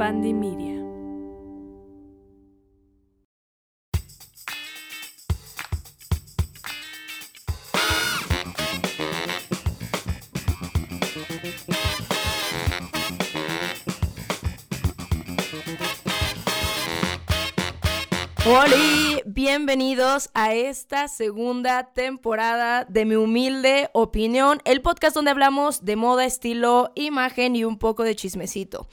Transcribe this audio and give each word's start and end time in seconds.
Fandi 0.00 0.32
Media. 0.32 0.80
Hola, 18.46 18.74
bienvenidos 19.26 20.30
a 20.32 20.54
esta 20.54 21.08
segunda 21.08 21.92
temporada 21.92 22.86
de 22.86 23.04
Mi 23.04 23.16
Humilde 23.16 23.90
Opinión, 23.92 24.62
el 24.64 24.80
podcast 24.80 25.14
donde 25.14 25.30
hablamos 25.30 25.84
de 25.84 25.96
moda, 25.96 26.24
estilo, 26.24 26.90
imagen 26.94 27.54
y 27.54 27.64
un 27.64 27.78
poco 27.78 28.02
de 28.02 28.16
chismecito. 28.16 28.88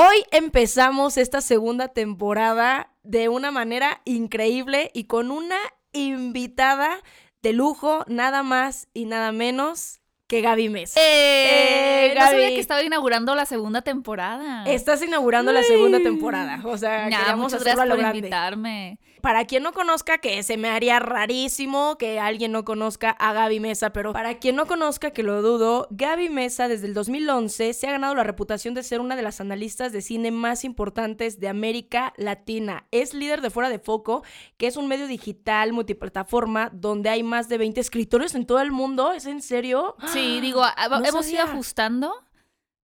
Hoy 0.00 0.22
empezamos 0.30 1.16
esta 1.16 1.40
segunda 1.40 1.88
temporada 1.88 2.92
de 3.02 3.28
una 3.28 3.50
manera 3.50 4.00
increíble 4.04 4.92
y 4.94 5.04
con 5.06 5.32
una 5.32 5.56
invitada 5.92 7.00
de 7.42 7.52
lujo, 7.52 8.04
nada 8.06 8.44
más 8.44 8.86
y 8.94 9.06
nada 9.06 9.32
menos 9.32 9.98
que 10.28 10.40
Gaby 10.40 10.68
Mesa. 10.68 11.00
¡Eh! 11.02 12.14
no 12.14 12.20
sabía 12.20 12.50
que 12.50 12.60
estaba 12.60 12.80
inaugurando 12.84 13.34
la 13.34 13.44
segunda 13.44 13.82
temporada. 13.82 14.62
Estás 14.66 15.02
inaugurando 15.02 15.50
la 15.52 15.64
segunda 15.64 15.98
temporada. 15.98 16.60
O 16.62 16.78
sea, 16.78 17.10
ya, 17.10 17.18
queríamos 17.18 17.52
muchas 17.52 17.62
hacerlo 17.62 17.82
a 17.82 17.86
gracias 17.86 17.88
lo 17.88 17.94
por 17.94 17.98
grande. 17.98 18.18
invitarme. 18.18 19.00
Para 19.28 19.44
quien 19.44 19.62
no 19.62 19.74
conozca, 19.74 20.16
que 20.16 20.42
se 20.42 20.56
me 20.56 20.70
haría 20.70 21.00
rarísimo 21.00 21.98
que 21.98 22.18
alguien 22.18 22.50
no 22.50 22.64
conozca 22.64 23.10
a 23.10 23.34
Gaby 23.34 23.60
Mesa, 23.60 23.92
pero 23.92 24.14
para 24.14 24.38
quien 24.38 24.56
no 24.56 24.64
conozca, 24.64 25.10
que 25.10 25.22
lo 25.22 25.42
dudo, 25.42 25.86
Gaby 25.90 26.30
Mesa 26.30 26.66
desde 26.66 26.86
el 26.86 26.94
2011 26.94 27.74
se 27.74 27.86
ha 27.86 27.90
ganado 27.90 28.14
la 28.14 28.24
reputación 28.24 28.72
de 28.72 28.82
ser 28.82 29.02
una 29.02 29.16
de 29.16 29.22
las 29.22 29.42
analistas 29.42 29.92
de 29.92 30.00
cine 30.00 30.30
más 30.30 30.64
importantes 30.64 31.40
de 31.40 31.48
América 31.48 32.14
Latina. 32.16 32.86
Es 32.90 33.12
líder 33.12 33.42
de 33.42 33.50
Fuera 33.50 33.68
de 33.68 33.78
Foco, 33.78 34.24
que 34.56 34.66
es 34.66 34.78
un 34.78 34.88
medio 34.88 35.06
digital 35.06 35.74
multiplataforma 35.74 36.70
donde 36.72 37.10
hay 37.10 37.22
más 37.22 37.50
de 37.50 37.58
20 37.58 37.82
escritores 37.82 38.34
en 38.34 38.46
todo 38.46 38.60
el 38.60 38.72
mundo. 38.72 39.12
¿Es 39.12 39.26
en 39.26 39.42
serio? 39.42 39.96
Sí, 40.06 40.40
digo, 40.40 40.62
No 40.88 41.04
hemos 41.04 41.26
sabía. 41.26 41.42
ido 41.42 41.52
ajustando, 41.52 42.14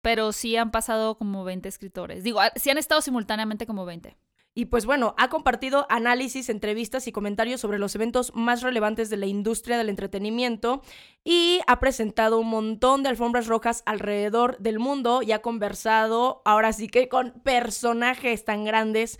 pero 0.02 0.30
sí 0.32 0.56
han 0.58 0.70
pasado 0.70 1.16
como 1.16 1.42
20 1.42 1.70
escritores. 1.70 2.22
Digo, 2.22 2.40
sí 2.56 2.68
han 2.68 2.76
estado 2.76 3.00
simultáneamente 3.00 3.64
como 3.64 3.86
20. 3.86 4.18
Y 4.56 4.66
pues 4.66 4.86
bueno, 4.86 5.16
ha 5.18 5.28
compartido 5.30 5.84
análisis, 5.88 6.48
entrevistas 6.48 7.08
y 7.08 7.12
comentarios 7.12 7.60
sobre 7.60 7.80
los 7.80 7.94
eventos 7.96 8.32
más 8.36 8.62
relevantes 8.62 9.10
de 9.10 9.16
la 9.16 9.26
industria 9.26 9.76
del 9.76 9.88
entretenimiento 9.88 10.80
y 11.24 11.60
ha 11.66 11.80
presentado 11.80 12.38
un 12.38 12.48
montón 12.50 13.02
de 13.02 13.08
alfombras 13.08 13.48
rojas 13.48 13.82
alrededor 13.84 14.56
del 14.58 14.78
mundo 14.78 15.22
y 15.22 15.32
ha 15.32 15.42
conversado 15.42 16.40
ahora 16.44 16.72
sí 16.72 16.86
que 16.86 17.08
con 17.08 17.32
personajes 17.42 18.44
tan 18.44 18.64
grandes 18.64 19.18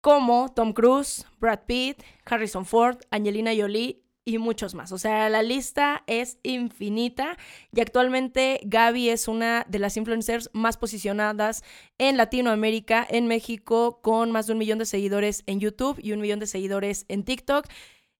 como 0.00 0.48
Tom 0.54 0.72
Cruise, 0.72 1.26
Brad 1.40 1.64
Pitt, 1.66 2.04
Harrison 2.24 2.64
Ford, 2.64 2.98
Angelina 3.10 3.50
Jolie 3.56 4.04
y 4.28 4.36
muchos 4.38 4.74
más. 4.74 4.92
O 4.92 4.98
sea, 4.98 5.28
la 5.30 5.42
lista 5.42 6.02
es 6.06 6.38
infinita 6.42 7.38
y 7.74 7.80
actualmente 7.80 8.60
Gaby 8.64 9.08
es 9.08 9.26
una 9.26 9.64
de 9.68 9.78
las 9.78 9.96
influencers 9.96 10.50
más 10.52 10.76
posicionadas 10.76 11.62
en 11.96 12.16
Latinoamérica, 12.18 13.06
en 13.08 13.26
México, 13.26 14.00
con 14.02 14.30
más 14.30 14.46
de 14.46 14.52
un 14.52 14.58
millón 14.58 14.78
de 14.78 14.84
seguidores 14.86 15.44
en 15.46 15.60
YouTube 15.60 15.98
y 16.02 16.12
un 16.12 16.20
millón 16.20 16.40
de 16.40 16.46
seguidores 16.46 17.06
en 17.08 17.24
TikTok. 17.24 17.66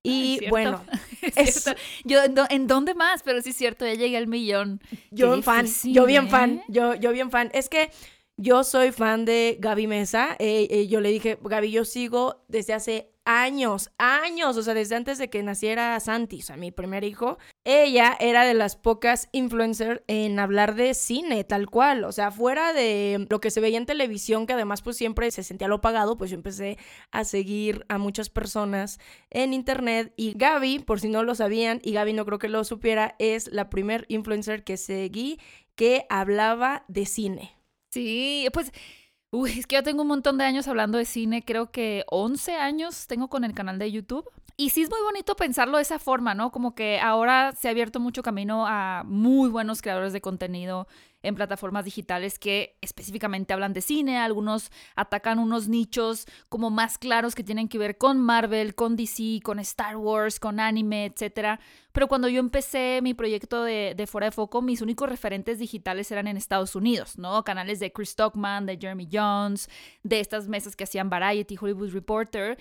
Y 0.02 0.36
¿cierto? 0.38 0.50
bueno, 0.50 0.84
Es. 1.36 1.64
Yo, 2.04 2.22
¿en 2.24 2.34
dó- 2.34 2.46
¿en 2.48 2.66
dónde 2.66 2.94
más? 2.94 3.22
Pero 3.22 3.42
sí 3.42 3.50
es 3.50 3.56
cierto, 3.56 3.84
ya 3.84 3.94
llegué 3.94 4.16
al 4.16 4.28
millón. 4.28 4.80
yo 5.10 5.32
bien 5.32 5.42
fan, 5.42 5.66
yo 5.84 6.06
bien 6.06 6.26
¿eh? 6.26 6.30
fan, 6.30 6.62
yo, 6.68 6.94
yo 6.94 7.12
bien 7.12 7.30
fan. 7.30 7.50
Es 7.52 7.68
que 7.68 7.90
yo 8.36 8.64
soy 8.64 8.92
fan 8.92 9.24
de 9.24 9.56
Gaby 9.60 9.88
Mesa. 9.88 10.36
eh, 10.38 10.68
eh, 10.70 10.86
yo 10.86 11.00
le 11.00 11.10
dije, 11.10 11.36
Gaby, 11.42 11.70
yo 11.70 11.84
sigo 11.84 12.44
desde 12.48 12.72
hace 12.72 13.10
años, 13.28 13.90
años, 13.98 14.56
o 14.56 14.62
sea, 14.62 14.72
desde 14.72 14.96
antes 14.96 15.18
de 15.18 15.28
que 15.28 15.42
naciera 15.42 16.00
Santi, 16.00 16.38
o 16.38 16.42
sea, 16.42 16.56
mi 16.56 16.70
primer 16.70 17.04
hijo. 17.04 17.36
Ella 17.62 18.16
era 18.18 18.46
de 18.46 18.54
las 18.54 18.74
pocas 18.74 19.28
influencers 19.32 20.00
en 20.06 20.38
hablar 20.38 20.74
de 20.74 20.94
cine, 20.94 21.44
tal 21.44 21.68
cual. 21.68 22.04
O 22.04 22.12
sea, 22.12 22.30
fuera 22.30 22.72
de 22.72 23.26
lo 23.28 23.38
que 23.38 23.50
se 23.50 23.60
veía 23.60 23.76
en 23.76 23.84
televisión, 23.84 24.46
que 24.46 24.54
además 24.54 24.80
pues 24.80 24.96
siempre 24.96 25.30
se 25.30 25.42
sentía 25.42 25.68
lo 25.68 25.82
pagado, 25.82 26.16
pues 26.16 26.30
yo 26.30 26.36
empecé 26.36 26.78
a 27.10 27.24
seguir 27.24 27.84
a 27.90 27.98
muchas 27.98 28.30
personas 28.30 28.98
en 29.28 29.52
internet. 29.52 30.14
Y 30.16 30.32
Gaby, 30.34 30.78
por 30.78 30.98
si 30.98 31.10
no 31.10 31.22
lo 31.22 31.34
sabían, 31.34 31.80
y 31.84 31.92
Gaby 31.92 32.14
no 32.14 32.24
creo 32.24 32.38
que 32.38 32.48
lo 32.48 32.64
supiera, 32.64 33.14
es 33.18 33.52
la 33.52 33.68
primer 33.68 34.06
influencer 34.08 34.64
que 34.64 34.78
seguí 34.78 35.38
que 35.74 36.06
hablaba 36.08 36.86
de 36.88 37.04
cine. 37.04 37.52
Sí, 37.90 38.48
pues, 38.54 38.72
uy, 39.30 39.58
es 39.58 39.66
que 39.66 39.76
yo 39.76 39.82
tengo 39.82 40.02
un 40.02 40.08
montón 40.08 40.38
de 40.38 40.44
años 40.44 40.68
hablando 40.68 40.98
de 40.98 41.04
cine, 41.04 41.44
creo 41.44 41.70
que 41.70 42.04
11 42.08 42.56
años 42.56 43.06
tengo 43.06 43.28
con 43.28 43.44
el 43.44 43.54
canal 43.54 43.78
de 43.78 43.90
YouTube. 43.92 44.28
Y 44.56 44.70
sí 44.70 44.82
es 44.82 44.90
muy 44.90 45.00
bonito 45.02 45.36
pensarlo 45.36 45.76
de 45.76 45.84
esa 45.84 46.00
forma, 46.00 46.34
¿no? 46.34 46.50
Como 46.50 46.74
que 46.74 46.98
ahora 46.98 47.52
se 47.52 47.68
ha 47.68 47.70
abierto 47.70 48.00
mucho 48.00 48.22
camino 48.22 48.66
a 48.66 49.04
muy 49.06 49.48
buenos 49.48 49.82
creadores 49.82 50.12
de 50.12 50.20
contenido 50.20 50.88
en 51.28 51.34
plataformas 51.34 51.84
digitales 51.84 52.38
que 52.38 52.76
específicamente 52.80 53.52
hablan 53.52 53.72
de 53.72 53.80
cine, 53.80 54.18
algunos 54.18 54.70
atacan 54.96 55.38
unos 55.38 55.68
nichos 55.68 56.26
como 56.48 56.70
más 56.70 56.98
claros 56.98 57.34
que 57.34 57.44
tienen 57.44 57.68
que 57.68 57.78
ver 57.78 57.98
con 57.98 58.20
Marvel, 58.20 58.74
con 58.74 58.96
DC, 58.96 59.40
con 59.42 59.58
Star 59.60 59.96
Wars, 59.96 60.40
con 60.40 60.60
anime, 60.60 61.06
etcétera. 61.06 61.60
Pero 61.92 62.08
cuando 62.08 62.28
yo 62.28 62.40
empecé 62.40 63.00
mi 63.02 63.14
proyecto 63.14 63.64
de, 63.64 63.94
de 63.96 64.06
Fuera 64.06 64.26
de 64.26 64.32
Foco, 64.32 64.62
mis 64.62 64.82
únicos 64.82 65.08
referentes 65.08 65.58
digitales 65.58 66.10
eran 66.10 66.26
en 66.28 66.36
Estados 66.36 66.74
Unidos, 66.74 67.18
¿no? 67.18 67.44
Canales 67.44 67.80
de 67.80 67.92
Chris 67.92 68.10
Stockman, 68.10 68.66
de 68.66 68.76
Jeremy 68.76 69.08
Jones, 69.10 69.68
de 70.02 70.20
estas 70.20 70.48
mesas 70.48 70.76
que 70.76 70.84
hacían 70.84 71.10
Variety, 71.10 71.56
Hollywood 71.60 71.92
Reporter. 71.92 72.58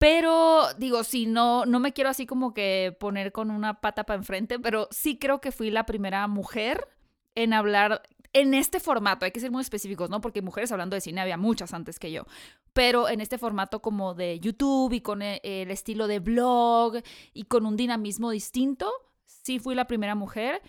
Pero 0.00 0.72
digo, 0.78 1.04
sí, 1.04 1.26
no, 1.26 1.66
no 1.66 1.78
me 1.78 1.92
quiero 1.92 2.08
así 2.08 2.24
como 2.24 2.54
que 2.54 2.96
poner 2.98 3.32
con 3.32 3.50
una 3.50 3.82
pata 3.82 4.04
para 4.04 4.18
enfrente, 4.18 4.58
pero 4.58 4.88
sí 4.90 5.18
creo 5.18 5.42
que 5.42 5.52
fui 5.52 5.70
la 5.70 5.84
primera 5.84 6.26
mujer 6.26 6.88
en 7.34 7.52
hablar 7.52 8.02
en 8.32 8.54
este 8.54 8.80
formato. 8.80 9.24
Hay 9.24 9.32
que 9.32 9.40
ser 9.40 9.50
muy 9.50 9.62
específicos, 9.62 10.10
¿no? 10.10 10.20
Porque 10.20 10.42
mujeres 10.42 10.70
hablando 10.72 10.94
de 10.94 11.00
cine 11.00 11.20
había 11.20 11.36
muchas 11.36 11.74
antes 11.74 11.98
que 11.98 12.12
yo. 12.12 12.26
Pero 12.72 13.08
en 13.08 13.20
este 13.20 13.38
formato 13.38 13.82
como 13.82 14.14
de 14.14 14.38
YouTube 14.40 14.92
y 14.92 15.00
con 15.00 15.22
e- 15.22 15.40
el 15.42 15.70
estilo 15.70 16.06
de 16.06 16.20
blog 16.20 17.00
y 17.34 17.44
con 17.44 17.66
un 17.66 17.76
dinamismo 17.76 18.30
distinto, 18.30 18.90
sí 19.24 19.58
fui 19.58 19.74
la 19.74 19.86
primera 19.86 20.14
mujer. 20.14 20.62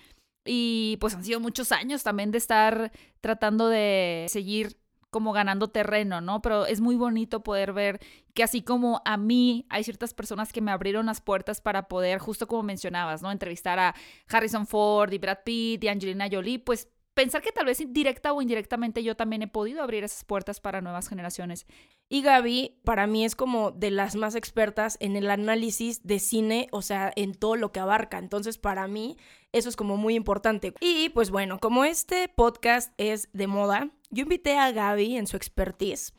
Y 0.44 0.98
pues 1.00 1.14
han 1.14 1.24
sido 1.24 1.40
muchos 1.40 1.72
años 1.72 2.02
también 2.02 2.32
de 2.32 2.40
estar 2.40 2.92
tratando 3.22 3.68
de 3.68 4.26
seguir 4.30 4.81
como 5.12 5.34
ganando 5.34 5.70
terreno, 5.70 6.22
¿no? 6.22 6.42
Pero 6.42 6.66
es 6.66 6.82
muy 6.82 6.96
bonito 6.96 7.44
poder 7.44 7.74
ver 7.74 8.00
que 8.34 8.44
así 8.44 8.64
como 8.64 9.02
a 9.06 9.18
mí 9.18 9.66
hay 9.70 9.84
ciertas 9.84 10.14
personas 10.14 10.52
que 10.52 10.62
me 10.62 10.72
abrieron 10.72 11.06
las 11.06 11.22
puertas 11.22 11.62
para 11.62 11.88
poder, 11.88 12.18
justo 12.20 12.48
como 12.48 12.64
mencionabas, 12.64 13.22
¿no? 13.22 13.32
Entrevistar 13.32 13.78
a 13.78 13.94
Harrison 14.28 14.66
Ford 14.66 15.12
y 15.12 15.20
Brad 15.20 15.40
Pitt 15.44 15.84
y 15.84 15.90
Angelina 15.90 16.28
Jolie, 16.32 16.60
pues 16.60 16.88
pensar 17.14 17.42
que 17.42 17.52
tal 17.52 17.66
vez 17.66 17.84
directa 17.90 18.34
o 18.34 18.42
indirectamente 18.42 19.04
yo 19.04 19.16
también 19.16 19.42
he 19.42 19.48
podido 19.48 19.84
abrir 19.84 20.04
esas 20.04 20.24
puertas 20.24 20.60
para 20.60 20.82
nuevas 20.82 21.10
generaciones. 21.10 21.66
Y 22.10 22.22
Gaby, 22.22 22.80
para 22.84 23.08
mí, 23.08 23.26
es 23.26 23.36
como 23.36 23.72
de 23.72 23.92
las 23.92 24.16
más 24.16 24.36
expertas 24.36 24.98
en 25.00 25.16
el 25.16 25.30
análisis 25.30 26.06
de 26.06 26.20
cine, 26.20 26.68
o 26.72 26.82
sea, 26.82 27.12
en 27.16 27.34
todo 27.34 27.56
lo 27.56 27.72
que 27.72 27.80
abarca. 27.80 28.18
Entonces, 28.18 28.58
para 28.58 28.88
mí, 28.88 29.18
eso 29.52 29.70
es 29.70 29.76
como 29.76 29.98
muy 29.98 30.16
importante. 30.16 30.74
Y 30.80 31.10
pues 31.10 31.32
bueno, 31.32 31.60
como 31.60 31.84
este 31.86 32.28
podcast 32.28 32.94
es 32.98 33.30
de 33.34 33.48
moda, 33.48 33.92
yo 34.12 34.24
invité 34.24 34.58
a 34.58 34.72
Gaby 34.72 35.18
en 35.18 35.28
su 35.28 35.38
expertise 35.38 36.14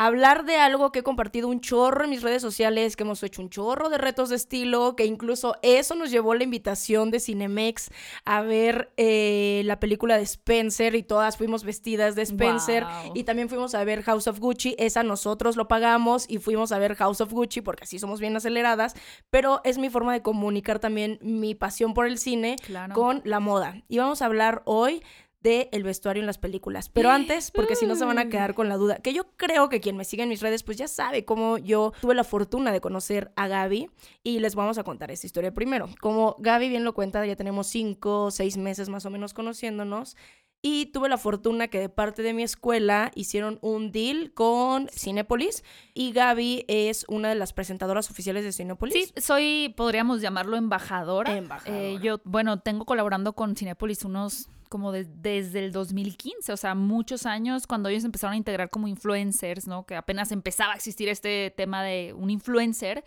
a 0.00 0.06
hablar 0.06 0.44
de 0.44 0.54
algo 0.54 0.92
que 0.92 1.00
he 1.00 1.02
compartido 1.02 1.48
un 1.48 1.60
chorro 1.60 2.04
en 2.04 2.10
mis 2.10 2.22
redes 2.22 2.40
sociales, 2.40 2.94
que 2.94 3.02
hemos 3.02 3.20
hecho 3.24 3.42
un 3.42 3.50
chorro 3.50 3.88
de 3.88 3.98
retos 3.98 4.28
de 4.28 4.36
estilo, 4.36 4.94
que 4.94 5.04
incluso 5.04 5.56
eso 5.62 5.96
nos 5.96 6.12
llevó 6.12 6.34
la 6.36 6.44
invitación 6.44 7.10
de 7.10 7.18
Cinemex 7.18 7.90
a 8.24 8.42
ver 8.42 8.92
eh, 8.96 9.62
la 9.64 9.80
película 9.80 10.16
de 10.16 10.22
Spencer 10.22 10.94
y 10.94 11.02
todas 11.02 11.36
fuimos 11.36 11.64
vestidas 11.64 12.14
de 12.14 12.22
Spencer. 12.22 12.84
Wow. 12.84 13.12
Y 13.16 13.24
también 13.24 13.48
fuimos 13.48 13.74
a 13.74 13.82
ver 13.82 14.04
House 14.04 14.28
of 14.28 14.38
Gucci, 14.38 14.76
esa 14.78 15.02
nosotros 15.02 15.56
lo 15.56 15.66
pagamos 15.66 16.26
y 16.30 16.38
fuimos 16.38 16.70
a 16.70 16.78
ver 16.78 16.94
House 16.94 17.20
of 17.20 17.32
Gucci 17.32 17.60
porque 17.60 17.82
así 17.82 17.98
somos 17.98 18.20
bien 18.20 18.36
aceleradas, 18.36 18.94
pero 19.30 19.60
es 19.64 19.78
mi 19.78 19.90
forma 19.90 20.12
de 20.12 20.22
comunicar 20.22 20.78
también 20.78 21.18
mi 21.22 21.56
pasión 21.56 21.92
por 21.92 22.06
el 22.06 22.18
cine 22.18 22.54
Claro. 22.64 22.94
con 22.94 23.20
la 23.24 23.40
moda. 23.40 23.82
Y 23.88 23.98
vamos 23.98 24.22
a 24.22 24.26
hablar 24.26 24.62
hoy 24.64 25.02
de 25.40 25.68
el 25.72 25.84
vestuario 25.84 26.20
en 26.20 26.26
las 26.26 26.38
películas. 26.38 26.88
Pero 26.88 27.10
antes, 27.10 27.50
porque 27.50 27.76
si 27.76 27.86
no 27.86 27.94
se 27.96 28.04
van 28.04 28.18
a 28.18 28.28
quedar 28.28 28.54
con 28.54 28.68
la 28.68 28.76
duda, 28.76 28.96
que 28.96 29.12
yo 29.12 29.30
creo 29.36 29.68
que 29.68 29.80
quien 29.80 29.96
me 29.96 30.04
sigue 30.04 30.24
en 30.24 30.28
mis 30.28 30.40
redes 30.40 30.62
pues 30.62 30.76
ya 30.76 30.88
sabe 30.88 31.24
cómo 31.24 31.58
yo 31.58 31.92
tuve 32.00 32.14
la 32.14 32.24
fortuna 32.24 32.72
de 32.72 32.80
conocer 32.80 33.30
a 33.36 33.46
Gaby 33.46 33.88
y 34.24 34.40
les 34.40 34.54
vamos 34.54 34.78
a 34.78 34.84
contar 34.84 35.10
esta 35.10 35.26
historia 35.26 35.54
primero. 35.54 35.88
Como 36.00 36.36
Gaby 36.38 36.68
bien 36.68 36.84
lo 36.84 36.94
cuenta, 36.94 37.24
ya 37.24 37.36
tenemos 37.36 37.68
cinco 37.68 38.24
o 38.24 38.30
seis 38.30 38.56
meses 38.56 38.88
más 38.88 39.06
o 39.06 39.10
menos 39.10 39.34
conociéndonos. 39.34 40.16
y 40.60 40.86
tuve 40.86 41.08
la 41.08 41.18
fortuna 41.18 41.68
que 41.68 41.78
de 41.78 41.88
parte 41.88 42.22
de 42.22 42.32
mi 42.32 42.42
escuela 42.42 43.12
hicieron 43.14 43.58
un 43.62 43.92
deal 43.92 44.32
con 44.32 44.88
Cinepolis 44.88 45.62
y 45.94 46.12
Gaby 46.12 46.64
es 46.66 47.04
una 47.08 47.28
de 47.28 47.36
las 47.36 47.52
presentadoras 47.52 48.10
oficiales 48.10 48.42
de 48.42 48.52
Cinepolis. 48.52 48.94
Sí, 48.94 49.20
soy, 49.20 49.72
podríamos 49.76 50.20
llamarlo 50.20 50.56
embajadora. 50.56 51.36
Embajadora. 51.36 51.80
Eh, 51.80 51.98
yo, 52.02 52.20
bueno, 52.24 52.58
tengo 52.60 52.84
colaborando 52.86 53.34
con 53.34 53.54
Cinepolis 53.54 54.04
unos 54.04 54.48
como 54.68 54.92
de- 54.92 55.04
desde 55.04 55.58
el 55.64 55.72
2015, 55.72 56.52
o 56.52 56.56
sea, 56.56 56.74
muchos 56.74 57.26
años 57.26 57.66
cuando 57.66 57.88
ellos 57.88 58.04
empezaron 58.04 58.34
a 58.34 58.36
integrar 58.36 58.70
como 58.70 58.88
influencers, 58.88 59.66
¿no? 59.66 59.84
Que 59.86 59.96
apenas 59.96 60.30
empezaba 60.32 60.72
a 60.72 60.76
existir 60.76 61.08
este 61.08 61.52
tema 61.56 61.82
de 61.82 62.12
un 62.16 62.30
influencer. 62.30 63.04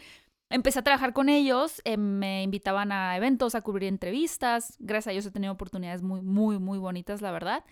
Empecé 0.50 0.80
a 0.80 0.84
trabajar 0.84 1.13
con 1.13 1.30
ellos, 1.30 1.81
eh, 1.86 1.96
me 1.96 2.44
invitaban 2.44 2.92
a 2.92 3.16
eventos, 3.16 3.56
a 3.56 3.62
cubrir 3.62 3.88
entrevistas. 3.88 4.75
Gracias 4.80 5.08
a 5.08 5.12
ellos 5.13 5.25
he 5.25 5.31
tenido 5.31 5.54
oportunidades 5.54 6.02
muy, 6.02 6.22
muy, 6.22 6.60
muy 6.60 6.78
bonitas, 6.78 7.22
la 7.22 7.31
verdad. 7.31 7.63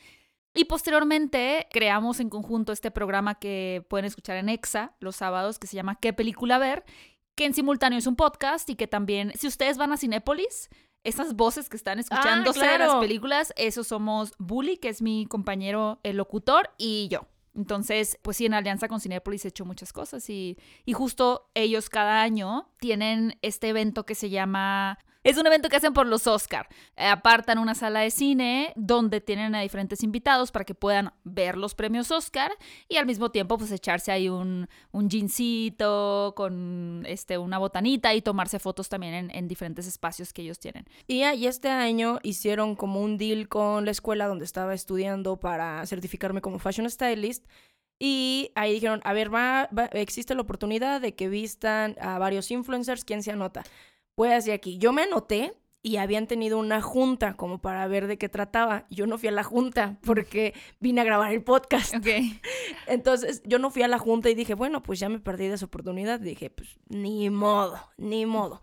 Y 0.53 0.65
posteriormente 0.65 1.67
creamos 1.71 2.19
en 2.19 2.29
conjunto 2.29 2.71
este 2.71 2.89
programa 2.89 3.35
que 3.35 3.85
pueden 3.89 4.05
escuchar 4.05 4.37
en 4.37 4.49
EXA 4.49 4.95
los 4.99 5.15
sábados, 5.15 5.59
que 5.59 5.67
se 5.67 5.75
llama 5.75 5.99
¿Qué 5.99 6.13
película 6.13 6.57
ver? 6.57 6.83
Que 7.35 7.45
en 7.45 7.53
simultáneo 7.53 7.99
es 7.99 8.07
un 8.07 8.15
podcast 8.15 8.69
y 8.69 8.75
que 8.75 8.87
también, 8.87 9.31
si 9.35 9.47
ustedes 9.47 9.77
van 9.77 9.91
a 9.91 9.97
Cinépolis, 9.97 10.69
esas 11.03 11.35
voces 11.35 11.69
que 11.69 11.77
están 11.77 11.99
escuchándose 11.99 12.65
de 12.65 12.77
las 12.77 12.95
películas, 12.95 13.53
esos 13.55 13.87
somos 13.87 14.33
Bully, 14.37 14.77
que 14.77 14.89
es 14.89 15.01
mi 15.01 15.25
compañero 15.25 15.99
el 16.03 16.17
locutor, 16.17 16.71
y 16.77 17.07
yo. 17.09 17.27
Entonces, 17.55 18.17
pues 18.21 18.37
sí, 18.37 18.45
en 18.45 18.53
alianza 18.53 18.87
con 18.87 18.99
Cinépolis 18.99 19.43
he 19.45 19.49
hecho 19.49 19.65
muchas 19.65 19.91
cosas 19.91 20.29
y, 20.29 20.57
y 20.85 20.93
justo 20.93 21.49
ellos 21.55 21.89
cada 21.89 22.21
año 22.21 22.69
tienen 22.79 23.37
este 23.41 23.69
evento 23.69 24.05
que 24.05 24.15
se 24.15 24.29
llama... 24.29 24.99
Es 25.21 25.37
un 25.37 25.45
evento 25.45 25.67
que 25.67 25.75
hacen 25.75 25.93
por 25.93 26.07
los 26.07 26.27
Oscar. 26.27 26.67
Eh, 26.95 27.05
apartan 27.05 27.57
una 27.57 27.75
sala 27.75 27.99
de 27.99 28.09
cine 28.09 28.71
donde 28.77 29.19
tienen 29.19 29.53
a 29.53 29.59
diferentes 29.61 30.01
invitados 30.01 30.49
para 30.51 30.63
que 30.63 30.75
puedan 30.75 31.11
ver 31.25 31.57
los 31.57 31.75
premios 31.75 32.09
Oscar 32.09 32.51
y 32.87 32.95
al 32.95 33.05
mismo 33.05 33.29
tiempo 33.29 33.57
pues 33.57 33.69
echarse 33.71 34.13
ahí 34.13 34.29
un, 34.29 34.69
un 34.91 35.09
gincito 35.09 36.33
con 36.37 37.03
este, 37.05 37.37
una 37.37 37.57
botanita 37.57 38.13
y 38.13 38.21
tomarse 38.21 38.59
fotos 38.59 38.87
también 38.87 39.13
en, 39.13 39.31
en 39.35 39.47
diferentes 39.49 39.87
espacios 39.87 40.31
que 40.31 40.41
ellos 40.41 40.57
tienen. 40.59 40.85
Y, 41.05 41.23
y 41.25 41.47
este 41.47 41.67
año 41.69 42.19
hicieron 42.23 42.77
como 42.77 43.01
un 43.01 43.17
deal 43.17 43.49
con 43.49 43.83
la 43.83 43.91
escuela 43.91 44.25
donde 44.25 44.45
estaba 44.45 44.73
estudiando 44.73 45.37
para 45.37 45.85
certificarme 45.85 46.39
como 46.41 46.59
fashion 46.59 46.89
stylist. 46.89 47.45
Y 48.01 48.51
ahí 48.55 48.75
dijeron, 48.75 49.01
a 49.03 49.11
ver, 49.11 49.33
va, 49.33 49.67
va- 49.77 49.87
existe 49.91 50.33
la 50.33 50.39
oportunidad 50.41 51.01
de 51.01 51.15
que 51.15 51.27
vistan 51.27 51.97
a 51.99 52.17
varios 52.17 52.49
influencers, 52.49 53.03
¿quién 53.03 53.21
se 53.23 53.31
anota? 53.31 53.65
Pues 54.19 54.43
de 54.43 54.51
aquí, 54.51 54.77
yo 54.79 54.91
me 54.91 55.03
anoté 55.03 55.53
y 55.81 55.95
habían 55.95 56.27
tenido 56.27 56.59
una 56.59 56.81
junta 56.81 57.37
como 57.37 57.59
para 57.61 57.87
ver 57.87 58.05
de 58.07 58.17
qué 58.17 58.27
trataba. 58.27 58.85
Yo 58.89 59.07
no 59.07 59.17
fui 59.17 59.29
a 59.29 59.31
la 59.31 59.45
junta 59.45 59.97
porque 60.05 60.53
vine 60.81 60.99
a 60.99 61.05
grabar 61.05 61.31
el 61.31 61.41
podcast. 61.41 61.95
Ok. 61.95 62.05
Entonces 62.87 63.41
yo 63.45 63.59
no 63.59 63.69
fui 63.71 63.81
a 63.83 63.87
la 63.87 63.97
junta 63.97 64.29
y 64.29 64.35
dije, 64.35 64.55
bueno, 64.55 64.83
pues 64.83 64.99
ya 64.99 65.07
me 65.07 65.19
perdí 65.19 65.47
de 65.47 65.53
esa 65.53 65.67
oportunidad. 65.67 66.19
Dije, 66.19 66.49
pues 66.49 66.67
ni 66.89 67.29
modo, 67.29 67.79
ni 67.95 68.25
modo. 68.25 68.61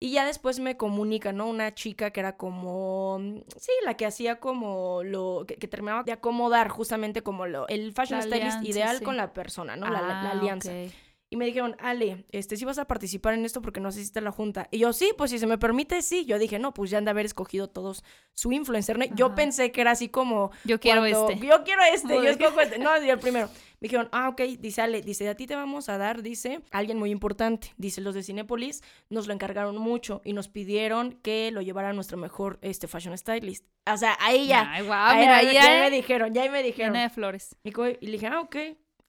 Y 0.00 0.10
ya 0.10 0.26
después 0.26 0.58
me 0.58 0.76
comunica, 0.76 1.32
¿no? 1.32 1.46
Una 1.46 1.72
chica 1.72 2.10
que 2.10 2.18
era 2.18 2.36
como, 2.36 3.20
mm, 3.20 3.42
sí, 3.58 3.70
la 3.84 3.94
que 3.96 4.06
hacía 4.06 4.40
como 4.40 5.02
lo, 5.04 5.44
que, 5.46 5.54
que 5.54 5.68
terminaba 5.68 6.02
de 6.02 6.10
acomodar 6.10 6.68
justamente 6.68 7.22
como 7.22 7.46
lo, 7.46 7.68
el 7.68 7.92
fashion 7.92 8.18
La 8.18 8.24
stylist 8.24 8.56
alianza, 8.56 8.68
ideal 8.68 8.98
sí. 8.98 9.04
con 9.04 9.16
la 9.16 9.32
persona, 9.34 9.76
¿no? 9.76 9.86
La, 9.88 10.00
la- 10.00 10.08
la 10.08 10.20
Ah, 10.22 10.30
alianza. 10.32 10.72
ok. 10.72 10.90
Y 11.32 11.36
me 11.36 11.46
dijeron, 11.46 11.76
Ale, 11.78 12.26
este, 12.32 12.56
sí 12.56 12.64
vas 12.64 12.78
a 12.78 12.86
participar 12.86 13.34
en 13.34 13.44
esto 13.44 13.62
porque 13.62 13.78
no 13.78 13.88
asististe 13.88 14.18
a 14.18 14.22
la 14.22 14.32
junta. 14.32 14.66
Y 14.72 14.78
yo, 14.80 14.92
sí, 14.92 15.12
pues 15.16 15.30
si 15.30 15.38
se 15.38 15.46
me 15.46 15.58
permite, 15.58 16.02
sí. 16.02 16.24
Yo 16.24 16.40
dije, 16.40 16.58
no, 16.58 16.74
pues 16.74 16.90
ya 16.90 16.98
han 16.98 17.04
de 17.04 17.12
haber 17.12 17.24
escogido 17.24 17.68
todos 17.68 18.02
su 18.34 18.50
influencer. 18.50 18.98
¿no? 18.98 19.04
Yo 19.14 19.36
pensé 19.36 19.70
que 19.70 19.80
era 19.80 19.92
así 19.92 20.08
como... 20.08 20.50
Yo 20.64 20.80
quiero 20.80 21.02
cuando- 21.02 21.30
este. 21.30 21.46
Yo 21.46 21.62
quiero 21.62 21.82
este, 21.84 22.14
Muy 22.14 22.24
yo 22.24 22.30
escojo 22.32 22.60
este. 22.60 22.80
No, 22.80 23.00
yo 23.00 23.12
el 23.12 23.20
primero. 23.20 23.48
Me 23.80 23.86
dijeron, 23.86 24.08
ah, 24.10 24.28
ok, 24.28 24.40
dice 24.58 24.82
Ale, 24.82 25.02
dice, 25.02 25.28
a 25.28 25.36
ti 25.36 25.46
te 25.46 25.54
vamos 25.54 25.88
a 25.88 25.98
dar, 25.98 26.22
dice, 26.22 26.62
alguien 26.72 26.98
muy 26.98 27.10
importante. 27.12 27.72
Dice, 27.76 28.00
los 28.00 28.16
de 28.16 28.24
Cinépolis 28.24 28.82
nos 29.08 29.28
lo 29.28 29.32
encargaron 29.32 29.78
mucho 29.78 30.22
y 30.24 30.32
nos 30.32 30.48
pidieron 30.48 31.12
que 31.22 31.50
lo 31.52 31.62
llevara 31.62 31.92
nuestro 31.92 32.18
mejor 32.18 32.58
este, 32.60 32.88
fashion 32.88 33.16
stylist. 33.16 33.64
O 33.90 33.96
sea, 33.96 34.18
ahí 34.20 34.48
ya. 34.48 34.70
Ay, 34.72 34.84
guau, 34.84 34.98
ahí, 34.98 35.20
mira, 35.20 35.36
ahí 35.36 35.54
ya, 35.54 35.62
ya, 35.62 35.80
me 35.80 35.90
dijeron, 35.90 36.34
ya 36.34 36.42
ahí 36.42 36.50
me 36.50 36.62
dijeron. 36.64 36.92
llena 36.92 37.04
de 37.04 37.10
flores. 37.10 37.56
Y 37.62 37.70
y 37.70 38.06
le 38.06 38.12
dije, 38.12 38.26
ah, 38.26 38.40
ok. 38.40 38.56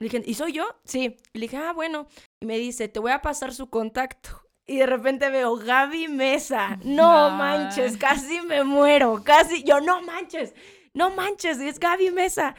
Le 0.02 0.10
dije, 0.10 0.24
¿y 0.26 0.34
soy 0.34 0.54
yo? 0.54 0.66
Sí. 0.84 1.16
Le 1.34 1.42
dije, 1.42 1.58
ah, 1.58 1.74
bueno. 1.74 2.08
Y 2.40 2.48
me 2.48 2.58
dice, 2.58 2.88
te 2.88 3.00
voy 3.00 3.12
a 3.12 3.22
pasar 3.22 3.54
su 3.54 3.70
contacto. 3.70 4.30
Y 4.68 4.78
de 4.78 4.86
repente 4.86 5.30
veo 5.30 5.58
Gaby 5.58 6.08
Mesa. 6.08 6.80
No 6.84 7.26
Ay. 7.26 7.32
manches, 7.38 7.98
casi 7.98 8.40
me 8.42 8.64
muero. 8.64 9.22
Casi, 9.24 9.64
yo, 9.64 9.82
no 9.82 10.02
manches, 10.02 10.54
no 10.94 11.10
manches, 11.10 11.60
es 11.60 11.78
Gaby 11.80 12.12
Mesa. 12.12 12.56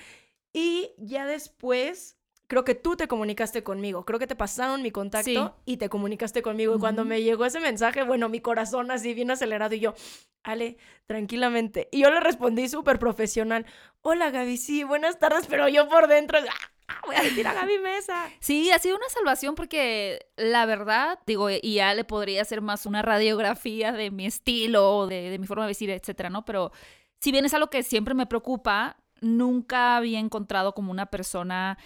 Y 0.53 0.91
ya 0.99 1.25
después, 1.27 2.19
creo 2.49 2.65
que 2.65 2.75
tú 2.75 2.97
te 2.97 3.09
comunicaste 3.09 3.63
conmigo. 3.63 4.05
Creo 4.05 4.19
que 4.19 4.27
te 4.27 4.37
pasaron 4.37 4.83
mi 4.83 4.91
contacto 4.91 5.25
Sí. 5.31 5.41
y 5.65 5.77
te 5.79 5.89
comunicaste 5.89 6.43
conmigo. 6.43 6.77
Y 6.77 6.79
cuando 6.81 7.03
Ujú. 7.03 7.09
me 7.09 7.23
llegó 7.23 7.47
ese 7.47 7.61
mensaje, 7.61 8.03
bueno, 8.03 8.29
mi 8.29 8.41
corazón 8.41 8.91
así 8.91 9.15
bien 9.15 9.31
acelerado 9.31 9.75
y 9.75 9.81
yo, 9.81 9.95
Ale, 10.43 10.77
tranquilamente. 11.07 11.89
Y 11.93 12.01
yo 12.03 12.11
le 12.11 12.21
respondí 12.21 12.69
súper 12.69 12.99
profesional. 12.99 13.65
Hola 14.03 14.31
Gaby, 14.31 14.57
sí, 14.59 14.83
buenas 14.85 15.19
tardes, 15.19 15.47
pero 15.47 15.69
yo 15.69 15.89
por 15.89 16.09
dentro, 16.09 16.39
"Ah, 16.41 16.71
voy 17.07 17.17
a 17.17 17.23
decir 17.23 17.47
a 17.47 17.55
Gaby 17.55 17.79
Mesa. 17.79 18.31
Sí, 18.41 18.71
ha 18.71 18.79
sido 18.79 18.97
una 18.97 19.09
salvación 19.09 19.55
porque 19.55 20.27
la 20.37 20.67
verdad, 20.67 21.19
digo, 21.27 21.49
y 21.51 21.75
ya 21.75 21.95
le 21.95 22.05
podría 22.05 22.43
hacer 22.43 22.61
más 22.61 22.87
una 22.87 23.03
radiografía 23.03 23.93
de 23.93 24.11
mi 24.11 24.27
estilo, 24.27 25.07
de, 25.07 25.31
de 25.31 25.39
mi 25.39 25.47
forma 25.47 25.65
de 25.65 25.69
vestir, 25.69 25.91
etcétera, 25.91 26.31
¿no? 26.31 26.45
Pero 26.45 26.73
si 27.21 27.33
bien 27.33 27.45
es 27.45 27.55
algo 27.55 27.71
que 27.71 27.83
siempre 27.83 28.15
me 28.15 28.27
preocupa, 28.27 28.97
nunca 29.21 29.97
había 29.97 30.19
encontrado 30.19 30.75
como 30.75 30.91
una 30.91 31.07
persona 31.07 31.79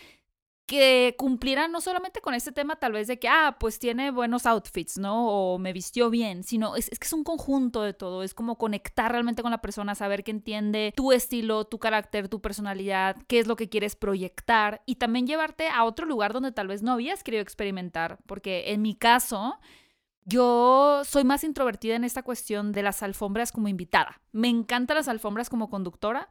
que 0.66 1.14
cumpliera 1.16 1.68
no 1.68 1.80
solamente 1.80 2.20
con 2.20 2.34
este 2.34 2.50
tema 2.50 2.76
tal 2.76 2.92
vez 2.92 3.06
de 3.06 3.18
que, 3.18 3.28
ah, 3.28 3.56
pues 3.58 3.78
tiene 3.78 4.10
buenos 4.10 4.46
outfits, 4.46 4.98
¿no? 4.98 5.28
O 5.28 5.58
me 5.58 5.72
vistió 5.72 6.10
bien, 6.10 6.42
sino 6.42 6.74
es, 6.74 6.88
es 6.90 6.98
que 6.98 7.06
es 7.06 7.12
un 7.12 7.22
conjunto 7.22 7.82
de 7.82 7.94
todo, 7.94 8.24
es 8.24 8.34
como 8.34 8.58
conectar 8.58 9.12
realmente 9.12 9.42
con 9.42 9.52
la 9.52 9.62
persona, 9.62 9.94
saber 9.94 10.24
que 10.24 10.32
entiende 10.32 10.92
tu 10.96 11.12
estilo, 11.12 11.64
tu 11.64 11.78
carácter, 11.78 12.28
tu 12.28 12.40
personalidad, 12.40 13.16
qué 13.28 13.38
es 13.38 13.46
lo 13.46 13.54
que 13.54 13.68
quieres 13.68 13.94
proyectar 13.94 14.82
y 14.86 14.96
también 14.96 15.26
llevarte 15.26 15.68
a 15.68 15.84
otro 15.84 16.04
lugar 16.04 16.32
donde 16.32 16.50
tal 16.50 16.66
vez 16.66 16.82
no 16.82 16.92
habías 16.92 17.22
querido 17.22 17.42
experimentar, 17.42 18.18
porque 18.26 18.72
en 18.72 18.82
mi 18.82 18.94
caso... 18.94 19.58
Yo 20.28 21.02
soy 21.04 21.22
más 21.22 21.44
introvertida 21.44 21.94
en 21.94 22.02
esta 22.02 22.24
cuestión 22.24 22.72
de 22.72 22.82
las 22.82 23.04
alfombras 23.04 23.52
como 23.52 23.68
invitada. 23.68 24.20
Me 24.32 24.48
encantan 24.48 24.96
las 24.96 25.06
alfombras 25.06 25.48
como 25.48 25.70
conductora, 25.70 26.28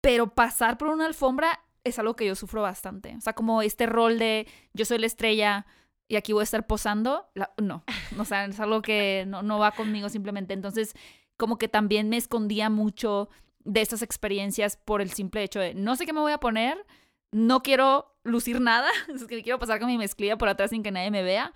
pero 0.00 0.34
pasar 0.34 0.76
por 0.76 0.88
una 0.88 1.06
alfombra 1.06 1.60
es 1.88 1.98
algo 1.98 2.16
que 2.16 2.26
yo 2.26 2.34
sufro 2.34 2.62
bastante. 2.62 3.14
O 3.16 3.20
sea, 3.20 3.32
como 3.34 3.62
este 3.62 3.86
rol 3.86 4.18
de 4.18 4.46
yo 4.74 4.84
soy 4.84 4.98
la 4.98 5.06
estrella 5.06 5.66
y 6.06 6.16
aquí 6.16 6.32
voy 6.32 6.40
a 6.40 6.44
estar 6.44 6.66
posando, 6.66 7.28
la- 7.34 7.52
no. 7.60 7.84
O 8.18 8.24
sea, 8.24 8.44
es 8.46 8.58
algo 8.60 8.80
que 8.82 9.24
no, 9.26 9.42
no 9.42 9.58
va 9.58 9.72
conmigo 9.72 10.08
simplemente. 10.08 10.54
Entonces, 10.54 10.94
como 11.36 11.58
que 11.58 11.68
también 11.68 12.08
me 12.08 12.16
escondía 12.16 12.70
mucho 12.70 13.28
de 13.64 13.80
estas 13.82 14.02
experiencias 14.02 14.76
por 14.76 15.02
el 15.02 15.10
simple 15.10 15.42
hecho 15.42 15.60
de 15.60 15.74
no 15.74 15.94
sé 15.96 16.06
qué 16.06 16.12
me 16.12 16.20
voy 16.20 16.32
a 16.32 16.38
poner, 16.38 16.86
no 17.32 17.62
quiero 17.62 18.14
lucir 18.24 18.60
nada, 18.60 18.88
es 19.14 19.24
que 19.26 19.42
quiero 19.42 19.58
pasar 19.58 19.78
con 19.80 19.88
mi 19.88 19.98
mezclilla 19.98 20.38
por 20.38 20.48
atrás 20.48 20.70
sin 20.70 20.82
que 20.82 20.90
nadie 20.90 21.10
me 21.10 21.22
vea. 21.22 21.52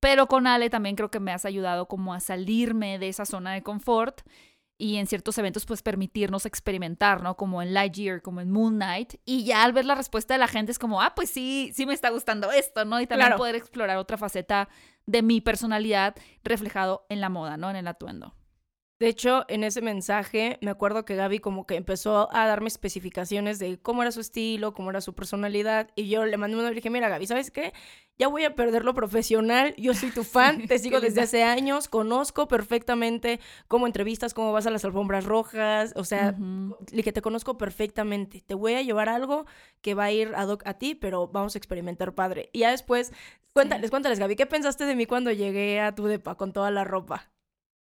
Pero 0.00 0.26
con 0.26 0.48
Ale 0.48 0.68
también 0.68 0.96
creo 0.96 1.12
que 1.12 1.20
me 1.20 1.30
has 1.32 1.44
ayudado 1.44 1.86
como 1.86 2.12
a 2.12 2.18
salirme 2.18 2.98
de 2.98 3.08
esa 3.08 3.24
zona 3.24 3.52
de 3.52 3.62
confort 3.62 4.22
y 4.82 4.96
en 4.96 5.06
ciertos 5.06 5.38
eventos 5.38 5.64
pues 5.64 5.80
permitirnos 5.80 6.44
experimentar, 6.44 7.22
¿no? 7.22 7.36
Como 7.36 7.62
en 7.62 7.72
Lightyear, 7.72 8.20
como 8.20 8.40
en 8.40 8.50
Moon 8.50 8.74
Knight. 8.74 9.14
Y 9.24 9.44
ya 9.44 9.62
al 9.62 9.72
ver 9.72 9.84
la 9.84 9.94
respuesta 9.94 10.34
de 10.34 10.38
la 10.38 10.48
gente 10.48 10.72
es 10.72 10.78
como, 10.80 11.00
ah, 11.00 11.12
pues 11.14 11.30
sí, 11.30 11.70
sí 11.72 11.86
me 11.86 11.94
está 11.94 12.10
gustando 12.10 12.50
esto, 12.50 12.84
¿no? 12.84 13.00
Y 13.00 13.06
también 13.06 13.28
Claro. 13.28 13.38
poder 13.38 13.54
explorar 13.54 13.96
otra 13.98 14.16
faceta 14.18 14.68
de 15.06 15.22
mi 15.22 15.40
personalidad 15.40 16.16
reflejado 16.42 17.06
en 17.10 17.20
la 17.20 17.28
moda, 17.28 17.56
¿no? 17.56 17.70
En 17.70 17.76
el 17.76 17.86
atuendo. 17.86 18.34
De 19.02 19.08
hecho, 19.08 19.44
en 19.48 19.64
ese 19.64 19.82
mensaje 19.82 20.58
me 20.60 20.70
acuerdo 20.70 21.04
que 21.04 21.16
Gaby 21.16 21.40
como 21.40 21.66
que 21.66 21.74
empezó 21.74 22.32
a 22.32 22.46
darme 22.46 22.68
especificaciones 22.68 23.58
de 23.58 23.80
cómo 23.80 24.02
era 24.02 24.12
su 24.12 24.20
estilo, 24.20 24.74
cómo 24.74 24.90
era 24.90 25.00
su 25.00 25.12
personalidad. 25.12 25.90
Y 25.96 26.08
yo 26.08 26.24
le 26.24 26.36
mandé 26.36 26.56
una 26.56 26.70
y 26.70 26.74
dije, 26.76 26.88
mira 26.88 27.08
Gaby, 27.08 27.26
¿sabes 27.26 27.50
qué? 27.50 27.72
Ya 28.16 28.28
voy 28.28 28.44
a 28.44 28.54
perder 28.54 28.84
lo 28.84 28.94
profesional. 28.94 29.74
Yo 29.76 29.92
soy 29.94 30.12
tu 30.12 30.22
fan, 30.22 30.66
te 30.68 30.78
sigo 30.78 31.00
desde 31.00 31.22
hace 31.22 31.42
años, 31.42 31.88
conozco 31.88 32.46
perfectamente 32.46 33.40
cómo 33.66 33.88
entrevistas, 33.88 34.34
cómo 34.34 34.52
vas 34.52 34.68
a 34.68 34.70
las 34.70 34.84
alfombras 34.84 35.24
rojas. 35.24 35.94
O 35.96 36.04
sea, 36.04 36.36
le 36.92 37.02
que 37.02 37.10
te 37.10 37.22
conozco 37.22 37.58
perfectamente. 37.58 38.40
Te 38.40 38.54
voy 38.54 38.74
a 38.74 38.82
llevar 38.82 39.08
algo 39.08 39.46
que 39.80 39.94
va 39.94 40.04
a 40.04 40.12
ir 40.12 40.32
ad 40.36 40.46
hoc 40.46 40.62
a 40.64 40.74
ti, 40.74 40.94
pero 40.94 41.26
vamos 41.26 41.56
a 41.56 41.58
experimentar 41.58 42.14
padre. 42.14 42.50
Y 42.52 42.60
ya 42.60 42.70
después, 42.70 43.12
cuéntales, 43.52 43.90
cuéntales, 43.90 44.20
Gaby, 44.20 44.36
¿qué 44.36 44.46
pensaste 44.46 44.84
de 44.84 44.94
mí 44.94 45.06
cuando 45.06 45.32
llegué 45.32 45.80
a 45.80 45.92
tu 45.92 46.04
depa 46.06 46.36
con 46.36 46.52
toda 46.52 46.70
la 46.70 46.84
ropa? 46.84 47.31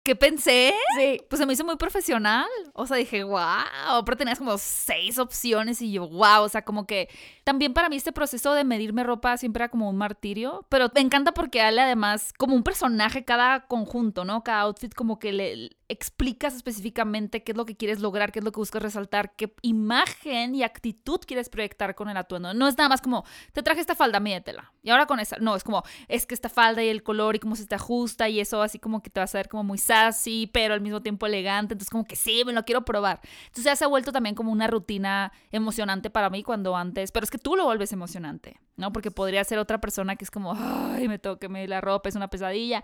¿Qué 0.07 0.15
pensé? 0.15 0.73
Sí. 0.97 1.21
Pues 1.29 1.41
se 1.41 1.47
me 1.47 1.53
hizo 1.53 1.65
muy 1.65 1.75
profesional. 1.75 2.47
O 2.75 2.87
sea, 2.87 2.97
dije, 2.97 3.25
wow. 3.25 4.05
Pero 4.05 4.17
tenías 4.17 4.39
como 4.39 4.57
seis 4.57 5.19
opciones 5.19 5.83
y 5.83 5.91
yo, 5.91 6.09
wow. 6.09 6.43
O 6.43 6.49
sea, 6.49 6.63
como 6.63 6.87
que 6.87 7.09
también 7.43 7.75
para 7.75 7.89
mí 7.89 7.97
este 7.97 8.13
proceso 8.13 8.55
de 8.55 8.63
medirme 8.63 9.03
ropa 9.03 9.37
siempre 9.37 9.65
era 9.65 9.69
como 9.69 9.91
un 9.91 9.97
martirio. 9.97 10.65
Pero 10.69 10.93
me 10.95 11.01
encanta 11.01 11.33
porque 11.33 11.61
Ale 11.61 11.81
además, 11.81 12.33
como 12.39 12.55
un 12.55 12.63
personaje 12.63 13.25
cada 13.25 13.67
conjunto, 13.67 14.25
¿no? 14.25 14.45
Cada 14.45 14.61
outfit 14.61 14.95
como 14.95 15.19
que 15.19 15.33
le, 15.33 15.71
explicas 15.89 16.55
específicamente 16.55 17.43
qué 17.45 17.53
es 17.53 17.59
lo 17.59 17.65
que 17.65 17.77
quieres 17.77 18.01
lograr, 18.01 18.33
qué 18.33 18.41
es 18.41 18.45
lo 18.45 18.53
que 18.53 18.61
buscas 18.61 18.83
resaltar, 18.83 19.35
qué 19.37 19.55
imagen 19.63 20.55
y 20.55 20.63
actitud 20.63 21.21
quieres 21.27 21.49
proyectar 21.49 21.95
con 21.95 22.09
el 22.09 22.17
atuendo. 22.17 22.55
No 22.55 22.67
es 22.69 22.77
nada 22.77 22.89
más 22.89 23.01
como, 23.01 23.25
te 23.53 23.63
traje 23.63 23.81
esta 23.81 23.95
falda, 23.95 24.21
mídetela. 24.21 24.73
Y 24.83 24.91
ahora 24.91 25.07
con 25.07 25.21
esa. 25.21 25.37
No, 25.39 25.57
es 25.57 25.65
como, 25.65 25.83
es 26.09 26.27
que 26.27 26.35
esta 26.35 26.49
falda 26.49 26.83
y 26.83 26.89
el 26.89 27.03
color 27.03 27.37
y 27.37 27.39
cómo 27.39 27.57
se 27.57 27.67
te 27.67 27.75
ajusta 27.75 28.29
y 28.29 28.41
eso 28.41 28.63
así 28.63 28.79
como 28.79 29.03
que 29.03 29.11
te 29.11 29.21
vas 29.21 29.35
a 29.35 29.39
ver 29.39 29.49
como 29.49 29.65
muy 29.65 29.79
sassy, 29.79 30.51
pero 30.53 30.75
al 30.75 30.81
mismo 30.81 31.03
tiempo 31.03 31.27
elegante. 31.27 31.75
Entonces 31.75 31.91
como 31.91 32.05
que 32.05 32.17
sí, 32.17 32.43
me 32.45 32.53
lo 32.53 32.65
quiero 32.65 32.85
probar. 32.85 33.21
Entonces 33.47 33.65
ya 33.65 33.77
se 33.77 33.85
ha 33.85 33.89
vuelto 33.89 34.13
también 34.13 34.35
como 34.35 34.53
una 34.53 34.67
rutina 34.67 35.33
emocionante 35.51 36.11
para 36.11 36.31
mí 36.31 36.43
cuando 36.43 36.77
antes, 36.77 37.13
pero 37.13 37.25
es 37.25 37.31
que 37.31 37.39
tú 37.39 37.57
lo 37.57 37.65
vuelves 37.65 37.93
emocionante, 37.93 38.61
¿no? 38.77 38.93
Porque 38.93 39.11
podría 39.11 39.45
ser 39.45 39.59
otra 39.59 39.81
persona 39.81 40.17
que 40.17 40.25
es 40.25 40.31
como, 40.31 40.55
ay, 40.55 41.09
me 41.09 41.19
toque 41.19 41.49
me 41.49 41.67
la 41.69 41.81
ropa, 41.81 42.09
es 42.09 42.17
una 42.17 42.29
pesadilla 42.29 42.83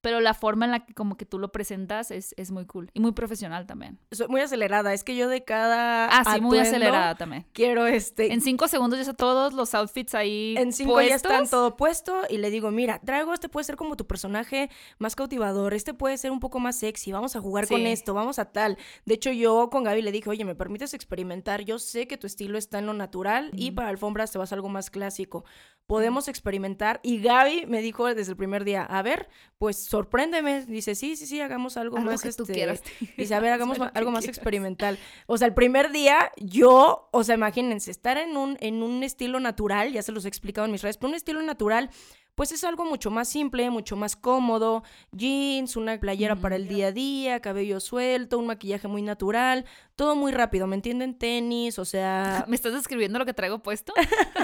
pero 0.00 0.20
la 0.20 0.34
forma 0.34 0.64
en 0.64 0.70
la 0.70 0.84
que 0.84 0.94
como 0.94 1.16
que 1.16 1.26
tú 1.26 1.38
lo 1.38 1.52
presentas 1.52 2.10
es, 2.10 2.34
es 2.36 2.50
muy 2.50 2.66
cool 2.66 2.90
y 2.94 3.00
muy 3.00 3.12
profesional 3.12 3.66
también. 3.66 3.98
Soy 4.10 4.28
muy 4.28 4.40
acelerada, 4.40 4.92
es 4.92 5.04
que 5.04 5.16
yo 5.16 5.28
de 5.28 5.44
cada 5.44 6.06
Ah, 6.06 6.34
sí, 6.34 6.40
muy 6.40 6.58
acelerada 6.58 7.14
también. 7.14 7.46
Quiero 7.52 7.86
este... 7.86 8.32
En 8.32 8.40
cinco 8.40 8.68
segundos 8.68 8.98
ya 8.98 9.02
están 9.02 9.16
todos 9.16 9.52
los 9.52 9.74
outfits 9.74 10.14
ahí 10.14 10.54
En 10.56 10.72
cinco 10.72 11.00
ya 11.00 11.14
están 11.14 11.48
todo 11.48 11.76
puesto 11.76 12.22
y 12.28 12.38
le 12.38 12.50
digo, 12.50 12.70
mira, 12.70 13.00
traigo 13.00 13.34
este 13.34 13.48
puede 13.48 13.64
ser 13.64 13.76
como 13.76 13.96
tu 13.96 14.06
personaje 14.06 14.70
más 14.98 15.16
cautivador, 15.16 15.74
este 15.74 15.94
puede 15.94 16.16
ser 16.18 16.30
un 16.30 16.40
poco 16.40 16.60
más 16.60 16.76
sexy, 16.76 17.12
vamos 17.12 17.36
a 17.36 17.40
jugar 17.40 17.68
con 17.68 17.86
esto, 17.86 18.14
vamos 18.14 18.38
a 18.38 18.46
tal. 18.46 18.78
De 19.04 19.14
hecho, 19.14 19.30
yo 19.30 19.70
con 19.70 19.84
Gaby 19.84 20.02
le 20.02 20.12
dije, 20.12 20.30
oye, 20.30 20.44
¿me 20.44 20.54
permites 20.54 20.94
experimentar? 20.94 21.62
Yo 21.62 21.78
sé 21.78 22.06
que 22.06 22.16
tu 22.16 22.26
estilo 22.26 22.58
está 22.58 22.78
en 22.78 22.86
lo 22.86 22.94
natural 22.94 23.50
y 23.54 23.72
para 23.72 23.88
alfombras 23.88 24.30
te 24.30 24.38
vas 24.38 24.52
a 24.52 24.54
algo 24.54 24.68
más 24.68 24.90
clásico. 24.90 25.44
Podemos 25.86 26.28
experimentar. 26.28 27.00
Y 27.02 27.20
Gaby 27.20 27.66
me 27.66 27.82
dijo 27.82 28.06
desde 28.14 28.32
el 28.32 28.36
primer 28.36 28.64
día, 28.64 28.84
a 28.84 29.02
ver, 29.02 29.28
pues 29.58 29.76
sorpréndeme. 29.90 30.64
Dice, 30.66 30.94
sí, 30.94 31.16
sí, 31.16 31.26
sí, 31.26 31.40
hagamos 31.40 31.76
algo, 31.76 31.98
más. 31.98 32.22
Que 32.22 32.28
este... 32.28 32.44
tú 32.44 32.52
quieras. 32.52 32.80
Dice, 33.16 33.34
a 33.34 33.40
ver, 33.40 33.52
hagamos 33.52 33.78
algo 33.94 34.12
más 34.12 34.26
experimental. 34.26 34.98
O 35.26 35.36
sea, 35.36 35.48
el 35.48 35.54
primer 35.54 35.90
día, 35.90 36.30
yo, 36.36 37.08
o 37.10 37.24
sea, 37.24 37.34
imagínense, 37.34 37.90
estar 37.90 38.16
en 38.16 38.36
un, 38.36 38.56
en 38.60 38.84
un 38.84 39.02
estilo 39.02 39.40
natural, 39.40 39.92
ya 39.92 40.02
se 40.02 40.12
los 40.12 40.24
he 40.24 40.28
explicado 40.28 40.66
en 40.66 40.72
mis 40.72 40.82
redes, 40.82 40.96
pero 40.96 41.08
un 41.08 41.16
estilo 41.16 41.42
natural 41.42 41.90
pues 42.36 42.52
es 42.52 42.64
algo 42.64 42.86
mucho 42.86 43.10
más 43.10 43.28
simple, 43.28 43.68
mucho 43.68 43.96
más 43.96 44.16
cómodo, 44.16 44.82
jeans, 45.12 45.76
una 45.76 46.00
playera 46.00 46.36
para 46.36 46.56
el 46.56 46.68
día 46.68 46.86
a 46.86 46.92
día, 46.92 47.40
cabello 47.40 47.80
suelto, 47.80 48.38
un 48.38 48.46
maquillaje 48.46 48.88
muy 48.88 49.02
natural, 49.02 49.66
todo 50.00 50.16
muy 50.16 50.32
rápido, 50.32 50.66
¿me 50.66 50.76
entienden? 50.76 51.12
Tenis, 51.12 51.78
o 51.78 51.84
sea... 51.84 52.46
¿Me 52.48 52.56
estás 52.56 52.72
describiendo 52.72 53.18
lo 53.18 53.26
que 53.26 53.34
traigo 53.34 53.58
puesto? 53.58 53.92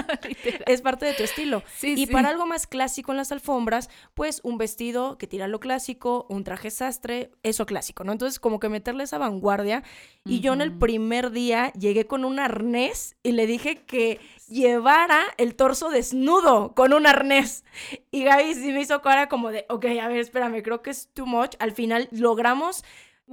es 0.67 0.81
parte 0.83 1.07
de 1.07 1.13
tu 1.15 1.23
estilo. 1.23 1.63
y 1.81 2.05
para 2.05 2.29
algo 2.29 2.45
más 2.45 2.67
clásico 2.67 3.11
en 3.11 3.17
las 3.17 3.31
alfombras, 3.31 3.89
pues 4.13 4.39
un 4.43 4.59
vestido 4.59 5.17
que 5.17 5.25
tira 5.25 5.47
lo 5.47 5.59
clásico, 5.59 6.27
un 6.29 6.43
traje 6.43 6.69
sastre, 6.69 7.31
eso 7.41 7.65
clásico, 7.65 8.03
¿no? 8.03 8.11
Entonces 8.11 8.39
como 8.39 8.59
que 8.59 8.69
meterle 8.69 9.05
esa 9.05 9.17
vanguardia. 9.17 9.81
Y 10.25 10.41
yo 10.41 10.53
en 10.53 10.61
el 10.61 10.77
primer 10.77 11.31
día 11.31 11.73
llegué 11.73 12.05
con 12.05 12.23
un 12.23 12.37
arnés 12.37 13.15
y 13.23 13.31
le 13.31 13.47
dije 13.47 13.77
que 13.77 14.19
llevara 14.47 15.23
el 15.37 15.55
torso 15.55 15.89
desnudo 15.89 16.75
con 16.75 16.93
un 16.93 17.07
arnés. 17.07 17.63
Y 18.11 18.25
Gaby 18.25 18.53
sí 18.53 18.71
me 18.73 18.81
hizo 18.81 19.01
cara 19.01 19.27
como 19.27 19.49
de, 19.49 19.65
ok, 19.69 19.85
a 20.03 20.07
ver, 20.07 20.19
espérame, 20.19 20.61
creo 20.61 20.83
que 20.83 20.91
es 20.91 21.09
too 21.15 21.25
much. 21.25 21.55
Al 21.57 21.71
final 21.71 22.09
logramos 22.11 22.83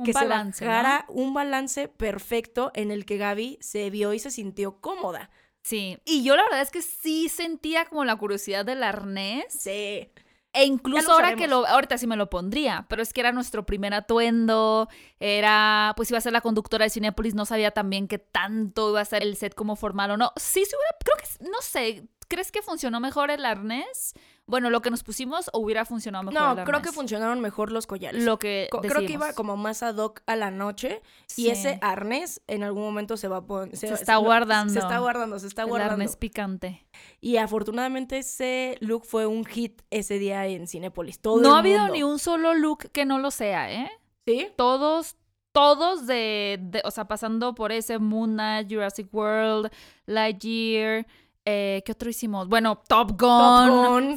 que 0.05 0.13
se 0.13 0.27
bajara 0.27 1.05
un 1.09 1.35
balance 1.35 1.89
perfecto 1.89 2.71
en 2.75 2.91
el 2.91 3.05
que 3.05 3.17
Gaby 3.17 3.59
se 3.61 3.91
vio 3.91 4.13
y 4.15 4.19
se 4.19 4.31
sintió 4.31 4.81
cómoda. 4.81 5.31
Sí, 5.63 5.99
y 6.05 6.23
yo 6.25 6.37
la 6.37 6.43
verdad 6.45 6.61
es 6.61 6.71
que 6.71 6.83
sí 6.83 7.29
sentía 7.29 7.87
como 7.87 8.05
la 8.05 8.17
curiosidad 8.17 8.65
del 8.65 8.83
arnés. 8.83 9.47
Sí. 9.49 10.11
E 10.57 10.65
incluso 10.67 11.11
ahora 11.11 11.35
que 11.35 11.49
lo, 11.49 11.67
ahorita 11.67 11.99
sí 11.99 12.07
me 12.07 12.15
lo 12.17 12.31
pondría, 12.31 12.87
pero 12.89 13.03
es 13.03 13.13
que 13.13 13.21
era 13.21 13.33
nuestro 13.33 13.67
primer 13.67 13.93
atuendo, 13.93 14.89
era, 15.19 15.95
pues 15.97 16.11
iba 16.11 16.19
a 16.19 16.21
ser 16.21 16.33
la 16.33 16.43
conductora 16.43 16.85
de 16.85 16.91
Cinepolis, 16.91 17.35
no 17.35 17.45
sabía 17.45 17.73
también 17.73 18.07
qué 18.07 18.19
tanto 18.19 18.91
iba 18.91 19.01
a 19.01 19.05
ser 19.05 19.25
el 19.25 19.37
set 19.37 19.55
como 19.55 19.75
formal 19.75 20.13
o 20.13 20.17
no. 20.17 20.33
Sí, 20.37 20.65
sí, 20.65 20.77
creo 21.05 21.17
que, 21.17 21.51
no 21.51 21.61
sé, 21.61 22.07
¿crees 22.29 22.53
que 22.53 22.63
funcionó 22.63 23.01
mejor 23.01 23.33
el 23.33 23.45
arnés? 23.45 24.15
Bueno, 24.47 24.69
lo 24.69 24.83
que 24.83 24.91
nos 24.91 25.03
pusimos 25.03 25.51
hubiera 25.55 25.87
funcionado 25.87 26.25
mejor. 26.25 26.59
No, 26.59 26.65
creo 26.65 26.83
que 26.83 26.93
funcionaron 26.93 27.41
mejor 27.41 27.73
los 27.73 27.87
collares. 27.87 28.23
Lo 28.25 28.39
que 28.39 28.69
creo 28.83 29.07
que 29.07 29.13
iba 29.13 29.33
como 29.33 29.57
más 29.57 29.83
ad 29.83 29.97
hoc 29.97 30.21
a 30.27 30.37
la 30.37 30.51
noche 30.51 31.01
y 31.37 31.49
ese 31.49 31.79
arnés 31.81 32.43
en 32.47 32.63
algún 32.63 32.83
momento 32.83 33.17
se 33.17 33.29
va 33.29 33.39
a 33.39 33.47
poner. 33.47 33.75
Se, 33.75 33.93
está 33.93 34.17
guardando. 34.17 34.73
Se 34.73 34.81
está 34.81 34.99
guardando, 34.99 35.39
se 35.39 35.47
está 35.47 35.65
guardando. 35.65 35.95
El 35.95 36.01
arnés 36.03 36.17
picante. 36.17 36.87
Y 37.23 37.39
afortunadamente 37.39 38.19
ese 38.19 38.77
look 38.81 39.07
fue 39.07 39.27
un 39.27 39.47
hit 39.47 39.81
ese 39.91 40.19
día 40.19 40.47
en 40.47 40.67
Cinepolis. 40.69 41.21
Todo 41.21 41.41
no 41.41 41.55
ha 41.55 41.61
habido 41.61 41.89
ni 41.89 42.03
un 42.03 42.19
solo 42.19 42.53
look 42.53 42.91
que 42.91 43.07
no 43.07 43.19
lo 43.19 43.31
sea, 43.31 43.73
¿eh? 43.73 43.91
Sí. 44.27 44.49
Todos, 44.57 45.17
todos 45.53 46.07
de, 46.07 46.83
o 46.85 46.91
sea, 46.91 47.07
pasando 47.07 47.55
por 47.55 47.73
ese 47.73 47.99
Moon 47.99 48.35
Knight, 48.35 48.71
Jurassic 48.71 49.13
World, 49.15 49.71
Lightyear. 50.05 51.07
Eh, 51.45 51.83
¿Qué 51.85 51.93
otro 51.93 52.09
hicimos? 52.09 52.49
Bueno, 52.49 52.83
Top 52.89 53.21
Gun. 53.21 54.17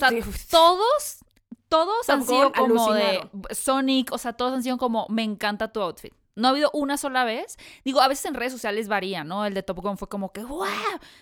todos, 0.50 1.18
todos 1.68 2.10
han 2.10 2.26
sido 2.26 2.52
como 2.54 2.94
de 2.94 3.28
Sonic, 3.52 4.12
o 4.12 4.18
sea, 4.18 4.34
todos 4.34 4.54
han 4.54 4.64
sido 4.64 4.78
como, 4.78 5.06
me 5.10 5.24
encanta 5.24 5.72
tu 5.72 5.82
outfit. 5.82 6.14
No 6.36 6.50
ha 6.50 6.52
habido 6.52 6.70
una 6.74 6.98
sola 6.98 7.24
vez. 7.24 7.58
Digo, 7.84 8.00
a 8.00 8.08
veces 8.08 8.26
en 8.26 8.36
redes 8.36 8.54
sociales 8.54 8.88
varía, 8.88 9.24
¿no? 9.24 9.44
El 9.44 9.56
de 9.56 9.64
Top 9.64 9.82
Gun 9.82 9.98
fue 9.98 10.08
como 10.08 10.32
que, 10.32 10.44
¡wow! 10.44 10.68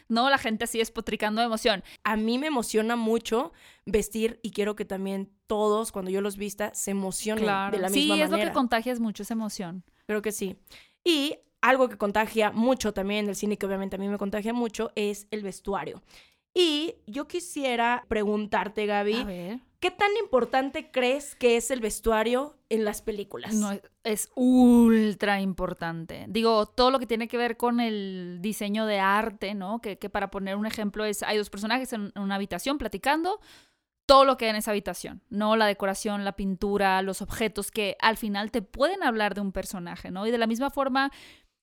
No, 0.10 0.30
la 0.30 0.38
gente 0.38 0.66
así 0.66 0.78
despotricando 0.78 1.40
de 1.40 1.48
emoción. 1.48 1.86
A 2.04 2.18
mí 2.18 2.38
me 2.38 2.48
emociona 2.48 2.98
mucho 2.98 3.54
vestir 3.86 4.42
y 4.44 4.52
quiero 4.52 4.76
que 4.76 4.84
también 4.84 5.32
todos, 5.48 5.94
cuando 5.94 6.12
yo 6.12 6.20
los 6.20 6.36
vista, 6.36 6.74
se 6.74 6.92
emocionen 6.92 7.46
de 7.46 7.48
la 7.48 7.70
misma 7.70 7.78
manera. 7.78 7.90
Sí, 7.92 8.22
es 8.22 8.30
lo 8.30 8.38
que 8.38 8.52
contagias 8.52 9.00
mucho, 9.00 9.24
esa 9.24 9.36
emoción. 9.36 9.86
Creo 10.06 10.22
que 10.22 10.34
sí. 10.34 10.60
Y 11.06 11.40
algo 11.70 11.90
que 11.90 11.98
contagia 11.98 12.52
mucho 12.52 12.94
también 12.94 13.28
el 13.28 13.36
cine, 13.36 13.58
que 13.58 13.66
obviamente 13.66 13.96
a 13.96 14.00
mí 14.00 14.08
me 14.08 14.18
contagia 14.18 14.54
mucho, 14.54 14.92
es 14.96 15.28
el 15.32 15.44
vestuario. 15.44 16.02
Y 16.54 16.96
yo 17.06 17.28
quisiera 17.28 18.06
preguntarte, 18.08 18.86
Gaby, 18.86 19.60
¿qué 19.82 19.92
tan 19.92 20.12
importante 20.22 20.90
crees 20.90 21.36
que 21.36 21.58
es 21.58 21.70
el 21.70 21.82
vestuario 21.82 22.56
en 22.70 22.86
las 22.86 23.02
películas? 23.02 23.54
No, 23.56 23.72
es 24.06 24.30
ultra 24.36 25.42
importante. 25.42 26.26
Digo, 26.30 26.66
todo 26.66 26.92
lo 26.92 27.00
que 27.00 27.08
tiene 27.08 27.28
que 27.28 27.38
ver 27.38 27.58
con 27.58 27.82
el 27.82 28.38
diseño 28.42 28.86
de 28.86 29.00
arte, 29.00 29.54
¿no? 29.54 29.82
Que, 29.82 29.98
que 29.98 30.10
para 30.10 30.32
poner 30.32 30.56
un 30.56 30.66
ejemplo 30.66 31.04
es, 31.04 31.24
hay 31.24 31.38
dos 31.38 31.50
personajes 31.50 31.92
en 31.92 32.14
una 32.16 32.36
habitación 32.36 32.78
platicando, 32.78 33.42
todo 34.06 34.24
lo 34.24 34.38
que 34.38 34.46
hay 34.46 34.52
en 34.52 34.58
esa 34.58 34.72
habitación, 34.72 35.22
¿no? 35.30 35.56
La 35.56 35.66
decoración, 35.66 36.24
la 36.24 36.36
pintura, 36.36 37.02
los 37.02 37.22
objetos 37.22 37.72
que 37.72 37.98
al 38.00 38.18
final 38.18 38.52
te 38.52 38.62
pueden 38.62 39.04
hablar 39.04 39.34
de 39.34 39.42
un 39.42 39.52
personaje, 39.52 40.12
¿no? 40.12 40.28
Y 40.28 40.32
de 40.32 40.38
la 40.38 40.48
misma 40.48 40.70
forma 40.70 41.12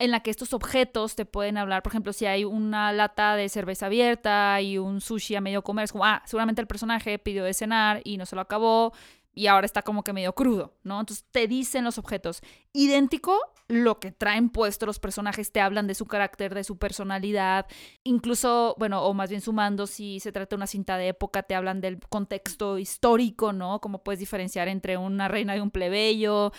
en 0.02 0.10
la 0.10 0.18
que 0.18 0.32
estos 0.32 0.52
objetos 0.52 1.14
te 1.14 1.24
pueden 1.24 1.56
hablar, 1.56 1.84
por 1.84 1.92
ejemplo, 1.92 2.12
si 2.12 2.26
hay 2.26 2.44
una 2.44 2.92
lata 2.92 3.36
de 3.36 3.48
cerveza 3.48 3.86
abierta 3.86 4.60
y 4.60 4.76
un 4.76 5.00
sushi 5.00 5.36
a 5.36 5.40
medio 5.40 5.62
comer, 5.62 5.88
como, 5.92 6.04
ah, 6.04 6.22
seguramente 6.26 6.60
el 6.60 6.66
personaje 6.66 7.20
pidió 7.20 7.44
de 7.44 7.54
cenar 7.54 8.00
y 8.02 8.16
no 8.16 8.26
se 8.26 8.34
lo 8.34 8.42
acabó 8.42 8.92
y 9.32 9.46
ahora 9.46 9.64
está 9.64 9.82
como 9.82 10.02
que 10.02 10.12
medio 10.12 10.34
crudo, 10.34 10.74
¿no? 10.82 10.98
Entonces 10.98 11.24
te 11.30 11.46
dicen 11.46 11.84
los 11.84 11.98
objetos. 11.98 12.40
Idéntico, 12.72 13.38
lo 13.68 14.00
que 14.00 14.10
traen 14.10 14.50
puesto 14.50 14.86
los 14.86 14.98
personajes 14.98 15.52
te 15.52 15.60
hablan 15.60 15.86
de 15.86 15.94
su 15.94 16.06
carácter, 16.06 16.52
de 16.52 16.64
su 16.64 16.78
personalidad, 16.78 17.66
incluso, 18.02 18.74
bueno, 18.80 19.04
o 19.04 19.14
más 19.14 19.30
bien 19.30 19.40
sumando, 19.40 19.86
si 19.86 20.18
se 20.18 20.32
trata 20.32 20.56
de 20.56 20.56
una 20.56 20.66
cinta 20.66 20.96
de 20.96 21.08
época, 21.08 21.44
te 21.44 21.54
hablan 21.54 21.80
del 21.80 22.00
contexto 22.08 22.76
histórico, 22.76 23.52
¿no? 23.52 23.80
Como 23.80 24.02
puedes 24.02 24.18
diferenciar 24.18 24.66
entre 24.66 24.96
una 24.96 25.28
reina 25.28 25.56
y 25.56 25.60
un 25.60 25.70
plebeyo. 25.70 26.52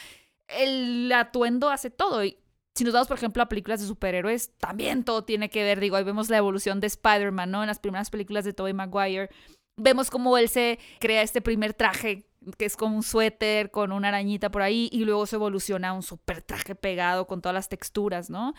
El 0.48 1.12
atuendo 1.12 1.70
hace 1.70 1.90
todo. 1.90 2.24
Y 2.24 2.38
si 2.76 2.84
nos 2.84 2.94
damos, 2.94 3.08
por 3.08 3.18
ejemplo, 3.18 3.44
a 3.44 3.50
películas 3.50 3.82
de 3.82 3.88
superhéroes, 3.88 4.52
también 4.58 5.04
todo 5.04 5.24
tiene 5.24 5.50
que 5.50 5.64
ver, 5.64 5.80
digo, 5.80 5.96
ahí 5.96 6.04
vemos 6.04 6.30
la 6.30 6.38
evolución 6.38 6.80
de 6.80 6.88
Spider-Man, 6.88 7.52
¿no? 7.52 7.62
En 7.62 7.68
las 7.68 7.80
primeras 7.80 8.10
películas 8.10 8.46
de 8.46 8.54
Tobey 8.54 8.74
Maguire, 8.74 9.30
vemos 9.78 10.10
cómo 10.10 10.38
él 10.38 10.50
se 10.50 10.80
crea 11.00 11.22
este 11.22 11.42
primer 11.42 11.74
traje 11.74 12.26
que 12.58 12.66
es 12.66 12.76
como 12.76 12.98
un 12.98 13.04
suéter 13.04 13.72
con 13.72 13.92
una 13.92 14.10
arañita 14.10 14.52
por 14.52 14.64
ahí 14.64 14.90
y 14.92 15.06
luego 15.06 15.26
se 15.26 15.38
evoluciona 15.38 15.90
a 15.90 15.94
un 15.94 16.04
super 16.04 16.42
traje 16.42 16.76
pegado 16.76 17.26
con 17.26 17.42
todas 17.42 17.54
las 17.54 17.70
texturas, 17.70 18.30
¿no? 18.30 18.54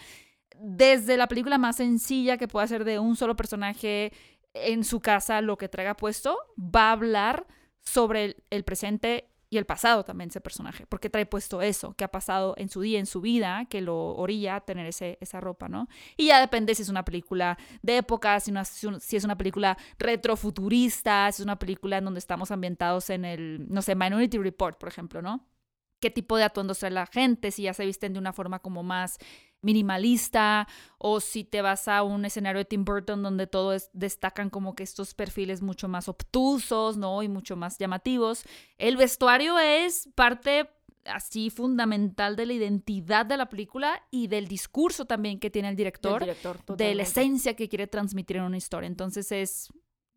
Desde 0.58 1.16
la 1.16 1.26
película 1.26 1.58
más 1.58 1.76
sencilla 1.76 2.38
que 2.38 2.48
puede 2.48 2.68
ser 2.68 2.84
de 2.84 2.98
un 2.98 3.16
solo 3.16 3.36
personaje 3.36 4.12
en 4.54 4.84
su 4.84 5.00
casa, 5.00 5.40
lo 5.40 5.58
que 5.58 5.68
traiga 5.68 5.96
puesto, 5.96 6.38
va 6.58 6.88
a 6.88 6.92
hablar 6.92 7.46
sobre 7.80 8.24
el, 8.24 8.36
el 8.50 8.64
presente 8.64 9.28
y 9.54 9.58
el 9.58 9.66
pasado 9.66 10.04
también 10.04 10.30
ese 10.30 10.40
personaje, 10.40 10.84
porque 10.88 11.08
trae 11.08 11.26
puesto 11.26 11.62
eso, 11.62 11.94
que 11.94 12.02
ha 12.02 12.08
pasado 12.08 12.54
en 12.56 12.68
su 12.68 12.80
día, 12.80 12.98
en 12.98 13.06
su 13.06 13.20
vida, 13.20 13.66
que 13.70 13.80
lo 13.80 14.16
orilla 14.16 14.56
a 14.56 14.60
tener 14.62 14.84
ese, 14.86 15.16
esa 15.20 15.40
ropa, 15.40 15.68
¿no? 15.68 15.86
Y 16.16 16.26
ya 16.26 16.40
depende 16.40 16.74
si 16.74 16.82
es 16.82 16.88
una 16.88 17.04
película 17.04 17.56
de 17.80 17.98
época, 17.98 18.40
si, 18.40 18.52
si 18.98 19.16
es 19.16 19.24
una 19.24 19.38
película 19.38 19.78
retrofuturista, 19.96 21.30
si 21.30 21.42
es 21.42 21.44
una 21.44 21.56
película 21.56 21.98
en 21.98 22.04
donde 22.04 22.18
estamos 22.18 22.50
ambientados 22.50 23.10
en 23.10 23.24
el, 23.24 23.64
no 23.68 23.80
sé, 23.80 23.94
Minority 23.94 24.38
Report, 24.38 24.76
por 24.76 24.88
ejemplo, 24.88 25.22
¿no? 25.22 25.46
qué 26.00 26.10
tipo 26.10 26.36
de 26.36 26.44
atuendos 26.44 26.80
trae 26.80 26.90
la 26.90 27.06
gente, 27.06 27.50
si 27.50 27.62
ya 27.62 27.72
se 27.72 27.86
visten 27.86 28.12
de 28.12 28.18
una 28.18 28.34
forma 28.34 28.58
como 28.58 28.82
más 28.82 29.16
minimalista 29.64 30.68
o 30.98 31.20
si 31.20 31.44
te 31.44 31.62
vas 31.62 31.88
a 31.88 32.02
un 32.02 32.24
escenario 32.24 32.58
de 32.58 32.64
Tim 32.64 32.84
Burton 32.84 33.22
donde 33.22 33.46
todos 33.46 33.90
destacan 33.92 34.50
como 34.50 34.74
que 34.74 34.82
estos 34.82 35.14
perfiles 35.14 35.62
mucho 35.62 35.88
más 35.88 36.08
obtusos, 36.08 36.96
¿no? 36.96 37.22
Y 37.22 37.28
mucho 37.28 37.56
más 37.56 37.78
llamativos. 37.78 38.44
El 38.78 38.96
vestuario 38.96 39.58
es 39.58 40.08
parte 40.14 40.70
así 41.06 41.50
fundamental 41.50 42.36
de 42.36 42.46
la 42.46 42.52
identidad 42.54 43.26
de 43.26 43.36
la 43.36 43.48
película 43.48 44.02
y 44.10 44.26
del 44.26 44.48
discurso 44.48 45.04
también 45.04 45.38
que 45.38 45.50
tiene 45.50 45.68
el 45.68 45.76
director, 45.76 46.22
El 46.22 46.28
director, 46.28 46.76
de 46.76 46.94
la 46.94 47.02
esencia 47.02 47.54
que 47.54 47.68
quiere 47.68 47.86
transmitir 47.86 48.36
en 48.36 48.44
una 48.44 48.56
historia. 48.56 48.86
Entonces 48.86 49.30
es 49.32 49.68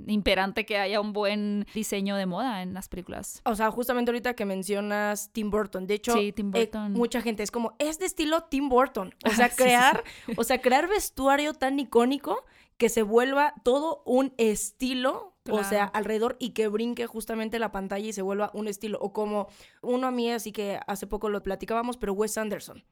imperante 0.05 0.65
que 0.65 0.77
haya 0.77 1.01
un 1.01 1.13
buen 1.13 1.65
diseño 1.73 2.15
de 2.15 2.25
moda 2.25 2.61
en 2.61 2.73
las 2.73 2.87
películas. 2.87 3.41
O 3.45 3.55
sea, 3.55 3.71
justamente 3.71 4.11
ahorita 4.11 4.35
que 4.35 4.45
mencionas 4.45 5.31
Tim 5.31 5.49
Burton, 5.49 5.87
de 5.87 5.95
hecho, 5.95 6.13
Sí, 6.13 6.31
Tim 6.31 6.51
eh, 6.53 6.69
mucha 6.91 7.21
gente 7.21 7.43
es 7.43 7.51
como, 7.51 7.75
es 7.79 7.99
de 7.99 8.05
estilo 8.05 8.43
Tim 8.43 8.69
Burton. 8.69 9.13
O 9.25 9.29
sea, 9.35 9.47
sí, 9.49 9.55
sí, 9.57 9.63
crear, 9.63 10.03
o 10.35 10.43
sea, 10.43 10.61
crear 10.61 10.87
vestuario 10.87 11.53
tan 11.53 11.79
icónico 11.79 12.45
que 12.77 12.89
se 12.89 13.01
vuelva 13.01 13.55
todo 13.63 14.03
un 14.05 14.33
estilo, 14.37 15.35
o 15.49 15.63
sea, 15.63 15.85
alrededor 15.85 16.35
y 16.39 16.51
que 16.51 16.67
brinque 16.67 17.07
justamente 17.07 17.57
la 17.57 17.71
pantalla 17.71 18.05
y 18.05 18.13
se 18.13 18.21
vuelva 18.21 18.51
un 18.53 18.67
estilo. 18.67 18.99
O 19.01 19.13
como 19.13 19.47
uno 19.81 20.07
a 20.07 20.11
mí, 20.11 20.29
así 20.29 20.51
que 20.51 20.79
hace 20.85 21.07
poco 21.07 21.29
lo 21.29 21.41
platicábamos, 21.41 21.97
pero 21.97 22.13
Wes 22.13 22.37
Anderson. 22.37 22.83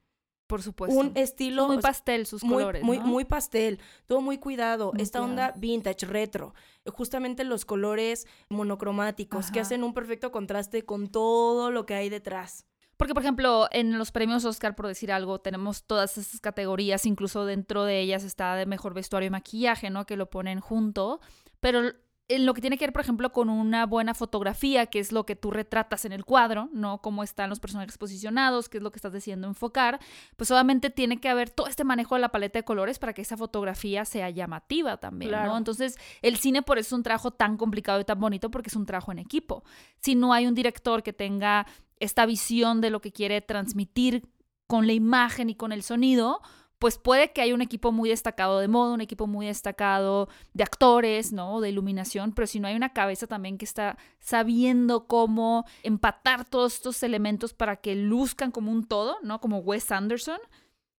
Por 0.48 0.62
supuesto. 0.62 0.98
Un 1.00 1.12
estilo 1.16 1.68
muy 1.68 1.80
pastel 1.80 2.26
sus 2.26 2.44
muy, 2.44 2.56
colores, 2.56 2.84
muy, 2.84 3.00
¿no? 3.00 3.06
muy 3.06 3.26
pastel, 3.26 3.80
todo 4.06 4.22
muy 4.22 4.38
cuidado. 4.38 4.92
Muy 4.94 5.02
Esta 5.02 5.20
cuidado. 5.20 5.32
onda 5.32 5.54
vintage, 5.58 6.06
retro. 6.06 6.54
Justamente 6.86 7.44
los 7.44 7.66
colores 7.66 8.28
monocromáticos 8.50 9.50
que 9.50 9.60
hacen 9.60 9.84
un 9.84 9.94
perfecto 9.94 10.32
contraste 10.32 10.86
con 10.86 11.08
todo 11.08 11.72
lo 11.72 11.86
que 11.86 11.96
hay 11.96 12.10
detrás. 12.10 12.66
Porque, 12.98 13.14
por 13.14 13.24
ejemplo, 13.24 13.68
en 13.72 13.98
los 13.98 14.12
premios 14.12 14.46
Oscar, 14.46 14.76
por 14.76 14.88
decir 14.88 15.12
algo, 15.12 15.40
tenemos 15.40 15.84
todas 15.84 16.18
esas 16.18 16.40
categorías, 16.40 17.06
incluso 17.06 17.46
dentro 17.46 17.84
de 17.84 18.00
ellas 18.00 18.24
está 18.24 18.56
de 18.56 18.66
mejor 18.66 18.94
vestuario 18.94 19.28
y 19.28 19.32
maquillaje, 19.32 19.90
¿no? 19.90 20.06
Que 20.06 20.16
lo 20.16 20.30
ponen 20.30 20.62
junto. 20.62 21.20
Pero 21.60 21.92
en 22.28 22.48
lo 22.48 22.56
que 22.56 22.62
tiene 22.62 22.78
que 22.78 22.86
ver, 22.86 22.94
por 22.94 23.02
ejemplo, 23.04 23.32
con 23.32 23.50
una 23.50 23.86
buena 23.86 24.16
fotografía, 24.16 24.88
que 24.88 25.00
es 25.00 25.12
lo 25.12 25.28
que 25.28 25.36
tú 25.36 25.52
retratas 25.52 26.06
en 26.06 26.12
el 26.12 26.26
cuadro, 26.26 26.70
¿no? 26.74 27.00
Cómo 27.00 27.22
están 27.22 27.52
los 27.52 27.60
personajes 27.60 28.00
posicionados, 28.00 28.68
qué 28.68 28.78
es 28.78 28.84
lo 28.84 28.92
que 28.92 28.98
estás 28.98 29.14
decidiendo 29.14 29.48
enfocar, 29.48 30.00
pues 30.36 30.50
obviamente 30.50 30.90
tiene 30.90 31.20
que 31.20 31.30
haber 31.30 31.52
todo 31.52 31.68
este 31.68 31.84
manejo 31.84 32.16
de 32.16 32.22
la 32.22 32.30
paleta 32.30 32.58
de 32.58 32.64
colores 32.66 32.98
para 32.98 33.14
que 33.14 33.22
esa 33.22 33.38
fotografía 33.38 34.06
sea 34.06 34.32
llamativa 34.32 34.98
también, 34.98 35.30
Claro. 35.30 35.52
¿no? 35.52 35.58
Entonces, 35.58 35.98
el 36.24 36.38
cine 36.38 36.64
por 36.64 36.80
eso 36.80 36.88
es 36.88 36.94
un 36.94 37.04
trabajo 37.04 37.30
tan 37.30 37.58
complicado 37.58 38.00
y 38.00 38.06
tan 38.06 38.20
bonito 38.20 38.50
porque 38.50 38.70
es 38.70 38.76
un 38.76 38.88
trabajo 38.88 39.12
en 39.12 39.20
equipo. 39.20 39.64
Si 40.00 40.16
no 40.16 40.34
hay 40.34 40.48
un 40.48 40.56
director 40.56 41.04
que 41.04 41.14
tenga 41.14 41.68
esta 42.00 42.26
visión 42.26 42.82
de 42.82 42.90
lo 42.90 43.02
que 43.02 43.12
quiere 43.12 43.42
transmitir 43.42 44.28
con 44.66 44.88
la 44.88 44.94
imagen 44.94 45.52
y 45.52 45.56
con 45.56 45.72
el 45.72 45.84
sonido, 45.84 46.42
pues 46.80 46.98
puede 46.98 47.32
que 47.32 47.42
haya 47.42 47.56
un 47.56 47.62
equipo 47.62 47.92
muy 47.92 48.10
destacado 48.10 48.60
de 48.60 48.68
moda, 48.68 48.94
un 48.94 49.02
equipo 49.02 49.28
muy 49.28 49.48
destacado 49.48 50.30
de 50.54 50.64
actores, 50.64 51.32
¿no? 51.32 51.62
De 51.62 51.70
iluminación, 51.70 52.34
pero 52.34 52.48
si 52.48 52.60
no 52.60 52.68
hay 52.68 52.76
una 52.76 52.94
cabeza 52.94 53.28
también 53.28 53.58
que 53.58 53.66
está 53.66 53.98
sabiendo 54.20 55.08
cómo 55.08 55.66
empatar 55.84 56.46
todos 56.46 56.76
estos 56.76 57.04
elementos 57.04 57.54
para 57.54 57.78
que 57.78 57.96
luzcan 57.96 58.52
como 58.52 58.72
un 58.72 58.86
todo, 58.86 59.18
¿no? 59.24 59.40
Como 59.40 59.60
Wes 59.60 59.92
Anderson, 59.92 60.40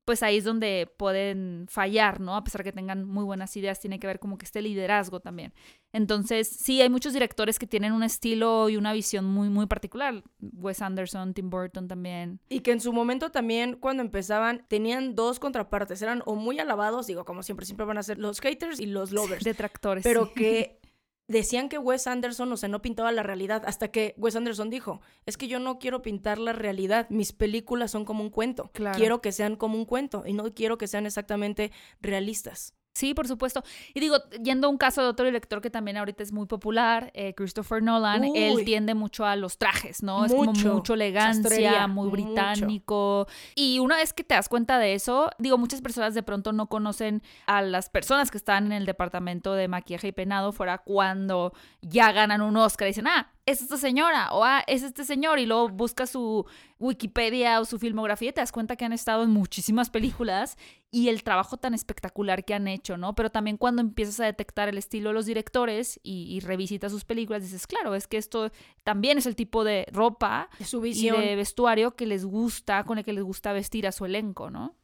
pues 0.07 0.23
ahí 0.23 0.37
es 0.37 0.45
donde 0.45 0.89
pueden 0.97 1.67
fallar, 1.69 2.21
¿no? 2.21 2.37
A 2.37 2.45
pesar 2.45 2.63
que 2.63 2.73
tengan 2.73 3.05
muy 3.05 3.25
buenas 3.25 3.57
ideas, 3.57 3.81
tiene 3.81 3.99
que 3.99 4.07
ver 4.07 4.21
como 4.21 4.39
que 4.39 4.45
este 4.45 4.63
liderazgo 4.63 5.19
también. 5.19 5.53
Entonces, 5.93 6.47
sí, 6.49 6.81
hay 6.81 6.89
muchos 6.89 7.13
directores 7.13 7.59
que 7.59 7.67
tienen 7.67 7.93
un 7.93 8.05
estilo 8.05 8.69
y 8.69 8.77
una 8.77 8.93
visión 8.93 9.25
muy, 9.25 9.49
muy 9.49 9.67
particular. 9.67 10.23
Wes 10.41 10.81
Anderson, 10.81 11.35
Tim 11.35 11.51
Burton 11.51 11.89
también. 11.89 12.39
Y 12.49 12.61
que 12.61 12.71
en 12.71 12.81
su 12.81 12.93
momento 12.93 13.31
también, 13.33 13.75
cuando 13.75 14.05
empezaban, 14.05 14.65
tenían 14.69 15.17
dos 15.17 15.41
contrapartes. 15.41 16.01
Eran 16.01 16.23
o 16.25 16.37
muy 16.37 16.61
alabados, 16.61 17.09
digo, 17.09 17.25
como 17.25 17.43
siempre, 17.43 17.67
siempre 17.67 17.85
van 17.85 17.99
a 17.99 18.05
ser 18.05 18.19
los 18.19 18.41
haters 18.41 18.79
y 18.79 18.87
los 18.87 19.11
lovers. 19.11 19.43
Detractores. 19.43 20.05
pero 20.05 20.27
sí. 20.27 20.33
que 20.37 20.76
decían 21.29 21.69
que 21.69 21.79
Wes 21.79 22.07
Anderson, 22.07 22.53
o 22.53 22.57
sea, 22.57 22.69
no 22.69 22.83
pintaba 22.83 23.11
la 23.13 23.23
realidad, 23.23 23.63
hasta 23.67 23.89
que 23.89 24.15
Wes 24.17 24.37
Anderson 24.37 24.71
dijo, 24.71 25.01
es 25.27 25.37
que 25.37 25.49
yo 25.49 25.59
no 25.59 25.79
quiero 25.79 26.03
pintar 26.03 26.39
la 26.39 26.53
realidad, 26.53 27.07
mis 27.11 27.33
películas 27.33 27.91
son 27.91 28.05
como 28.05 28.23
un 28.23 28.31
cuento, 28.31 28.71
Claro. 28.73 28.97
quiero 28.97 29.21
que 29.21 29.33
sean 29.33 29.57
como 29.57 29.77
un 29.77 29.85
cuento 29.85 30.25
y 30.27 30.33
no 30.33 30.53
quiero 30.55 30.79
que 30.79 30.87
sean 30.87 31.07
exactamente 31.07 31.73
realistas. 32.01 32.75
Sí, 32.97 33.13
por 33.13 33.29
supuesto. 33.29 33.63
Y 33.93 34.01
digo, 34.01 34.17
yendo 34.43 34.69
a 34.69 34.71
un 34.71 34.79
caso 34.79 35.03
de 35.03 35.09
otro 35.09 35.27
director 35.27 35.61
que 35.61 35.69
también 35.69 35.99
ahorita 35.99 36.23
es 36.23 36.33
muy 36.33 36.47
popular, 36.47 37.11
eh, 37.13 37.35
Christopher 37.35 37.83
Nolan, 37.83 38.23
Uy. 38.25 38.33
él 38.39 38.65
tiende 38.65 38.95
mucho 38.95 39.27
a 39.27 39.37
los 39.37 39.59
trajes, 39.59 40.03
¿no? 40.03 40.25
es 40.25 40.33
como 40.33 40.45
Mucho. 40.55 40.73
mucho 40.73 40.95
elegancia, 40.95 41.43
Sastrería, 41.43 41.89
muy 41.89 42.09
mucho. 42.09 42.23
británico. 42.25 43.27
Y 43.55 43.81
una 43.81 43.97
vez 43.97 44.15
que 44.15 44.25
te 44.25 44.35
das 44.35 44.49
cuenta 44.49 44.79
de 44.79 44.95
eso, 44.95 45.29
digo, 45.39 45.59
muchas 45.59 45.83
personas 45.83 46.15
de 46.15 46.23
pronto 46.23 46.53
no 46.55 46.69
conocen 46.69 47.23
a 47.47 47.61
las 47.61 47.91
personas 47.91 48.31
que 48.31 48.39
están 48.39 48.65
en 48.65 48.73
el 48.73 48.87
departamento 48.87 49.53
de 49.53 49.69
maquillaje 49.69 50.09
y 50.09 50.13
peinado 50.13 50.53
fuera 50.53 50.79
cuando 50.79 51.53
ya 51.83 52.13
ganan 52.13 52.41
un 52.41 52.57
Oscar 52.57 52.89
y 52.89 52.93
dicen, 52.93 53.09
ah, 53.09 53.31
es 53.47 53.63
esta 53.63 53.77
señora 53.77 54.29
o 54.33 54.45
ah, 54.45 54.63
es 54.67 54.83
este 54.83 55.05
señor 55.05 55.39
y 55.39 55.47
luego 55.47 55.69
buscas 55.69 56.11
su 56.11 56.45
Wikipedia 56.79 57.61
o 57.61 57.65
su 57.65 57.79
filmografía 57.79 58.31
y 58.31 58.33
te 58.33 58.41
das 58.41 58.53
cuenta 58.53 58.77
que 58.77 58.85
han 58.85 58.93
estado 58.93 59.23
en 59.23 59.31
muchísimas 59.31 59.89
películas 59.91 60.59
y 60.91 61.09
el 61.09 61.23
trabajo 61.23 61.57
tan 61.57 61.73
espectacular 61.73 62.45
que 62.45 62.55
han 62.55 62.69
hecho, 62.69 62.97
¿no? 62.97 63.15
Pero 63.15 63.31
también 63.31 63.57
cuando 63.57 63.81
empiezas 63.81 64.21
a 64.21 64.25
detectar 64.25 64.69
el 64.69 64.79
estilo 64.79 65.11
de 65.11 65.15
los 65.15 65.27
directores 65.27 65.99
y, 66.03 66.27
y 66.35 66.41
revisitas 66.41 66.93
sus 66.93 67.05
películas, 67.05 67.43
dices, 67.43 67.67
claro, 67.67 67.95
es 67.95 68.07
que 68.07 68.19
esto 68.19 68.51
también 68.85 69.19
es 69.19 69.27
el 69.27 69.37
tipo 69.37 69.65
de 69.65 69.87
ropa 69.93 70.51
Su 70.65 70.79
y 70.79 70.91
visión 70.91 71.21
de 71.21 71.37
vestuario 71.37 71.97
que 71.97 72.07
les 72.07 72.25
gusta, 72.25 72.85
con 72.85 72.99
el 72.99 73.05
que 73.05 73.13
les 73.13 73.25
gusta 73.25 73.53
vestir 73.53 73.87
a 73.87 73.93
su 73.93 74.05
elenco, 74.05 74.51
¿no? 74.51 74.77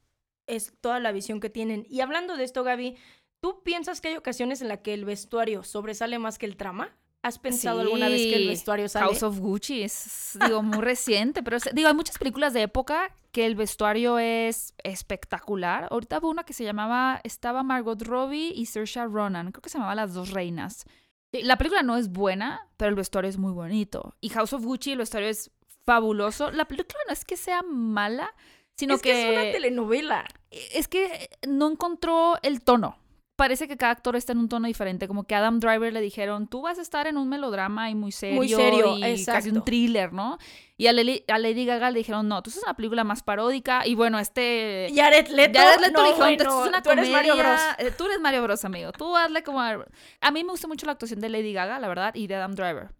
es 0.46 0.75
toda 0.81 1.01
la 1.01 1.12
visión 1.12 1.40
que 1.40 1.51
tienen. 1.51 1.87
Y 1.88 2.01
hablando 2.01 2.37
de 2.37 2.44
esto, 2.44 2.64
Gaby, 2.64 2.96
¿tú 3.40 3.62
piensas 3.62 4.01
que 4.01 4.09
hay 4.09 4.16
ocasiones 4.16 4.61
en 4.62 4.68
las 4.68 4.81
que 4.81 4.94
el 4.94 5.05
vestuario 5.05 5.62
sobresale 5.62 6.18
más 6.18 6.38
que 6.38 6.46
el 6.46 6.57
trama? 6.57 6.96
¿Has 7.23 7.39
pensado 7.39 7.81
alguna 7.81 8.09
vez 8.09 8.21
que 8.23 8.35
el 8.35 8.49
vestuario 8.49 8.89
sale? 8.89 9.07
House 9.07 9.23
of 9.23 9.39
Gucci 9.39 9.83
es, 9.83 10.37
digo, 10.45 10.63
muy 10.63 10.79
reciente, 10.83 11.43
pero 11.43 11.57
es- 11.57 11.69
digo, 11.73 11.87
hay 11.89 11.95
muchas 11.95 12.19
películas 12.19 12.53
de 12.53 12.63
época 12.63 13.15
que 13.31 13.47
el 13.47 13.55
vestuario 13.55 14.19
es 14.19 14.75
espectacular. 14.83 15.87
Ahorita 15.91 16.19
hubo 16.19 16.31
una 16.31 16.45
que 16.45 16.53
se 16.53 16.65
llamaba, 16.65 17.21
estaba 17.25 17.63
Margot 17.63 18.01
Robbie 18.03 18.53
y 18.55 18.67
Saoirse 18.67 19.05
Ronan, 19.07 19.53
creo 19.53 19.63
que 19.63 19.71
se 19.71 19.79
llamaba 19.79 19.95
Las 19.95 20.15
Dos 20.15 20.31
Reinas. 20.31 20.85
La 21.33 21.57
película 21.57 21.83
no 21.83 21.97
es 21.97 22.11
buena, 22.11 22.69
pero 22.77 22.91
el 22.91 22.95
vestuario 22.97 23.31
es 23.31 23.39
muy 23.39 23.53
bonito. 23.53 24.15
Y 24.21 24.29
House 24.31 24.53
of 24.53 24.65
Gucci, 24.65 24.93
el 24.93 24.99
vestuario 24.99 25.29
es 25.31 25.51
fabuloso. 25.87 26.51
La 26.51 26.67
película 26.67 26.99
no 27.07 27.13
es 27.13 27.25
que 27.25 27.37
sea 27.39 27.63
mala, 27.63 28.35
sino 28.77 28.95
es 28.97 29.03
que, 29.03 29.29
es 29.29 29.33
una 29.33 29.51
telenovela. 29.53 30.27
es 30.51 30.89
que 30.89 31.31
no 31.49 31.71
encontró 31.71 32.35
el 32.43 32.63
tono. 32.63 32.99
Parece 33.35 33.66
que 33.66 33.77
cada 33.79 33.92
actor 33.92 34.14
está 34.14 34.33
en 34.33 34.38
un 34.38 34.49
tono 34.49 34.68
diferente. 34.68 35.09
Como 35.09 35.25
que 35.25 35.35
a 35.35 35.38
Adam 35.38 35.59
Driver 35.59 35.92
le 35.92 36.01
dijeron, 36.03 36.47
tú 36.49 36.61
vas 36.62 36.79
a 36.79 36.83
estar 36.83 37.07
en 37.07 37.16
un 37.16 37.29
melodrama 37.29 37.88
y 37.90 37.95
muy 37.95 38.12
serio, 38.12 38.37
Muy 38.37 38.49
serio, 38.49 38.97
y 38.99 39.25
casi 39.25 39.49
un 39.49 39.64
thriller, 39.64 40.12
¿no? 40.12 40.38
Y 40.77 40.87
a, 40.87 40.92
Lely- 40.92 41.25
a 41.29 41.38
Lady 41.38 41.64
Gaga 41.64 41.90
le 41.90 41.99
dijeron, 41.99 42.29
no, 42.29 42.42
tú 42.42 42.51
es 42.51 42.62
una 42.62 42.75
película 42.75 43.05
más 43.05 43.23
paródica. 43.23 43.87
Y 43.87 43.95
bueno, 43.95 44.18
este... 44.18 44.92
Jared 44.95 45.29
Leto, 45.29 45.59
Jared 45.59 45.81
Leto 45.81 45.92
no, 45.92 46.03
le 46.03 46.09
dijeron, 46.11 46.18
bueno, 46.18 46.42
"Esto 46.42 46.62
es 46.62 46.68
una 46.68 46.83
tú 46.83 46.90
eres 46.90 47.11
Mario 47.11 47.35
Bros. 47.37 47.47
comedia". 47.47 47.77
Eh, 47.79 47.90
Tú 47.97 48.05
eres 48.05 48.21
Mario 48.21 48.42
Bros, 48.42 48.64
amigo. 48.64 48.92
Tú 48.92 49.16
hazle 49.16 49.42
como... 49.42 49.61
A 49.62 50.31
mí 50.31 50.45
me 50.45 50.51
gusta 50.51 50.68
mucho 50.68 50.85
la 50.87 50.92
actuación 50.92 51.21
de 51.21 51.29
Lady 51.31 51.53
Gaga, 51.55 51.79
la 51.81 51.88
verdad, 51.88 52.14
y 52.14 52.27
de 52.27 52.35
Adam 52.37 52.55
Driver. 52.55 52.90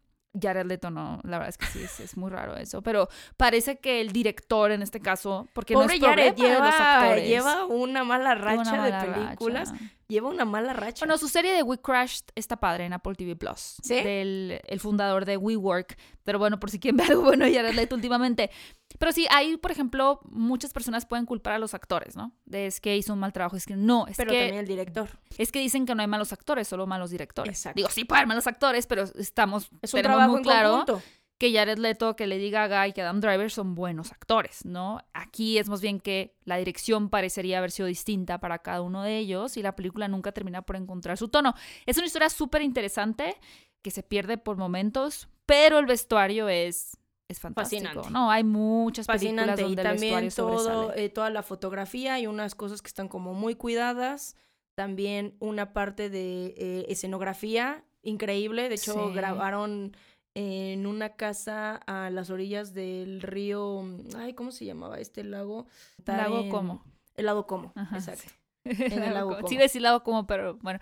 Jared 0.40 0.64
Leto 0.64 0.90
no, 0.90 1.21
la 1.25 1.37
verdad 1.37 1.51
es 1.51 1.59
que 1.59 1.66
sí, 1.66 1.83
es, 1.85 2.01
es 2.01 2.16
muy 2.16 2.31
raro 2.31 2.57
eso. 2.57 2.81
Pero 2.81 3.09
parece 3.37 3.81
que 3.81 4.01
el 4.01 4.12
director 4.12 4.71
en 4.73 4.81
este 4.81 4.99
caso, 4.99 5.47
porque 5.53 5.75
Pobre 5.75 5.88
no 5.88 5.92
es 5.92 6.01
Jared, 6.01 6.35
problema 6.35 6.55
de 6.55 6.61
los 6.62 6.73
lleva, 6.79 7.01
actores. 7.03 7.29
lleva 7.29 7.64
una 7.66 8.03
mala 8.05 8.33
una 8.33 8.35
racha 8.37 8.71
mala 8.77 9.03
de 9.05 9.12
películas. 9.12 9.71
racha. 9.73 9.85
Lleva 10.12 10.29
una 10.29 10.44
mala 10.44 10.75
racha. 10.75 11.07
Bueno, 11.07 11.16
su 11.16 11.27
serie 11.27 11.55
de 11.55 11.62
We 11.62 11.79
Crashed 11.79 12.27
está 12.35 12.59
padre 12.59 12.85
en 12.85 12.92
Apple 12.92 13.14
TV 13.14 13.35
Plus. 13.35 13.77
¿Sí? 13.83 13.94
Del 13.94 14.61
el 14.66 14.79
fundador 14.79 15.25
de 15.25 15.38
WeWork. 15.38 15.96
Pero 16.22 16.38
bueno, 16.38 16.61
por 16.61 16.70
si 16.70 16.79
quieren 16.79 16.98
ver 16.98 17.12
algo 17.12 17.22
bueno, 17.22 17.46
Jared 17.46 17.72
Leto 17.72 17.94
últimamente. 17.94 18.51
Pero 18.98 19.11
sí, 19.12 19.27
ahí, 19.31 19.57
por 19.57 19.70
ejemplo, 19.70 20.20
muchas 20.25 20.75
personas 20.75 21.07
pueden 21.07 21.25
culpar 21.25 21.55
a 21.55 21.59
los 21.59 21.72
actores, 21.72 22.14
¿no? 22.14 22.37
De 22.44 22.66
es 22.66 22.79
que 22.79 22.94
hizo 22.94 23.14
un 23.14 23.20
mal 23.20 23.33
trabajo. 23.33 23.57
Es 23.57 23.64
que 23.64 23.75
no, 23.75 24.07
es 24.07 24.18
pero 24.18 24.33
que 24.33 24.38
también 24.40 24.61
el 24.61 24.66
director. 24.66 25.09
es 25.38 25.51
que 25.51 25.61
dicen 25.61 25.87
que 25.87 25.94
no 25.94 26.03
hay 26.03 26.09
malos 26.09 26.35
actores, 26.35 26.68
solo 26.68 26.87
malos 26.87 27.11
directores. 27.11 27.57
Exacto. 27.57 27.77
Digo, 27.79 27.88
sí 27.88 28.05
puede 28.05 28.18
haber 28.18 28.29
malos 28.29 28.46
actores, 28.46 28.87
pero 28.87 29.05
estamos 29.05 29.70
Es 29.81 29.94
un 29.94 30.03
trabajo 30.03 30.29
muy 30.33 30.38
en 30.38 30.44
claro 30.44 30.85
conjunto. 30.85 31.03
Que 31.38 31.53
Jared 31.53 31.79
Leto, 31.79 32.14
que 32.14 32.27
Lady 32.29 32.51
Gaga 32.51 32.87
y 32.87 32.92
que 32.92 33.03
Adam 33.03 33.21
Driver 33.21 33.51
son 33.51 33.75
buenos 33.75 34.12
actores, 34.12 34.64
¿no? 34.64 35.01
Aquí 35.12 35.59
es 35.59 35.68
más 35.68 35.81
bien 35.81 35.99
que 35.99 36.37
la 36.45 36.57
dirección 36.57 37.09
parecería 37.09 37.59
haber 37.59 37.73
sido 37.73 37.88
distinta 37.88 38.38
para 38.38 38.59
cada 38.61 38.81
uno 38.81 39.03
de 39.03 39.18
ellos 39.18 39.57
y 39.57 39.62
la 39.62 39.75
película 39.75 40.07
nunca 40.07 40.31
termina 40.33 40.62
por 40.62 40.77
encontrar 40.77 41.18
su 41.18 41.29
tono. 41.29 41.55
Es 41.85 41.97
una 41.97 42.07
historia 42.07 42.29
súper 42.31 42.62
interesante 42.62 43.37
que 43.83 43.90
se 43.90 44.05
pierde 44.05 44.38
por 44.38 44.57
momentos, 44.57 45.29
pero 45.45 45.81
el 45.81 45.87
vestuario 45.87 46.49
es, 46.49 46.97
es 47.27 47.40
fantástico, 47.40 47.83
Fascinante. 47.87 48.11
¿no? 48.11 48.31
Hay 48.31 48.45
muchas 48.45 49.09
películas 49.09 49.57
Fascinante. 49.57 49.62
Y 49.62 49.64
donde 49.64 49.83
el 49.83 49.88
también 49.88 50.25
vestuario 50.27 50.59
todo, 50.61 50.83
sobresale. 50.85 51.05
eh, 51.05 51.09
toda 51.09 51.31
la 51.31 51.42
fotografía 51.42 52.21
y 52.21 52.29
unas 52.29 52.55
cosas 52.55 52.83
que 52.83 52.88
están 52.88 53.09
como 53.09 53.35
muy 53.35 53.57
cuidadas. 53.57 54.37
También 54.77 55.35
una 55.40 55.73
parte 55.73 56.09
de 56.09 56.55
eh, 56.57 56.87
escenografía 56.88 57.85
increíble. 58.03 58.68
De 58.68 58.77
hecho, 58.77 59.09
Sí. 59.09 59.14
grabaron 59.14 59.97
en 60.35 60.87
una 60.87 61.11
casa 61.16 61.77
a 61.87 62.11
las 62.11 62.31
orillas 62.31 62.73
del 62.75 63.21
río. 63.23 63.85
Ay, 64.16 64.35
¿cómo 64.35 64.51
se 64.51 64.64
llamaba 64.64 64.99
este 64.99 65.25
lago? 65.25 65.66
Lago 66.07 66.40
en- 66.40 66.51
Como. 66.51 66.85
El 67.14 67.27
lago 67.27 67.47
Como, 67.47 67.73
Ajá, 67.75 67.97
exacto. 67.99 68.23
sí. 68.29 68.35
En 68.64 69.03
el 69.03 69.14
lago 69.14 69.29
Como. 69.31 69.37
Como. 69.40 69.49
Sí, 69.49 69.57
decir 69.57 69.83
lago 69.83 70.03
como, 70.03 70.27
pero 70.27 70.57
bueno. 70.62 70.81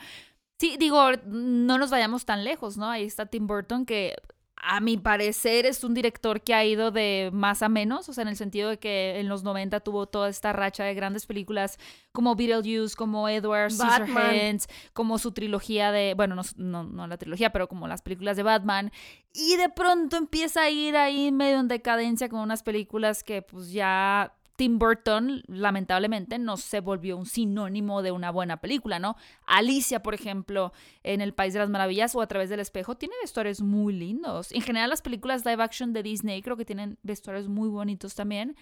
Sí, 0.59 0.77
digo, 0.79 1.01
no 1.27 1.79
nos 1.79 1.91
vayamos 1.91 2.27
tan 2.27 2.45
lejos, 2.45 2.77
¿no? 2.77 2.91
Ahí 2.91 3.05
está 3.05 3.27
Tim 3.27 3.47
Burton 3.47 3.87
que 3.87 4.15
a 4.63 4.81
mi 4.81 4.97
parecer 4.97 5.67
es 5.67 5.85
un 5.85 5.95
director 5.95 6.43
que 6.43 6.55
ha 6.55 6.65
ido 6.65 6.91
de 6.91 7.31
más 7.33 7.63
a 7.63 7.69
menos, 7.69 8.09
o 8.09 8.13
sea, 8.13 8.23
en 8.23 8.29
el 8.29 8.37
sentido 8.37 8.69
de 8.69 8.79
que 8.79 9.19
en 9.19 9.29
los 9.29 9.43
90 9.43 9.81
tuvo 9.81 10.07
toda 10.07 10.29
esta 10.29 10.53
racha 10.53 10.85
de 10.85 10.95
grandes 10.95 11.27
películas 11.27 11.79
como 12.13 12.35
Beetlejuice, 12.35 12.95
como 12.95 13.29
Edward 13.29 13.71
Scissorhands, 13.71 14.69
como 14.93 15.19
su 15.19 15.33
trilogía 15.33 15.93
de, 15.93 16.15
bueno, 16.15 16.35
no, 16.35 16.43
no, 16.57 16.85
no, 16.85 17.07
la 17.07 17.17
trilogía, 17.17 17.51
pero 17.51 17.69
como 17.69 17.89
las 17.89 18.03
películas 18.03 18.37
de 18.37 18.43
Batman, 18.43 18.93
y 19.33 19.57
de 19.57 19.69
pronto 19.69 20.17
empieza 20.17 20.63
a 20.63 20.71
ir 20.71 20.97
ahí 20.97 21.33
medio 21.33 21.61
en 21.61 21.69
decadencia 21.69 22.29
con 22.29 22.41
unas 22.41 22.63
películas 22.63 23.23
que 23.23 23.43
pues 23.43 23.73
ya 23.73 24.35
Tim 24.61 24.79
Burton, 24.79 25.43
lamentablemente, 25.47 26.39
no 26.39 26.59
se 26.59 26.81
volvió 26.81 27.17
un 27.17 27.25
sinónimo 27.25 28.03
de 28.03 28.13
una 28.13 28.31
buena 28.31 28.61
película, 28.61 28.99
¿no? 28.99 29.17
Alicia, 29.47 30.03
por 30.03 30.13
ejemplo, 30.13 30.75
en 31.03 31.23
El 31.23 31.33
País 31.33 31.55
de 31.55 31.61
las 31.61 31.71
Maravillas 31.71 32.15
o 32.15 32.21
A 32.21 32.27
través 32.27 32.51
del 32.51 32.61
espejo, 32.61 32.95
tiene 32.95 33.15
vestuarios 33.23 33.63
muy 33.63 33.95
lindos. 33.95 34.53
En 34.53 34.61
general, 34.61 34.91
las 34.91 35.01
películas 35.01 35.47
live 35.47 35.63
action 35.63 35.95
de 35.95 36.03
Disney 36.03 36.43
creo 36.43 36.59
que 36.59 36.67
tienen 36.67 36.99
vestuarios 37.03 37.49
muy 37.49 37.71
bonitos 37.71 38.15
también, 38.15 38.55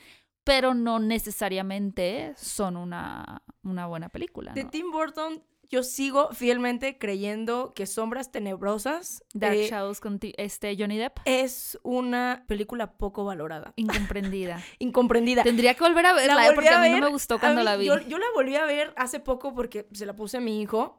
pero 0.45 0.73
no 0.73 1.01
necesariamente 1.01 2.33
son 2.37 2.77
una, 2.77 3.43
una 3.65 3.89
buena 3.89 4.09
película. 4.09 4.53
De 4.53 4.67
Tim 4.67 4.93
Burton 4.93 5.43
yo 5.71 5.83
sigo 5.83 6.31
fielmente 6.33 6.99
creyendo 6.99 7.73
que 7.75 7.87
Sombras 7.87 8.33
Tenebrosas. 8.33 9.23
Dark 9.35 9.57
eh, 9.57 9.69
Shadows 9.69 10.01
con 10.01 10.19
este 10.39 10.77
Johnny 10.79 10.97
Depp. 10.97 11.19
Es 11.27 11.79
una 11.83 12.45
película 12.47 12.93
poco 12.93 13.25
valorada. 13.25 13.75
Incomprendida. 13.77 14.63
Incomprendida. 14.79 15.43
Tendría 15.43 15.75
que 15.75 15.85
volver 15.85 16.07
a 16.07 16.15
verla, 16.15 16.49
eh, 16.49 16.53
porque 16.55 16.71
a, 16.71 16.81
mí 16.81 16.91
no 16.91 17.01
me 17.01 17.09
gustó 17.09 17.39
cuando 17.39 17.63
la 17.63 17.77
vi. 17.77 17.87
Yo, 17.87 17.97
la 17.97 18.27
volví 18.35 18.57
a 18.57 18.65
ver 18.65 18.95
hace 18.97 19.21
poco 19.21 19.55
porque 19.55 19.87
se 19.93 20.07
la 20.07 20.17
puse 20.17 20.39
a 20.39 20.41
mi 20.41 20.61
hijo. 20.63 20.99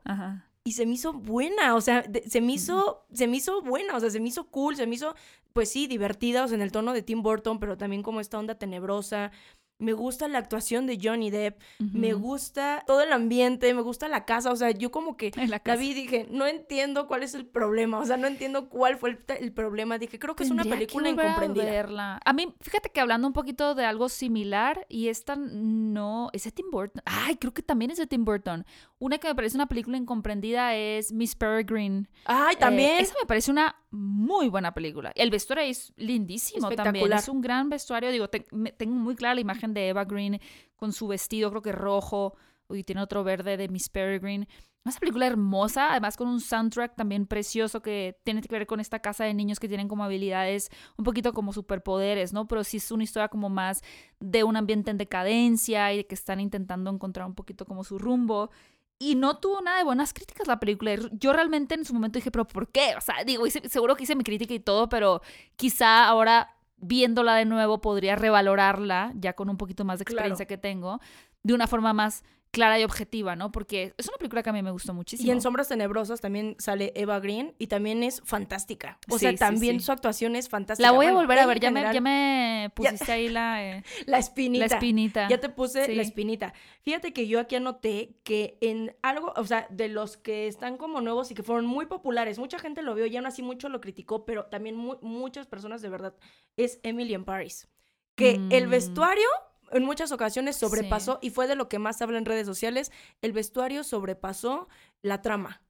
Y 0.64 0.74
se 0.74 0.86
me 0.86 0.94
hizo 0.94 1.14
buena, 1.14 1.74
o 1.74 1.82
sea, 1.82 2.04
se 2.28 2.42
me 2.42 2.52
hizo, 2.52 3.08
se 3.12 3.28
me 3.28 3.38
hizo 3.38 3.62
buena, 3.62 3.96
o 3.96 4.00
sea, 4.00 4.12
se 4.12 4.20
me 4.20 4.28
hizo 4.28 4.52
cool, 4.52 4.76
se 4.76 4.86
me 4.86 4.96
hizo, 4.96 5.16
pues 5.54 5.72
sí, 5.72 5.88
divertida, 5.88 6.44
o 6.44 6.48
sea, 6.48 6.56
en 6.56 6.62
el 6.62 6.72
tono 6.72 6.94
de 6.94 7.02
Tim 7.02 7.24
Burton, 7.24 7.60
pero 7.60 7.78
también 7.78 8.04
como 8.04 8.20
esta 8.20 8.38
onda 8.38 8.56
tenebrosa 8.56 9.32
me 9.80 9.94
gusta 9.94 10.28
la 10.28 10.38
actuación 10.38 10.86
de 10.86 11.00
Johnny 11.02 11.32
Depp, 11.32 11.60
me 11.80 12.14
gusta 12.14 12.84
todo 12.86 13.02
el 13.02 13.14
ambiente, 13.14 13.74
me 13.74 13.82
gusta 13.82 14.10
la 14.10 14.26
casa, 14.26 14.52
o 14.52 14.56
sea, 14.56 14.72
yo 14.72 14.92
como 14.92 15.16
que 15.16 15.32
la, 15.48 15.76
vi 15.76 15.92
y 15.92 15.94
dije, 15.94 16.28
no 16.30 16.46
entiendo 16.46 17.08
cuál 17.08 17.24
es 17.24 17.34
el 17.34 17.46
problema, 17.46 18.00
o 18.00 18.06
sea, 18.06 18.18
no 18.18 18.28
entiendo 18.28 18.70
cuál 18.70 18.98
fue 18.98 19.18
el, 19.40 19.52
problema, 19.54 19.98
dije, 19.98 20.20
creo 20.20 20.36
que 20.36 20.44
es 20.44 20.52
una 20.52 20.64
película 20.64 21.10
incomprendida. 21.10 21.64
A, 21.64 21.72
verla. 21.72 22.20
a 22.24 22.34
mí, 22.34 22.54
fíjate 22.60 22.90
que 22.90 23.00
hablando 23.00 23.26
un 23.28 23.34
poquito 23.34 23.74
de 23.74 23.86
algo 23.86 24.10
similar, 24.10 24.86
y 24.90 25.08
esta 25.08 25.38
no, 25.38 26.30
es 26.34 26.44
de 26.44 26.52
Tim 26.52 26.70
Burton, 26.72 27.02
ay, 27.06 27.38
creo 27.38 27.54
que 27.54 27.64
también 27.64 27.92
es 27.92 27.98
de 27.98 28.08
Tim 28.08 28.26
Burton, 28.26 28.66
una 29.00 29.18
que 29.18 29.30
me 29.30 29.36
parece 29.36 29.56
una 29.56 29.68
película 29.68 29.98
incomprendida 29.98 30.76
es 30.76 31.12
Miss 31.14 31.36
Peregrine. 31.36 32.08
Ay, 32.26 32.58
también. 32.58 32.92
Eh, 32.92 33.02
esa 33.02 33.16
me 33.20 33.26
parece 33.26 33.50
una 33.50 33.76
muy 33.92 34.50
buena 34.50 34.74
película. 34.74 35.12
El 35.16 35.32
vestuario 35.32 35.64
es 35.64 35.94
lindísimo 35.96 36.70
también. 36.72 37.12
Es 37.14 37.30
un 37.30 37.40
gran 37.40 37.70
vestuario. 37.70 38.12
Digo, 38.12 38.30
tengo 38.30 38.96
muy 38.96 39.16
clara 39.16 39.36
la 39.36 39.42
imagen 39.42 39.74
de 39.74 39.88
Eva 39.88 40.04
Green 40.04 40.40
con 40.76 40.92
su 40.92 41.08
vestido, 41.08 41.50
creo 41.50 41.62
que 41.62 41.72
rojo. 41.72 42.36
Y 42.70 42.84
tiene 42.84 43.02
otro 43.02 43.24
verde 43.24 43.58
de 43.58 43.70
Miss 43.70 43.90
Peregrine. 43.90 44.48
Una 44.86 44.96
película 44.96 45.28
hermosa, 45.28 45.92
además 45.92 46.16
con 46.16 46.28
un 46.28 46.40
soundtrack 46.40 46.96
también 46.96 47.26
precioso 47.26 47.82
que 47.82 48.18
tiene 48.24 48.42
que 48.42 48.48
ver 48.48 48.66
con 48.66 48.80
esta 48.80 49.00
casa 49.00 49.24
de 49.24 49.34
niños 49.34 49.60
que 49.60 49.68
tienen 49.68 49.88
como 49.88 50.04
habilidades 50.04 50.70
un 50.98 51.04
poquito 51.04 51.34
como 51.34 51.52
superpoderes, 51.52 52.32
¿no? 52.32 52.48
Pero 52.48 52.64
sí 52.64 52.78
es 52.78 52.92
una 52.92 53.04
historia 53.04 53.28
como 53.28 53.50
más 53.50 53.82
de 54.20 54.44
un 54.44 54.56
ambiente 54.56 54.90
en 54.90 54.98
decadencia 54.98 55.94
y 55.94 55.98
de 55.98 56.08
que 56.08 56.16
están 56.16 56.40
intentando 56.40 56.90
encontrar 56.90 57.28
un 57.28 57.36
poquito 57.36 57.66
como 57.66 57.84
su 57.84 58.00
rumbo. 58.00 58.52
Y 59.00 59.16
no 59.16 59.38
tuvo 59.38 59.62
nada 59.62 59.78
de 59.78 59.86
buenas 59.86 60.14
críticas 60.14 60.48
la 60.48 60.60
película. 60.60 60.94
Yo 61.14 61.32
realmente 61.32 61.74
en 61.74 61.86
su 61.86 61.94
momento 61.94 62.20
dije, 62.20 62.32
pero 62.32 62.46
¿por 62.46 62.70
qué? 62.70 62.96
O 62.98 63.02
sea, 63.02 63.24
digo, 63.26 63.46
seguro 63.50 63.96
que 63.96 64.04
hice 64.04 64.16
mi 64.16 64.26
crítica 64.26 64.54
y 64.54 64.60
todo, 64.60 64.90
pero 64.90 65.22
quizá 65.56 66.06
ahora 66.06 66.58
viéndola 66.78 67.36
de 67.36 67.46
nuevo 67.46 67.80
podría 67.80 68.18
revalorarla, 68.18 69.14
ya 69.16 69.34
con 69.34 69.50
un 69.50 69.58
poquito 69.58 69.86
más 69.86 70.00
de 70.00 70.04
experiencia 70.04 70.46
que 70.46 70.58
tengo, 70.58 71.00
de 71.44 71.54
una 71.54 71.68
forma 71.68 71.94
más 71.94 72.24
clara 72.52 72.80
y 72.80 72.84
objetiva, 72.84 73.36
¿no? 73.36 73.52
Porque 73.52 73.94
es 73.98 74.08
una 74.08 74.18
película 74.18 74.42
que 74.42 74.50
a 74.50 74.54
mí 74.54 74.62
me 74.62 74.72
gustó 74.72 74.94
muchísimo. 74.94 75.28
Y 75.28 75.32
en 75.32 75.42
Sombras 75.42 75.68
Tenebrosas 75.68 76.20
también 76.20 76.56
sale 76.58 76.92
Eva 76.96 77.20
Green 77.20 77.54
y 77.60 77.68
también 77.68 78.04
es 78.04 78.22
fantástica. 78.26 78.98
O 79.10 79.20
sea, 79.20 79.36
también 79.36 79.80
su 79.80 79.92
actuación 79.92 80.36
es 80.36 80.50
fantástica. 80.50 80.90
La 80.90 80.96
voy 80.96 81.06
a 81.06 81.14
volver 81.14 81.40
a 81.40 81.46
ver, 81.46 81.60
ya, 81.60 81.72
me, 81.72 81.82
ya 81.94 82.02
me 82.02 82.72
pusiste 82.76 83.12
ahí 83.12 83.30
la... 83.30 83.64
Eh, 83.64 83.84
la 84.08 84.18
espinita. 84.18 84.68
La 84.68 84.76
espinita. 84.76 85.30
Ya 85.30 85.40
te 85.40 85.50
puse 85.50 85.94
la 85.96 86.02
espinita. 86.02 86.54
Fíjate 86.82 87.14
que 87.14 87.28
yo 87.28 87.40
aquí 87.40 87.56
anoté 87.56 88.18
que 88.24 88.58
en 88.62 88.96
algo, 89.02 89.34
o 89.36 89.46
sea, 89.46 89.68
de 89.70 89.88
los 89.88 90.18
que 90.18 90.48
están 90.48 90.78
como 90.78 91.02
nuevos 91.02 91.30
y 91.32 91.36
que 91.36 91.44
fueron 91.44 91.66
muy 91.66 91.86
populares, 91.86 92.40
mucha 92.40 92.58
gente 92.58 92.82
lo 92.82 92.96
vio 92.96 93.06
y 93.06 93.16
aún 93.16 93.28
así 93.28 93.44
mucho 93.44 93.70
lo 93.70 93.80
criticó, 93.80 94.26
pero 94.26 94.46
también 94.46 94.76
muchas 94.76 95.46
personas 95.46 95.82
de 95.82 95.90
verdad, 95.90 96.16
es 96.58 96.80
Emily 96.84 97.14
in 97.14 97.26
Paris. 97.26 97.68
Que 98.16 98.40
el 98.50 98.68
mm. 98.68 98.72
vestuario 98.72 99.28
en 99.72 99.84
muchas 99.84 100.12
ocasiones 100.12 100.56
sobrepasó, 100.56 101.20
y 101.22 101.30
fue 101.30 101.48
de 101.48 101.56
lo 101.56 101.70
que 101.70 101.80
más 101.80 102.02
habla 102.02 102.18
en 102.18 102.26
redes 102.26 102.48
sociales, 102.48 102.92
el 103.22 103.34
vestuario 103.34 103.84
sobrepasó 103.84 104.68
la 105.02 105.22
trama. 105.22 105.62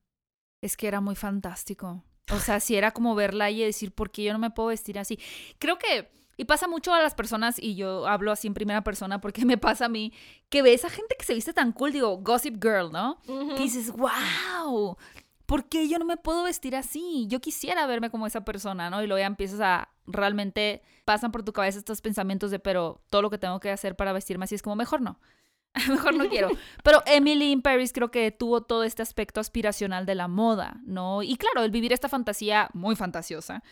Es 0.62 0.78
que 0.78 0.88
era 0.88 1.02
muy 1.02 1.16
fantástico. 1.16 2.04
O 2.32 2.40
sea, 2.40 2.60
si 2.60 2.76
era 2.76 2.92
como 2.92 3.16
verla 3.16 3.50
y 3.50 3.64
decir, 3.64 3.92
¿por 3.94 4.12
qué 4.12 4.24
yo 4.24 4.34
no 4.34 4.40
me 4.40 4.52
puedo 4.52 4.70
vestir 4.70 5.00
así? 5.00 5.20
Creo 5.58 5.78
que, 5.78 6.12
y 6.38 6.46
pasa 6.46 6.68
mucho 6.68 6.94
a 6.94 7.02
las 7.02 7.16
personas, 7.16 7.58
y 7.58 7.76
yo 7.76 8.08
hablo 8.08 8.32
así 8.32 8.48
en 8.48 8.54
primera 8.54 8.84
persona 8.84 9.20
porque 9.20 9.46
me 9.46 9.58
pasa 9.58 9.86
a 9.86 9.90
mí, 9.90 10.14
que 10.50 10.62
ves 10.62 10.86
a 10.86 10.90
gente 10.90 11.16
que 11.18 11.26
se 11.26 11.34
viste 11.34 11.54
tan 11.54 11.72
cool, 11.72 11.92
digo, 11.92 12.18
Gossip 12.18 12.62
Girl, 12.62 12.92
¿no? 12.92 13.20
Que 13.26 13.64
dices, 13.64 13.92
wow, 13.92 14.98
¿por 15.50 15.68
qué 15.68 15.90
yo 15.90 15.98
no 15.98 16.06
me 16.06 16.16
puedo 16.16 16.44
vestir 16.44 16.76
así? 16.76 17.26
Yo 17.28 17.42
quisiera 17.42 17.88
verme 17.88 18.12
como 18.12 18.28
esa 18.28 18.46
persona, 18.46 18.92
¿no? 18.92 19.02
Y 19.02 19.08
luego 19.08 19.20
ya 19.20 19.26
empiezas 19.26 19.60
a 19.60 19.90
realmente 20.06 20.84
pasan 21.06 21.32
por 21.32 21.42
tu 21.42 21.54
cabeza 21.54 21.80
estos 21.80 22.02
pensamientos 22.02 22.52
de, 22.52 22.60
pero 22.60 23.02
todo 23.10 23.24
lo 23.24 23.32
que 23.32 23.40
tengo 23.40 23.60
que 23.60 23.72
hacer 23.72 23.96
para 23.96 24.14
vestirme 24.14 24.44
así 24.44 24.54
es 24.54 24.62
como, 24.62 24.76
mejor 24.76 25.02
no. 25.02 25.20
mejor 25.90 26.14
no 26.16 26.30
quiero. 26.30 26.50
Pero 26.84 27.02
Emily 27.06 27.52
in 27.52 27.62
Paris 27.62 27.94
creo 27.94 28.10
que 28.10 28.32
tuvo 28.32 28.62
todo 28.62 28.84
este 28.84 29.02
aspecto 29.02 29.40
aspiracional 29.40 30.06
de 30.06 30.16
la 30.16 30.28
moda, 30.28 30.82
¿no? 30.84 31.24
Y 31.24 31.36
claro, 31.38 31.64
el 31.64 31.72
vivir 31.72 31.94
esta 31.94 32.10
fantasía 32.10 32.70
muy 32.74 32.96
fantasiosa 32.96 33.64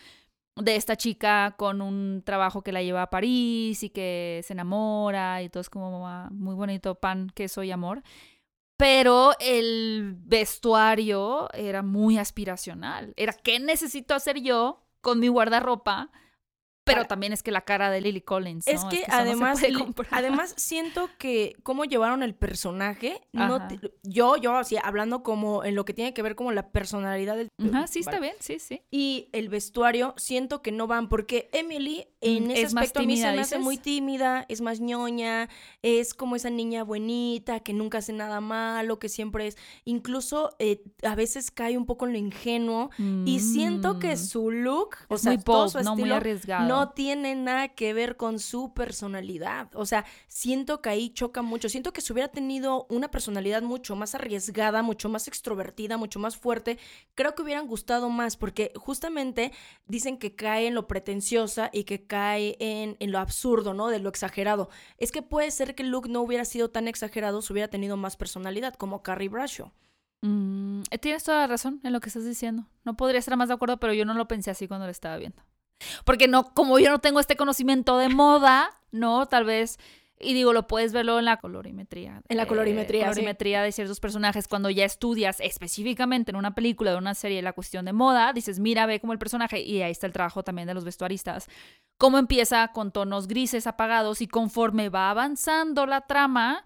de 0.55 0.75
esta 0.75 0.95
chica 0.95 1.55
con 1.57 1.81
un 1.81 2.23
trabajo 2.25 2.63
que 2.63 2.71
la 2.71 2.81
lleva 2.81 3.03
a 3.03 3.09
París 3.09 3.83
y 3.83 3.89
que 3.89 4.41
se 4.43 4.53
enamora 4.53 5.43
y 5.43 5.49
todo 5.49 5.61
es 5.61 5.69
como 5.69 6.07
muy 6.31 6.55
bonito, 6.55 6.95
pan, 6.95 7.31
queso 7.33 7.61
y 7.63 7.71
amor. 7.71 8.01
Pero 8.77 9.31
el 9.39 10.15
vestuario 10.19 11.51
era 11.53 11.81
muy 11.81 12.19
aspiracional. 12.19 13.13
Era, 13.17 13.33
¿qué 13.33 13.59
necesito 13.59 14.13
hacer 14.13 14.39
yo 14.41 14.85
con 15.01 15.19
mi 15.19 15.27
guardarropa? 15.27 16.11
Pero 16.87 17.05
también 17.05 17.33
es 17.33 17.43
que 17.43 17.51
la 17.51 17.61
cara 17.61 17.89
de 17.89 18.01
Lily 18.01 18.21
Collins. 18.21 18.67
Es 18.67 18.83
que, 18.85 19.03
además, 19.09 19.61
además 20.11 20.53
siento 20.57 21.09
que 21.17 21.55
cómo 21.63 21.85
llevaron 21.85 22.23
el 22.23 22.35
personaje, 22.35 23.21
no 23.31 23.67
yo, 24.03 24.37
yo 24.37 24.55
así 24.55 24.77
hablando 24.81 25.23
como 25.23 25.63
en 25.63 25.75
lo 25.75 25.85
que 25.85 25.93
tiene 25.93 26.13
que 26.13 26.21
ver 26.21 26.35
como 26.35 26.51
la 26.51 26.69
personalidad 26.69 27.35
del. 27.35 27.49
Ajá, 27.71 27.87
sí, 27.87 27.99
está 27.99 28.19
bien, 28.19 28.35
sí, 28.39 28.59
sí. 28.59 28.81
Y 28.91 29.29
el 29.33 29.49
vestuario, 29.49 30.13
siento 30.17 30.61
que 30.61 30.71
no 30.71 30.87
van, 30.87 31.09
porque 31.09 31.49
Emily 31.53 32.07
en 32.21 32.47
mm, 32.47 32.51
ese 32.51 32.61
es 32.61 32.75
aspecto 32.75 32.99
a 32.99 33.03
mí 33.03 33.17
se 33.17 33.31
me 33.31 33.41
hace 33.41 33.59
muy 33.59 33.77
tímida, 33.77 34.45
es 34.49 34.61
más 34.61 34.79
ñoña, 34.79 35.49
es 35.81 36.13
como 36.13 36.35
esa 36.35 36.49
niña 36.49 36.83
buenita 36.83 37.59
que 37.59 37.73
nunca 37.73 37.99
hace 37.99 38.13
nada 38.13 38.41
malo, 38.41 38.99
que 38.99 39.09
siempre 39.09 39.47
es. 39.47 39.57
Incluso 39.85 40.55
eh, 40.59 40.83
a 41.03 41.15
veces 41.15 41.51
cae 41.51 41.77
un 41.77 41.85
poco 41.85 42.05
en 42.05 42.13
lo 42.13 42.17
ingenuo. 42.17 42.89
Y 43.25 43.39
siento 43.39 43.99
que 43.99 44.13
mm. 44.13 44.17
su 44.17 44.51
look, 44.51 44.95
o 45.07 45.17
sea, 45.17 45.33
muy 45.33 45.43
todo 45.43 45.69
su 45.69 45.77
estilo, 45.79 45.95
no 45.95 46.01
muy 46.01 46.11
arriesgado 46.11 46.67
no 46.67 46.76
tiene 46.89 47.35
nada 47.35 47.69
que 47.69 47.93
ver 47.93 48.17
con 48.17 48.39
su 48.39 48.73
personalidad. 48.73 49.69
O 49.73 49.85
sea, 49.85 50.05
siento 50.27 50.81
que 50.81 50.89
ahí 50.89 51.09
choca 51.09 51.41
mucho. 51.41 51.69
Siento 51.69 51.93
que 51.93 52.01
si 52.01 52.13
hubiera 52.13 52.29
tenido 52.29 52.85
una 52.89 53.11
personalidad 53.11 53.61
mucho 53.61 53.95
más 53.95 54.15
arriesgada, 54.15 54.83
mucho 54.83 55.09
más 55.09 55.27
extrovertida, 55.27 55.97
mucho 55.97 56.19
más 56.19 56.37
fuerte, 56.37 56.77
creo 57.15 57.35
que 57.35 57.41
hubieran 57.41 57.67
gustado 57.67 58.09
más 58.09 58.37
porque 58.37 58.71
justamente 58.75 59.51
dicen 59.87 60.17
que 60.17 60.35
cae 60.35 60.67
en 60.67 60.75
lo 60.75 60.87
pretenciosa 60.87 61.69
y 61.73 61.83
que 61.83 62.05
cae 62.05 62.55
en, 62.59 62.97
en 62.99 63.11
lo 63.11 63.19
absurdo, 63.19 63.73
¿no? 63.73 63.87
De 63.87 63.99
lo 63.99 64.09
exagerado. 64.09 64.69
Es 64.97 65.11
que 65.11 65.21
puede 65.21 65.51
ser 65.51 65.75
que 65.75 65.83
Luke 65.83 66.09
no 66.09 66.21
hubiera 66.21 66.45
sido 66.45 66.69
tan 66.69 66.87
exagerado 66.87 67.41
si 67.41 67.53
hubiera 67.53 67.69
tenido 67.69 67.97
más 67.97 68.15
personalidad, 68.17 68.75
como 68.75 69.03
Carrie 69.03 69.29
Bradshaw. 69.29 69.71
Mm, 70.21 70.81
eh, 70.89 70.97
tienes 70.97 71.23
toda 71.23 71.41
la 71.41 71.47
razón 71.47 71.79
en 71.83 71.93
lo 71.93 71.99
que 71.99 72.09
estás 72.09 72.25
diciendo. 72.25 72.65
No 72.83 72.97
podría 72.97 73.19
estar 73.19 73.37
más 73.37 73.49
de 73.49 73.53
acuerdo, 73.53 73.77
pero 73.77 73.93
yo 73.93 74.05
no 74.05 74.13
lo 74.13 74.27
pensé 74.27 74.51
así 74.51 74.67
cuando 74.67 74.85
lo 74.85 74.91
estaba 74.91 75.17
viendo. 75.17 75.41
Porque 76.05 76.27
no, 76.27 76.53
como 76.53 76.79
yo 76.79 76.89
no 76.89 76.99
tengo 76.99 77.19
este 77.19 77.35
conocimiento 77.35 77.97
de 77.97 78.09
moda, 78.09 78.69
¿no? 78.91 79.25
Tal 79.27 79.45
vez, 79.45 79.77
y 80.19 80.33
digo, 80.33 80.51
lo 80.51 80.65
puedes 80.65 80.93
verlo 80.93 81.19
en 81.19 81.25
la 81.25 81.37
colorimetría. 81.37 82.21
En 82.27 82.37
la 82.37 82.43
eh, 82.43 82.47
colorimetría. 82.47 83.05
colorimetría 83.05 83.61
de 83.61 83.71
ciertos 83.71 83.99
personajes. 83.99 84.47
Cuando 84.47 84.69
ya 84.69 84.85
estudias 84.85 85.39
específicamente 85.39 86.31
en 86.31 86.37
una 86.37 86.55
película, 86.55 86.91
de 86.91 86.97
una 86.97 87.13
serie, 87.13 87.41
la 87.41 87.53
cuestión 87.53 87.85
de 87.85 87.93
moda, 87.93 88.33
dices, 88.33 88.59
mira, 88.59 88.85
ve 88.85 88.99
como 88.99 89.13
el 89.13 89.19
personaje, 89.19 89.61
y 89.61 89.81
ahí 89.81 89.91
está 89.91 90.07
el 90.07 90.13
trabajo 90.13 90.43
también 90.43 90.67
de 90.67 90.73
los 90.73 90.85
vestuaristas. 90.85 91.47
Cómo 91.97 92.17
empieza 92.17 92.67
con 92.69 92.91
tonos 92.91 93.27
grises 93.27 93.67
apagados 93.67 94.21
y 94.21 94.27
conforme 94.27 94.89
va 94.89 95.11
avanzando 95.11 95.85
la 95.85 96.01
trama, 96.01 96.63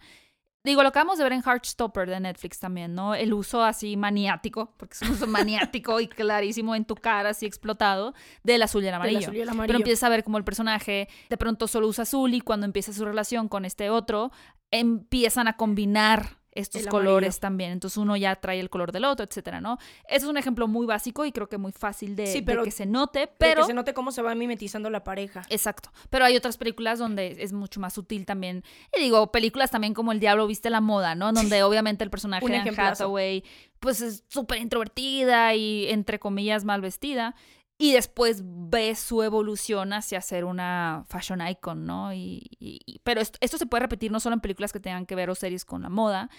Digo, 0.64 0.84
lo 0.84 0.90
acabamos 0.90 1.18
de 1.18 1.24
ver 1.24 1.34
en 1.34 1.42
Heartstopper 1.42 2.08
de 2.08 2.20
Netflix 2.20 2.60
también, 2.60 2.94
¿no? 2.94 3.16
El 3.16 3.34
uso 3.34 3.64
así 3.64 3.98
maniático, 3.98 4.74
porque 4.78 4.94
es 4.94 5.02
un 5.02 5.12
uso 5.12 5.26
maniático 5.28 6.00
y 6.00 6.08
clarísimo 6.08 6.76
en 6.76 6.86
tu 6.86 6.96
cara, 6.96 7.30
así 7.30 7.48
explotado, 7.48 8.14
del 8.44 8.62
azul 8.62 8.84
y 8.84 8.88
el 8.88 8.94
amarillo. 8.94 9.20
Del 9.20 9.26
azul 9.26 9.38
y 9.38 9.42
el 9.42 9.50
amarillo. 9.50 9.68
Pero 9.68 9.80
empiezas 9.80 10.04
a 10.04 10.10
ver 10.10 10.24
como 10.24 10.38
el 10.38 10.44
personaje 10.44 11.10
de 11.30 11.38
pronto 11.38 11.68
solo 11.68 11.88
usa 11.88 12.04
azul 12.04 12.34
y 12.34 12.42
cuando 12.42 12.66
empieza 12.66 12.94
su 12.94 13.04
relación 13.06 13.48
con 13.48 13.66
este 13.66 13.90
otro, 13.90 14.32
empiezan 14.70 15.48
a 15.48 15.58
combinar 15.58 16.41
estos 16.54 16.82
El 16.84 16.90
colores 16.90 17.28
amarillo. 17.30 17.40
también. 17.40 17.72
Entonces 17.72 17.98
uno 17.98 18.18
ya 18.18 18.36
trae 18.36 18.60
el 18.60 18.70
color 18.70 18.92
del 18.92 19.06
otro, 19.06 19.26
etcétera, 19.26 19.62
¿no? 19.62 19.78
Eso 20.08 20.26
es 20.26 20.30
un 20.30 20.38
ejemplo 20.38 20.68
muy 20.68 20.86
básico 20.86 21.24
y 21.26 21.32
creo 21.32 21.48
que 21.48 21.58
muy 21.58 21.72
fácil 21.72 22.16
de, 22.16 22.28
Sí, 22.28 22.40
de 22.42 22.46
pero- 22.46 22.64
que 22.64 22.72
se 22.72 22.86
note, 22.86 23.30
Pero 23.38 23.62
que 23.62 23.68
se 23.68 23.74
note 23.74 23.94
cómo 23.94 24.12
se 24.12 24.22
va 24.22 24.36
mimetizando 24.36 24.90
la 24.90 25.04
pareja. 25.04 25.44
Exacto. 25.50 25.92
Pero 26.10 26.26
hay 26.26 26.36
otras 26.36 26.58
películas 26.58 27.00
donde 27.00 27.38
es 27.40 27.54
mucho 27.54 27.80
más 27.80 27.94
sutil 27.94 28.26
también. 28.26 28.64
Y 28.98 29.02
digo, 29.02 29.32
películas 29.32 29.72
también 29.72 29.94
como 29.94 30.12
El 30.12 30.20
Diablo 30.20 30.46
Viste 30.48 30.70
la 30.70 30.82
Moda, 30.82 31.16
¿no? 31.16 31.32
Donde 31.34 31.64
obviamente 31.64 32.04
el 32.04 32.10
personaje 32.10 32.46
de. 32.48 32.70
Hathaway, 32.78 33.44
pues 33.80 34.02
es 34.02 34.24
súper 34.28 34.60
introvertida 34.60 35.56
y 35.56 35.88
entre 35.90 36.20
comillas 36.20 36.66
mal 36.66 36.82
vestida. 36.82 37.36
Y 37.82 37.94
después 37.94 38.44
ves 38.46 39.00
su 39.00 39.24
evolución 39.24 39.92
hacia 39.94 40.22
ser 40.22 40.46
una 40.46 41.04
fashion 41.08 41.42
icon, 41.48 41.84
¿no? 41.88 42.14
Y, 42.14 43.02
pero 43.04 43.22
esto, 43.22 43.58
se 43.58 43.66
puede 43.66 43.82
repetir 43.82 44.12
no 44.12 44.20
solo 44.20 44.36
en 44.36 44.40
películas 44.40 44.72
que 44.72 44.80
tengan 44.80 45.08
que 45.08 45.16
ver 45.16 45.32
o 45.32 45.36
series 45.36 45.66
con 45.66 45.82
la 45.82 45.90
moda, 45.90 46.30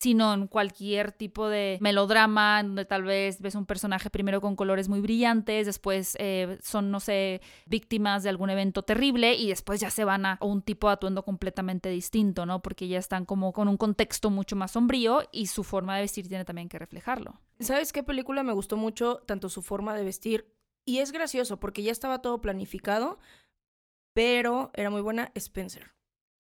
sino 0.00 0.34
en 0.34 0.48
cualquier 0.48 1.12
tipo 1.12 1.48
de 1.48 1.78
melodrama, 1.80 2.64
donde 2.64 2.84
tal 2.84 3.04
vez 3.04 3.40
ves 3.40 3.54
un 3.54 3.64
personaje 3.64 4.10
primero 4.10 4.40
con 4.40 4.56
colores 4.56 4.88
muy 4.88 5.00
brillantes, 5.00 5.66
después 5.66 6.16
eh, 6.18 6.58
son, 6.64 6.90
no 6.90 6.98
sé, 6.98 7.42
víctimas 7.66 8.24
de 8.24 8.30
algún 8.30 8.50
evento 8.50 8.82
terrible 8.82 9.36
y 9.36 9.50
después 9.50 9.78
ya 9.78 9.90
se 9.90 10.02
van 10.02 10.26
a 10.26 10.36
un 10.40 10.62
tipo 10.62 10.88
de 10.88 10.94
atuendo 10.94 11.24
completamente 11.24 11.90
distinto, 11.90 12.44
¿no? 12.44 12.60
Porque 12.60 12.88
ya 12.88 12.98
están 12.98 13.24
como 13.24 13.52
con 13.52 13.68
un 13.68 13.76
contexto 13.76 14.30
mucho 14.30 14.56
más 14.56 14.72
sombrío 14.72 15.22
y 15.30 15.46
su 15.46 15.62
forma 15.62 15.94
de 15.94 16.02
vestir 16.02 16.26
tiene 16.26 16.44
también 16.44 16.68
que 16.68 16.80
reflejarlo. 16.80 17.40
¿Sabes 17.60 17.92
qué 17.92 18.02
película 18.02 18.42
me 18.42 18.52
gustó 18.52 18.76
mucho? 18.76 19.22
Tanto 19.26 19.48
su 19.48 19.62
forma 19.62 19.94
de 19.94 20.02
vestir. 20.02 20.57
Y 20.88 21.00
es 21.00 21.12
gracioso 21.12 21.60
porque 21.60 21.82
ya 21.82 21.92
estaba 21.92 22.22
todo 22.22 22.40
planificado, 22.40 23.18
pero 24.14 24.70
era 24.72 24.88
muy 24.88 25.02
buena 25.02 25.30
Spencer. 25.34 25.92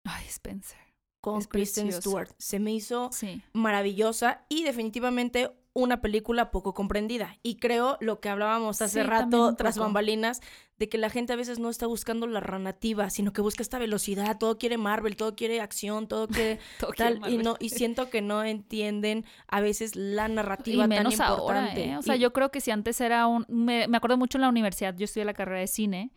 Ay, 0.05 0.25
Spencer. 0.29 0.86
Con 1.33 1.41
Es 1.41 1.49
Kristen. 1.49 1.93
Stewart. 1.93 2.31
Se 2.39 2.61
me 2.61 2.73
hizo 2.73 3.11
Sí. 3.13 3.43
maravillosa 3.53 4.45
y 4.49 4.63
definitivamente 4.63 5.51
una 5.73 6.01
película 6.01 6.51
poco 6.51 6.73
comprendida. 6.73 7.37
Y 7.43 7.57
creo 7.57 7.99
lo 8.01 8.21
que 8.21 8.31
hablábamos 8.31 8.81
hace 8.81 9.03
Sí, 9.03 9.07
rato 9.07 9.55
tras 9.57 9.77
bambalinas, 9.77 10.41
de 10.79 10.89
que 10.89 10.97
la 10.99 11.11
gente 11.11 11.35
a 11.35 11.37
veces 11.37 11.59
no 11.59 11.69
está 11.69 11.87
buscando 11.87 12.27
la 12.27 12.41
narrativa, 12.41 13.11
sino 13.11 13.33
que 13.35 13.43
busca 13.43 13.63
esta 13.63 13.79
velocidad, 13.79 14.39
todo 14.39 14.57
quiere 14.57 14.79
Marvel, 14.79 15.17
todo 15.17 15.35
quiere 15.37 15.61
acción, 15.61 16.07
todo 16.09 16.29
quiere 16.29 16.61
Todo 16.81 16.93
tal, 16.97 17.19
quiere 17.21 17.35
y 17.35 17.39
no, 17.39 17.57
y 17.61 17.69
siento 17.71 18.09
que 18.09 18.23
no 18.23 18.43
entienden 18.43 19.27
a 19.49 19.61
veces 19.61 19.97
la 19.97 20.29
Y 20.29 20.33
narrativa 20.33 20.87
menos 20.87 21.17
tan 21.17 21.27
ahora, 21.27 21.59
importante. 21.61 21.91
¿eh? 21.91 21.97
O 21.99 22.03
sea, 22.03 22.17
Y- 22.17 22.21
yo 22.21 22.33
creo 22.33 22.51
que 22.51 22.61
si 22.63 22.71
antes 22.71 22.99
era 23.03 23.27
un... 23.27 23.45
Me, 23.49 23.87
me 23.89 23.97
acuerdo 23.99 24.17
mucho 24.17 24.39
en 24.39 24.43
la 24.43 24.49
universidad, 24.49 24.95
yo 24.97 25.05
estudié 25.05 25.25
la 25.27 25.35
carrera 25.35 25.61
de 25.61 25.67
cine, 25.67 26.11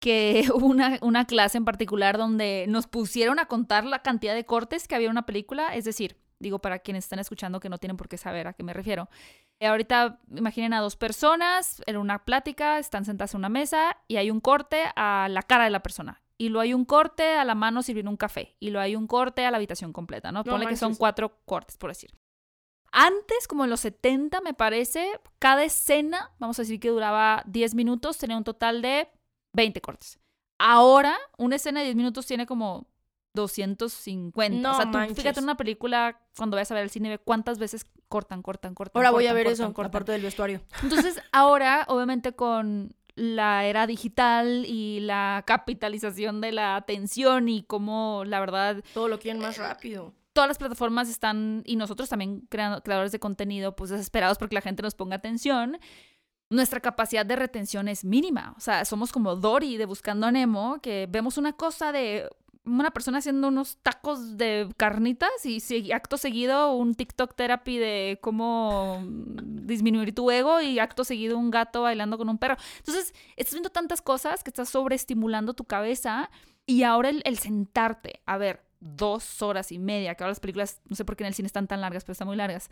que 0.00 0.46
hubo 0.52 0.66
una, 0.66 0.98
una 1.02 1.26
clase 1.26 1.58
en 1.58 1.64
particular 1.64 2.18
donde 2.18 2.66
nos 2.68 2.86
pusieron 2.86 3.38
a 3.38 3.46
contar 3.46 3.84
la 3.84 4.02
cantidad 4.02 4.34
de 4.34 4.44
cortes 4.44 4.88
que 4.88 4.94
había 4.94 5.06
en 5.06 5.12
una 5.12 5.26
película, 5.26 5.74
es 5.74 5.84
decir, 5.84 6.16
digo 6.40 6.58
para 6.58 6.80
quienes 6.80 7.04
están 7.04 7.18
escuchando 7.18 7.60
que 7.60 7.68
no 7.68 7.78
tienen 7.78 7.96
por 7.96 8.08
qué 8.08 8.18
saber 8.18 8.48
a 8.48 8.54
qué 8.54 8.64
me 8.64 8.72
refiero. 8.72 9.08
Eh, 9.60 9.66
ahorita 9.66 10.18
imaginen 10.34 10.72
a 10.72 10.80
dos 10.80 10.96
personas 10.96 11.82
en 11.86 11.98
una 11.98 12.24
plática, 12.24 12.78
están 12.78 13.04
sentadas 13.04 13.34
en 13.34 13.38
una 13.38 13.50
mesa 13.50 13.98
y 14.08 14.16
hay 14.16 14.30
un 14.30 14.40
corte 14.40 14.84
a 14.96 15.28
la 15.30 15.42
cara 15.42 15.64
de 15.64 15.70
la 15.70 15.82
persona. 15.82 16.22
Y 16.38 16.48
lo 16.48 16.60
hay 16.60 16.72
un 16.72 16.86
corte 16.86 17.34
a 17.34 17.44
la 17.44 17.54
mano 17.54 17.82
sirviendo 17.82 18.10
un 18.10 18.16
café. 18.16 18.56
Y 18.58 18.70
lo 18.70 18.80
hay 18.80 18.96
un 18.96 19.06
corte 19.06 19.44
a 19.44 19.50
la 19.50 19.58
habitación 19.58 19.92
completa, 19.92 20.32
¿no? 20.32 20.38
No 20.38 20.44
Ponle 20.44 20.66
que 20.66 20.76
son 20.76 20.94
cuatro 20.94 21.36
cortes, 21.44 21.76
por 21.76 21.90
decir. 21.90 22.12
Antes, 22.92 23.46
como 23.46 23.64
en 23.64 23.70
los 23.70 23.80
70, 23.80 24.40
me 24.40 24.54
parece, 24.54 25.20
cada 25.38 25.62
escena, 25.64 26.32
vamos 26.38 26.58
a 26.58 26.62
decir 26.62 26.80
que 26.80 26.88
duraba 26.88 27.42
10 27.46 27.74
minutos, 27.74 28.16
tenía 28.16 28.38
un 28.38 28.44
total 28.44 28.80
de 28.80 29.08
20 29.52 29.80
cortes. 29.80 30.18
Ahora, 30.58 31.16
una 31.38 31.56
escena 31.56 31.80
de 31.80 31.86
10 31.86 31.96
minutos 31.96 32.26
tiene 32.26 32.46
como 32.46 32.86
250. 33.34 34.58
No 34.60 34.72
o 34.72 34.76
sea, 34.76 34.84
tú 34.86 34.90
manches. 34.98 35.16
fíjate 35.16 35.38
en 35.40 35.44
una 35.44 35.56
película, 35.56 36.20
cuando 36.36 36.56
vayas 36.56 36.70
a 36.70 36.74
ver 36.74 36.84
el 36.84 36.90
cine, 36.90 37.08
ve 37.08 37.18
cuántas 37.18 37.58
veces 37.58 37.86
cortan, 38.08 38.42
cortan, 38.42 38.74
cortan. 38.74 38.98
Ahora 39.00 39.10
voy 39.10 39.24
a 39.26 39.30
cortan, 39.30 39.36
ver 39.36 39.46
cortan, 39.46 39.64
eso, 39.66 39.74
cortan. 39.74 39.88
aparte 39.90 40.12
del 40.12 40.22
vestuario. 40.22 40.60
Entonces, 40.82 41.20
ahora, 41.32 41.84
obviamente, 41.88 42.32
con 42.34 42.94
la 43.14 43.64
era 43.66 43.86
digital 43.86 44.64
y 44.66 45.00
la 45.00 45.42
capitalización 45.46 46.40
de 46.40 46.52
la 46.52 46.76
atención 46.76 47.48
y 47.48 47.62
cómo, 47.64 48.22
la 48.26 48.40
verdad, 48.40 48.82
Todo 48.94 49.08
lo 49.08 49.18
quieren 49.18 49.42
más 49.42 49.58
rápido. 49.58 50.14
todas 50.32 50.48
las 50.48 50.58
plataformas 50.58 51.08
están, 51.08 51.62
y 51.66 51.76
nosotros 51.76 52.08
también 52.08 52.46
creando- 52.48 52.82
creadores 52.82 53.12
de 53.12 53.18
contenido, 53.18 53.74
pues 53.76 53.90
desesperados 53.90 54.38
porque 54.38 54.54
la 54.54 54.60
gente 54.62 54.82
nos 54.82 54.94
ponga 54.94 55.16
atención, 55.16 55.78
nuestra 56.50 56.80
capacidad 56.80 57.24
de 57.24 57.36
retención 57.36 57.88
es 57.88 58.04
mínima. 58.04 58.54
O 58.56 58.60
sea, 58.60 58.84
somos 58.84 59.12
como 59.12 59.36
Dory 59.36 59.76
de 59.76 59.86
Buscando 59.86 60.26
a 60.26 60.32
Nemo, 60.32 60.80
que 60.82 61.06
vemos 61.08 61.38
una 61.38 61.52
cosa 61.52 61.92
de 61.92 62.28
una 62.64 62.90
persona 62.90 63.18
haciendo 63.18 63.48
unos 63.48 63.78
tacos 63.78 64.36
de 64.36 64.68
carnitas 64.76 65.30
y 65.44 65.92
acto 65.92 66.18
seguido 66.18 66.74
un 66.74 66.94
TikTok 66.94 67.34
therapy 67.34 67.78
de 67.78 68.18
cómo 68.20 69.02
disminuir 69.06 70.14
tu 70.14 70.30
ego 70.30 70.60
y 70.60 70.78
acto 70.78 71.04
seguido 71.04 71.38
un 71.38 71.50
gato 71.50 71.82
bailando 71.82 72.18
con 72.18 72.28
un 72.28 72.38
perro. 72.38 72.56
Entonces, 72.78 73.14
estás 73.36 73.54
viendo 73.54 73.70
tantas 73.70 74.02
cosas 74.02 74.44
que 74.44 74.50
estás 74.50 74.68
sobreestimulando 74.68 75.54
tu 75.54 75.64
cabeza 75.64 76.30
y 76.66 76.82
ahora 76.82 77.08
el, 77.08 77.22
el 77.24 77.38
sentarte 77.38 78.20
a 78.26 78.36
ver 78.36 78.62
dos 78.80 79.42
horas 79.42 79.72
y 79.72 79.78
media, 79.78 80.14
que 80.14 80.24
ahora 80.24 80.30
las 80.30 80.40
películas, 80.40 80.80
no 80.86 80.96
sé 80.96 81.04
por 81.04 81.16
qué 81.16 81.24
en 81.24 81.28
el 81.28 81.34
cine 81.34 81.46
están 81.46 81.66
tan 81.66 81.80
largas, 81.80 82.04
pero 82.04 82.12
están 82.12 82.28
muy 82.28 82.36
largas, 82.36 82.70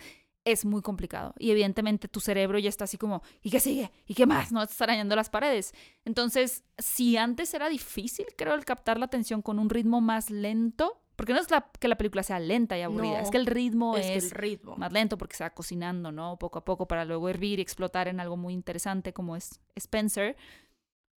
es 0.53 0.65
muy 0.65 0.83
complicado. 0.83 1.35
Y 1.39 1.51
evidentemente 1.51 2.09
tu 2.09 2.21
cerebro 2.21 2.59
ya 2.59 2.69
está 2.69 2.85
así 2.85 2.99
como, 2.99 3.23
¿y 3.43 3.51
qué 3.51 3.61
sigue? 3.61 3.91
¿Y 4.07 4.15
qué 4.15 4.27
más? 4.27 4.53
No 4.53 4.63
estás 4.63 4.81
arañando 4.83 5.15
las 5.17 5.31
paredes. 5.31 5.73
Entonces, 6.05 6.65
si 6.79 7.17
antes 7.17 7.53
era 7.55 7.69
difícil, 7.69 8.27
creo, 8.37 8.55
el 8.55 8.65
captar 8.65 8.99
la 8.99 9.07
atención 9.07 9.43
con 9.43 9.59
un 9.59 9.71
ritmo 9.71 10.01
más 10.01 10.31
lento, 10.31 11.03
porque 11.17 11.33
no 11.33 11.41
es 11.41 11.51
la- 11.51 11.69
que 11.81 11.89
la 11.89 11.97
película 11.99 12.23
sea 12.23 12.39
lenta 12.39 12.79
y 12.79 12.83
aburrida, 12.83 13.19
No, 13.19 13.25
es 13.25 13.31
que 13.31 13.39
el 13.39 13.47
ritmo 13.47 13.97
es 13.97 14.07
es, 14.07 14.25
el 14.25 14.31
ritmo. 14.31 14.77
más 14.77 14.93
lento 14.93 15.19
porque 15.19 15.35
se 15.37 15.43
va 15.45 15.51
cocinando, 15.51 16.13
¿no? 16.13 16.39
Poco 16.39 16.59
a 16.61 16.65
poco 16.65 16.87
para 16.87 17.05
luego 17.05 17.29
hervir 17.29 17.59
y 17.59 17.63
explotar 17.63 18.07
en 18.09 18.21
algo 18.21 18.37
muy 18.37 18.55
interesante 18.55 19.13
como 19.13 19.35
es 19.35 19.61
Spencer. 19.75 20.37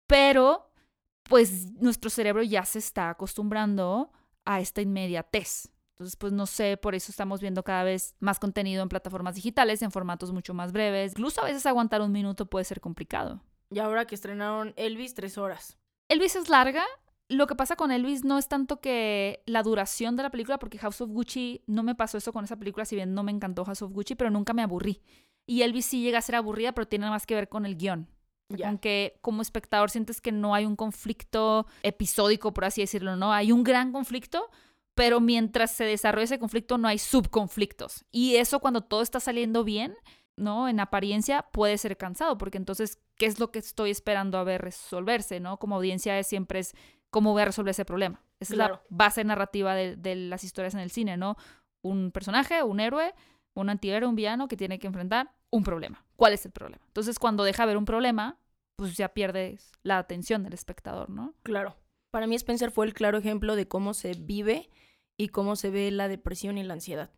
Pero, 0.08 0.72
pues, 1.24 1.72
nuestro 1.74 2.10
cerebro 2.10 2.44
ya 2.44 2.64
se 2.66 2.80
está 2.80 3.10
acostumbrando 3.10 4.12
a 4.46 4.60
esta 4.62 4.82
inmediatez. 4.82 5.70
Entonces, 6.00 6.16
pues 6.16 6.32
no 6.32 6.46
sé, 6.46 6.78
por 6.78 6.96
eso 6.96 7.12
estamos 7.12 7.42
viendo 7.42 7.62
cada 7.62 7.84
vez 7.84 8.16
más 8.22 8.40
contenido 8.40 8.82
en 8.82 8.88
plataformas 8.88 9.36
digitales, 9.36 9.82
en 9.82 9.92
formatos 9.92 10.32
mucho 10.32 10.54
más 10.54 10.72
breves. 10.72 11.12
Incluso 11.12 11.42
a 11.42 11.46
veces 11.46 11.66
aguantar 11.66 12.02
un 12.02 12.14
minuto 12.14 12.46
puede 12.46 12.64
ser 12.64 12.80
complicado. 12.80 13.42
Y 13.70 13.80
ahora 13.80 14.06
que 14.06 14.16
estrenaron 14.16 14.74
Elvis, 14.78 15.14
tres 15.14 15.38
horas. 15.38 15.78
Elvis 16.08 16.38
es 16.38 16.48
larga. 16.48 16.86
Lo 17.28 17.48
que 17.48 17.56
pasa 17.56 17.76
con 17.76 17.92
Elvis 17.92 18.24
no 18.24 18.38
es 18.38 18.48
tanto 18.48 18.80
que 18.80 19.44
la 19.46 19.62
duración 19.62 20.16
de 20.16 20.24
la 20.24 20.32
película, 20.32 20.58
porque 20.58 20.78
House 20.78 21.02
of 21.02 21.10
Gucci 21.10 21.64
no 21.68 21.84
me 21.84 21.96
pasó 21.96 22.18
eso 22.18 22.32
con 22.32 22.46
esa 22.46 22.56
película, 22.56 22.86
si 22.86 22.96
bien 22.96 23.14
no 23.14 23.24
me 23.24 23.34
encantó 23.34 23.66
House 23.66 23.82
of 23.82 23.92
Gucci, 23.92 24.16
pero 24.16 24.30
nunca 24.30 24.54
me 24.54 24.62
aburrí. 24.62 25.02
Y 25.46 25.64
Elvis 25.64 25.86
sí 25.86 26.02
llega 26.02 26.20
a 26.20 26.22
ser 26.22 26.36
aburrida, 26.36 26.72
pero 26.72 26.88
tiene 26.88 27.10
más 27.10 27.26
que 27.26 27.36
ver 27.36 27.50
con 27.50 27.66
el 27.66 27.76
guion. 27.76 28.08
Aunque 28.66 29.20
como 29.22 29.42
espectador 29.42 29.92
sientes 29.92 30.22
que 30.22 30.32
no 30.32 30.56
hay 30.56 30.66
un 30.66 30.76
conflicto 30.76 31.68
episódico, 31.84 32.54
por 32.54 32.66
así 32.66 32.82
decirlo, 32.82 33.16
¿no? 33.16 33.32
Hay 33.34 33.52
un 33.52 33.64
gran 33.64 33.92
conflicto, 33.92 34.50
pero 35.00 35.22
mientras 35.22 35.72
se 35.72 35.86
desarrolla 35.86 36.26
ese 36.26 36.40
conflicto 36.40 36.78
no 36.78 36.90
hay 36.90 36.98
subconflictos. 36.98 38.04
Y 38.12 38.36
eso 38.36 38.60
cuando 38.60 38.82
todo 38.82 39.02
está 39.02 39.22
saliendo 39.22 39.64
bien, 39.64 39.96
¿no? 40.36 40.68
En 40.68 40.82
apariencia 40.82 41.44
puede 41.54 41.78
ser 41.78 41.96
cansado, 41.96 42.38
porque 42.38 42.58
entonces, 42.58 43.00
¿qué 43.16 43.26
es 43.26 43.40
lo 43.40 43.50
que 43.50 43.60
estoy 43.60 43.92
esperando 43.92 44.38
a 44.38 44.44
ver 44.44 44.62
resolverse, 44.62 45.40
¿no? 45.40 45.58
Como 45.58 45.78
audiencia 45.78 46.20
es- 46.20 46.28
siempre 46.28 46.60
es 46.60 46.74
cómo 47.12 47.32
voy 47.32 47.44
a 47.44 47.46
resolver 47.46 47.72
ese 47.72 47.86
problema. 47.86 48.22
Esa 48.42 48.54
es 48.54 48.58
la 48.58 48.82
base 48.90 49.24
narrativa 49.24 49.74
de, 49.74 49.96
de 49.96 50.16
las 50.16 50.44
historias 50.44 50.74
en 50.74 50.82
el 50.82 50.92
cine, 50.92 51.16
¿no? 51.16 51.38
Un 51.82 52.12
personaje, 52.12 52.62
un 52.64 52.82
héroe, 52.82 53.14
un 53.54 53.70
antihéroe, 53.70 54.08
un 54.10 54.16
villano 54.16 54.50
que 54.50 54.58
tiene 54.58 54.80
que 54.80 54.88
enfrentar 54.88 55.32
un 55.50 55.64
problema. 55.64 56.06
¿Cuál 56.18 56.34
es 56.34 56.46
el 56.46 56.52
problema? 56.52 56.84
Entonces, 56.88 57.20
cuando 57.20 57.46
deja 57.46 57.66
ver 57.66 57.78
un 57.78 57.86
problema, 57.86 58.38
pues 58.76 58.98
ya 58.98 59.10
pierdes 59.10 59.72
la 59.84 59.98
atención 59.98 60.44
del 60.44 60.54
espectador, 60.54 61.10
¿no? 61.10 61.36
Claro. 61.44 61.78
Para 62.12 62.28
mí 62.28 62.36
Spencer 62.36 62.70
fue 62.72 62.86
el 62.86 62.94
claro 62.94 63.18
ejemplo 63.18 63.56
de 63.56 63.66
cómo 63.68 63.94
se 63.94 64.14
vive 64.14 64.70
y 65.20 65.28
cómo 65.28 65.56
se 65.56 65.70
ve 65.70 65.92
la 65.92 66.08
depresión 66.08 66.58
y 66.58 66.64
la 66.64 66.74
ansiedad. 66.74 67.12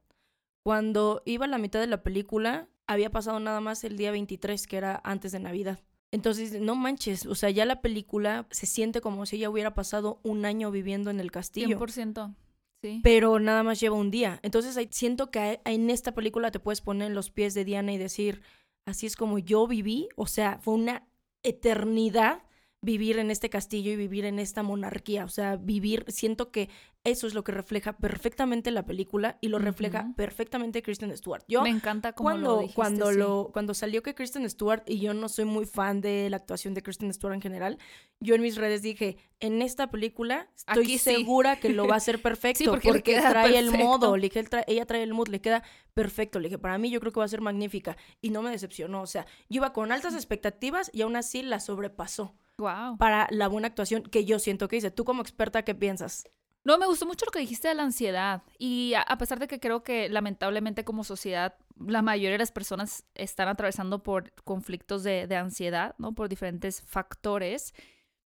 Cuando 0.64 1.22
iba 1.26 1.46
a 1.46 1.48
la 1.48 1.60
mitad 1.60 1.80
de 1.80 1.88
la 1.88 2.04
película, 2.04 2.68
había 2.88 3.12
pasado 3.12 3.40
nada 3.40 3.62
más 3.62 3.84
el 3.84 3.96
día 3.96 4.12
23, 4.12 4.68
que 4.68 4.78
era 4.78 5.00
antes 5.04 5.32
de 5.32 5.40
Navidad. 5.40 5.80
Entonces, 6.12 6.60
no 6.60 6.76
manches, 6.76 7.26
o 7.26 7.36
sea, 7.36 7.52
ya 7.52 7.66
la 7.66 7.82
película 7.82 8.48
se 8.50 8.66
siente 8.66 9.00
como 9.00 9.26
si 9.26 9.38
ella 9.38 9.50
hubiera 9.50 9.74
pasado 9.76 10.20
un 10.24 10.46
año 10.46 10.72
viviendo 10.72 11.10
en 11.10 11.20
el 11.22 11.32
castillo. 11.32 11.80
100%. 11.80 12.36
Sí. 12.84 13.00
pero 13.04 13.40
nada 13.40 13.62
más 13.62 13.80
lleva 13.80 13.96
un 13.96 14.10
día. 14.10 14.40
Entonces 14.42 14.76
siento 14.90 15.30
que 15.30 15.62
en 15.66 15.92
esta 15.92 16.16
película 16.16 16.50
te 16.50 16.60
puedes 16.60 16.82
poner 16.82 17.10
en 17.10 17.14
los 17.14 17.30
pies 17.30 17.54
de 17.54 17.64
Diana 17.64 17.94
y 17.94 18.00
decir, 18.00 18.42
así 18.88 19.06
es 19.06 19.16
como 19.16 19.38
yo 19.38 19.68
viví, 19.68 20.10
o 20.16 20.26
sea, 20.26 20.58
fue 20.64 20.74
una 20.74 21.08
eternidad 21.44 22.42
vivir 22.82 23.20
en 23.20 23.30
este 23.30 23.50
castillo 23.50 23.92
y 23.92 23.96
vivir 23.96 24.26
en 24.26 24.40
esta 24.40 24.64
monarquía, 24.64 25.26
o 25.26 25.30
sea, 25.30 25.56
vivir, 25.58 26.06
siento 26.08 26.52
que 26.52 26.70
eso 27.04 27.26
es 27.26 27.34
lo 27.34 27.44
que 27.44 27.52
refleja 27.52 27.94
perfectamente 27.94 28.70
la 28.70 28.86
película 28.86 29.38
y 29.42 29.48
lo 29.48 29.58
refleja 29.58 30.14
perfectamente 30.16 30.84
Kristen 30.84 31.16
Stewart. 31.18 31.44
Yo 31.48 31.64
Me 31.64 31.70
encanta 31.70 32.14
cómo 32.14 32.30
cuando, 32.30 32.56
lo 32.56 32.58
dijiste, 32.60 32.76
cuando, 32.76 33.12
sí. 33.12 33.18
lo, 33.18 33.50
cuando 33.52 33.74
salió 33.74 34.04
que 34.04 34.14
Kristen 34.14 34.48
Stewart, 34.48 34.84
y 34.86 35.00
yo 35.00 35.14
no 35.16 35.28
soy 35.28 35.46
muy 35.46 35.66
fan 35.66 36.02
de 36.02 36.30
la 36.30 36.38
actuación 36.38 36.76
de 36.76 36.84
Kristen 36.84 37.12
Stewart 37.12 37.34
en 37.34 37.42
general, 37.42 37.80
yo 38.20 38.36
en 38.36 38.42
mis 38.42 38.56
redes 38.56 38.84
dije, 38.84 39.18
en 39.40 39.64
esta 39.64 39.90
película 39.90 40.48
estoy 40.56 40.84
Aquí 40.84 40.98
sí. 41.00 41.16
segura 41.16 41.56
que 41.60 41.70
lo 41.70 41.88
va 41.88 41.96
a 41.96 41.98
hacer 41.98 42.22
perfecto, 42.22 42.72
porque 42.72 42.90
porque, 42.90 43.20
trae 43.20 43.58
el 43.58 43.72
modo, 43.72 44.16
le 44.16 44.30
dije, 44.30 44.46
ella 44.68 44.86
trae 44.86 45.02
el 45.02 45.14
mood, 45.14 45.30
le 45.30 45.42
queda 45.42 45.64
perfecto. 45.96 46.40
Le 46.40 46.50
dije, 46.50 46.60
para 46.60 46.78
mí 46.78 46.92
yo 46.92 47.00
creo 47.00 47.12
que 47.12 47.20
va 47.20 47.26
a 47.26 47.30
ser 47.30 47.42
magnífica. 47.42 47.98
Y 48.22 48.30
no 48.30 48.44
me 48.44 48.52
decepcionó, 48.52 49.02
o 49.02 49.08
sea, 49.08 49.26
yo 49.50 49.58
iba 49.58 49.74
con 49.74 49.92
altas 49.92 50.14
expectativas 50.14 50.92
y 50.94 51.02
aún 51.02 51.16
así 51.16 51.42
la 51.42 51.60
sobrepasó 51.60 52.36
Wow. 52.58 52.98
para 52.98 53.28
la 53.32 53.48
buena 53.48 53.70
actuación 53.70 54.04
que 54.04 54.24
yo 54.24 54.38
siento 54.38 54.68
que 54.68 54.76
hice. 54.76 54.92
Tú 54.92 55.04
como 55.04 55.24
experta, 55.24 55.64
¿qué 55.64 55.74
piensas? 55.74 56.26
No, 56.64 56.78
me 56.78 56.86
gustó 56.86 57.06
mucho 57.08 57.26
lo 57.26 57.32
que 57.32 57.40
dijiste 57.40 57.68
de 57.68 57.76
la 57.76 57.84
ansiedad. 57.84 58.44
Y 58.60 58.94
a, 58.96 59.18
pesar 59.18 59.40
de 59.40 59.48
que 59.48 59.60
creo 59.60 59.84
que 59.84 60.10
lamentablemente 60.10 60.84
como 60.84 61.04
sociedad 61.04 61.56
la 61.78 62.04
mayoría 62.04 62.34
de 62.34 62.38
las 62.38 62.52
personas 62.52 63.06
están 63.16 63.48
atravesando 63.48 64.04
por 64.04 64.32
conflictos 64.44 65.04
de, 65.04 65.26
de 65.26 65.36
ansiedad, 65.36 65.96
¿no? 65.98 66.14
Por 66.14 66.30
diferentes 66.30 66.82
factores. 66.84 67.74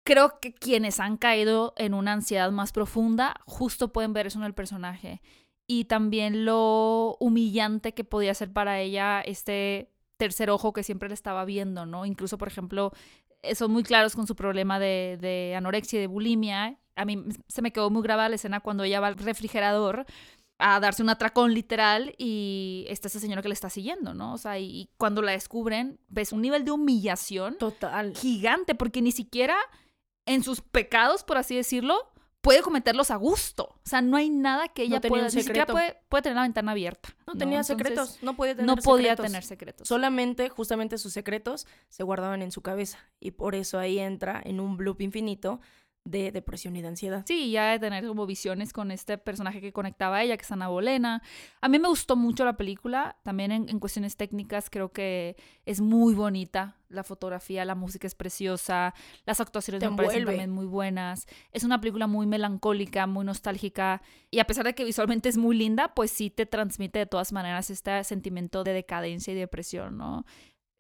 Creo 0.04 0.40
que 0.40 0.54
quienes 0.54 1.00
han 1.00 1.18
caído 1.18 1.74
en 1.78 1.94
una 1.94 2.14
ansiedad 2.14 2.52
más 2.52 2.72
profunda 2.72 3.36
justo 3.46 3.94
pueden 3.94 4.14
ver 4.14 4.28
eso 4.28 4.40
en 4.40 4.46
el 4.46 4.56
personaje. 4.56 5.22
Y 5.68 5.86
también 5.86 6.46
lo 6.46 7.16
humillante 7.20 7.94
que 7.94 8.04
podía 8.04 8.34
ser 8.34 8.52
para 8.52 8.80
ella 8.80 9.22
este 9.22 9.92
tercer 10.18 10.50
ojo 10.50 10.74
que 10.74 10.84
siempre 10.84 11.08
le 11.10 11.16
estaba 11.16 11.46
viendo, 11.46 11.86
¿no? 11.86 12.06
Incluso, 12.06 12.38
por 12.38 12.48
ejemplo, 12.48 12.92
eh, 13.44 13.56
son 13.56 13.72
muy 13.72 13.84
claros 13.84 14.16
con 14.16 14.28
su 14.28 14.36
problema 14.36 14.80
de, 14.80 15.18
de 15.22 15.56
anorexia 15.56 15.98
y 15.98 16.02
de 16.02 16.08
bulimia. 16.08 16.80
A 16.96 17.06
mí 17.06 17.24
se 17.48 17.62
me 17.62 17.72
quedó 17.72 17.90
muy 17.90 18.04
grabada 18.04 18.30
la 18.30 18.36
escena 18.36 18.60
cuando 18.60 18.84
ella 18.84 19.00
va 19.00 19.08
al 19.08 19.16
refrigerador 19.18 20.06
a 20.60 20.80
darse 20.80 21.02
un 21.04 21.10
atracón 21.10 21.54
literal 21.54 22.14
y 22.18 22.86
está 22.88 23.08
esa 23.08 23.20
señora 23.20 23.42
que 23.42 23.48
le 23.50 23.54
está 23.54 23.70
siguiendo, 23.70 24.14
¿no? 24.14 24.34
O 24.34 24.38
sea, 24.38 24.60
y, 24.60 24.66
y 24.66 24.90
cuando 24.98 25.22
la 25.22 25.32
descubren, 25.34 26.00
ves 26.08 26.32
un 26.32 26.42
nivel 26.42 26.64
de 26.64 26.72
humillación 26.72 27.58
Total. 27.58 28.16
gigante 28.16 28.76
porque 28.76 29.02
ni 29.02 29.12
siquiera 29.12 29.58
en 30.26 30.44
sus 30.44 30.62
pecados, 30.62 31.24
por 31.24 31.38
así 31.38 31.56
decirlo, 31.56 32.14
puede 32.40 32.62
cometerlos 32.62 33.10
a 33.12 33.16
gusto. 33.16 33.64
O 33.64 33.82
sea, 33.90 34.02
no 34.02 34.16
hay 34.16 34.30
nada 34.30 34.68
que 34.68 34.84
ella 34.84 35.02
tenía 35.02 35.10
pueda, 35.10 35.24
ni 35.26 35.32
siquiera 35.32 35.66
puede, 35.66 35.98
puede 36.08 36.22
tener 36.22 36.36
la 36.36 36.42
ventana 36.44 36.72
abierta. 36.74 37.10
No 37.26 37.34
tenía 37.36 37.60
Entonces, 37.62 37.78
secretos, 37.78 38.20
no 38.22 38.36
podía 38.36 38.54
tener 38.56 38.68
No 38.68 38.76
podía 38.78 39.04
secretos. 39.12 39.26
tener 39.26 39.44
secretos. 39.44 39.88
Solamente, 39.88 40.50
justamente 40.50 40.98
sus 40.98 41.12
secretos 41.14 41.68
se 41.90 42.04
guardaban 42.04 42.42
en 42.42 42.52
su 42.52 42.62
cabeza. 42.62 43.00
Y 43.20 43.32
por 43.32 43.56
eso 43.56 43.80
ahí 43.80 43.98
entra 44.00 44.42
en 44.46 44.60
un 44.60 44.78
loop 44.84 45.02
infinito 45.02 45.60
de 46.06 46.32
depresión 46.32 46.76
y 46.76 46.82
de 46.82 46.90
ansiedad. 46.90 47.24
Sí, 47.26 47.52
ya 47.52 47.72
de 47.72 47.80
tener 47.80 48.06
como 48.06 48.26
visiones 48.26 48.74
con 48.74 48.92
este 48.92 49.18
personaje 49.18 49.62
que 49.62 49.72
conectaba 49.72 50.18
a 50.18 50.24
ella, 50.24 50.36
que 50.36 50.44
es 50.44 50.52
Ana 50.52 50.68
Bolena. 50.68 51.22
A 51.62 51.70
mí 51.70 51.80
me 51.80 51.88
gustó 51.88 52.16
mucho 52.16 52.44
la 52.44 52.58
película, 52.58 53.18
también 53.24 53.52
en, 53.52 53.70
en 53.70 53.80
cuestiones 53.80 54.18
técnicas 54.18 54.70
creo 54.70 54.92
que 54.92 55.38
es 55.66 55.80
muy 55.80 56.14
bonita. 56.14 56.78
La 56.90 57.04
fotografía, 57.04 57.66
la 57.66 57.74
música 57.74 58.06
es 58.06 58.14
preciosa, 58.14 58.94
las 59.26 59.40
actuaciones 59.40 59.80
Te 59.80 59.90
me 59.90 59.96
parecen 59.96 60.26
también 60.26 60.52
muy 60.52 60.66
buenas. 60.66 61.26
Es 61.52 61.64
una 61.64 61.82
película 61.82 62.06
muy 62.06 62.28
melancólica, 62.28 63.08
muy 63.08 63.26
nostálgica 63.26 64.02
y 64.30 64.40
a 64.40 64.46
pesar 64.46 64.66
de 64.66 64.76
que 64.76 64.84
visualmente 64.84 65.30
es 65.30 65.38
muy 65.38 65.56
linda, 65.56 65.96
pues 65.96 66.12
sí 66.12 66.30
te 66.30 66.46
transmite 66.46 67.00
de 67.00 67.06
todas 67.06 67.32
maneras 67.32 67.70
este 67.70 68.04
sentimiento 68.04 68.64
de 68.64 68.74
decadencia 68.74 69.34
y 69.34 69.38
depresión, 69.38 69.98
¿no? 69.98 70.26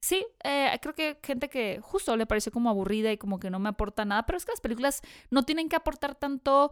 Sí, 0.03 0.27
eh, 0.43 0.77
creo 0.81 0.93
que 0.93 1.17
gente 1.23 1.47
que 1.47 1.79
justo 1.81 2.17
le 2.17 2.25
pareció 2.25 2.51
como 2.51 2.69
aburrida 2.69 3.09
y 3.13 3.17
como 3.17 3.39
que 3.39 3.49
no 3.49 3.57
me 3.59 3.69
aporta 3.69 4.03
nada, 4.03 4.25
pero 4.25 4.37
es 4.37 4.43
que 4.43 4.51
las 4.51 4.59
películas 4.59 5.01
no 5.31 5.43
tienen 5.43 5.69
que 5.69 5.77
aportar 5.77 6.13
tanto 6.13 6.71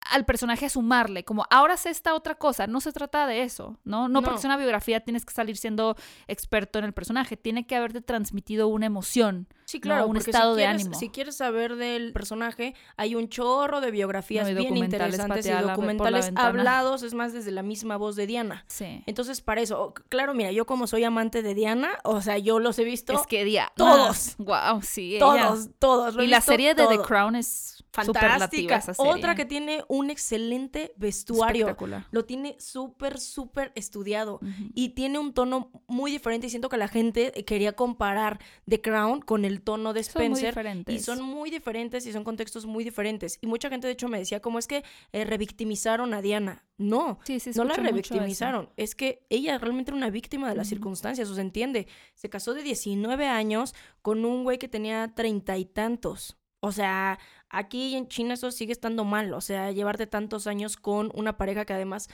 al 0.00 0.24
personaje 0.24 0.66
a 0.66 0.70
sumarle, 0.70 1.24
como 1.24 1.46
ahora 1.50 1.76
sé 1.76 1.90
esta 1.90 2.14
otra 2.14 2.34
cosa, 2.34 2.66
no 2.66 2.80
se 2.80 2.92
trata 2.92 3.26
de 3.26 3.42
eso, 3.42 3.78
¿no? 3.84 4.08
No, 4.08 4.22
porque 4.22 4.38
es 4.38 4.44
una 4.44 4.56
biografía 4.56 5.00
tienes 5.00 5.24
que 5.24 5.32
salir 5.32 5.56
siendo 5.56 5.96
experto 6.26 6.78
en 6.78 6.84
el 6.84 6.92
personaje, 6.92 7.36
tiene 7.36 7.66
que 7.66 7.76
haberte 7.76 8.00
transmitido 8.00 8.68
una 8.68 8.86
emoción. 8.86 9.46
Sí, 9.66 9.78
No, 9.78 9.82
claro, 9.82 10.06
un 10.08 10.16
estado 10.16 10.54
si 10.54 10.60
de 10.60 10.64
quieres, 10.66 10.82
ánimo. 10.82 10.98
Si 10.98 11.08
quieres 11.10 11.36
saber 11.36 11.76
del 11.76 12.12
personaje, 12.12 12.74
hay 12.96 13.14
un 13.14 13.28
chorro 13.28 13.80
de 13.80 13.92
biografías 13.92 14.48
No, 14.48 14.54
bien 14.58 14.76
interesantes 14.76 15.46
y 15.46 15.50
documentales 15.50 16.32
hablados, 16.34 17.02
es 17.04 17.14
más, 17.14 17.32
desde 17.32 17.52
la 17.52 17.62
misma 17.62 17.96
voz 17.96 18.16
de 18.16 18.26
Diana. 18.26 18.64
Sí. 18.66 19.04
Entonces, 19.06 19.40
para 19.42 19.60
eso, 19.60 19.94
claro, 20.08 20.34
mira, 20.34 20.50
yo 20.50 20.66
como 20.66 20.86
soy 20.88 21.04
amante 21.04 21.42
de 21.42 21.54
Diana, 21.54 21.90
o 22.02 22.20
sea, 22.20 22.38
yo 22.38 22.58
los 22.58 22.78
he 22.80 22.84
visto 22.84 23.12
Es 23.12 23.26
que 23.26 23.44
día. 23.44 23.72
todos. 23.76 24.36
Wow, 24.50 24.82
sí. 24.82 25.16
ella. 25.16 25.20
todos, 25.20 25.68
todos. 25.78 26.14
lo 26.14 26.22
he 26.22 26.24
Y 26.24 26.28
la 26.28 26.40
serie 26.40 26.74
de 26.74 26.86
The. 26.86 26.98
Crown 27.02 27.36
es 27.36 27.79
superlativa 27.92 28.30
Fantástica. 28.30 28.76
esa 28.76 28.94
serie. 28.94 29.12
Otra 29.12 29.34
que 29.34 29.44
tiene 29.44 29.84
un 29.88 30.10
excelente 30.10 30.92
vestuario. 30.96 31.66
Espectacular. 31.66 32.06
Lo 32.10 32.24
tiene 32.24 32.56
súper, 32.58 33.18
súper 33.18 33.72
estudiado. 33.74 34.40
Y 34.74 34.90
tiene 34.90 35.18
un 35.18 35.32
tono 35.32 35.70
muy 35.88 36.10
diferente. 36.10 36.46
Y 36.46 36.50
siento 36.50 36.68
que 36.68 36.76
la 36.76 36.88
gente 36.88 37.32
quería 37.46 37.72
comparar 37.72 38.38
The 38.68 38.80
Crown 38.80 39.20
con 39.20 39.44
el 39.44 39.62
tono 39.62 39.92
de 39.92 40.02
Son 40.04 40.14
muy 40.22 40.24
Spencer. 40.26 40.48
diferentes. 40.50 40.94
y 40.94 40.98
son 41.00 41.22
muy 41.22 41.50
diferentes 41.50 42.06
y 42.06 42.12
son 42.12 42.24
contextos 42.24 42.66
muy 42.66 42.84
diferentes. 42.84 43.38
Y 43.40 43.46
mucha 43.46 43.68
gente, 43.68 43.86
de 43.86 43.92
hecho, 43.92 44.08
me 44.08 44.18
decía, 44.18 44.40
¿cómo 44.40 44.58
es 44.58 44.66
que 44.66 44.84
eh, 45.12 45.24
revictimizaron 45.24 46.14
a 46.14 46.22
Diana? 46.22 46.64
No, 46.78 47.18
Sí, 47.24 47.40
sí, 47.40 47.50
no 47.56 47.64
la 47.64 47.74
revictimizaron. 47.74 48.70
Es 48.76 48.94
que 48.94 49.26
ella 49.28 49.58
realmente 49.58 49.90
era 49.90 49.96
una 49.96 50.08
víctima 50.10 50.48
de 50.48 50.54
las 50.54 50.68
circunstancias, 50.68 51.28
o 51.28 51.34
se 51.34 51.40
entiende. 51.42 51.86
Se 52.14 52.30
casó 52.30 52.54
de 52.54 52.62
19 52.62 53.26
años 53.26 53.74
con 54.00 54.24
un 54.24 54.44
güey 54.44 54.58
que 54.58 54.68
tenía 54.68 55.12
treinta 55.14 55.58
y 55.58 55.66
tantos. 55.66 56.38
O 56.60 56.72
sea, 56.72 57.18
aquí 57.48 57.96
en 57.96 58.08
China 58.08 58.34
eso 58.34 58.50
sigue 58.50 58.72
estando 58.72 59.04
mal. 59.04 59.32
O 59.34 59.40
sea, 59.40 59.72
llevarte 59.72 60.06
tantos 60.06 60.46
años 60.46 60.76
con 60.76 61.10
una 61.14 61.36
pareja 61.36 61.64
que 61.64 61.72
además 61.72 62.08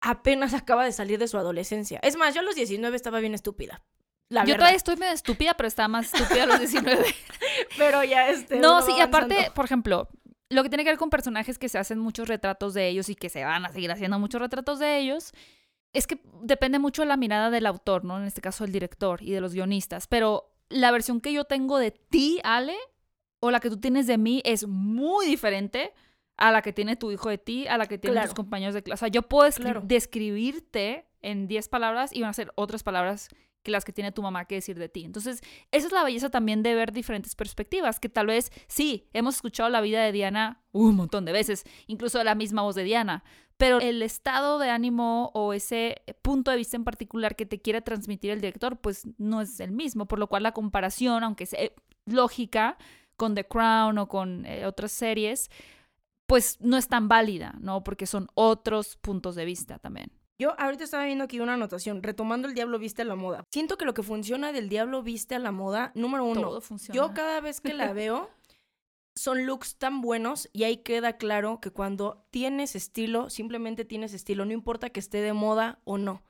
apenas 0.00 0.54
acaba 0.54 0.84
de 0.84 0.92
salir 0.92 1.18
de 1.18 1.28
su 1.28 1.36
adolescencia. 1.38 1.98
Es 2.02 2.16
más, 2.16 2.34
yo 2.34 2.40
a 2.40 2.44
los 2.44 2.54
19 2.54 2.94
estaba 2.96 3.20
bien 3.20 3.34
estúpida. 3.34 3.82
La 4.30 4.40
Yo 4.42 4.52
verdad. 4.52 4.58
todavía 4.58 4.76
estoy 4.76 4.96
medio 4.96 5.12
estúpida, 5.12 5.54
pero 5.54 5.66
estaba 5.66 5.88
más 5.88 6.12
estúpida 6.12 6.44
a 6.44 6.46
los 6.46 6.58
19. 6.58 7.04
Pero 7.76 8.02
ya 8.04 8.30
este. 8.30 8.58
No, 8.58 8.80
sí, 8.80 8.92
y 8.96 9.00
aparte, 9.02 9.52
por 9.54 9.66
ejemplo, 9.66 10.08
lo 10.48 10.62
que 10.62 10.70
tiene 10.70 10.82
que 10.82 10.90
ver 10.90 10.98
con 10.98 11.10
personajes 11.10 11.58
que 11.58 11.68
se 11.68 11.78
hacen 11.78 11.98
muchos 11.98 12.26
retratos 12.26 12.72
de 12.72 12.88
ellos 12.88 13.10
y 13.10 13.16
que 13.16 13.28
se 13.28 13.44
van 13.44 13.66
a 13.66 13.68
seguir 13.68 13.92
haciendo 13.92 14.18
muchos 14.18 14.40
retratos 14.40 14.78
de 14.78 14.98
ellos, 14.98 15.32
es 15.92 16.06
que 16.06 16.20
depende 16.40 16.78
mucho 16.78 17.02
de 17.02 17.06
la 17.08 17.18
mirada 17.18 17.50
del 17.50 17.66
autor, 17.66 18.04
¿no? 18.04 18.16
En 18.16 18.24
este 18.24 18.40
caso, 18.40 18.64
el 18.64 18.72
director 18.72 19.22
y 19.22 19.32
de 19.32 19.42
los 19.42 19.52
guionistas. 19.52 20.06
Pero 20.06 20.54
la 20.70 20.90
versión 20.90 21.20
que 21.20 21.32
yo 21.32 21.44
tengo 21.44 21.78
de 21.78 21.90
ti, 21.90 22.40
Ale, 22.44 22.76
o 23.44 23.50
la 23.50 23.60
que 23.60 23.68
tú 23.68 23.78
tienes 23.78 24.06
de 24.06 24.16
mí, 24.18 24.40
es 24.44 24.66
muy 24.66 25.26
diferente 25.26 25.92
a 26.36 26.50
la 26.50 26.62
que 26.62 26.72
tiene 26.72 26.96
tu 26.96 27.10
hijo 27.12 27.28
de 27.28 27.38
ti, 27.38 27.66
a 27.68 27.76
la 27.78 27.86
que 27.86 27.98
tienen 27.98 28.14
Claro. 28.14 28.28
tus 28.28 28.34
compañeros 28.34 28.74
de 28.74 28.82
clase. 28.82 28.98
O 28.98 29.02
sea, 29.02 29.08
yo 29.08 29.22
puedo 29.22 29.48
Claro. 29.52 29.82
describirte 29.84 31.06
en 31.22 31.46
10 31.46 31.68
palabras 31.68 32.10
y 32.14 32.20
van 32.22 32.30
a 32.30 32.34
ser 32.34 32.52
otras 32.56 32.82
palabras 32.82 33.28
que 33.62 33.70
las 33.70 33.84
que 33.84 33.92
tiene 33.92 34.12
tu 34.12 34.20
mamá 34.22 34.44
que 34.44 34.56
decir 34.56 34.78
de 34.78 34.88
ti. 34.90 35.04
Entonces, 35.04 35.40
esa 35.70 35.86
es 35.86 35.92
la 35.92 36.04
belleza 36.04 36.28
también 36.30 36.62
de 36.62 36.74
ver 36.74 36.92
diferentes 36.92 37.34
perspectivas, 37.34 37.98
que 37.98 38.08
tal 38.10 38.26
vez 38.26 38.50
sí, 38.66 39.08
hemos 39.14 39.36
escuchado 39.36 39.70
la 39.70 39.80
vida 39.80 40.02
de 40.02 40.12
Diana 40.12 40.62
un 40.72 40.96
montón 40.96 41.24
de 41.24 41.32
veces, 41.32 41.64
incluso 41.86 42.22
la 42.24 42.34
misma 42.34 42.62
voz 42.62 42.74
de 42.74 42.84
Diana, 42.84 43.24
pero 43.56 43.78
el 43.80 44.02
estado 44.02 44.58
de 44.58 44.68
ánimo 44.70 45.30
o 45.34 45.52
ese 45.54 46.02
punto 46.20 46.50
de 46.50 46.56
vista 46.58 46.76
en 46.76 46.84
particular 46.84 47.36
que 47.36 47.46
te 47.46 47.60
quiere 47.62 47.80
transmitir 47.80 48.32
el 48.32 48.40
director, 48.40 48.76
pues 48.78 49.06
no 49.18 49.40
es 49.40 49.60
el 49.60 49.70
mismo, 49.70 50.06
por 50.06 50.18
lo 50.18 50.26
cual 50.28 50.42
la 50.42 50.52
comparación, 50.52 51.22
aunque 51.24 51.46
sea 51.46 51.70
lógica, 52.04 52.76
con 53.16 53.34
The 53.34 53.46
Crown 53.46 53.98
o 53.98 54.08
con 54.08 54.46
eh, 54.46 54.66
otras 54.66 54.92
series, 54.92 55.50
pues 56.26 56.58
no 56.60 56.76
es 56.76 56.88
tan 56.88 57.08
válida, 57.08 57.54
¿no? 57.60 57.84
Porque 57.84 58.06
son 58.06 58.28
otros 58.34 58.96
puntos 58.96 59.34
de 59.34 59.44
vista 59.44 59.78
también. 59.78 60.10
Yo 60.38 60.58
ahorita 60.58 60.82
estaba 60.84 61.04
viendo 61.04 61.24
aquí 61.24 61.38
una 61.38 61.54
anotación, 61.54 62.02
retomando 62.02 62.48
el 62.48 62.54
Diablo 62.54 62.78
Viste 62.78 63.02
a 63.02 63.04
la 63.04 63.14
Moda. 63.14 63.44
Siento 63.52 63.78
que 63.78 63.84
lo 63.84 63.94
que 63.94 64.02
funciona 64.02 64.52
del 64.52 64.68
Diablo 64.68 65.02
Viste 65.02 65.36
a 65.36 65.38
la 65.38 65.52
Moda, 65.52 65.92
número 65.94 66.24
uno, 66.24 66.40
Todo 66.40 66.60
funciona. 66.60 66.96
yo 66.96 67.14
cada 67.14 67.40
vez 67.40 67.60
que 67.60 67.72
la 67.72 67.92
veo, 67.92 68.30
son 69.14 69.46
looks 69.46 69.76
tan 69.76 70.00
buenos 70.00 70.48
y 70.52 70.64
ahí 70.64 70.78
queda 70.78 71.18
claro 71.18 71.60
que 71.60 71.70
cuando 71.70 72.26
tienes 72.30 72.74
estilo, 72.74 73.30
simplemente 73.30 73.84
tienes 73.84 74.12
estilo, 74.12 74.44
no 74.44 74.52
importa 74.52 74.90
que 74.90 74.98
esté 74.98 75.20
de 75.20 75.32
moda 75.32 75.78
o 75.84 75.98
no. 75.98 76.24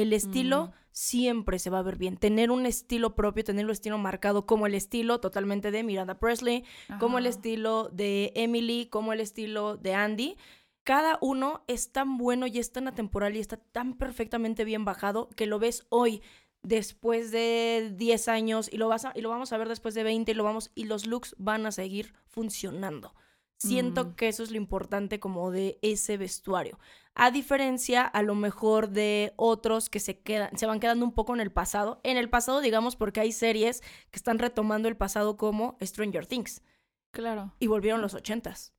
El 0.00 0.12
estilo 0.12 0.66
Mm. 0.66 0.70
siempre 0.92 1.58
se 1.58 1.70
va 1.70 1.78
a 1.78 1.82
ver 1.82 1.96
bien. 1.96 2.16
Tener 2.16 2.50
un 2.50 2.66
estilo 2.66 3.14
propio, 3.14 3.44
tener 3.44 3.64
un 3.64 3.70
estilo 3.72 3.98
marcado, 3.98 4.46
como 4.46 4.66
el 4.66 4.74
estilo 4.74 5.20
totalmente 5.20 5.70
de 5.70 5.82
Miranda 5.84 6.18
Presley, 6.18 6.64
como 6.98 7.18
el 7.18 7.26
estilo 7.26 7.88
de 7.92 8.32
Emily, 8.34 8.86
como 8.86 9.12
el 9.12 9.20
estilo 9.20 9.76
de 9.76 9.94
Andy. 9.94 10.36
Cada 10.84 11.18
uno 11.20 11.62
es 11.66 11.92
tan 11.92 12.16
bueno 12.18 12.46
y 12.46 12.58
es 12.58 12.72
tan 12.72 12.88
atemporal 12.88 13.36
y 13.36 13.40
está 13.40 13.56
tan 13.58 13.94
perfectamente 13.98 14.64
bien 14.64 14.84
bajado 14.84 15.28
que 15.36 15.46
lo 15.46 15.58
ves 15.58 15.86
hoy 15.90 16.22
después 16.62 17.30
de 17.30 17.92
10 17.96 18.26
años 18.28 18.68
y 18.72 18.78
lo 18.78 18.88
vas 18.88 19.04
a- 19.04 19.12
y 19.14 19.20
lo 19.20 19.28
vamos 19.28 19.52
a 19.52 19.58
ver 19.58 19.68
después 19.68 19.94
de 19.94 20.02
20 20.02 20.32
y 20.32 20.34
lo 20.34 20.44
vamos 20.44 20.70
y 20.74 20.84
los 20.84 21.06
looks 21.06 21.36
van 21.38 21.66
a 21.66 21.72
seguir 21.72 22.14
funcionando. 22.26 23.14
Siento 23.58 24.04
Mm. 24.04 24.14
que 24.14 24.28
eso 24.28 24.42
es 24.42 24.50
lo 24.50 24.56
importante 24.56 25.18
como 25.20 25.50
de 25.50 25.78
ese 25.82 26.16
vestuario. 26.16 26.78
A 27.14 27.30
diferencia 27.32 28.02
a 28.04 28.22
lo 28.22 28.34
mejor 28.36 28.90
de 28.90 29.32
otros 29.36 29.90
que 29.90 29.98
se 29.98 30.20
quedan 30.20 30.56
se 30.56 30.66
van 30.66 30.78
quedando 30.78 31.04
un 31.04 31.12
poco 31.12 31.34
en 31.34 31.40
el 31.40 31.50
pasado. 31.50 32.00
En 32.04 32.16
el 32.16 32.30
pasado 32.30 32.60
digamos 32.60 32.94
porque 32.94 33.20
hay 33.20 33.32
series 33.32 33.80
que 34.10 34.16
están 34.16 34.38
retomando 34.38 34.88
el 34.88 34.96
pasado 34.96 35.36
como 35.36 35.76
Stranger 35.82 36.26
Things 36.26 36.62
Claro. 37.10 37.52
y 37.58 37.66
volvieron 37.66 38.00
los 38.00 38.14
ochentas. 38.14 38.72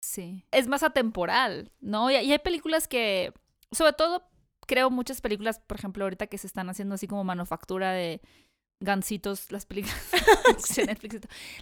Sí. 0.00 0.44
Es 0.50 0.66
más 0.66 0.82
atemporal, 0.82 1.70
¿no? 1.80 2.10
Y, 2.10 2.14
hay 2.16 2.38
películas 2.40 2.88
que, 2.88 3.32
sobre 3.72 3.92
todo, 3.92 4.28
creo 4.66 4.90
muchas 4.90 5.20
películas, 5.20 5.60
por 5.60 5.76
ejemplo, 5.78 6.04
ahorita 6.04 6.26
que 6.26 6.38
se 6.38 6.46
están 6.48 6.68
haciendo 6.68 6.96
así 6.96 7.06
como 7.06 7.22
manufactura 7.24 7.92
de 7.92 8.20
gancitos, 8.80 9.50
las 9.52 9.66
películas 9.66 9.96
de 10.76 10.86
Netflix, 10.86 11.14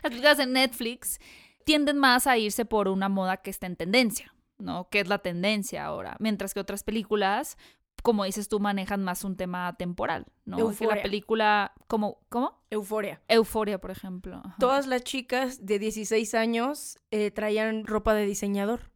las 0.03 0.11
películas 0.11 0.39
de 0.39 0.47
Netflix 0.47 1.21
tienden 1.65 1.99
más 1.99 2.27
a 2.27 2.37
irse 2.39 2.65
por 2.65 2.89
una 2.89 3.09
moda 3.09 3.39
que 3.39 3.51
está 3.51 3.67
en 3.67 3.77
tendencia, 3.77 4.35
¿no? 4.59 4.89
Que 4.89 5.01
es 5.01 5.09
la 5.09 5.19
tendencia 5.19 5.85
ahora. 5.85 6.17
Mientras 6.21 6.55
que 6.55 6.61
otras 6.61 6.83
películas, 6.85 7.57
como 8.03 8.25
dices 8.25 8.49
tú, 8.49 8.61
manejan 8.61 9.03
más 9.03 9.25
un 9.25 9.37
tema 9.37 9.75
temporal, 9.77 10.27
¿no? 10.45 10.57
Que 10.57 10.63
la 10.63 10.69
Euforia. 10.69 11.03
película, 11.03 11.73
como, 11.87 12.21
¿cómo? 12.29 12.63
Euforia. 12.71 13.23
Euforia, 13.29 13.81
por 13.81 13.91
ejemplo. 13.91 14.43
Ajá. 14.45 14.57
Todas 14.59 14.87
las 14.87 15.03
chicas 15.05 15.65
de 15.65 15.79
16 15.79 16.35
años 16.35 16.99
eh, 17.11 17.31
traían 17.31 17.87
ropa 17.87 18.15
de 18.15 18.27
diseñador. 18.27 18.91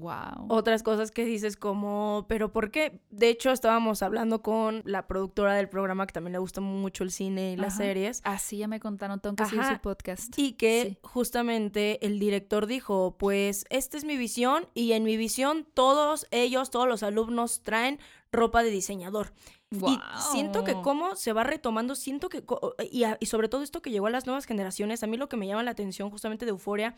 Wow. 0.00 0.46
Otras 0.48 0.82
cosas 0.82 1.10
que 1.10 1.24
dices 1.24 1.56
como, 1.56 2.26
pero 2.28 2.52
¿por 2.52 2.70
qué? 2.70 3.00
De 3.10 3.28
hecho, 3.28 3.50
estábamos 3.50 4.02
hablando 4.02 4.42
con 4.42 4.82
la 4.84 5.06
productora 5.06 5.54
del 5.54 5.68
programa 5.68 6.06
que 6.06 6.12
también 6.12 6.32
le 6.32 6.38
gusta 6.38 6.60
mucho 6.60 7.04
el 7.04 7.10
cine 7.10 7.52
y 7.52 7.56
las 7.56 7.76
series. 7.76 8.20
Así 8.24 8.58
ya 8.58 8.68
me 8.68 8.80
contaron, 8.80 9.20
tengo 9.20 9.36
que 9.36 9.44
seguir 9.44 9.60
Ajá. 9.60 9.74
su 9.76 9.80
podcast. 9.80 10.38
Y 10.38 10.52
que 10.52 10.84
Sí. 10.90 10.98
justamente 11.02 12.04
el 12.06 12.18
director 12.18 12.66
dijo, 12.66 13.16
pues 13.18 13.64
esta 13.70 13.96
es 13.96 14.04
mi 14.04 14.16
visión 14.16 14.66
y 14.74 14.92
en 14.92 15.04
mi 15.04 15.16
visión 15.16 15.66
todos 15.74 16.26
ellos, 16.30 16.70
todos 16.70 16.88
los 16.88 17.02
alumnos 17.02 17.62
traen 17.62 17.98
ropa 18.32 18.62
de 18.62 18.70
diseñador. 18.70 19.32
Y 19.70 19.98
siento 20.32 20.64
que 20.64 20.72
cómo 20.80 21.14
se 21.14 21.34
va 21.34 21.44
retomando, 21.44 21.94
siento 21.94 22.30
que, 22.30 22.42
y, 22.90 23.04
a- 23.04 23.18
y 23.20 23.26
sobre 23.26 23.48
todo 23.50 23.62
esto 23.62 23.82
que 23.82 23.90
llegó 23.90 24.06
a 24.06 24.10
las 24.10 24.24
nuevas 24.24 24.46
generaciones, 24.46 25.02
a 25.02 25.06
mí 25.06 25.18
lo 25.18 25.28
que 25.28 25.36
me 25.36 25.46
llama 25.46 25.62
la 25.62 25.72
atención 25.72 26.08
justamente 26.10 26.46
de 26.46 26.50
Euforia 26.52 26.94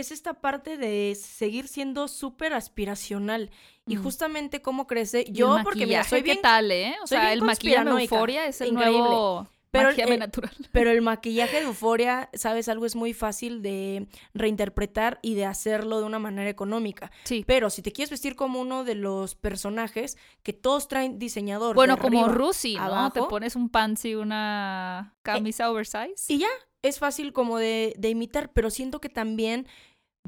es 0.00 0.12
esta 0.12 0.34
parte 0.34 0.76
de 0.76 1.16
seguir 1.20 1.68
siendo 1.68 2.08
súper 2.08 2.52
aspiracional 2.52 3.50
y 3.86 3.96
Mm. 3.96 4.02
justamente 4.02 4.62
cómo 4.62 4.86
crece. 4.86 5.20
El 5.22 5.32
Yo, 5.32 5.58
porque 5.64 5.86
mira, 5.86 6.04
soy 6.04 6.20
¿qué 6.20 6.32
bien 6.32 6.42
tal, 6.42 6.70
eh? 6.70 6.94
O 7.02 7.06
sea, 7.06 7.32
el 7.32 7.42
maquillaje 7.42 7.84
de 7.88 8.02
euforia 8.02 8.46
es 8.46 8.60
el 8.60 8.68
increíble. 8.68 8.98
nuevo 8.98 9.48
Pero, 9.70 9.88
maquillaje 9.90 10.14
eh, 10.14 10.18
natural. 10.18 10.50
Pero 10.72 10.90
el 10.90 11.02
maquillaje 11.02 11.56
de 11.58 11.62
euforia, 11.64 12.30
¿sabes? 12.32 12.68
Algo 12.68 12.86
es 12.86 12.96
muy 12.96 13.12
fácil 13.12 13.60
de 13.60 14.06
reinterpretar 14.34 15.18
y 15.22 15.34
de 15.34 15.44
hacerlo 15.44 15.98
de 16.00 16.04
una 16.06 16.18
manera 16.18 16.48
económica. 16.48 17.10
Sí. 17.24 17.44
Pero 17.46 17.68
si 17.68 17.82
te 17.82 17.92
quieres 17.92 18.10
vestir 18.10 18.34
como 18.34 18.60
uno 18.60 18.84
de 18.84 18.94
los 18.94 19.34
personajes 19.34 20.16
que 20.42 20.52
todos 20.54 20.88
traen 20.88 21.18
diseñador. 21.18 21.74
Bueno, 21.74 21.96
de 21.96 22.00
como 22.02 22.28
Rusi, 22.28 22.76
¿no? 22.76 23.10
Te 23.12 23.20
pones 23.22 23.56
un 23.56 23.68
pants 23.68 24.04
y 24.06 24.14
una 24.14 25.14
camisa 25.22 25.70
oversize. 25.70 26.32
Y 26.32 26.38
ya, 26.38 26.48
es 26.82 26.98
fácil 26.98 27.32
como 27.32 27.58
de, 27.58 27.92
de 27.98 28.08
imitar, 28.08 28.52
pero 28.52 28.70
siento 28.70 29.00
que 29.00 29.08
también 29.08 29.66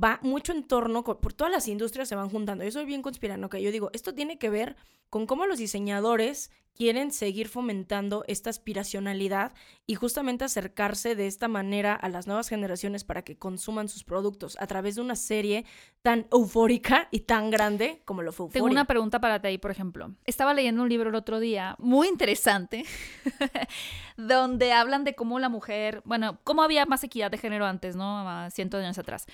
va 0.02 0.18
mucho 0.22 0.52
en 0.52 0.62
torno, 0.64 1.04
con- 1.04 1.18
por 1.20 1.32
todas 1.32 1.52
las 1.52 1.68
industrias 1.68 2.08
se 2.08 2.14
van 2.16 2.30
juntando. 2.30 2.64
Yo 2.64 2.70
soy 2.70 2.84
bien 2.86 3.02
conspiranoica. 3.02 3.58
Yo 3.58 3.70
digo, 3.72 3.90
esto 3.92 4.14
tiene 4.14 4.38
que 4.38 4.50
ver 4.50 4.76
con 5.10 5.26
cómo 5.26 5.46
los 5.46 5.58
diseñadores 5.58 6.50
quieren 6.72 7.10
seguir 7.10 7.48
fomentando 7.48 8.24
esta 8.28 8.48
aspiracionalidad 8.48 9.52
y 9.86 9.96
justamente 9.96 10.44
acercarse 10.44 11.14
de 11.16 11.26
esta 11.26 11.46
manera 11.48 11.94
a 11.94 12.08
las 12.08 12.26
nuevas 12.26 12.48
generaciones 12.48 13.04
para 13.04 13.22
que 13.22 13.36
consuman 13.36 13.88
sus 13.88 14.04
productos 14.04 14.56
a 14.60 14.66
través 14.66 14.94
de 14.94 15.02
una 15.02 15.16
serie 15.16 15.66
tan 16.00 16.26
eufórica 16.32 17.08
y 17.10 17.20
tan 17.20 17.50
grande 17.50 18.00
como 18.06 18.22
lo 18.22 18.32
fue 18.32 18.44
Euphoria. 18.46 18.52
Tengo 18.62 18.70
una 18.72 18.86
pregunta 18.86 19.20
para 19.20 19.40
ti 19.42 19.48
ahí, 19.48 19.58
por 19.58 19.72
ejemplo. 19.72 20.14
Estaba 20.24 20.54
leyendo 20.54 20.82
un 20.82 20.88
libro 20.88 21.10
el 21.10 21.16
otro 21.16 21.38
día, 21.40 21.74
muy 21.80 22.08
interesante, 22.08 22.84
donde 24.16 24.72
hablan 24.72 25.04
de 25.04 25.14
cómo 25.14 25.38
la 25.38 25.48
mujer, 25.48 26.02
bueno, 26.04 26.38
cómo 26.44 26.62
había 26.62 26.86
más 26.86 27.04
equidad 27.04 27.30
de 27.30 27.38
género 27.38 27.66
antes, 27.66 27.96
¿no? 27.96 28.48
Cientos 28.50 28.80
de 28.80 28.86
años 28.86 28.98
atrás. 28.98 29.26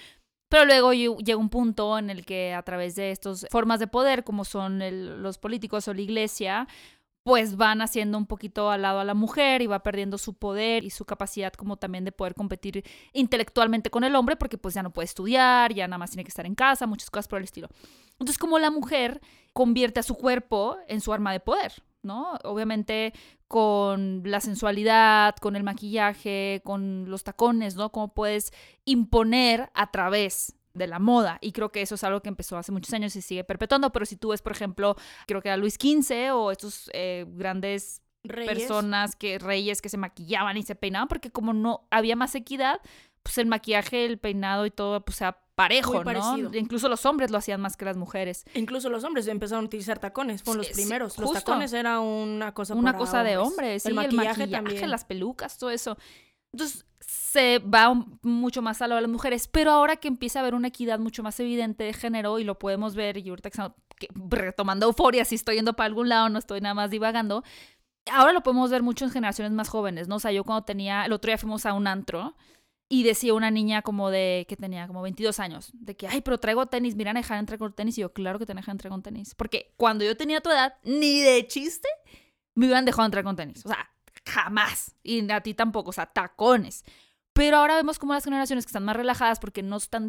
Pero 0.49 0.65
luego 0.65 0.93
lle- 0.93 1.17
llega 1.25 1.39
un 1.39 1.49
punto 1.51 1.99
en 1.99 2.11
el 2.11 2.25
que 2.25 2.55
a 2.55 2.63
través 2.63 2.95
de 2.95 3.11
estas 3.11 3.47
formas 3.51 3.81
de 3.81 3.87
poder, 3.89 4.23
como 4.25 4.45
son 4.45 4.81
los 5.23 5.39
políticos 5.39 5.89
o 5.89 5.95
la 5.95 6.01
iglesia, 6.01 6.69
pues 7.25 7.57
van 7.57 7.83
haciendo 7.83 8.17
un 8.19 8.27
poquito 8.27 8.71
al 8.71 8.83
lado 8.83 9.01
a 9.01 9.05
la 9.05 9.15
mujer 9.15 9.61
y 9.61 9.67
va 9.67 9.83
perdiendo 9.83 10.17
su 10.17 10.35
poder 10.35 10.85
y 10.85 10.91
su 10.91 11.05
capacidad 11.05 11.53
como 11.53 11.77
también 11.77 12.05
de 12.05 12.13
poder 12.13 12.35
competir 12.37 12.85
intelectualmente 13.13 13.91
con 13.91 14.05
el 14.05 14.15
hombre 14.15 14.37
porque 14.37 14.59
pues 14.59 14.75
ya 14.75 14.85
no 14.85 14.93
puede 14.93 15.07
estudiar, 15.07 15.75
ya 15.75 15.89
nada 15.89 15.99
más 15.99 16.11
tiene 16.11 16.23
que 16.23 16.29
estar 16.29 16.47
en 16.47 16.55
casa, 16.55 16.87
muchas 16.87 17.11
cosas 17.11 17.27
por 17.27 17.39
el 17.39 17.45
estilo. 17.45 17.69
Entonces 18.13 18.39
como 18.39 18.61
la 18.61 18.71
mujer 18.71 19.21
convierte 19.53 19.99
a 19.99 20.05
su 20.05 20.15
cuerpo 20.15 20.77
en 20.87 21.01
su 21.01 21.13
arma 21.13 21.33
de 21.33 21.41
poder, 21.41 21.73
¿no? 22.07 22.39
Obviamente 22.45 23.13
con 23.49 24.23
la 24.25 24.41
sensualidad, 24.41 25.37
con 25.37 25.57
el 25.57 25.63
maquillaje, 25.63 26.63
con 26.65 27.11
los 27.11 27.25
tacones, 27.25 27.77
¿no? 27.77 27.93
Cómo 27.93 28.15
puedes 28.15 28.53
imponer 28.85 29.71
a 29.75 29.91
través 29.91 30.55
de 30.73 30.87
la 30.87 30.99
moda. 30.99 31.39
Y 31.41 31.53
creo 31.53 31.73
que 31.73 31.83
eso 31.83 31.97
es 31.97 32.05
algo 32.05 32.21
que 32.21 32.29
empezó 32.29 32.57
hace 32.57 32.73
muchos 32.73 32.93
años 32.95 33.15
y 33.17 33.23
sigue 33.23 33.45
perpetuando. 33.45 33.91
Pero 33.93 34.07
si 34.07 34.17
tú 34.17 34.29
ves, 34.29 34.43
por 34.43 34.53
ejemplo, 34.53 34.97
creo 35.27 35.43
que 35.43 35.49
era 35.49 35.57
Luis 35.57 35.75
XV 35.75 36.33
o 36.33 36.51
estos 36.51 36.91
eh, 36.93 37.27
grandes 37.29 38.03
Reyes. 38.23 38.59
personas 38.59 39.17
que 39.17 39.39
reyes 39.39 39.81
que 39.81 39.89
se 39.89 39.97
maquillaban 39.97 40.57
y 40.57 40.63
se 40.63 40.75
peinaban 40.75 41.07
porque 41.07 41.31
como 41.31 41.53
no 41.53 41.87
había 41.91 42.17
más 42.17 42.35
equidad 42.35 42.81
pues 43.23 43.39
el 43.39 43.47
maquillaje 43.47 44.05
el 44.05 44.19
peinado 44.19 44.67
y 44.67 44.73
todo 44.73 45.05
pues 45.05 45.19
sea 45.19 45.39
parejo 45.57 45.95
no 45.95 46.05
parecido. 46.05 46.51
incluso 46.55 46.89
los 46.89 47.05
hombres 47.07 47.31
lo 47.33 47.39
hacían 47.39 47.61
más 47.61 47.77
que 47.77 47.85
las 47.85 47.97
mujeres. 47.97 48.45
Incluso 48.55 48.89
los 48.91 49.03
hombres 49.03 49.27
empezaron 49.27 49.65
a 49.65 49.67
utilizar 49.67 49.99
tacones, 49.99 50.43
fueron 50.45 50.59
los 50.59 50.69
sí, 50.69 50.75
primeros. 50.75 51.19
los 51.19 51.33
tacones 51.33 51.73
era 51.73 51.99
una 51.99 52.53
cosa 52.55 52.75
una 52.75 52.93
para 52.93 52.99
cosa 52.99 53.23
de 53.25 53.37
hombres. 53.39 53.83
sí, 53.83 53.89
el 53.89 53.95
maquillaje, 53.95 54.87
las 54.87 55.05
pelucas 55.05 55.59
todo 55.59 55.71
eso. 55.71 55.97
Entonces 56.53 56.87
se 57.01 57.59
va 57.59 57.89
un- 57.89 58.19
mucho 58.23 58.63
más 58.63 58.81
a 58.83 58.87
lo 58.89 58.95
de 58.95 59.01
las 59.03 59.11
mujeres 59.11 59.47
pero 59.49 59.71
ahora 59.71 59.97
que 59.97 60.09
empieza 60.09 60.39
a 60.39 60.43
haber 60.43 60.55
una 60.55 60.69
equidad 60.69 60.99
mucho 60.99 61.23
más 61.23 61.39
evidente 61.41 61.85
de 61.85 61.93
género 61.93 62.39
y 62.39 62.45
lo 62.45 62.59
podemos 62.59 62.95
ver 62.95 63.17
y 63.19 63.29
ahorita 63.29 63.51
que- 63.51 64.09
retomando 64.15 64.87
euforia 64.87 65.25
si 65.25 65.35
estoy 65.35 65.57
yendo 65.57 65.75
para 65.75 65.87
algún 65.87 66.09
lado 66.09 66.29
no 66.31 66.39
estoy 66.39 66.61
nada 66.61 66.75
más 66.75 66.91
divagando 66.91 67.43
ahora 68.11 68.33
lo 68.33 68.43
podemos 68.43 68.71
ver 68.71 68.83
mucho 68.83 69.05
en 69.05 69.11
generaciones 69.11 69.53
más 69.53 69.69
jóvenes, 69.69 70.07
¿no? 70.09 70.17
O 70.17 70.21
sea, 70.21 70.31
yo 70.33 70.45
cuando 70.45 70.65
tenía, 70.65 71.05
el 71.05 71.13
otro 71.13 71.29
día 71.29 71.39
fuimos 71.39 71.67
a 71.67 71.73
un 71.75 71.87
antro 71.89 72.37
y 72.89 73.03
decía 73.03 73.35
una 73.35 73.51
niña 73.51 73.83
como 73.83 74.11
de, 74.11 74.47
que 74.49 74.57
tenía 74.57 74.87
como 74.87 75.03
22 75.03 75.41
años, 75.41 75.71
de 75.75 75.97
que, 75.97 76.07
ay, 76.07 76.21
pero 76.21 76.39
traigo 76.39 76.67
tenis, 76.67 76.95
mira, 76.95 77.13
dejar 77.13 77.39
entrar 77.39 77.59
con 77.59 77.73
tenis. 77.73 77.99
Y 77.99 78.03
yo, 78.03 78.13
claro 78.13 78.39
que 78.39 78.47
te 78.47 78.55
dejan 78.55 78.75
entrar 78.75 78.91
con 78.91 79.03
tenis. 79.03 79.35
Porque 79.35 79.73
cuando 79.77 80.05
yo 80.05 80.17
tenía 80.17 80.41
tu 80.41 80.51
edad, 80.51 80.75
ni 80.85 81.21
de 81.21 81.47
chiste, 81.49 81.89
me 82.55 82.67
hubieran 82.67 82.85
dejado 82.85 83.07
entrar 83.07 83.25
con 83.25 83.35
tenis. 83.35 83.65
O 83.67 83.69
sea, 83.69 83.91
jamás. 84.25 84.95
Y 85.03 85.29
a 85.31 85.41
ti 85.41 85.55
tampoco, 85.55 85.91
o 85.91 85.93
sea, 85.93 86.07
tacones. 86.07 86.85
Pero 87.33 87.59
ahora 87.59 87.77
vemos 87.77 87.99
como 87.99 88.15
las 88.15 88.25
generaciones 88.25 88.65
que 88.65 88.71
están 88.71 88.85
más 88.85 88.97
relajadas 88.97 89.41
porque 89.41 89.63
no 89.63 89.77
están 89.77 90.09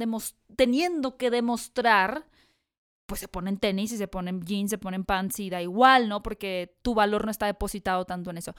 teniendo 0.55 1.17
que 1.17 1.30
demostrar 1.30 2.25
pues 3.07 3.21
se 3.21 3.28
ponen 3.30 3.57
tenis 3.57 3.93
y 3.93 3.97
se 3.97 4.07
ponen 4.07 4.41
jeans, 4.41 4.69
se 4.69 4.78
ponen 4.78 5.05
pants 5.05 5.39
y 5.39 5.49
da 5.49 5.61
igual, 5.61 6.09
¿no? 6.09 6.21
Porque 6.21 6.78
tu 6.82 6.93
valor 6.93 7.23
no 7.23 7.32
está 7.32 7.45
depositado 7.45 8.05
tanto 8.05 8.30
en 8.30 8.38
eso. 8.38 8.53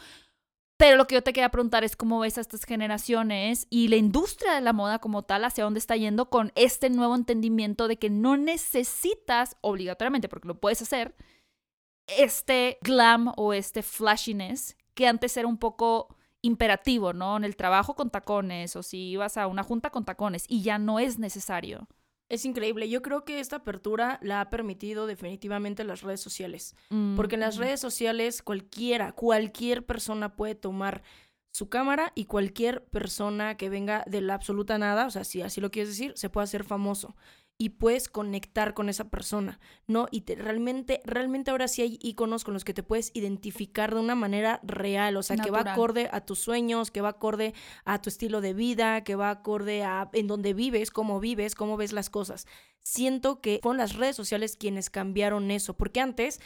Pero 0.78 0.96
lo 0.96 1.08
que 1.08 1.16
yo 1.16 1.22
te 1.22 1.32
quería 1.32 1.50
preguntar 1.50 1.82
es 1.82 1.96
cómo 1.96 2.20
ves 2.20 2.38
a 2.38 2.40
estas 2.40 2.64
generaciones 2.64 3.66
y 3.68 3.88
la 3.88 3.96
industria 3.96 4.54
de 4.54 4.60
la 4.60 4.72
moda 4.72 5.00
como 5.00 5.24
tal, 5.24 5.44
hacia 5.44 5.64
dónde 5.64 5.80
está 5.80 5.96
yendo 5.96 6.30
con 6.30 6.52
este 6.54 6.88
nuevo 6.88 7.16
entendimiento 7.16 7.88
de 7.88 7.98
que 7.98 8.10
no 8.10 8.36
necesitas 8.36 9.56
obligatoriamente, 9.60 10.28
porque 10.28 10.46
lo 10.46 10.60
puedes 10.60 10.80
hacer, 10.80 11.16
este 12.06 12.78
glam 12.80 13.32
o 13.36 13.52
este 13.52 13.82
flashiness 13.82 14.76
que 14.94 15.08
antes 15.08 15.36
era 15.36 15.48
un 15.48 15.58
poco 15.58 16.16
imperativo, 16.42 17.12
¿no? 17.12 17.36
En 17.36 17.42
el 17.42 17.56
trabajo 17.56 17.96
con 17.96 18.10
tacones 18.10 18.76
o 18.76 18.84
si 18.84 19.10
ibas 19.10 19.36
a 19.36 19.48
una 19.48 19.64
junta 19.64 19.90
con 19.90 20.04
tacones 20.04 20.44
y 20.48 20.62
ya 20.62 20.78
no 20.78 21.00
es 21.00 21.18
necesario. 21.18 21.88
Es 22.28 22.44
increíble. 22.44 22.88
Yo 22.88 23.00
creo 23.00 23.24
que 23.24 23.40
esta 23.40 23.56
apertura 23.56 24.18
la 24.22 24.40
ha 24.40 24.50
permitido 24.50 25.06
definitivamente 25.06 25.84
las 25.84 26.02
redes 26.02 26.20
sociales. 26.20 26.76
Mm, 26.90 27.16
Porque 27.16 27.36
en 27.36 27.40
las 27.40 27.54
ujú. 27.56 27.64
redes 27.64 27.80
sociales 27.80 28.42
cualquiera, 28.42 29.12
cualquier 29.12 29.86
persona 29.86 30.36
puede 30.36 30.54
tomar 30.54 31.02
su 31.50 31.68
cámara 31.70 32.12
y 32.14 32.26
cualquier 32.26 32.84
persona 32.84 33.56
que 33.56 33.70
venga 33.70 34.04
de 34.06 34.20
la 34.20 34.34
absoluta 34.34 34.76
nada, 34.78 35.06
o 35.06 35.10
sea, 35.10 35.24
si 35.24 35.40
así 35.42 35.60
lo 35.60 35.70
quieres 35.70 35.88
decir, 35.88 36.12
se 36.16 36.28
puede 36.28 36.44
hacer 36.44 36.62
famoso 36.64 37.16
y 37.60 37.70
puedes 37.70 38.08
conectar 38.08 38.72
con 38.72 38.88
esa 38.88 39.10
persona, 39.10 39.58
¿no? 39.88 40.06
Y 40.12 40.20
te, 40.20 40.36
realmente, 40.36 41.02
realmente 41.04 41.50
ahora 41.50 41.66
sí 41.66 41.82
hay 41.82 41.98
iconos 42.00 42.44
con 42.44 42.54
los 42.54 42.64
que 42.64 42.72
te 42.72 42.84
puedes 42.84 43.10
identificar 43.14 43.92
de 43.92 44.00
una 44.00 44.14
manera 44.14 44.60
real, 44.62 45.16
o 45.16 45.24
sea, 45.24 45.36
que 45.36 45.50
va 45.50 45.60
acorde 45.60 46.08
a 46.12 46.20
tus 46.20 46.38
sueños, 46.38 46.92
que 46.92 47.00
va 47.00 47.08
acorde 47.10 47.54
a 47.84 48.00
tu 48.00 48.10
estilo 48.10 48.40
de 48.40 48.54
vida, 48.54 49.02
que 49.02 49.16
va 49.16 49.30
acorde 49.30 49.82
a 49.82 50.08
en 50.12 50.28
dónde 50.28 50.54
vives, 50.54 50.92
cómo 50.92 51.18
vives, 51.18 51.56
cómo 51.56 51.76
ves 51.76 51.92
las 51.92 52.10
cosas. 52.10 52.46
Siento 52.80 53.40
que 53.40 53.58
fueron 53.60 53.78
las 53.78 53.96
redes 53.96 54.14
sociales 54.14 54.56
quienes 54.56 54.88
cambiaron 54.88 55.50
eso, 55.50 55.76
porque 55.76 56.00
antes 56.00 56.40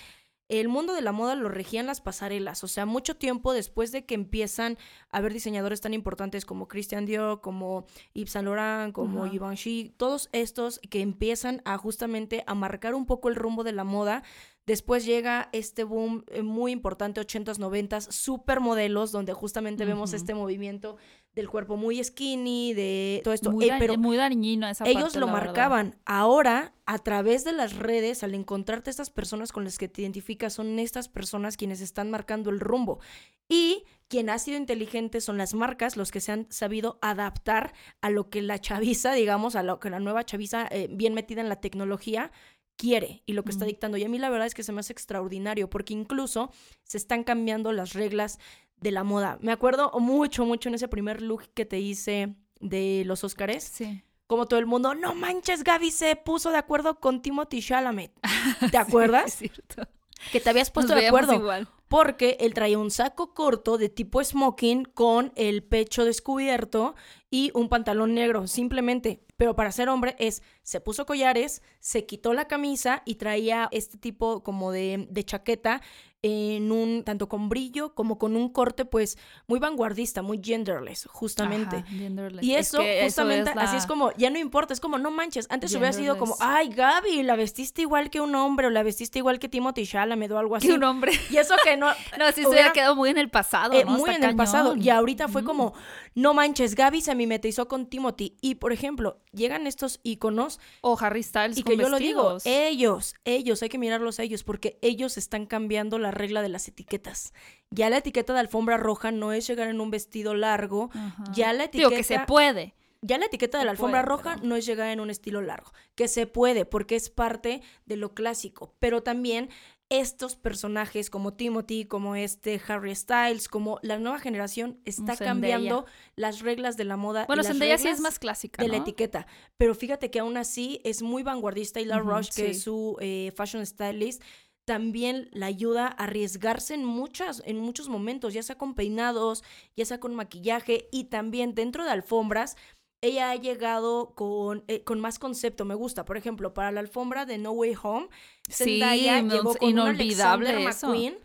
el 0.61 0.69
mundo 0.69 0.93
de 0.93 1.01
la 1.01 1.13
moda 1.13 1.35
lo 1.35 1.49
regían 1.49 1.87
las 1.87 2.01
pasarelas, 2.01 2.63
o 2.63 2.69
sea, 2.69 2.85
mucho 2.85 3.17
tiempo 3.17 3.55
después 3.55 3.91
de 3.91 4.05
que 4.05 4.15
empiezan 4.15 4.77
a 5.11 5.19
haber 5.19 5.33
diseñadores 5.33 5.81
tan 5.81 5.95
importantes 5.95 6.45
como 6.45 6.69
Christian 6.69 7.07
Dior, 7.07 7.41
como 7.41 7.87
Yves 8.13 8.33
Saint 8.33 8.47
Laurent, 8.47 8.93
como 8.93 9.25
Ajá. 9.25 9.33
Givenchy, 9.33 9.95
todos 9.97 10.29
estos 10.33 10.79
que 10.91 11.01
empiezan 11.01 11.63
a 11.65 11.79
justamente 11.79 12.45
a 12.47 12.55
marcar 12.55 12.95
un 12.95 13.07
poco 13.07 13.31
el 13.31 13.35
rumbo 13.35 13.65
de 13.65 13.73
la 13.73 13.85
moda, 13.85 14.23
Después 14.65 15.05
llega 15.05 15.49
este 15.53 15.83
boom 15.83 16.25
eh, 16.29 16.43
muy 16.43 16.71
importante, 16.71 17.21
80s, 17.21 17.59
90s, 17.59 18.13
supermodelos, 18.13 19.11
donde 19.11 19.33
justamente 19.33 19.85
vemos 19.85 20.13
este 20.13 20.35
movimiento 20.35 20.99
del 21.35 21.49
cuerpo 21.49 21.77
muy 21.77 22.03
skinny, 22.03 22.75
de 22.75 23.21
todo 23.25 23.33
esto. 23.33 23.51
Muy, 23.51 23.69
Eh, 23.69 23.77
pero 23.79 23.97
muy 23.97 24.17
dañino 24.17 24.69
esa 24.69 24.85
ellos 24.85 25.03
parte, 25.05 25.21
lo 25.21 25.27
verdad. 25.27 25.47
marcaban. 25.47 25.99
Ahora, 26.05 26.75
a 26.85 26.99
través 26.99 27.45
de 27.45 27.53
las 27.53 27.77
redes, 27.77 28.23
al 28.23 28.35
encontrarte 28.35 28.91
estas 28.91 29.11
personas 29.11 29.53
con 29.53 29.65
las 29.65 29.79
que 29.79 29.89
te 29.89 30.03
identificas, 30.03 30.53
son 30.53 30.79
estas 30.79 31.09
personas 31.09 31.57
quienes 31.57 31.81
están 31.81 32.11
marcando 32.11 32.51
el 32.51 32.61
rumbo. 32.61 33.01
Y 33.49 33.85
quien 34.09 34.29
ha 34.29 34.39
sido 34.39 34.59
inteligente 34.59 35.21
son 35.23 35.39
las 35.39 35.55
marcas, 35.55 35.97
los 35.97 36.11
que 36.11 36.21
se 36.21 36.33
han 36.33 36.47
sabido 36.51 36.99
adaptar 37.01 37.73
a 38.03 38.11
lo 38.11 38.29
que 38.29 38.43
la 38.43 38.59
chaviza, 38.59 39.13
digamos, 39.15 39.57
a 39.57 39.63
lo 39.63 39.81
que 39.81 39.91
la 39.91 40.01
nueva 40.01 40.25
chaviza, 40.25 40.69
eh, 40.71 40.89
bien 40.91 41.15
metida 41.15 41.41
en 41.41 41.49
la 41.49 41.61
tecnología, 41.61 42.31
quiere 42.77 43.23
y 43.27 43.33
lo 43.33 43.45
que 43.45 43.51
está 43.53 43.65
dictando. 43.65 43.97
Y 43.97 44.05
a 44.05 44.09
mí 44.09 44.19
la 44.19 44.29
verdad 44.29 44.47
es 44.47 44.55
que 44.55 44.63
se 44.63 44.73
me 44.73 44.81
hace 44.81 44.93
extraordinario 44.93 45.71
porque 45.71 45.95
incluso 45.95 46.51
se 46.85 46.99
están 46.99 47.23
cambiando 47.23 47.73
las 47.73 47.93
reglas 47.93 48.39
de 48.83 48.91
la 48.91 49.05
moda. 49.05 49.39
Me 49.41 49.53
acuerdo 49.53 49.91
mucho, 50.01 50.45
mucho 50.45 50.69
en 50.69 50.75
ese 50.75 50.89
primer 50.89 51.23
look 51.23 51.45
que 51.55 51.65
te 51.65 51.79
hice 51.81 52.35
de 52.61 53.03
los 53.07 53.25
Óscares 53.25 53.65
Sí. 53.65 54.03
como 54.27 54.47
todo 54.47 54.59
el 54.61 54.67
mundo, 54.67 54.95
no 54.95 55.15
manches, 55.15 55.65
Gaby 55.65 55.91
se 55.91 56.17
puso 56.17 56.51
de 56.51 56.59
acuerdo 56.59 57.01
con 57.01 57.23
Timothy 57.23 57.61
Chalamet. 57.63 58.13
¿Te 58.61 58.69
Sí, 58.71 58.77
acuerdas? 58.77 59.27
es 59.27 59.35
cierto. 59.35 59.89
Que 60.31 60.41
te 60.41 60.51
habías 60.51 60.71
puesto 60.71 60.95
Nos 60.95 61.03
de 61.03 61.09
acuerdo. 61.09 61.35
igual. 61.35 61.69
Porque 61.89 62.39
él 62.41 62.55
traía 62.55 62.79
un 62.79 62.91
saco 62.91 63.35
corto 63.35 63.77
de 63.77 63.89
tipo 63.91 64.23
smoking 64.25 64.85
con 64.85 65.33
el 65.37 65.63
pecho 65.63 66.05
descubierto 66.07 66.95
y 67.31 67.51
un 67.55 67.69
pantalón 67.69 68.15
negro, 68.15 68.47
simplemente. 68.47 69.25
Pero 69.37 69.57
para 69.57 69.73
ser 69.73 69.89
hombre 69.91 70.15
es, 70.19 70.43
se 70.63 70.81
puso 70.81 71.05
collares, 71.05 71.61
se 71.81 72.07
quitó 72.07 72.33
la 72.33 72.47
camisa 72.47 73.03
y 73.05 73.17
traía 73.17 73.69
este 73.73 73.99
tipo 73.99 74.43
como 74.43 74.71
de, 74.71 75.07
de 75.11 75.25
chaqueta 75.25 75.83
en 76.25 76.71
un, 76.71 77.03
tanto 77.03 77.29
con 77.29 77.49
brillo 77.49 77.95
como 77.97 78.17
con 78.17 78.37
un 78.37 78.49
corte 78.49 78.85
pues 78.85 79.19
muy 79.49 79.59
vanguardista, 79.59 80.23
muy 80.23 80.41
genderless, 80.43 81.07
justamente. 81.07 81.77
Ajá, 81.79 81.87
genderless. 81.89 82.45
Y 82.45 82.55
Es 82.55 82.69
eso, 82.69 82.81
justamente, 83.03 83.51
así 83.57 83.77
es 83.77 83.87
como, 83.87 84.13
ya 84.17 84.31
no 84.31 84.39
importa, 84.39 84.73
es 84.73 84.79
como, 84.79 84.99
no 84.99 85.11
manches, 85.11 85.47
antes 85.51 85.73
hubiera 85.75 85.93
sido 85.93 86.19
como, 86.19 86.37
ay, 86.39 86.69
Gaby, 86.69 87.25
la 87.25 87.35
vestiste 87.35 87.83
igual 87.83 88.09
que 88.09 88.21
un 88.21 88.35
hombre, 88.37 88.69
o 88.69 88.71
la 88.71 88.85
vestiste 88.85 89.19
igual 89.19 89.41
que 89.41 89.49
Timothy 89.49 89.85
Chalamet 89.85 90.31
o 90.31 90.39
algo 90.39 90.55
así. 90.55 90.69
Que 90.69 90.75
un 90.75 90.85
hombre. 90.85 91.13
Y 91.31 91.39
eso 91.39 91.55
que 91.65 91.77
no, 91.77 91.89
No, 92.19 92.31
sí 92.33 92.43
se 92.43 92.49
Hubiera- 92.49 92.73
quedado 92.73 92.95
muy 92.95 93.11
en 93.11 93.19
el 93.19 93.29
pasado, 93.29 93.73
eh, 93.75 93.85
¿no? 93.85 93.93
muy 93.93 94.11
en 94.11 94.23
el 94.23 94.37
pasado. 94.37 94.77
Y 94.77 94.91
ahorita 94.91 95.27
fue 95.27 95.43
como, 95.43 95.75
no 96.15 96.35
manches, 96.35 96.77
Gaby 96.77 97.01
se 97.01 97.17
mimetizó 97.17 97.67
con 97.67 97.87
Timothy. 97.87 98.37
Y, 98.41 98.55
por 98.57 98.73
ejemplo, 98.73 99.19
llegan 99.33 99.67
estos 99.67 99.99
íconos 100.05 100.61
O 100.83 100.97
Harry 101.01 101.23
Styles 101.25 101.59
y 101.59 101.63
con 101.65 101.73
que 101.77 101.83
yo 101.83 101.89
lo 101.89 101.99
digo, 101.99 102.39
ellos, 102.45 103.15
ellos, 103.25 103.61
hay 103.63 103.69
que 103.69 103.79
mirarlos 103.79 104.21
a 104.21 104.23
ellos, 104.23 104.45
porque 104.45 104.79
ellos 104.83 105.17
están 105.19 105.47
cambiando 105.47 105.99
la 105.99 106.12
regla 106.13 106.43
de 106.43 106.49
las 106.49 106.69
etiquetas. 106.69 107.33
Ya 107.71 107.91
la 107.91 107.99
etiqueta 107.99 108.33
de 108.33 108.41
alfombra 108.41 108.77
roja 108.77 109.11
no 109.11 109.33
es 109.33 109.47
llegar 109.47 109.69
en 109.69 109.81
un 109.81 109.91
vestido 109.91 110.35
largo, 110.35 110.91
Ajá. 110.95 111.25
ya 111.33 111.53
la 111.53 111.65
etiqueta... 111.65 111.89
Digo 111.89 111.97
que 111.99 112.05
se 112.05 112.21
puede. 112.21 112.75
Ya 113.05 113.19
la 113.19 113.27
etiqueta 113.27 113.59
de 113.59 113.65
la 113.65 113.73
alfombra 113.73 114.03
puede, 114.03 114.09
roja 114.17 114.35
pero- 114.37 114.47
no 114.47 114.55
es 114.55 114.65
llegar 114.65 114.89
en 114.91 115.01
un 115.01 115.11
estilo 115.11 115.43
largo, 115.43 115.73
que 115.97 116.07
se 116.07 116.29
puede 116.29 116.65
porque 116.65 116.95
es 116.95 117.11
parte 117.11 117.61
de 117.85 117.97
lo 117.97 118.15
clásico, 118.15 118.77
pero 118.79 119.03
también 119.03 119.49
estos 119.89 120.37
personajes 120.37 121.11
como 121.11 121.35
Timothy, 121.35 121.85
como 121.85 122.15
este 122.15 122.59
Harry 122.69 122.95
Styles, 122.95 123.49
como 123.49 123.79
la 123.83 123.99
nueva 123.99 124.21
generación 124.21 124.81
está 124.85 125.17
cambiando 125.17 125.85
las 126.17 126.41
reglas 126.41 126.77
de 126.77 126.85
la 126.85 126.97
moda. 126.97 127.27
Bueno, 127.27 127.43
Zendaya 127.43 127.77
sí 127.77 127.89
es 127.89 128.01
más 128.01 128.19
clásica, 128.19 128.63
de 128.63 128.69
la 128.69 128.79
etiqueta, 128.79 129.27
pero 129.59 129.75
fíjate 129.75 130.11
que 130.11 130.21
aún 130.21 130.37
así 130.37 130.81
es 130.85 131.03
muy 131.03 131.23
vanguardista 131.25 131.81
y 131.81 131.85
la 131.85 131.99
Ujú, 132.01 132.09
Rush, 132.09 132.31
que 132.31 132.51
es 132.53 132.63
su 132.63 132.97
eh, 133.01 133.33
fashion 133.37 133.67
stylist, 133.67 134.23
también 134.65 135.29
la 135.33 135.47
ayuda 135.47 135.87
a 135.87 136.05
arriesgarse 136.05 136.75
en 136.75 136.85
muchas, 136.85 137.43
en 137.47 137.59
muchos 137.59 137.89
momentos, 137.89 138.33
ya 138.35 138.43
sea 138.43 138.57
con 138.57 138.75
peinados, 138.75 139.43
ya 139.77 139.85
sea 139.85 140.01
con 140.01 140.15
maquillaje 140.15 140.89
y 140.93 141.05
también 141.05 141.55
dentro 141.55 141.85
de 141.85 141.91
alfombras. 141.91 142.57
Ella 143.01 143.33
ha 143.33 143.37
llegado 143.37 144.15
con, 144.15 144.63
eh, 144.69 144.85
con 144.85 145.01
más 145.01 145.19
concepto, 145.19 145.65
me 145.65 145.75
gusta. 145.75 146.05
Por 146.05 146.17
ejemplo, 146.17 146.55
para 146.55 146.71
la 146.71 146.79
alfombra 146.81 147.27
de 147.27 147.39
No 147.39 147.51
Way 147.51 147.75
Home, 147.83 148.09
Sí, 148.49 148.65
Zendaya 148.65 149.21
llegó 149.23 149.57
con 149.57 149.69
inolvidable 149.69 150.51
Alexander 150.51 150.69
eso. 150.69 151.21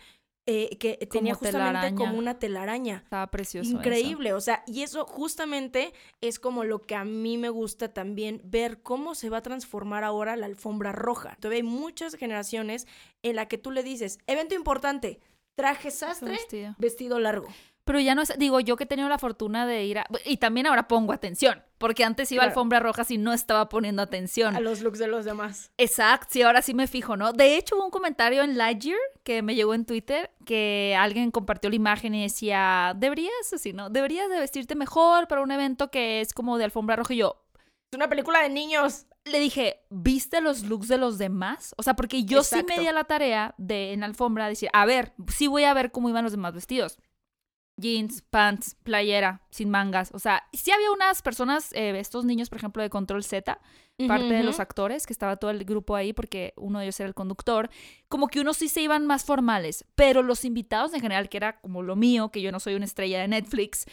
Eh, 0.49 0.77
que 0.77 0.95
tenía 0.95 1.33
Como 1.33 1.39
justamente 1.45 1.51
telaraña. 1.51 1.95
como 1.97 2.17
una 2.17 2.39
telaraña. 2.39 3.01
Estaba 3.03 3.27
precioso. 3.27 3.67
eso. 3.69 3.77
Increíble, 3.77 4.31
o 4.31 4.39
sea, 4.39 4.63
y 4.65 4.81
eso 4.83 5.05
justamente 5.05 5.91
es 6.21 6.39
como 6.39 6.63
lo 6.63 6.79
que 6.79 6.95
a 6.95 7.03
mí 7.03 7.37
me 7.37 7.49
gusta 7.49 7.93
también 7.93 8.39
ver 8.45 8.81
cómo 8.81 9.13
se 9.13 9.29
va 9.29 9.39
a 9.39 9.41
transformar 9.41 10.05
ahora 10.05 10.37
la 10.37 10.45
alfombra 10.45 10.93
roja. 10.93 11.35
Todavía 11.41 11.57
hay 11.57 11.63
muchas 11.63 12.15
generaciones 12.15 12.87
en 13.23 13.35
la 13.35 13.49
que 13.49 13.57
tú 13.57 13.71
le 13.71 13.83
dices, 13.83 14.19
evento 14.25 14.55
importante, 14.55 15.19
traje 15.57 15.91
sastre, 15.91 16.31
vestido. 16.31 16.75
vestido 16.77 17.19
largo. 17.19 17.47
Pero 17.87 17.99
ya 18.01 18.13
no 18.13 18.21
es, 18.21 18.33
digo, 18.37 18.59
yo 18.59 18.75
que 18.75 18.83
he 18.83 18.87
tenido 18.87 19.07
la 19.09 19.17
fortuna 19.17 19.65
de 19.65 19.85
ir 19.85 19.97
a... 19.99 20.05
Y 20.25 20.37
también 20.37 20.67
ahora 20.67 20.87
pongo 20.87 21.13
atención, 21.13 21.63
porque 21.77 22.03
antes 22.03 22.29
iba 22.31 22.43
a 22.43 22.47
alfombra 22.47 22.79
roja 22.81 23.03
y 23.07 23.17
no 23.17 23.31
estaba 23.33 23.69
poniendo 23.69 24.01
atención. 24.01 24.55
A 24.55 24.59
los 24.59 24.81
looks 24.81 24.99
de 24.99 25.07
los 25.07 25.23
demás. 25.23 25.71
Exacto, 25.77 26.27
sí, 26.31 26.41
ahora 26.41 26.61
sí 26.61 26.73
me 26.73 26.85
fijo, 26.87 27.15
¿no? 27.15 27.31
De 27.31 27.55
hecho, 27.55 27.77
hubo 27.77 27.85
un 27.85 27.91
comentario 27.91 28.43
en 28.43 28.57
Lightyear 28.57 28.99
que 29.23 29.41
me 29.41 29.55
llegó 29.55 29.73
en 29.73 29.85
Twitter 29.85 30.31
que 30.45 30.95
alguien 30.99 31.31
compartió 31.31 31.69
la 31.69 31.77
imagen 31.77 32.13
y 32.13 32.23
decía, 32.23 32.93
deberías, 32.97 33.31
así, 33.53 33.71
¿no? 33.71 33.89
Deberías 33.89 34.29
de 34.29 34.39
vestirte 34.39 34.75
mejor 34.75 35.27
para 35.29 35.41
un 35.41 35.51
evento 35.51 35.89
que 35.89 36.19
es 36.19 36.33
como 36.33 36.57
de 36.57 36.65
alfombra 36.65 36.97
roja. 36.97 37.13
Y 37.13 37.17
yo 37.17 37.41
Es 37.89 37.95
una 37.95 38.09
película 38.09 38.41
de 38.41 38.49
niños. 38.49 39.05
le 39.23 39.39
dije, 39.39 39.81
¿viste 39.89 40.41
los 40.41 40.63
looks 40.63 40.89
de 40.89 40.97
los 40.97 41.17
demás? 41.17 41.73
O 41.77 41.83
sea, 41.83 41.95
porque 41.95 42.25
yo 42.25 42.43
sí 42.43 42.57
me 42.67 42.79
di 42.79 42.87
a 42.87 42.93
la 42.93 43.05
tarea 43.05 43.55
de 43.57 43.93
en 43.93 44.01
la 44.01 44.07
alfombra 44.07 44.47
decir, 44.47 44.69
a 44.73 44.85
ver, 44.85 45.13
sí 45.33 45.47
voy 45.47 45.63
a 45.63 45.73
ver 45.73 45.91
cómo 45.91 46.09
iban 46.09 46.23
los 46.23 46.33
demás 46.33 46.53
vestidos. 46.53 46.97
Jeans, 47.77 48.23
pants, 48.23 48.75
playera, 48.83 49.41
sin 49.51 49.69
mangas. 49.69 50.11
O 50.13 50.19
sea, 50.19 50.43
sí 50.51 50.71
había 50.71 50.91
unas 50.91 51.21
personas, 51.21 51.71
eh, 51.73 51.97
estos 51.99 52.25
niños, 52.25 52.49
por 52.49 52.57
ejemplo, 52.57 52.81
de 52.81 52.89
Control 52.89 53.23
Z, 53.23 53.59
parte 54.07 54.33
de 54.33 54.43
los 54.43 54.59
actores, 54.59 55.07
que 55.07 55.13
estaba 55.13 55.37
todo 55.37 55.51
el 55.51 55.63
grupo 55.65 55.95
ahí 55.95 56.13
porque 56.13 56.53
uno 56.55 56.79
de 56.79 56.85
ellos 56.85 56.99
era 56.99 57.07
el 57.07 57.15
conductor, 57.15 57.69
como 58.09 58.27
que 58.27 58.39
unos 58.39 58.57
sí 58.57 58.67
se 58.67 58.81
iban 58.81 59.07
más 59.07 59.25
formales, 59.25 59.85
pero 59.95 60.21
los 60.21 60.45
invitados 60.45 60.93
en 60.93 61.01
general, 61.01 61.29
que 61.29 61.37
era 61.37 61.59
como 61.59 61.81
lo 61.81 61.95
mío, 61.95 62.29
que 62.29 62.41
yo 62.41 62.51
no 62.51 62.59
soy 62.59 62.75
una 62.75 62.85
estrella 62.85 63.19
de 63.21 63.27
Netflix, 63.27 63.85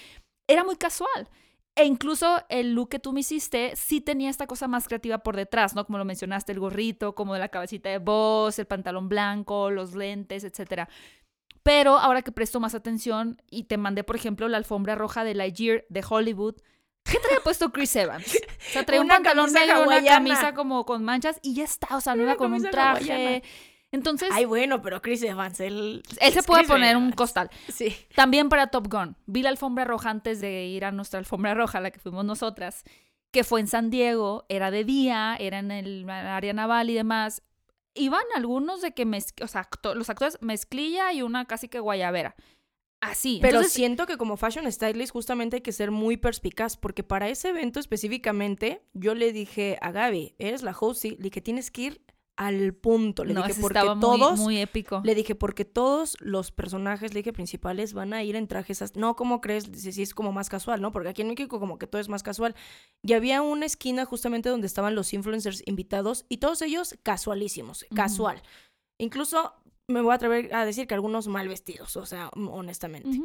era 0.47 0.65
muy 0.65 0.77
casual. 0.77 1.29
E 1.77 1.87
incluso 1.87 2.41
el 2.51 2.75
look 2.75 2.89
que 2.89 2.99
tú 3.01 3.13
me 3.13 3.21
hiciste 3.21 3.75
sí 3.75 4.01
tenía 4.01 4.31
esta 4.31 4.47
cosa 4.47 4.69
más 4.69 4.87
creativa 4.87 5.19
por 5.19 5.35
detrás, 5.35 5.75
¿no? 5.75 5.85
Como 5.85 5.99
lo 5.99 6.05
mencionaste, 6.05 6.53
el 6.53 6.61
gorrito, 6.61 7.17
como 7.17 7.35
de 7.35 7.41
la 7.41 7.49
cabecita 7.49 7.89
de 7.89 7.99
voz, 7.99 8.61
el 8.61 8.67
pantalón 8.67 9.09
blanco, 9.09 9.71
los 9.71 9.95
lentes, 9.95 10.45
etcétera. 10.45 10.89
Pero 11.65 11.99
ahora 11.99 12.23
que 12.23 12.31
presto 12.31 12.61
más 12.61 12.75
atención 12.77 13.43
y 13.51 13.65
te 13.65 13.77
mandé, 13.79 14.05
por 14.05 14.15
ejemplo, 14.15 14.47
la 14.49 14.59
alfombra 14.59 14.95
roja 14.95 15.25
de 15.25 15.35
Lightyear 15.35 15.85
de 15.89 16.05
Hollywood, 16.09 16.55
¿qué 17.05 17.19
traía 17.19 17.41
puesto 17.43 17.73
Chris 17.73 17.97
Evans? 17.97 18.27
O 18.37 18.71
sea, 18.73 18.85
traía 18.85 19.01
un 19.01 19.07
Una 19.07 19.17
pantalón 19.17 19.53
negro, 19.53 19.83
una 19.83 19.97
hawaiana. 19.97 20.17
camisa 20.17 20.55
como 20.55 20.85
con 20.85 21.03
manchas 21.03 21.41
y 21.43 21.55
ya 21.55 21.65
está, 21.65 21.97
o 21.97 22.01
sea, 22.01 22.15
no 22.15 22.23
Una 22.23 22.33
iba 22.33 22.39
con 22.39 22.53
un 22.53 22.63
traje. 22.71 23.13
hawaiana. 23.13 23.43
Entonces, 23.93 24.29
Ay, 24.33 24.45
bueno, 24.45 24.83
pero 24.83 25.01
Chris 25.01 25.23
Evans, 25.23 25.61
él... 25.61 26.03
él 26.21 26.33
se 26.33 26.43
puede 26.43 26.63
Chris 26.63 26.71
poner 26.73 26.97
un 26.97 27.13
costal. 27.13 27.49
Sí. 27.73 27.97
También 28.17 28.49
para 28.49 28.67
Top 28.67 28.89
Gun. 28.93 29.17
Vi 29.27 29.41
la 29.43 29.51
alfombra 29.51 29.85
roja 29.85 30.11
antes 30.11 30.41
de 30.41 30.67
ir 30.67 30.85
a 30.85 30.91
nuestra 30.91 31.19
alfombra 31.21 31.55
roja, 31.55 31.81
la 31.81 31.93
que 31.93 32.01
fuimos 32.01 32.25
nosotras, 32.25 32.83
que 33.31 33.45
fue 33.45 33.61
en 33.61 33.69
San 33.69 33.91
Diego, 33.91 34.47
era 34.49 34.73
de 34.73 34.83
día, 34.85 35.37
era 35.39 35.61
en 35.61 35.71
el 35.71 36.11
área 36.11 36.53
naval 36.53 36.91
y 36.91 36.95
demás. 36.95 37.43
Iban 37.95 38.25
algunos 38.35 38.81
de 38.83 38.93
que, 38.93 39.07
mez- 39.07 39.35
o 39.43 39.47
sea, 39.49 39.63
acto- 39.63 39.95
los 39.95 40.11
actores 40.11 40.39
mezclilla 40.41 41.13
y 41.13 41.23
una 41.23 41.45
casi 41.47 41.69
que 41.69 41.81
guayabera. 41.81 42.35
Así. 43.01 43.39
Pero 43.43 43.57
Entonces, 43.59 43.73
siento 43.75 44.07
que 44.07 44.17
como 44.17 44.37
fashion 44.39 44.71
stylist 44.73 45.13
justamente 45.13 45.57
hay 45.57 45.63
que 45.63 45.73
ser 45.73 45.91
muy 45.91 46.17
perspicaz, 46.17 46.77
porque 46.79 47.03
para 47.03 47.29
ese 47.29 47.51
evento 47.51 47.79
específicamente 47.79 48.83
yo 48.95 49.15
le 49.15 49.31
dije 49.33 49.79
a 49.83 49.93
Gaby, 49.93 50.35
eres 50.39 50.63
la 50.63 50.75
host, 50.79 51.05
y 51.05 51.11
le 51.11 51.17
dije, 51.25 51.41
tienes 51.43 51.71
que 51.71 51.83
ir 51.83 52.04
al 52.37 52.75
punto. 52.75 53.25
Le 53.25 53.35
no, 53.35 53.43
dije, 53.43 53.61
porque 53.61 53.79
estaba 53.79 54.01
todos, 54.01 54.39
muy 54.39 54.59
épico. 54.59 55.01
le 55.05 55.15
dije, 55.15 55.35
porque 55.35 55.65
todos 55.65 56.17
los 56.21 56.51
personajes, 56.51 57.15
le 57.15 57.21
dije, 57.21 57.33
principales 57.33 57.93
van 57.93 58.13
a 58.13 58.23
ir 58.23 58.37
en 58.37 58.49
trajes, 58.49 58.97
no, 58.97 59.17
¿cómo 59.17 59.41
crees? 59.41 59.71
Dice, 59.71 59.93
sí, 59.93 60.03
es 60.03 60.15
como 60.15 60.33
más 60.33 60.49
casual, 60.49 60.81
¿no? 60.81 60.93
Porque 60.93 61.09
aquí 61.11 61.23
en 61.23 61.29
México 61.29 61.61
como 61.61 61.79
que 61.79 61.87
todo 61.87 62.01
es 62.01 62.09
más 62.09 62.23
casual. 62.23 62.55
Y 63.03 63.13
había 63.13 63.43
una 63.43 63.67
esquina 63.67 64.05
justamente 64.05 64.49
donde 64.49 64.67
estaban 64.67 64.95
los 64.95 65.13
influencers 65.13 65.63
invitados 65.67 66.27
y 66.29 66.39
todos 66.39 66.63
ellos 66.63 66.97
casualísimos, 67.03 67.87
casual. 67.95 68.43
Incluso 68.99 69.53
me 69.89 70.01
voy 70.01 70.13
a 70.13 70.15
atrever 70.17 70.55
a 70.55 70.65
decir 70.65 70.87
que 70.87 70.95
algunos 70.95 71.29
mal 71.29 71.49
vestidos, 71.49 71.97
o 71.97 72.07
sea, 72.07 72.31
honestamente. 72.35 73.21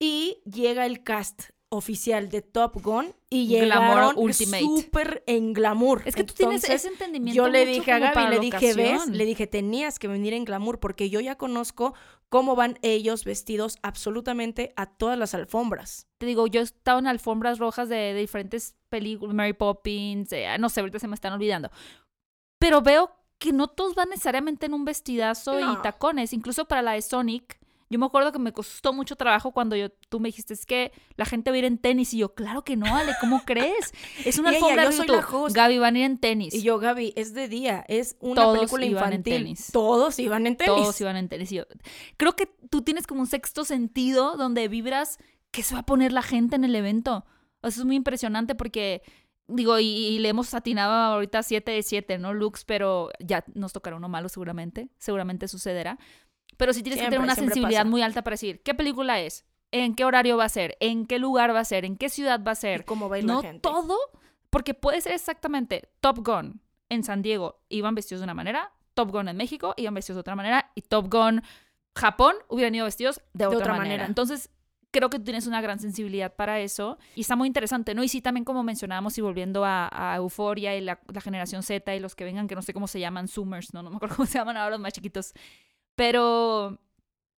Y 0.00 0.38
llega 0.44 0.86
el 0.86 1.02
cast 1.02 1.50
oficial 1.76 2.28
de 2.28 2.42
Top 2.42 2.80
Gun 2.82 3.14
y 3.30 3.48
Glamour 3.48 4.14
llegaron 4.16 4.34
súper 4.34 5.22
en 5.26 5.52
glamour. 5.52 6.02
Es 6.04 6.14
que 6.14 6.24
tú 6.24 6.34
tienes 6.34 6.64
ese 6.64 6.88
entendimiento. 6.88 7.36
Yo 7.36 7.48
le 7.48 7.66
dije 7.66 7.92
a 7.92 7.98
Gaby, 7.98 8.30
le 8.30 8.40
dije, 8.40 8.74
¿ves? 8.74 8.94
ocasión. 8.94 9.16
Le 9.16 9.24
dije, 9.24 9.46
tenías 9.46 9.98
que 9.98 10.08
venir 10.08 10.32
en 10.34 10.44
glamour 10.44 10.80
porque 10.80 11.10
yo 11.10 11.20
ya 11.20 11.36
conozco 11.36 11.94
cómo 12.28 12.56
van 12.56 12.78
ellos 12.82 13.24
vestidos 13.24 13.78
absolutamente 13.82 14.72
a 14.76 14.86
todas 14.86 15.18
las 15.18 15.34
alfombras. 15.34 16.08
te 16.18 16.26
digo, 16.26 16.46
yo 16.46 16.60
he 16.60 16.64
estado 16.64 16.98
en 16.98 17.06
alfombras 17.06 17.58
rojas 17.58 17.88
de, 17.88 17.96
de 17.96 18.20
diferentes 18.20 18.74
películas, 18.88 19.34
Mary 19.34 19.52
Poppins, 19.52 20.32
eh, 20.32 20.46
no 20.58 20.68
sé, 20.68 20.80
ahorita 20.80 20.98
se 20.98 21.08
me 21.08 21.14
están 21.14 21.32
olvidando. 21.32 21.70
Pero 22.58 22.80
veo 22.80 23.10
que 23.38 23.52
no 23.52 23.68
todos 23.68 23.94
van 23.94 24.08
necesariamente 24.08 24.66
en 24.66 24.74
un 24.74 24.84
vestidazo 24.84 25.60
y 25.60 25.82
tacones. 25.82 26.32
Incluso 26.32 26.64
para 26.64 26.82
la 26.82 26.92
de 26.92 27.02
Sonic, 27.02 27.58
yo 27.90 27.98
me 27.98 28.06
acuerdo 28.06 28.32
que 28.32 28.38
me 28.38 28.52
costó 28.52 28.92
mucho 28.92 29.16
trabajo 29.16 29.52
cuando 29.52 29.76
yo, 29.76 29.90
tú 30.08 30.18
me 30.18 30.28
dijiste, 30.28 30.54
es 30.54 30.64
que 30.66 30.92
la 31.16 31.26
gente 31.26 31.50
va 31.50 31.56
a 31.56 31.58
ir 31.58 31.64
en 31.64 31.78
tenis. 31.78 32.14
Y 32.14 32.18
yo, 32.18 32.34
claro 32.34 32.64
que 32.64 32.76
no, 32.76 32.86
Ale, 32.86 33.12
¿cómo 33.20 33.42
crees? 33.46 33.92
Es 34.24 34.38
una 34.38 34.50
alfombra. 34.50 34.90
Gaby, 35.52 35.78
van 35.78 35.96
a 35.96 35.98
ir 35.98 36.04
en 36.04 36.18
tenis. 36.18 36.54
Y 36.54 36.62
yo, 36.62 36.78
Gaby, 36.78 37.12
es 37.16 37.34
de 37.34 37.48
día, 37.48 37.84
es 37.88 38.16
una 38.20 38.42
Todos 38.42 38.58
película 38.58 38.86
iban 38.86 39.12
en 39.12 39.22
tenis. 39.22 39.70
Todos 39.72 40.18
iban 40.18 40.46
en 40.46 40.56
tenis. 40.56 40.74
Todos 40.74 41.00
iban 41.00 41.16
en 41.16 41.28
tenis. 41.28 41.52
Y 41.52 41.56
yo, 41.56 41.64
creo 42.16 42.34
que 42.36 42.46
tú 42.70 42.82
tienes 42.82 43.06
como 43.06 43.20
un 43.20 43.26
sexto 43.26 43.64
sentido 43.64 44.36
donde 44.36 44.66
vibras 44.68 45.18
que 45.50 45.62
se 45.62 45.74
va 45.74 45.80
a 45.80 45.86
poner 45.86 46.12
la 46.12 46.22
gente 46.22 46.56
en 46.56 46.64
el 46.64 46.74
evento. 46.74 47.26
O 47.60 47.60
sea, 47.60 47.68
eso 47.68 47.80
es 47.82 47.86
muy 47.86 47.96
impresionante 47.96 48.54
porque, 48.54 49.02
digo, 49.46 49.78
y, 49.78 49.86
y 49.86 50.18
le 50.18 50.30
hemos 50.30 50.52
atinado 50.54 50.92
ahorita 50.92 51.42
7 51.42 51.70
de 51.70 51.82
7, 51.82 52.18
¿no? 52.18 52.34
Looks, 52.34 52.64
pero 52.64 53.10
ya 53.20 53.44
nos 53.54 53.72
tocará 53.72 53.96
uno 53.96 54.08
malo 54.08 54.28
seguramente. 54.28 54.88
Seguramente 54.98 55.48
sucederá. 55.48 55.98
Pero 56.56 56.72
sí 56.72 56.82
tienes 56.82 56.98
que 56.98 57.02
Siempre, 57.02 57.16
tener 57.16 57.24
una 57.24 57.34
sensibilidad 57.34 57.80
pasa. 57.80 57.90
muy 57.90 58.02
alta 58.02 58.22
para 58.22 58.34
decir, 58.34 58.62
¿qué 58.62 58.74
película 58.74 59.20
es? 59.20 59.44
¿En 59.72 59.94
qué 59.94 60.04
horario 60.04 60.36
va 60.36 60.44
a 60.44 60.48
ser? 60.48 60.76
¿En 60.80 61.06
qué 61.06 61.18
lugar 61.18 61.54
va 61.54 61.60
a 61.60 61.64
ser? 61.64 61.84
¿En 61.84 61.96
qué 61.96 62.08
ciudad 62.08 62.40
va 62.46 62.52
a 62.52 62.54
Y 62.54 62.56
ser? 62.56 62.84
cómo 62.84 63.08
va 63.08 63.16
a 63.16 63.18
ir 63.18 63.24
no 63.24 63.36
la 63.36 63.42
gente. 63.42 63.60
todo, 63.60 63.96
porque 64.50 64.74
puede 64.74 65.00
ser 65.00 65.12
exactamente 65.12 65.88
Top 66.00 66.18
Gun 66.24 66.60
en 66.88 67.02
San 67.02 67.22
Diego 67.22 67.60
iban 67.68 67.94
vestidos 67.94 68.20
de 68.20 68.24
una 68.24 68.34
manera, 68.34 68.72
Top 68.94 69.10
Gun 69.10 69.28
en 69.28 69.36
México 69.36 69.74
iban 69.76 69.94
vestidos 69.94 70.16
de 70.16 70.20
otra 70.20 70.36
manera 70.36 70.70
y 70.76 70.82
Top 70.82 71.12
Gun 71.12 71.42
Japón 71.96 72.36
hubieran 72.48 72.74
ido 72.74 72.84
vestidos 72.84 73.20
de, 73.32 73.46
otra, 73.46 73.58
otra 73.58 73.72
manera. 73.72 73.84
manera. 73.88 74.06
Entonces, 74.06 74.50
creo 74.90 75.10
que 75.10 75.18
tú 75.18 75.24
tienes 75.24 75.46
una 75.48 75.60
gran 75.60 75.80
sensibilidad 75.80 76.34
para 76.34 76.60
eso 76.60 76.98
y 77.16 77.22
está 77.22 77.34
muy 77.34 77.48
interesante, 77.48 77.94
¿no? 77.96 78.04
Y 78.04 78.08
sí, 78.08 78.20
también 78.20 78.44
como 78.44 78.62
mencionábamos 78.62 79.18
y 79.18 79.20
volviendo 79.22 79.64
a, 79.64 79.88
a 79.92 80.16
Euforia 80.16 80.76
y 80.76 80.80
la, 80.80 81.00
la 81.12 81.20
generación 81.20 81.64
Z 81.64 81.94
y 81.96 81.98
los 82.00 82.14
que 82.14 82.24
vengan, 82.24 82.46
que 82.46 82.54
no 82.54 82.62
sé 82.62 82.72
cómo 82.72 82.86
se 82.86 83.00
llaman, 83.00 83.26
Zoomers, 83.26 83.74
¿no? 83.74 83.82
No 83.82 83.90
me 83.90 83.96
acuerdo 83.96 84.14
cómo 84.18 84.26
se 84.26 84.38
llaman 84.38 84.56
ahora 84.56 84.70
los 84.70 84.80
más 84.80 84.92
chiquitos, 84.92 85.34
pero 85.94 86.78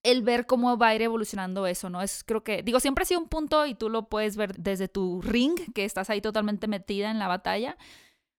el 0.04 0.22
ver 0.22 0.46
cómo 0.46 0.78
va 0.78 0.90
a 0.90 0.96
ir 0.96 1.02
evolucionando 1.02 1.66
eso, 1.66 1.90
¿no? 1.90 2.02
Es 2.02 2.24
creo 2.24 2.44
que, 2.44 2.62
digo, 2.64 2.80
siempre 2.80 3.02
ha 3.04 3.06
sido 3.06 3.20
un 3.22 3.28
punto 3.28 3.66
y 3.66 3.74
tú 3.76 3.90
lo 3.90 4.08
puedes 4.08 4.38
ver 4.38 4.56
desde 4.58 4.88
tu 4.88 5.22
ring, 5.22 5.56
que 5.74 5.84
estás 5.86 6.10
ahí 6.10 6.22
totalmente 6.22 6.68
metida 6.68 7.10
en 7.10 7.18
la 7.18 7.28
batalla, 7.28 7.76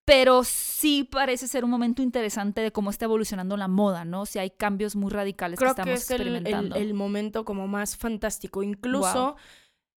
pero 0.05 0.45
sí 0.45 1.03
parece 1.03 1.49
ser 1.49 1.65
un 1.65 1.71
momento 1.71 2.01
interesante 2.03 2.61
de 2.61 2.71
cómo 2.71 2.91
está 2.91 3.07
evolucionando 3.07 3.57
la 3.57 3.67
moda, 3.67 4.05
¿no? 4.05 4.25
Si 4.27 4.39
hay 4.39 4.51
cambios 4.51 4.95
muy 4.95 5.11
radicales 5.11 5.59
Creo 5.59 5.75
que 5.75 5.83
que 5.83 5.93
estamos 5.95 6.03
es 6.05 6.11
el, 6.13 6.21
el- 6.21 6.27
experimentando. 6.37 6.77
el 6.77 6.95
momento 6.95 7.45
como 7.45 7.67
más 7.67 7.97
fantástico. 7.97 8.63
Incluso 8.63 9.25
Wow. 9.33 9.37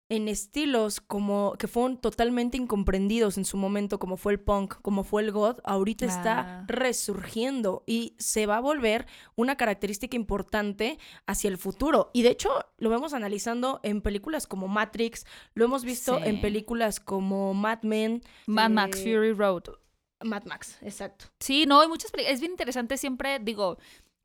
En 0.09 0.27
estilos 0.27 1.01
como 1.01 1.53
que 1.59 1.67
fueron 1.67 1.97
totalmente 2.01 2.57
incomprendidos 2.57 3.37
en 3.37 3.45
su 3.45 3.57
momento, 3.57 3.99
como 3.99 4.17
fue 4.17 4.33
el 4.33 4.39
punk, 4.39 4.75
como 4.81 5.03
fue 5.03 5.21
el 5.21 5.31
goth, 5.31 5.59
ahorita 5.63 6.05
Ah. 6.05 6.09
está 6.09 6.65
resurgiendo 6.67 7.83
y 7.85 8.15
se 8.17 8.45
va 8.45 8.57
a 8.57 8.61
volver 8.61 9.05
una 9.35 9.55
característica 9.55 10.15
importante 10.15 10.97
hacia 11.27 11.47
el 11.49 11.57
futuro. 11.57 12.09
Y 12.13 12.23
de 12.23 12.29
hecho 12.29 12.49
lo 12.77 12.89
vemos 12.89 13.13
analizando 13.13 13.79
en 13.83 14.01
películas 14.01 14.47
como 14.47 14.67
Matrix, 14.67 15.25
lo 15.53 15.65
hemos 15.65 15.83
visto 15.83 16.17
Sí. 16.17 16.23
en 16.25 16.41
películas 16.41 16.99
como 16.99 17.53
Mad 17.53 17.83
Men. 17.83 18.21
Mad 18.47 18.71
Max 18.71 18.99
eh, 18.99 19.03
Fury 19.03 19.33
Road. 19.33 19.63
Mad 20.23 20.43
Max, 20.45 20.77
exacto. 20.81 21.25
Sí, 21.39 21.65
no, 21.65 21.79
hay 21.81 21.87
muchas 21.87 22.11
películas. 22.11 22.33
Es 22.33 22.39
bien 22.41 22.51
interesante 22.51 22.97
siempre, 22.97 23.39
digo, 23.39 23.77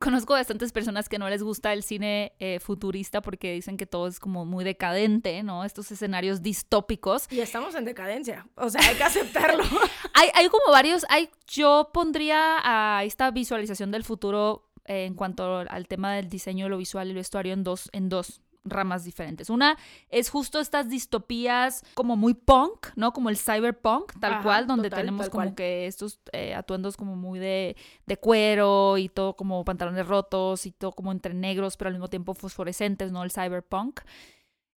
conozco 0.05 0.35
bastantes 0.35 0.71
personas 0.71 1.09
que 1.09 1.19
no 1.19 1.31
les 1.31 1.43
gusta 1.43 1.73
el 1.73 1.83
cine 1.83 2.35
eh, 2.39 2.61
futurista 2.61 3.23
porque 3.23 3.55
dicen 3.55 3.79
que 3.79 3.87
todo 3.87 4.07
es 4.07 4.21
como 4.21 4.45
muy 4.45 4.63
decadente, 4.63 5.43
¿no? 5.43 5.65
Estos 5.65 5.91
escenarios 5.91 6.43
distópicos. 6.43 7.27
Y 7.31 7.41
estamos 7.41 7.75
en 7.75 7.87
decadencia, 7.87 8.47
o 8.55 8.69
sea, 8.69 8.83
hay 8.87 8.97
que 8.97 9.03
aceptarlo. 9.03 9.65
Hay, 10.17 10.29
hay 10.35 10.49
como 10.49 10.71
varios, 10.71 11.05
hay, 11.09 11.29
yo 11.49 11.91
pondría 11.93 12.59
a 12.63 13.03
esta 13.03 13.33
visualización 13.33 13.91
del 13.91 14.05
futuro 14.05 14.71
eh, 14.85 15.07
en 15.07 15.15
cuanto 15.15 15.59
al 15.59 15.89
tema 15.89 16.15
del 16.15 16.29
diseño, 16.29 16.69
lo 16.69 16.79
visual 16.79 17.09
y 17.09 17.11
el 17.11 17.17
vestuario 17.17 17.53
en 17.53 17.65
dos, 17.65 17.91
en 17.93 18.09
dos 18.09 18.44
ramas 18.65 19.05
diferentes. 19.05 19.51
Una 19.51 19.77
es 20.09 20.31
justo 20.31 20.59
estas 20.59 20.89
distopías 20.89 21.85
como 21.95 22.17
muy 22.17 22.35
punk, 22.35 22.89
¿no? 22.97 23.13
Como 23.13 23.29
el 23.29 23.37
cyberpunk, 23.37 24.13
tal 24.21 24.35
Ajá, 24.35 24.43
cual, 24.43 24.67
donde 24.67 24.89
total, 24.91 25.05
tenemos 25.05 25.29
como 25.29 25.45
cual. 25.45 25.55
que 25.55 25.87
estos 25.87 26.21
eh, 26.33 26.55
atuendos 26.55 26.97
como 26.97 27.17
muy 27.17 27.39
de, 27.39 27.77
de 28.07 28.17
cuero 28.17 28.99
y 28.99 29.09
todo 29.09 29.37
como 29.37 29.65
pantalones 29.65 30.07
rotos 30.07 30.67
y 30.67 30.73
todo 30.73 30.93
como 30.93 31.13
entre 31.13 31.35
negros, 31.35 31.77
pero 31.77 31.89
al 31.89 31.95
mismo 31.95 32.09
tiempo 32.09 32.35
fosforescentes, 32.35 33.13
¿no? 33.13 33.23
El 33.23 33.31
cyberpunk. 33.31 34.01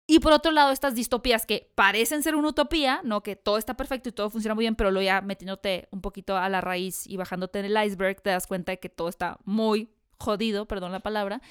Y 0.07 0.19
por 0.19 0.33
otro 0.33 0.51
lado, 0.51 0.71
estas 0.71 0.93
distopías 0.93 1.47
que 1.47 1.71
parecen 1.73 2.21
ser 2.21 2.35
una 2.35 2.49
utopía, 2.49 3.01
¿no? 3.03 3.23
Que 3.23 3.35
todo 3.35 3.57
está 3.57 3.75
perfecto 3.75 4.09
y 4.09 4.11
todo 4.11 4.29
funciona 4.29 4.53
muy 4.53 4.63
bien, 4.63 4.75
pero 4.75 4.91
luego 4.91 5.03
ya 5.05 5.21
metiéndote 5.21 5.87
un 5.89 6.01
poquito 6.01 6.37
a 6.37 6.47
la 6.47 6.61
raíz 6.61 7.07
y 7.07 7.17
bajándote 7.17 7.59
en 7.59 7.65
el 7.65 7.85
iceberg, 7.85 8.21
te 8.21 8.29
das 8.29 8.45
cuenta 8.45 8.71
de 8.71 8.79
que 8.79 8.89
todo 8.89 9.09
está 9.09 9.39
muy 9.45 9.89
jodido, 10.19 10.67
perdón 10.67 10.91
la 10.91 10.99
palabra. 10.99 11.41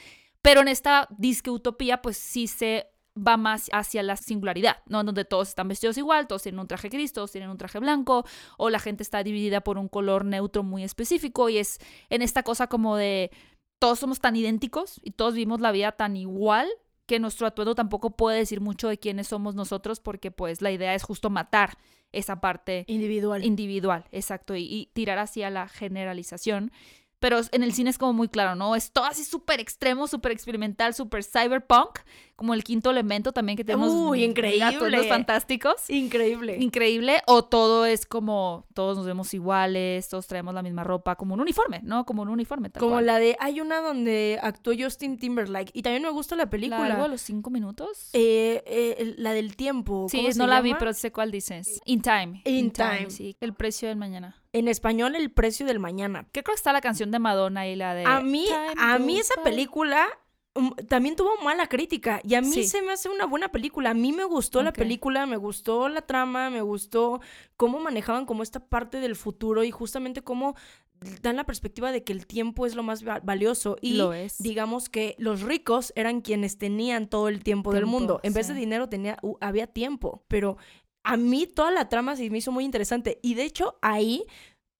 Pero 0.44 0.60
en 0.60 0.68
esta 0.68 1.08
disque 1.16 1.50
utopía, 1.50 2.02
pues 2.02 2.18
sí 2.18 2.48
se 2.48 2.86
va 3.16 3.38
más 3.38 3.70
hacia 3.72 4.02
la 4.02 4.14
singularidad, 4.16 4.82
¿no? 4.84 5.00
En 5.00 5.06
donde 5.06 5.24
todos 5.24 5.48
están 5.48 5.68
vestidos 5.68 5.96
igual, 5.96 6.26
todos 6.26 6.42
tienen 6.42 6.58
un 6.58 6.68
traje 6.68 6.90
gris, 6.90 7.14
todos 7.14 7.32
tienen 7.32 7.48
un 7.48 7.56
traje 7.56 7.78
blanco, 7.78 8.26
o 8.58 8.68
la 8.68 8.78
gente 8.78 9.02
está 9.02 9.22
dividida 9.22 9.62
por 9.62 9.78
un 9.78 9.88
color 9.88 10.26
neutro 10.26 10.62
muy 10.62 10.84
específico, 10.84 11.48
y 11.48 11.56
es 11.56 11.78
en 12.10 12.20
esta 12.20 12.42
cosa 12.42 12.66
como 12.66 12.96
de 12.96 13.30
todos 13.78 14.00
somos 14.00 14.20
tan 14.20 14.36
idénticos 14.36 15.00
y 15.02 15.12
todos 15.12 15.32
vivimos 15.32 15.62
la 15.62 15.72
vida 15.72 15.92
tan 15.92 16.14
igual 16.14 16.68
que 17.06 17.20
nuestro 17.20 17.46
atuendo 17.46 17.74
tampoco 17.74 18.10
puede 18.10 18.36
decir 18.36 18.60
mucho 18.60 18.88
de 18.88 18.98
quiénes 18.98 19.28
somos 19.28 19.54
nosotros 19.54 19.98
porque 19.98 20.30
pues 20.30 20.60
la 20.60 20.72
idea 20.72 20.94
es 20.94 21.04
justo 21.04 21.30
matar 21.30 21.78
esa 22.12 22.40
parte 22.42 22.84
Individual. 22.86 23.44
individual, 23.44 24.04
exacto, 24.12 24.54
y, 24.54 24.64
y 24.64 24.90
tirar 24.92 25.18
hacia 25.18 25.48
la 25.48 25.68
generalización. 25.68 26.70
Pero 27.24 27.40
en 27.52 27.62
el 27.62 27.72
cine 27.72 27.88
es 27.88 27.96
como 27.96 28.12
muy 28.12 28.28
claro, 28.28 28.54
¿no? 28.54 28.76
Es 28.76 28.92
todo 28.92 29.06
así 29.06 29.24
súper 29.24 29.58
extremo, 29.58 30.06
súper 30.06 30.30
experimental, 30.30 30.92
súper 30.92 31.24
cyberpunk, 31.24 32.00
como 32.36 32.54
el 32.54 32.64
quinto 32.64 32.90
elemento 32.90 33.32
también 33.32 33.56
que 33.56 33.64
tenemos. 33.64 33.90
Uy, 33.92 34.24
increíble. 34.24 34.64
atuendos 34.64 35.06
fantásticos. 35.06 35.88
Increíble. 35.88 36.56
Increíble. 36.60 37.22
O 37.26 37.44
todo 37.44 37.86
es 37.86 38.06
como, 38.06 38.66
todos 38.74 38.96
nos 38.96 39.06
vemos 39.06 39.32
iguales, 39.34 40.08
todos 40.08 40.26
traemos 40.26 40.54
la 40.54 40.62
misma 40.62 40.84
ropa, 40.84 41.16
como 41.16 41.34
un 41.34 41.40
uniforme, 41.40 41.80
¿no? 41.84 42.04
Como 42.04 42.22
un 42.22 42.28
uniforme. 42.28 42.70
tal 42.70 42.80
Como 42.80 42.94
cual. 42.94 43.06
la 43.06 43.18
de. 43.18 43.36
Hay 43.40 43.60
una 43.60 43.80
donde 43.80 44.38
actuó 44.42 44.72
Justin 44.78 45.18
Timberlake. 45.18 45.70
Y 45.72 45.82
también 45.82 46.02
me 46.02 46.10
gusta 46.10 46.36
la 46.36 46.44
¿La 46.44 46.50
película. 46.50 46.84
algo 46.86 47.04
de 47.04 47.08
los 47.10 47.20
cinco 47.20 47.50
minutos. 47.50 48.10
Eh, 48.12 48.62
eh, 48.66 49.14
la 49.16 49.32
del 49.32 49.56
tiempo. 49.56 50.06
sí, 50.10 50.18
¿cómo 50.18 50.28
no 50.28 50.34
se 50.34 50.46
la 50.46 50.60
vi, 50.60 50.74
pero 50.78 50.92
sé 50.92 51.12
cuál 51.12 51.30
dices. 51.30 51.80
In 51.84 52.02
Time. 52.02 52.42
In 52.44 52.70
Time. 52.70 53.10
Sí, 53.10 53.36
el 53.40 53.54
precio 53.54 53.88
del 53.88 53.96
mañana. 53.96 54.36
En 54.52 54.68
español, 54.68 55.16
El 55.16 55.30
precio 55.32 55.66
del 55.66 55.80
mañana. 55.80 56.26
Que 56.30 56.42
creo 56.44 56.54
que 56.54 56.58
está 56.58 56.72
la 56.72 56.80
canción 56.80 57.10
de 57.10 57.18
Madonna 57.18 57.66
y 57.66 57.74
la 57.76 57.94
de. 57.94 58.04
A 58.04 58.20
mí, 58.20 58.46
a 58.78 58.98
mí 58.98 59.18
esa 59.18 59.34
película 59.42 60.06
um, 60.54 60.74
también 60.88 61.16
tuvo 61.16 61.30
mala 61.42 61.66
crítica. 61.68 62.20
Y 62.24 62.34
a 62.34 62.40
mí 62.40 62.52
Sí. 62.52 62.64
se 62.64 62.82
me 62.82 62.92
hace 62.92 63.08
una 63.08 63.26
buena 63.26 63.50
película. 63.50 63.90
A 63.90 63.94
mí 63.94 64.12
me 64.12 64.24
gustó 64.24 64.62
la 64.62 64.72
película, 64.72 65.26
me 65.26 65.36
gustó 65.36 65.88
la 65.88 66.02
trama, 66.02 66.50
me 66.50 66.62
gustó 66.62 67.20
cómo 67.56 67.80
manejaban 67.80 68.26
como 68.26 68.42
esta 68.42 68.60
parte 68.60 69.00
del 69.00 69.16
futuro 69.16 69.64
y 69.64 69.70
justamente 69.70 70.22
cómo 70.22 70.54
dan 71.20 71.36
la 71.36 71.44
perspectiva 71.44 71.92
de 71.92 72.02
que 72.02 72.12
el 72.14 72.26
tiempo 72.26 72.64
es 72.66 72.74
lo 72.76 72.82
más 72.82 73.06
va- 73.06 73.20
valioso. 73.20 73.76
Y 73.82 73.94
Lo 73.94 74.12
es. 74.14 74.38
digamos 74.38 74.88
que 74.88 75.14
los 75.18 75.42
ricos 75.42 75.92
eran 75.96 76.22
quienes 76.22 76.56
tenían 76.56 77.08
todo 77.08 77.28
el 77.28 77.42
tiempo, 77.42 77.72
del 77.74 77.84
mundo. 77.86 78.20
En 78.22 78.32
vez 78.32 78.48
de 78.48 78.54
dinero 78.54 78.88
tenía, 78.88 79.18
había 79.40 79.66
tiempo. 79.66 80.24
Pero 80.28 80.56
a 81.02 81.16
mí 81.18 81.46
toda 81.46 81.70
la 81.72 81.88
trama 81.90 82.16
se 82.16 82.30
me 82.30 82.38
hizo 82.38 82.52
muy 82.52 82.64
interesante. 82.64 83.18
Y 83.22 83.34
de 83.34 83.44
hecho 83.44 83.76
ahí 83.82 84.24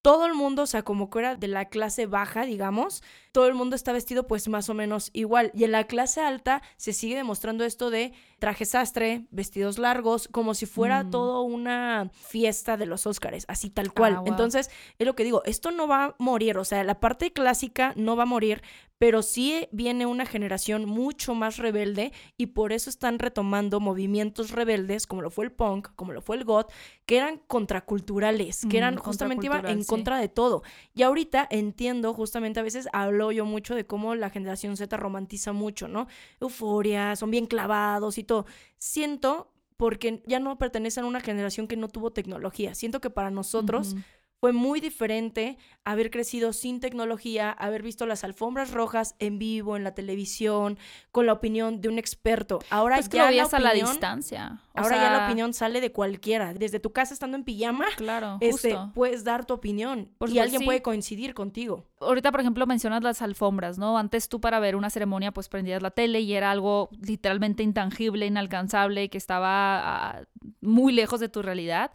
todo 0.03 0.25
el 0.27 0.35
mundo, 0.35 0.62
o 0.62 0.66
sea, 0.66 0.83
como 0.83 1.11
que 1.11 1.18
era 1.18 1.37
de 1.37 1.49
la 1.49 1.66
clase 1.66 2.07
baja, 2.07 2.45
digamos, 2.47 3.03
todo 3.35 3.49
el 3.49 3.55
mundo 3.55 3.74
está 3.74 3.93
vestido 3.93 4.28
pues 4.28 4.47
más 4.47 4.68
o 4.68 4.74
menos 4.74 5.11
igual. 5.12 5.51
Y 5.55 5.64
en 5.64 5.72
la 5.72 5.89
clase 5.89 6.20
alta 6.20 6.62
se 6.76 6.93
sigue 6.93 7.16
demostrando 7.16 7.64
esto 7.64 7.91
de 7.91 8.12
traje 8.39 8.64
sastre, 8.64 9.26
vestidos 9.32 9.76
largos, 9.78 10.28
como 10.30 10.55
si 10.55 10.66
fuera 10.66 11.03
Mm. 11.03 11.11
todo 11.11 11.43
una 11.43 12.11
fiesta 12.12 12.76
de 12.76 12.87
los 12.87 13.09
Óscares, 13.09 13.45
así 13.49 13.70
tal 13.70 13.93
cual. 13.93 14.14
Ah, 14.16 14.20
wow. 14.20 14.28
Entonces, 14.28 14.70
es 15.01 15.07
lo 15.07 15.16
que 15.16 15.24
digo, 15.24 15.43
esto 15.47 15.72
no 15.72 15.89
va 15.89 16.05
a 16.05 16.14
morir, 16.18 16.59
o 16.59 16.64
sea, 16.64 16.85
la 16.85 17.01
parte 17.01 17.32
clásica 17.32 17.93
no 17.97 18.14
va 18.14 18.22
a 18.22 18.26
morir, 18.26 18.62
pero 18.99 19.22
sí 19.22 19.66
viene 19.72 20.07
una 20.07 20.26
generación 20.26 20.85
mucho 20.87 21.35
más 21.35 21.57
rebelde 21.57 22.12
y 22.37 22.47
por 22.47 22.72
eso 22.72 22.89
están 22.89 23.18
retomando 23.18 23.80
movimientos 23.80 24.51
rebeldes, 24.53 25.07
como 25.09 25.22
lo 25.22 25.30
fue 25.30 25.47
el 25.47 25.53
punk, 25.53 25.89
como 25.97 26.12
lo 26.12 26.20
fue 26.22 26.37
el 26.37 26.45
goth, 26.45 26.70
que 27.07 27.16
eran 27.16 27.41
contraculturales, 27.49 28.64
que 28.70 28.78
eran 28.78 28.95
Mm, 28.95 28.99
justamente 28.99 29.47
iban 29.47 29.66
en 29.66 29.82
sí. 29.82 29.89
contra 29.89 30.18
de 30.18 30.28
todo. 30.28 30.62
Y 30.95 31.03
ahorita 31.03 31.47
entiendo, 31.51 32.14
justamente 32.14 32.61
a 32.61 32.62
veces 32.62 32.89
hablo 32.93 33.24
yo 33.33 33.45
mucho 33.45 33.75
de 33.75 33.87
cómo 33.87 34.14
la 34.14 34.31
generación 34.31 34.77
Z 34.77 34.97
romantiza 34.97 35.53
mucho, 35.53 35.89
¿no? 35.89 36.07
Euforia, 36.41 37.16
son 37.16 37.31
bien 37.31 37.47
clavados 37.47 38.18
y 38.18 38.25
todo. 38.25 38.47
Siento 38.79 39.51
porque 39.77 40.22
ya 40.27 40.39
no 40.39 40.57
pertenecen 40.57 41.05
a 41.05 41.07
una 41.07 41.20
generación 41.20 41.66
que 41.66 41.77
no 41.77 41.89
tuvo 41.89 42.12
tecnología. 42.12 42.75
Siento 42.75 43.01
que 43.01 43.11
para 43.11 43.31
nosotros. 43.31 43.97
Fue 44.45 44.53
muy 44.53 44.78
diferente 44.78 45.57
haber 45.84 46.11
crecido 46.11 46.53
sin 46.53 46.78
tecnología, 46.78 47.51
haber 47.51 47.82
visto 47.82 48.05
las 48.05 48.24
alfombras 48.24 48.72
rojas 48.72 49.14
en 49.18 49.38
vivo, 49.38 49.74
en 49.74 49.84
la 49.84 49.95
televisión, 49.95 50.76
con 51.12 51.24
la 51.24 51.32
opinión 51.32 51.80
de 51.80 51.88
un 51.88 51.99
experto. 51.99 52.59
Ahora 52.68 52.97
Pues 52.97 53.09
que 53.09 53.16
ya 53.16 53.22
lo 53.22 53.24
la 53.24 53.30
veías 53.30 53.55
a 53.55 53.59
la 53.59 53.72
distancia. 53.72 54.61
O 54.74 54.80
Ahora 54.80 54.97
ya 54.97 55.11
la 55.11 55.24
opinión 55.24 55.55
sale 55.55 55.80
de 55.80 55.92
cualquiera. 55.92 56.53
Desde 56.53 56.78
tu 56.78 56.92
casa 56.92 57.14
estando 57.14 57.38
en 57.38 57.45
pijama, 57.45 57.86
Claro, 57.97 58.36
este, 58.42 58.72
justo. 58.74 58.92
puedes 58.95 59.24
dar 59.24 59.47
tu 59.47 59.55
opinión 59.55 60.11
Por 60.18 60.28
y 60.28 60.38
alguien 60.38 60.59
sí. 60.61 60.66
puede 60.66 60.82
coincidir 60.82 61.32
contigo. 61.32 61.86
Ahorita, 62.01 62.30
por 62.30 62.40
ejemplo, 62.40 62.66
mencionas 62.66 63.03
las 63.03 63.22
alfombras, 63.22 63.78
¿no? 63.78 63.97
Antes 63.97 64.28
tú 64.28 64.42
para 64.42 64.61
ver 64.61 64.76
una 64.76 64.90
ceremonia 64.90 65.32
pues 65.32 65.49
prendías 65.49 65.80
la 65.80 65.90
tele 65.90 66.20
y 66.20 66.34
era 66.34 66.51
algo 66.51 66.90
literalmente 67.01 67.62
intangible, 67.62 68.26
inalcanzable, 68.26 69.09
que 69.09 69.16
estaba 69.16 70.18
ah, 70.18 70.24
muy 70.61 70.92
lejos 70.92 71.18
de 71.18 71.30
tu 71.30 71.40
realidad. 71.40 71.92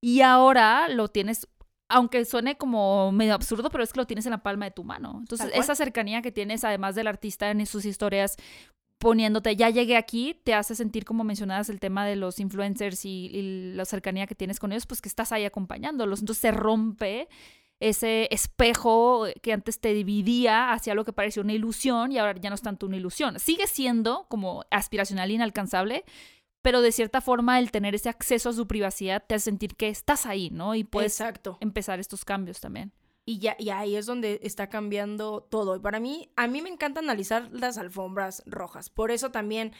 Y 0.00 0.20
ahora 0.20 0.88
lo 0.88 1.08
tienes, 1.08 1.48
aunque 1.88 2.24
suene 2.24 2.56
como 2.56 3.12
medio 3.12 3.34
absurdo, 3.34 3.70
pero 3.70 3.84
es 3.84 3.92
que 3.92 4.00
lo 4.00 4.06
tienes 4.06 4.26
en 4.26 4.32
la 4.32 4.42
palma 4.42 4.64
de 4.64 4.72
tu 4.72 4.84
mano. 4.84 5.16
Entonces, 5.18 5.50
esa 5.54 5.74
cercanía 5.74 6.22
que 6.22 6.32
tienes, 6.32 6.64
además 6.64 6.94
del 6.94 7.06
artista 7.06 7.50
en 7.50 7.64
sus 7.66 7.84
historias, 7.84 8.36
poniéndote, 8.98 9.54
ya 9.56 9.70
llegué 9.70 9.96
aquí, 9.96 10.40
te 10.42 10.54
hace 10.54 10.74
sentir, 10.74 11.04
como 11.04 11.22
mencionabas, 11.22 11.68
el 11.68 11.80
tema 11.80 12.06
de 12.06 12.16
los 12.16 12.40
influencers 12.40 13.04
y, 13.04 13.26
y 13.26 13.72
la 13.74 13.84
cercanía 13.84 14.26
que 14.26 14.34
tienes 14.34 14.58
con 14.58 14.72
ellos, 14.72 14.86
pues 14.86 15.00
que 15.00 15.08
estás 15.08 15.32
ahí 15.32 15.44
acompañándolos. 15.44 16.20
Entonces 16.20 16.40
se 16.40 16.50
rompe 16.50 17.28
ese 17.78 18.28
espejo 18.30 19.26
que 19.42 19.52
antes 19.52 19.80
te 19.80 19.92
dividía 19.92 20.72
hacia 20.72 20.94
lo 20.94 21.04
que 21.04 21.12
parecía 21.12 21.42
una 21.42 21.52
ilusión 21.52 22.10
y 22.10 22.18
ahora 22.18 22.34
ya 22.40 22.48
no 22.48 22.54
es 22.54 22.62
tanto 22.62 22.86
una 22.86 22.96
ilusión. 22.96 23.38
Sigue 23.38 23.66
siendo 23.66 24.26
como 24.28 24.64
aspiracional 24.70 25.30
e 25.30 25.34
inalcanzable, 25.34 26.04
pero 26.66 26.80
de 26.80 26.90
cierta 26.90 27.20
forma 27.20 27.60
el 27.60 27.70
tener 27.70 27.94
ese 27.94 28.08
acceso 28.08 28.48
a 28.48 28.52
su 28.52 28.66
privacidad 28.66 29.22
te 29.24 29.36
hace 29.36 29.44
sentir 29.44 29.76
que 29.76 29.88
estás 29.88 30.26
ahí, 30.26 30.50
¿no? 30.50 30.74
Y 30.74 30.82
puedes 30.82 31.20
Exacto. 31.20 31.58
empezar 31.60 32.00
estos 32.00 32.24
cambios 32.24 32.58
también. 32.58 32.90
Y 33.24 33.38
ya 33.38 33.54
y 33.56 33.70
ahí 33.70 33.94
es 33.94 34.04
donde 34.04 34.40
está 34.42 34.68
cambiando 34.68 35.46
todo. 35.48 35.76
Y 35.76 35.78
para 35.78 36.00
mí, 36.00 36.32
a 36.34 36.48
mí 36.48 36.62
me 36.62 36.68
encanta 36.68 36.98
analizar 36.98 37.50
las 37.52 37.78
alfombras 37.78 38.42
rojas. 38.46 38.90
Por 38.90 39.12
eso 39.12 39.30
también 39.30 39.74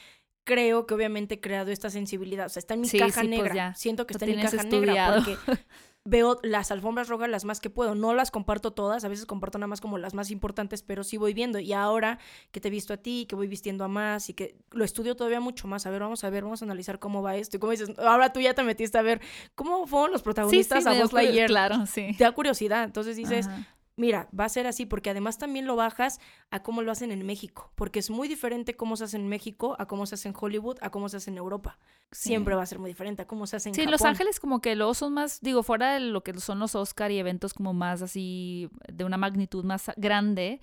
creo 0.45 0.87
que 0.87 0.93
obviamente 0.93 1.35
he 1.35 1.41
creado 1.41 1.71
esta 1.71 1.89
sensibilidad. 1.89 2.45
O 2.45 2.49
sea, 2.49 2.61
está 2.61 2.75
en 2.75 2.79
mi 2.79 2.87
Sí, 2.87 2.99
caja 2.99 3.19
sí, 3.19 3.27
pues 3.27 3.29
negra. 3.41 3.53
ya. 3.53 3.75
Siento 3.75 4.07
que 4.07 4.13
Lo 4.13 4.15
está 4.19 4.25
en 4.25 4.35
mi 4.37 4.41
caja 4.41 4.55
estudiado. 4.55 5.19
negra 5.19 5.39
porque 5.45 5.61
veo 6.07 6.39
las 6.41 6.71
alfombras 6.71 7.09
rojas 7.09 7.29
las 7.29 7.43
más 7.43 7.59
que 7.59 7.69
puedo. 7.69 7.93
No 7.93 8.13
las 8.13 8.31
comparto 8.31 8.71
todas, 8.71 9.03
a 9.03 9.09
veces 9.09 9.25
comparto 9.25 9.57
nada 9.57 9.67
más 9.67 9.81
como 9.81 9.97
las 9.97 10.13
más 10.13 10.31
importantes, 10.31 10.81
pero 10.81 11.03
sí 11.03 11.17
voy 11.17 11.33
viendo. 11.33 11.59
Y 11.59 11.73
ahora 11.73 12.17
que 12.51 12.61
te 12.61 12.69
he 12.69 12.71
visto 12.71 12.93
a 12.93 12.97
ti, 12.97 13.25
que 13.27 13.35
voy 13.35 13.47
vistiendo 13.47 13.83
a 13.83 13.89
más 13.89 14.29
y 14.29 14.33
que 14.33 14.55
lo 14.71 14.85
estudio 14.85 15.15
todavía 15.15 15.41
mucho 15.41 15.67
más. 15.67 15.85
A 15.85 15.89
ver, 15.89 16.01
vamos 16.01 16.23
a 16.23 16.29
ver, 16.29 16.43
vamos 16.43 16.61
a 16.61 16.65
analizar 16.65 16.99
cómo 16.99 17.21
va 17.21 17.35
esto. 17.35 17.57
Y 17.57 17.59
como 17.59 17.71
dices, 17.71 17.91
ahora 17.99 18.31
tú 18.31 18.39
ya 18.39 18.53
te 18.53 18.63
metiste 18.63 18.97
a 18.97 19.01
ver 19.01 19.21
cómo 19.55 19.85
fueron 19.85 20.11
los 20.11 20.21
protagonistas 20.21 20.85
a 20.85 20.93
Buzz 20.93 21.11
Lightyear. 21.11 21.47
Claro, 21.47 21.85
sí. 21.85 22.15
Te 22.17 22.23
da 22.23 22.31
curiosidad. 22.31 22.85
Entonces 22.85 23.17
dices, 23.17 23.47
Ajá. 23.47 23.67
Mira, 23.97 24.29
va 24.37 24.45
a 24.45 24.49
ser 24.49 24.67
así, 24.67 24.85
porque 24.85 25.09
además 25.09 25.37
también 25.37 25.65
lo 25.65 25.75
bajas 25.75 26.19
a 26.51 26.63
cómo 26.63 26.81
lo 26.81 26.91
hacen 26.91 27.11
en 27.11 27.25
México, 27.25 27.71
porque 27.75 27.99
es 27.99 28.09
muy 28.09 28.27
diferente 28.27 28.75
cómo 28.75 28.95
se 28.95 29.03
hace 29.03 29.17
en 29.17 29.27
México 29.27 29.75
a 29.79 29.87
cómo 29.87 30.05
se 30.05 30.15
hace 30.15 30.29
en 30.29 30.35
Hollywood, 30.39 30.77
a 30.81 30.91
cómo 30.91 31.09
se 31.09 31.17
hace 31.17 31.31
en 31.31 31.37
Europa. 31.37 31.77
Sí. 32.11 32.29
Siempre 32.29 32.55
va 32.55 32.61
a 32.61 32.65
ser 32.65 32.79
muy 32.79 32.89
diferente 32.89 33.23
a 33.23 33.27
cómo 33.27 33.47
se 33.47 33.57
hace 33.57 33.69
en 33.69 33.75
Sí, 33.75 33.81
Japón. 33.81 33.91
Los 33.91 34.03
Ángeles 34.03 34.39
como 34.39 34.61
que 34.61 34.75
luego 34.75 34.93
son 34.93 35.13
más, 35.13 35.41
digo, 35.41 35.63
fuera 35.63 35.95
de 35.95 35.99
lo 35.99 36.23
que 36.23 36.39
son 36.39 36.59
los 36.59 36.75
Oscar 36.75 37.11
y 37.11 37.17
eventos 37.17 37.53
como 37.53 37.73
más 37.73 38.01
así, 38.01 38.69
de 38.87 39.03
una 39.03 39.17
magnitud 39.17 39.65
más 39.65 39.91
grande, 39.97 40.61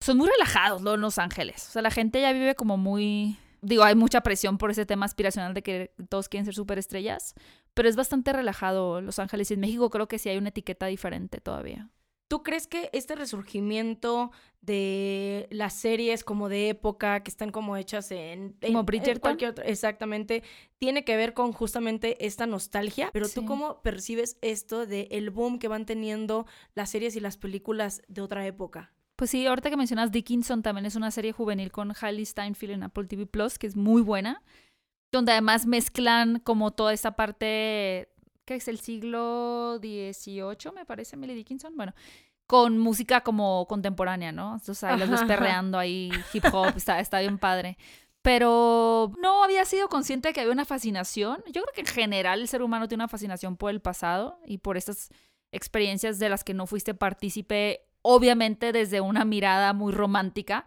son 0.00 0.16
muy 0.16 0.28
relajados 0.28 0.80
en 0.84 1.00
Los 1.00 1.18
Ángeles. 1.18 1.68
O 1.68 1.72
sea, 1.72 1.82
la 1.82 1.90
gente 1.90 2.20
ya 2.20 2.32
vive 2.32 2.54
como 2.54 2.76
muy, 2.78 3.36
digo, 3.60 3.82
hay 3.82 3.94
mucha 3.94 4.22
presión 4.22 4.56
por 4.56 4.70
ese 4.70 4.86
tema 4.86 5.04
aspiracional 5.04 5.54
de 5.54 5.62
que 5.62 5.92
todos 6.08 6.28
quieren 6.28 6.46
ser 6.46 6.54
superestrellas, 6.54 7.34
pero 7.74 7.88
es 7.88 7.96
bastante 7.96 8.32
relajado 8.32 9.00
Los 9.00 9.18
Ángeles 9.18 9.50
y 9.50 9.54
en 9.54 9.60
México 9.60 9.90
creo 9.90 10.08
que 10.08 10.18
sí 10.18 10.28
hay 10.30 10.38
una 10.38 10.48
etiqueta 10.48 10.86
diferente 10.86 11.40
todavía. 11.40 11.90
¿Tú 12.28 12.42
crees 12.42 12.66
que 12.66 12.90
este 12.92 13.14
resurgimiento 13.14 14.30
de 14.60 15.46
las 15.50 15.72
series 15.72 16.24
como 16.24 16.48
de 16.50 16.68
época 16.68 17.22
que 17.22 17.30
están 17.30 17.50
como 17.50 17.76
hechas 17.76 18.10
en, 18.10 18.54
en- 18.60 18.72
Como 18.72 18.84
Bridgerton? 18.84 19.20
cualquier 19.20 19.50
otra, 19.52 19.64
exactamente, 19.64 20.42
tiene 20.78 21.04
que 21.04 21.16
ver 21.16 21.32
con 21.32 21.52
justamente 21.52 22.24
esta 22.26 22.46
nostalgia? 22.46 23.08
Pero 23.12 23.28
tú 23.28 23.46
cómo 23.46 23.80
percibes 23.82 24.36
esto 24.42 24.84
de 24.86 25.08
el 25.10 25.30
boom 25.30 25.58
que 25.58 25.68
van 25.68 25.86
teniendo 25.86 26.46
las 26.74 26.90
series 26.90 27.16
y 27.16 27.20
las 27.20 27.38
películas 27.38 28.02
de 28.08 28.20
otra 28.20 28.46
época? 28.46 28.92
Pues 29.16 29.30
sí, 29.30 29.46
ahorita 29.46 29.70
que 29.70 29.76
mencionas 29.76 30.12
Dickinson 30.12 30.62
también 30.62 30.86
es 30.86 30.94
una 30.96 31.10
serie 31.10 31.32
juvenil 31.32 31.72
con 31.72 31.92
Hailey 31.98 32.24
Steinfeld 32.26 32.72
en 32.72 32.82
Apple 32.84 33.06
TV 33.06 33.26
Plus, 33.26 33.58
que 33.58 33.66
es 33.66 33.74
muy 33.74 34.02
buena, 34.02 34.42
donde 35.10 35.32
además 35.32 35.66
mezclan 35.66 36.40
como 36.40 36.72
toda 36.72 36.92
esa 36.92 37.12
parte, 37.12 38.10
que 38.48 38.54
es 38.54 38.66
el 38.66 38.80
siglo 38.80 39.78
XVIII, 39.78 40.72
me 40.74 40.86
parece, 40.86 41.16
Emily 41.16 41.34
Dickinson, 41.34 41.76
bueno, 41.76 41.92
con 42.46 42.78
música 42.78 43.20
como 43.20 43.66
contemporánea, 43.66 44.32
¿no? 44.32 44.54
Entonces 44.54 44.82
ahí 44.84 44.98
los 44.98 45.10
ves 45.10 45.22
perreando 45.24 45.78
ahí, 45.78 46.10
hip 46.32 46.44
hop, 46.50 46.72
está, 46.74 46.98
está 46.98 47.20
bien 47.20 47.36
padre. 47.36 47.76
Pero 48.22 49.12
no 49.20 49.44
había 49.44 49.66
sido 49.66 49.90
consciente 49.90 50.28
de 50.28 50.32
que 50.32 50.40
había 50.40 50.52
una 50.54 50.64
fascinación. 50.64 51.42
Yo 51.52 51.60
creo 51.60 51.74
que 51.74 51.82
en 51.82 51.86
general 51.88 52.40
el 52.40 52.48
ser 52.48 52.62
humano 52.62 52.88
tiene 52.88 53.04
una 53.04 53.08
fascinación 53.08 53.58
por 53.58 53.70
el 53.70 53.82
pasado 53.82 54.40
y 54.46 54.56
por 54.56 54.78
estas 54.78 55.10
experiencias 55.52 56.18
de 56.18 56.30
las 56.30 56.42
que 56.42 56.54
no 56.54 56.66
fuiste 56.66 56.94
partícipe, 56.94 57.82
obviamente 58.00 58.72
desde 58.72 59.02
una 59.02 59.26
mirada 59.26 59.74
muy 59.74 59.92
romántica, 59.92 60.64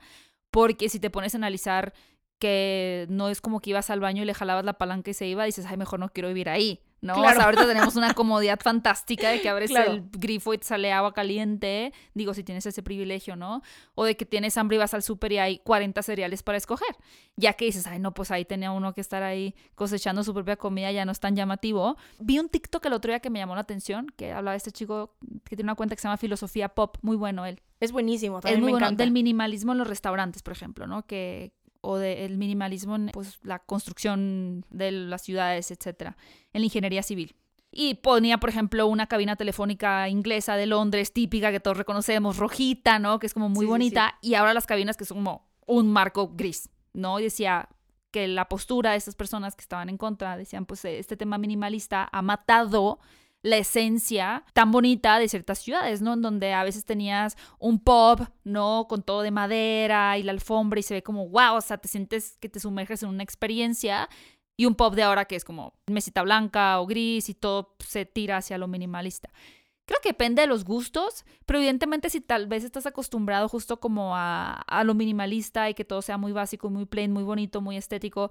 porque 0.52 0.88
si 0.88 1.00
te 1.00 1.10
pones 1.10 1.34
a 1.34 1.38
analizar 1.38 1.94
que 2.38 3.08
no 3.10 3.30
es 3.30 3.42
como 3.42 3.60
que 3.60 3.72
ibas 3.72 3.90
al 3.90 4.02
baño 4.02 4.22
y 4.22 4.26
le 4.28 4.36
jalabas 4.36 4.66
la 4.66 4.74
palanca 4.74 5.10
y 5.10 5.16
se 5.16 5.26
iba, 5.26 5.46
dices, 5.46 5.66
ay, 5.66 5.78
mejor 5.78 6.00
no 6.00 6.10
quiero 6.10 6.28
vivir 6.28 6.48
ahí, 6.48 6.84
¿no? 7.02 7.14
O 7.14 7.18
Claro. 7.18 7.36
sea, 7.36 7.46
ahorita 7.46 7.68
tenemos 7.68 7.96
una 7.96 8.14
comodidad 8.14 8.60
fantástica 8.62 9.30
de 9.30 9.42
que 9.42 9.50
abres 9.50 9.72
Claro. 9.72 9.92
el 9.94 10.04
grifo 10.12 10.54
y 10.54 10.58
te 10.60 10.66
sale 10.68 10.92
agua 10.94 11.14
caliente, 11.14 11.94
digo, 12.14 12.34
si 12.34 12.44
tienes 12.44 12.66
ese 12.66 12.84
privilegio, 12.84 13.36
¿no? 13.36 13.62
O 13.96 14.06
de 14.06 14.16
que 14.16 14.26
tienes 14.26 14.56
hambre 14.58 14.76
y 14.76 14.80
vas 14.80 14.94
al 14.94 15.02
súper 15.04 15.32
y 15.32 15.38
hay 15.40 15.60
40 15.60 16.02
cereales 16.04 16.44
para 16.44 16.58
escoger, 16.58 16.96
ya 17.36 17.54
que 17.54 17.66
dices, 17.66 17.88
ay, 17.88 18.00
no, 18.00 18.14
pues 18.14 18.30
ahí 18.32 18.46
tenía 18.46 18.72
uno 18.72 18.94
que 18.94 19.02
estar 19.02 19.24
ahí 19.24 19.56
cosechando 19.76 20.24
su 20.24 20.34
propia 20.34 20.56
comida, 20.58 20.92
ya 20.92 21.06
no 21.06 21.12
es 21.12 21.20
tan 21.20 21.36
llamativo. 21.36 21.98
Vi 22.20 22.38
un 22.40 22.50
TikTok 22.50 22.86
el 22.86 22.94
otro 22.94 23.12
día 23.12 23.20
que 23.20 23.30
me 23.30 23.40
llamó 23.40 23.56
la 23.56 23.62
atención, 23.62 24.08
que 24.16 24.32
hablaba 24.32 24.52
de 24.52 24.58
este 24.58 24.72
chico 24.72 25.16
que 25.44 25.56
tiene 25.56 25.64
una 25.72 25.76
cuenta 25.76 25.96
que 25.96 26.02
se 26.02 26.08
llama 26.08 26.18
Filosofía 26.18 26.70
Pop, 26.70 26.98
muy 27.02 27.18
bueno 27.18 27.46
él. 27.46 27.62
Es 27.80 27.92
buenísimo, 27.92 28.38
Es 28.38 28.44
también 28.44 28.62
muy 28.62 28.68
me 28.68 28.72
bueno, 28.74 28.86
encanta. 28.88 29.04
del 29.04 29.12
minimalismo 29.12 29.72
en 29.72 29.80
los 29.80 29.88
restaurantes, 29.88 30.44
por 30.44 30.54
ejemplo, 30.54 30.86
¿no? 30.86 31.04
Que, 31.08 31.52
o 31.82 31.98
del 31.98 32.38
minimalismo 32.38 32.96
en 32.96 33.08
pues, 33.08 33.40
la 33.44 33.60
construcción 33.60 34.66
de 34.70 34.92
las 34.92 35.24
ciudades, 35.24 35.72
etcétera, 35.72 36.16
en 36.54 36.62
la 36.62 36.66
ingeniería 36.66 37.04
civil. 37.04 37.36
Y 37.72 37.96
ponía, 37.96 38.38
por 38.38 38.50
ejemplo, 38.50 38.88
una 38.88 39.08
cabina 39.08 39.36
telefónica 39.36 40.10
inglesa 40.10 40.56
de 40.56 40.66
Londres, 40.66 41.14
típica 41.14 41.52
que 41.52 41.60
todos 41.62 41.78
reconocemos, 41.78 42.38
rojita, 42.38 43.00
¿no? 43.00 43.18
Que 43.20 43.28
es 43.28 43.34
como 43.34 43.48
muy 43.48 43.62
Sí, 43.62 43.68
sí, 43.68 43.70
bonita. 43.70 44.18
Y 44.22 44.34
ahora 44.36 44.54
las 44.54 44.68
cabinas 44.68 44.98
que 44.98 45.06
son 45.06 45.18
como 45.18 45.50
un 45.68 45.92
marco 45.92 46.32
gris, 46.36 46.70
¿no? 46.94 47.20
Y 47.20 47.24
decía 47.24 47.70
que 48.12 48.28
la 48.28 48.50
postura 48.50 48.92
de 48.92 48.98
estas 48.98 49.16
personas 49.16 49.56
que 49.56 49.62
estaban 49.62 49.88
en 49.88 49.98
contra 49.98 50.36
decían, 50.36 50.66
pues 50.66 50.84
este 50.84 51.16
tema 51.16 51.38
minimalista 51.38 52.10
ha 52.12 52.22
matado 52.22 53.00
la 53.44 53.58
esencia 53.58 54.44
tan 54.54 54.72
bonita 54.72 55.18
de 55.18 55.28
ciertas 55.28 55.60
ciudades, 55.60 56.02
¿no? 56.02 56.14
En 56.14 56.22
donde 56.22 56.54
a 56.54 56.64
veces 56.64 56.86
tenías 56.86 57.38
un 57.60 57.80
pub, 57.80 58.28
¿no? 58.44 58.86
Con 58.88 59.02
todo 59.02 59.22
de 59.24 59.32
madera 59.32 60.18
y 60.18 60.24
la 60.24 60.32
alfombra 60.32 60.80
y 60.80 60.84
se 60.84 60.94
ve 60.94 61.04
como, 61.04 61.28
wow, 61.30 61.56
o 61.56 61.62
sea, 61.62 61.78
te 61.78 61.88
sientes 61.88 62.38
que 62.40 62.50
te 62.50 62.60
sumerges 62.60 63.04
en 63.04 63.10
una 63.10 63.24
experiencia. 63.24 64.10
Y 64.58 64.66
un 64.66 64.76
pub 64.76 64.94
de 64.94 65.02
ahora 65.04 65.26
que 65.26 65.36
es 65.36 65.44
como 65.44 65.74
mesita 65.88 66.22
blanca 66.22 66.80
o 66.80 66.86
gris 66.86 67.30
y 67.30 67.34
todo 67.34 67.76
se 67.80 68.06
tira 68.06 68.38
hacia 68.38 68.60
lo 68.60 68.68
minimalista. 68.68 69.32
Creo 69.86 70.00
que 70.04 70.10
depende 70.10 70.44
de 70.44 70.48
los 70.48 70.64
gustos, 70.64 71.26
pero 71.48 71.58
evidentemente 71.58 72.12
si 72.12 72.22
tal 72.22 72.48
vez 72.48 72.64
estás 72.64 72.86
acostumbrado 72.86 73.50
justo 73.50 73.80
como 73.80 74.16
a, 74.16 74.54
a 74.54 74.84
lo 74.84 74.94
minimalista 74.94 75.70
y 75.70 75.74
que 75.74 75.84
todo 75.84 76.04
sea 76.04 76.18
muy 76.18 76.32
básico, 76.32 76.70
muy 76.70 76.86
plain, 76.86 77.12
muy 77.12 77.24
bonito, 77.24 77.60
muy 77.60 77.76
estético, 77.76 78.30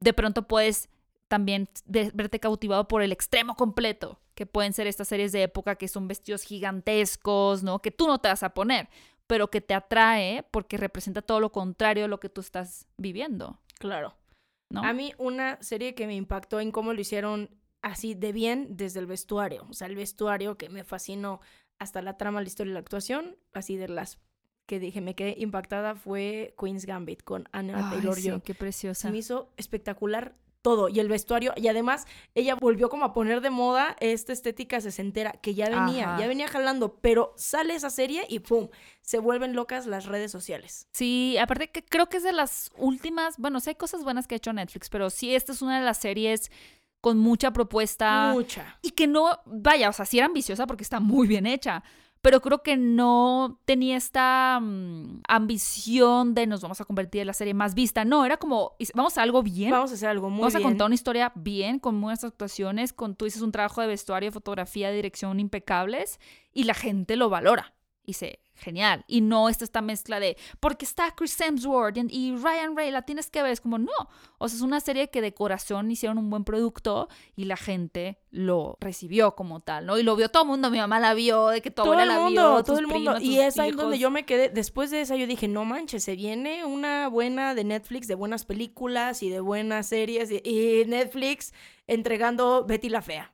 de 0.00 0.12
pronto 0.12 0.46
puedes 0.46 0.90
también 1.28 1.68
verte 1.86 2.40
cautivado 2.40 2.88
por 2.88 3.02
el 3.02 3.12
extremo 3.12 3.54
completo, 3.54 4.20
que 4.40 4.46
pueden 4.46 4.72
ser 4.72 4.86
estas 4.86 5.06
series 5.06 5.32
de 5.32 5.42
época 5.42 5.76
que 5.76 5.86
son 5.86 6.08
vestidos 6.08 6.44
gigantescos, 6.44 7.62
¿no? 7.62 7.80
Que 7.82 7.90
tú 7.90 8.06
no 8.06 8.20
te 8.20 8.28
vas 8.28 8.42
a 8.42 8.54
poner, 8.54 8.88
pero 9.26 9.50
que 9.50 9.60
te 9.60 9.74
atrae 9.74 10.46
porque 10.50 10.78
representa 10.78 11.20
todo 11.20 11.40
lo 11.40 11.52
contrario 11.52 12.06
a 12.06 12.08
lo 12.08 12.20
que 12.20 12.30
tú 12.30 12.40
estás 12.40 12.86
viviendo, 12.96 13.60
Claro. 13.78 14.14
¿no? 14.70 14.82
A 14.82 14.94
mí 14.94 15.12
una 15.18 15.58
serie 15.60 15.94
que 15.94 16.06
me 16.06 16.14
impactó 16.14 16.58
en 16.58 16.70
cómo 16.72 16.94
lo 16.94 17.00
hicieron 17.02 17.50
así 17.82 18.14
de 18.14 18.32
bien 18.32 18.78
desde 18.78 19.00
el 19.00 19.06
vestuario. 19.06 19.66
O 19.68 19.74
sea, 19.74 19.88
el 19.88 19.94
vestuario 19.96 20.56
que 20.56 20.70
me 20.70 20.84
fascinó 20.84 21.42
hasta 21.78 22.00
la 22.00 22.16
trama, 22.16 22.40
la 22.40 22.46
historia 22.48 22.70
y 22.70 22.74
la 22.74 22.80
actuación, 22.80 23.36
así 23.52 23.76
de 23.76 23.88
las 23.88 24.18
que 24.66 24.78
dije, 24.80 25.02
me 25.02 25.14
quedé 25.14 25.34
impactada 25.36 25.96
fue 25.96 26.54
Queen's 26.58 26.86
Gambit 26.86 27.22
con 27.24 27.46
Anna 27.52 27.74
Ay, 27.90 27.96
Taylor 27.96 28.14
sí, 28.16 28.30
Joy. 28.30 28.40
qué 28.40 28.54
preciosa. 28.54 29.08
Se 29.08 29.12
me 29.12 29.18
hizo 29.18 29.52
espectacular 29.58 30.34
todo 30.62 30.88
y 30.88 31.00
el 31.00 31.08
vestuario 31.08 31.52
y 31.56 31.68
además 31.68 32.06
ella 32.34 32.54
volvió 32.54 32.88
como 32.88 33.04
a 33.04 33.12
poner 33.12 33.40
de 33.40 33.50
moda 33.50 33.96
esta 34.00 34.32
estética 34.32 34.80
sesentera 34.80 35.32
que 35.32 35.54
ya 35.54 35.68
venía, 35.68 36.10
Ajá. 36.10 36.20
ya 36.20 36.26
venía 36.26 36.48
jalando, 36.48 36.98
pero 37.00 37.32
sale 37.36 37.74
esa 37.74 37.90
serie 37.90 38.24
y 38.28 38.40
pum, 38.40 38.68
se 39.00 39.18
vuelven 39.18 39.54
locas 39.54 39.86
las 39.86 40.06
redes 40.06 40.30
sociales. 40.30 40.86
Sí, 40.92 41.36
aparte 41.38 41.70
que 41.70 41.84
creo 41.84 42.08
que 42.08 42.18
es 42.18 42.22
de 42.22 42.32
las 42.32 42.70
últimas, 42.76 43.36
bueno, 43.38 43.60
sí 43.60 43.70
hay 43.70 43.76
cosas 43.76 44.04
buenas 44.04 44.26
que 44.26 44.34
ha 44.34 44.36
hecho 44.36 44.52
Netflix, 44.52 44.88
pero 44.88 45.10
sí, 45.10 45.34
esta 45.34 45.52
es 45.52 45.62
una 45.62 45.78
de 45.78 45.84
las 45.84 45.98
series 45.98 46.50
con 47.00 47.18
mucha 47.18 47.52
propuesta. 47.52 48.32
Mucha. 48.32 48.78
Y 48.82 48.90
que 48.90 49.06
no, 49.06 49.40
vaya, 49.46 49.88
o 49.88 49.92
sea, 49.92 50.04
sí 50.04 50.18
era 50.18 50.26
ambiciosa 50.26 50.66
porque 50.66 50.82
está 50.82 51.00
muy 51.00 51.26
bien 51.26 51.46
hecha, 51.46 51.82
pero 52.22 52.40
creo 52.40 52.62
que 52.62 52.76
no 52.76 53.60
tenía 53.64 53.96
esta 53.96 54.58
mm, 54.60 55.22
ambición 55.26 56.34
de 56.34 56.46
nos 56.46 56.60
vamos 56.60 56.80
a 56.80 56.84
convertir 56.84 57.22
en 57.22 57.26
la 57.26 57.32
serie 57.32 57.54
más 57.54 57.74
vista. 57.74 58.04
No, 58.04 58.24
era 58.24 58.36
como, 58.36 58.76
vamos 58.94 59.16
a 59.16 59.22
algo 59.22 59.42
bien. 59.42 59.70
Vamos 59.70 59.90
a 59.90 59.94
hacer 59.94 60.08
algo 60.08 60.28
muy 60.28 60.40
Vamos 60.40 60.54
a 60.54 60.60
contar 60.60 60.86
una 60.86 60.94
historia 60.94 61.32
bien, 61.34 61.78
con 61.78 62.00
buenas 62.00 62.24
actuaciones, 62.24 62.92
con 62.92 63.14
tú 63.16 63.24
dices 63.24 63.42
un 63.42 63.52
trabajo 63.52 63.80
de 63.80 63.86
vestuario, 63.86 64.32
fotografía, 64.32 64.90
dirección 64.90 65.40
impecables 65.40 66.20
y 66.52 66.64
la 66.64 66.74
gente 66.74 67.16
lo 67.16 67.30
valora. 67.30 67.74
Y 68.10 68.12
dice, 68.12 68.40
genial. 68.54 69.04
Y 69.06 69.20
no 69.20 69.48
está 69.48 69.64
esta 69.64 69.80
mezcla 69.80 70.18
de, 70.20 70.36
porque 70.58 70.84
está 70.84 71.14
Chris 71.14 71.40
Hemsworth 71.40 71.96
y, 72.08 72.34
Ryan 72.36 72.76
Ray, 72.76 72.90
la 72.90 73.02
tienes 73.02 73.30
que 73.30 73.42
ver. 73.42 73.52
Es 73.52 73.60
como, 73.60 73.78
no. 73.78 73.92
O 74.38 74.48
sea, 74.48 74.56
es 74.56 74.62
una 74.62 74.80
serie 74.80 75.10
que 75.10 75.20
de 75.20 75.32
corazón 75.32 75.90
hicieron 75.90 76.18
un 76.18 76.28
buen 76.28 76.44
producto 76.44 77.08
y 77.36 77.44
la 77.44 77.56
gente 77.56 78.18
lo 78.30 78.76
recibió 78.80 79.34
como 79.34 79.60
tal, 79.60 79.86
¿no? 79.86 79.98
Y 79.98 80.02
lo 80.02 80.16
vio 80.16 80.28
todo 80.28 80.42
el 80.42 80.48
mundo. 80.48 80.70
Mi 80.70 80.78
mamá 80.78 81.00
la 81.00 81.14
vio, 81.14 81.48
de 81.48 81.62
que 81.62 81.70
todo 81.70 81.86
abuela 81.86 82.02
el 82.02 82.08
la 82.08 82.18
mundo, 82.18 82.54
vio, 82.54 82.64
todo 82.64 82.78
el 82.78 82.86
mundo. 82.86 83.18
Y 83.20 83.38
es 83.38 83.58
ahí 83.58 83.72
donde 83.72 83.98
yo 83.98 84.10
me 84.10 84.24
quedé. 84.24 84.48
Después 84.48 84.90
de 84.90 85.00
esa 85.00 85.16
yo 85.16 85.26
dije, 85.26 85.48
no 85.48 85.64
manches, 85.64 86.04
se 86.04 86.16
viene 86.16 86.64
una 86.64 87.08
buena 87.08 87.54
de 87.54 87.64
Netflix, 87.64 88.06
de 88.08 88.14
buenas 88.14 88.44
películas 88.44 89.22
y 89.22 89.30
de 89.30 89.40
buenas 89.40 89.86
series. 89.86 90.30
Y 90.30 90.84
Netflix 90.86 91.52
entregando 91.86 92.64
Betty 92.66 92.88
la 92.88 93.02
Fea. 93.02 93.32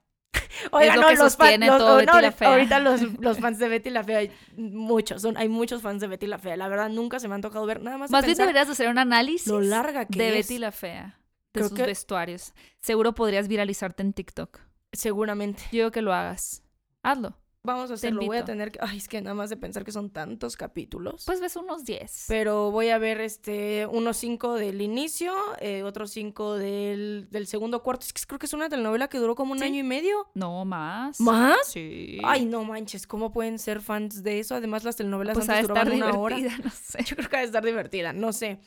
Oigan, 0.73 1.01
no, 1.01 1.13
los 1.15 1.37
fans, 1.37 1.59
los- 1.67 2.07
no, 2.07 2.21
la 2.21 2.33
Fea. 2.33 2.49
ahorita 2.53 2.79
los, 2.81 3.01
los 3.21 3.39
fans 3.39 3.59
de 3.59 3.69
Betty 3.69 3.91
la 3.91 4.05
Fea, 4.05 4.19
hay 4.19 4.31
muchos, 4.57 5.23
son, 5.23 5.37
hay 5.37 5.49
muchos 5.49 5.83
fans 5.83 6.01
de 6.01 6.07
Betty 6.09 6.27
la 6.27 6.39
Fea. 6.39 6.57
La 6.57 6.69
verdad, 6.69 6.89
nunca 6.89 7.19
se 7.19 7.29
me 7.29 7.35
han 7.35 7.41
tocado 7.43 7.67
ver 7.67 7.83
nada 7.83 7.99
más. 7.99 8.11
Más 8.11 8.25
bien 8.25 8.37
deberías 8.39 8.67
de 8.67 8.73
hacer 8.73 8.89
un 8.89 8.99
análisis 8.99 9.47
lo 9.49 9.61
larga 9.61 10.07
que 10.07 10.19
de 10.19 10.39
es. 10.39 10.49
Betty 10.49 10.59
la 10.59 10.73
Fea, 10.73 11.19
de 11.53 11.61
Creo 11.61 11.69
sus 11.69 11.77
que- 11.77 11.87
vestuarios. 11.87 12.53
Seguro 12.79 13.15
podrías 13.15 13.49
viralizarte 13.49 14.03
en 14.03 14.13
TikTok. 14.13 14.61
Seguramente. 14.93 15.63
Yo 15.73 15.79
digo 15.79 15.91
que 15.91 16.03
lo 16.03 16.13
hagas. 16.15 16.63
Hazlo. 17.03 17.37
Vamos 17.67 17.91
a 17.91 17.95
hacerlo. 17.95 18.23
Voy 18.25 18.37
a 18.39 18.45
tener 18.45 18.71
que. 18.73 18.79
Ay, 18.81 18.97
es 18.99 19.09
que 19.09 19.21
nada 19.21 19.35
más 19.35 19.51
de 19.51 19.57
pensar 19.57 19.85
que 19.85 19.93
son 19.93 20.09
tantos 20.11 20.57
capítulos. 20.57 21.25
Pues 21.27 21.41
ves 21.41 21.57
unos 21.57 21.85
10. 21.85 22.25
Pero 22.29 22.71
voy 22.71 22.89
a 22.91 22.99
ver 22.99 23.21
este 23.21 23.87
unos 23.87 24.17
cinco 24.17 24.55
del 24.55 24.81
inicio, 24.81 25.35
eh, 25.61 25.83
otros 25.83 26.11
cinco 26.12 26.55
del, 26.55 27.29
del 27.31 27.47
segundo 27.47 27.83
cuarto. 27.83 28.07
Es 28.07 28.12
que 28.12 28.23
creo 28.27 28.39
que 28.39 28.47
es 28.47 28.53
una 28.55 28.69
telenovela 28.69 29.09
que 29.09 29.19
duró 29.19 29.35
como 29.35 29.53
un 29.53 29.59
Sí. 29.59 29.64
año 29.64 29.81
y 29.81 29.83
medio. 29.83 30.29
No, 30.35 30.64
más. 30.64 31.21
¿Más? 31.21 31.67
Sí. 31.67 32.19
Ay, 32.25 32.45
no 32.47 32.64
manches, 32.64 33.07
¿cómo 33.07 33.33
pueden 33.33 33.59
ser 33.59 33.81
fans 33.81 34.23
de 34.23 34.39
eso? 34.39 34.55
Además, 34.55 34.85
las 34.85 34.97
telenovelas 34.97 35.35
pues 35.35 35.49
ha 35.49 35.55
de 35.55 35.59
antes 35.59 35.71
estar 35.71 35.85
duraban 35.93 36.09
una 36.11 36.19
hora. 36.21 36.39
no 36.39 36.71
sé. 36.71 37.03
Yo 37.05 37.17
creo 37.17 37.29
que 37.29 37.37
va 37.37 37.43
a 37.43 37.45
estar 37.45 37.64
divertida, 37.64 38.12
no 38.12 38.33
sé. 38.33 38.61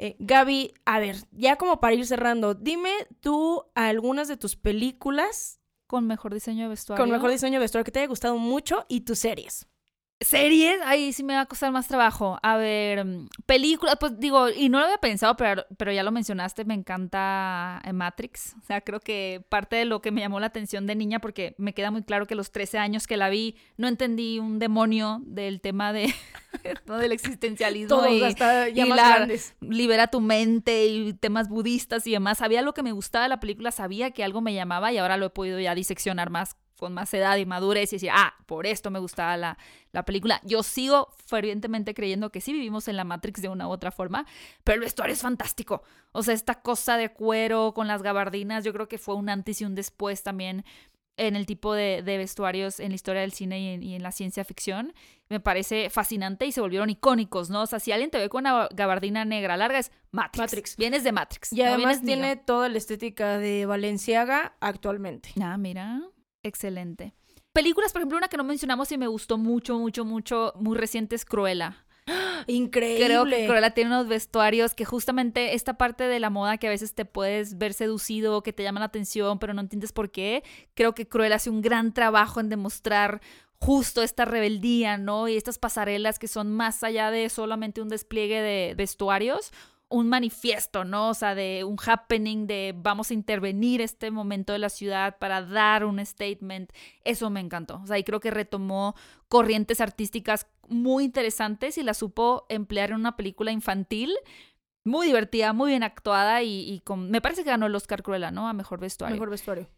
Eh, 0.00 0.14
Gaby, 0.20 0.74
a 0.84 1.00
ver, 1.00 1.16
ya 1.32 1.56
como 1.56 1.80
para 1.80 1.92
ir 1.94 2.06
cerrando, 2.06 2.54
dime 2.54 2.92
tú 3.20 3.64
algunas 3.74 4.28
de 4.28 4.36
tus 4.36 4.54
películas 4.54 5.57
Con 5.88 6.06
mejor 6.06 6.34
diseño 6.34 6.64
de 6.64 6.68
vestuario. 6.68 7.02
con 7.02 7.10
mejor 7.10 7.30
diseño 7.30 7.54
de 7.54 7.60
vestuario 7.60 7.84
que 7.84 7.90
te 7.90 7.98
haya 7.98 8.08
gustado 8.08 8.36
mucho 8.36 8.84
y 8.88 9.00
tus 9.00 9.18
series. 9.18 9.66
¿Series? 10.20 10.80
Ahí 10.84 11.12
sí 11.12 11.22
me 11.22 11.34
va 11.34 11.42
a 11.42 11.46
costar 11.46 11.70
más 11.70 11.86
trabajo. 11.86 12.40
A 12.42 12.56
ver, 12.56 13.04
mm, 13.04 13.28
películas, 13.46 13.96
pues 14.00 14.18
digo, 14.18 14.50
y 14.50 14.68
no 14.68 14.78
lo 14.80 14.86
había 14.86 14.98
pensado, 14.98 15.36
pero, 15.36 15.64
pero 15.76 15.92
ya 15.92 16.02
lo 16.02 16.10
mencionaste, 16.10 16.64
me 16.64 16.74
encanta 16.74 17.80
eh, 17.84 17.92
Matrix. 17.92 18.56
O 18.60 18.66
sea, 18.66 18.80
creo 18.80 18.98
que 18.98 19.44
parte 19.48 19.76
de 19.76 19.84
lo 19.84 20.02
que 20.02 20.10
me 20.10 20.20
llamó 20.20 20.40
la 20.40 20.46
atención 20.46 20.88
de 20.88 20.96
niña, 20.96 21.20
porque 21.20 21.54
me 21.56 21.72
queda 21.72 21.92
muy 21.92 22.02
claro 22.02 22.26
que 22.26 22.34
los 22.34 22.50
13 22.50 22.78
años 22.78 23.06
que 23.06 23.16
la 23.16 23.28
vi, 23.28 23.56
no 23.76 23.86
entendí 23.86 24.40
un 24.40 24.58
demonio 24.58 25.20
del 25.24 25.60
tema 25.60 25.92
de, 25.92 26.12
¿no? 26.86 26.98
del 26.98 27.12
existencialismo 27.12 27.88
Todos, 27.98 28.10
y, 28.10 28.22
hasta 28.24 28.68
ya 28.70 28.86
y 28.86 28.88
más 28.88 28.96
la- 28.96 29.16
grandes. 29.18 29.54
libera 29.60 30.08
tu 30.08 30.20
mente 30.20 30.86
y 30.86 31.12
temas 31.12 31.48
budistas 31.48 32.04
y 32.08 32.10
demás. 32.10 32.38
Sabía 32.38 32.62
lo 32.62 32.74
que 32.74 32.82
me 32.82 32.90
gustaba 32.90 33.22
de 33.22 33.28
la 33.28 33.38
película, 33.38 33.70
sabía 33.70 34.10
que 34.10 34.24
algo 34.24 34.40
me 34.40 34.52
llamaba 34.52 34.90
y 34.92 34.98
ahora 34.98 35.16
lo 35.16 35.26
he 35.26 35.30
podido 35.30 35.60
ya 35.60 35.76
diseccionar 35.76 36.30
más 36.30 36.56
con 36.78 36.94
más 36.94 37.12
edad 37.12 37.36
y 37.36 37.44
madurez 37.44 37.92
y 37.92 37.96
decir, 37.96 38.10
ah, 38.12 38.34
por 38.46 38.66
esto 38.66 38.90
me 38.90 38.98
gustaba 38.98 39.36
la, 39.36 39.58
la 39.92 40.04
película. 40.04 40.40
Yo 40.44 40.62
sigo 40.62 41.08
fervientemente 41.26 41.92
creyendo 41.92 42.30
que 42.30 42.40
sí 42.40 42.52
vivimos 42.52 42.88
en 42.88 42.96
la 42.96 43.04
Matrix 43.04 43.42
de 43.42 43.48
una 43.48 43.68
u 43.68 43.70
otra 43.70 43.90
forma, 43.90 44.24
pero 44.64 44.76
el 44.76 44.80
vestuario 44.80 45.12
es 45.12 45.20
fantástico. 45.20 45.82
O 46.12 46.22
sea, 46.22 46.34
esta 46.34 46.62
cosa 46.62 46.96
de 46.96 47.10
cuero 47.12 47.74
con 47.74 47.86
las 47.88 48.02
gabardinas, 48.02 48.64
yo 48.64 48.72
creo 48.72 48.88
que 48.88 48.98
fue 48.98 49.14
un 49.16 49.28
antes 49.28 49.60
y 49.60 49.64
un 49.64 49.74
después 49.74 50.22
también 50.22 50.64
en 51.18 51.34
el 51.34 51.46
tipo 51.46 51.74
de, 51.74 52.02
de 52.02 52.16
vestuarios 52.16 52.78
en 52.78 52.90
la 52.90 52.94
historia 52.94 53.22
del 53.22 53.32
cine 53.32 53.58
y 53.60 53.68
en, 53.74 53.82
y 53.82 53.96
en 53.96 54.02
la 54.02 54.12
ciencia 54.12 54.44
ficción. 54.44 54.94
Me 55.28 55.40
parece 55.40 55.90
fascinante 55.90 56.46
y 56.46 56.52
se 56.52 56.60
volvieron 56.60 56.90
icónicos, 56.90 57.50
¿no? 57.50 57.62
O 57.62 57.66
sea, 57.66 57.80
si 57.80 57.90
alguien 57.90 58.10
te 58.10 58.18
ve 58.18 58.28
con 58.28 58.42
una 58.42 58.68
gabardina 58.72 59.24
negra 59.24 59.56
larga 59.56 59.80
es 59.80 59.90
Matrix. 60.12 60.38
Matrix. 60.38 60.76
Vienes 60.76 61.04
de 61.04 61.12
Matrix. 61.12 61.52
Y 61.52 61.62
además 61.62 62.02
tiene 62.02 62.36
toda 62.36 62.68
la 62.68 62.78
estética 62.78 63.36
de 63.36 63.66
Valenciaga 63.66 64.56
actualmente. 64.60 65.30
Ah, 65.42 65.58
mira. 65.58 66.00
Excelente. 66.42 67.14
Películas, 67.52 67.92
por 67.92 68.00
ejemplo, 68.00 68.18
una 68.18 68.28
que 68.28 68.36
no 68.36 68.44
mencionamos 68.44 68.92
y 68.92 68.98
me 68.98 69.06
gustó 69.06 69.38
mucho, 69.38 69.78
mucho, 69.78 70.04
mucho, 70.04 70.52
muy 70.56 70.76
reciente 70.76 71.16
es 71.16 71.24
Cruella. 71.24 71.84
Increíble. 72.46 73.04
Creo 73.04 73.24
que 73.24 73.46
Cruella 73.46 73.70
tiene 73.70 73.90
unos 73.90 74.08
vestuarios 74.08 74.74
que 74.74 74.84
justamente 74.84 75.54
esta 75.54 75.74
parte 75.74 76.04
de 76.04 76.20
la 76.20 76.30
moda 76.30 76.58
que 76.58 76.68
a 76.68 76.70
veces 76.70 76.94
te 76.94 77.04
puedes 77.04 77.58
ver 77.58 77.74
seducido, 77.74 78.42
que 78.42 78.52
te 78.52 78.62
llama 78.62 78.80
la 78.80 78.86
atención, 78.86 79.38
pero 79.38 79.54
no 79.54 79.60
entiendes 79.60 79.92
por 79.92 80.10
qué. 80.10 80.44
Creo 80.74 80.94
que 80.94 81.08
Cruella 81.08 81.36
hace 81.36 81.50
un 81.50 81.60
gran 81.60 81.92
trabajo 81.92 82.40
en 82.40 82.48
demostrar 82.48 83.20
justo 83.60 84.02
esta 84.02 84.24
rebeldía, 84.24 84.98
¿no? 84.98 85.28
Y 85.28 85.36
estas 85.36 85.58
pasarelas 85.58 86.18
que 86.18 86.28
son 86.28 86.52
más 86.52 86.82
allá 86.84 87.10
de 87.10 87.28
solamente 87.28 87.82
un 87.82 87.88
despliegue 87.88 88.40
de 88.40 88.74
vestuarios, 88.76 89.52
un 89.90 90.08
manifiesto, 90.08 90.84
¿no? 90.84 91.08
O 91.08 91.14
sea, 91.14 91.34
de 91.34 91.64
un 91.64 91.76
happening, 91.84 92.46
de 92.46 92.74
vamos 92.76 93.10
a 93.10 93.14
intervenir 93.14 93.80
este 93.80 94.10
momento 94.10 94.52
de 94.52 94.58
la 94.58 94.68
ciudad 94.68 95.18
para 95.18 95.42
dar 95.42 95.84
un 95.84 96.04
statement. 96.04 96.72
Eso 97.04 97.30
me 97.30 97.40
encantó. 97.40 97.80
O 97.82 97.86
sea, 97.86 97.98
y 97.98 98.04
creo 98.04 98.20
que 98.20 98.30
retomó 98.30 98.94
corrientes 99.28 99.80
artísticas 99.80 100.46
muy 100.68 101.04
interesantes 101.04 101.78
y 101.78 101.82
las 101.82 101.96
supo 101.96 102.44
emplear 102.48 102.90
en 102.90 102.96
una 102.96 103.16
película 103.16 103.50
infantil 103.50 104.14
muy 104.84 105.06
divertida, 105.06 105.52
muy 105.52 105.70
bien 105.70 105.82
actuada 105.82 106.42
y, 106.42 106.60
y 106.70 106.80
con... 106.80 107.10
Me 107.10 107.20
parece 107.20 107.44
que 107.44 107.50
ganó 107.50 107.66
el 107.66 107.74
Oscar 107.74 108.02
Cruella, 108.02 108.30
¿no? 108.30 108.48
A 108.48 108.52
Mejor 108.52 108.80
Vestuario. 108.80 109.14
Mejor 109.14 109.30
vestuario. 109.30 109.68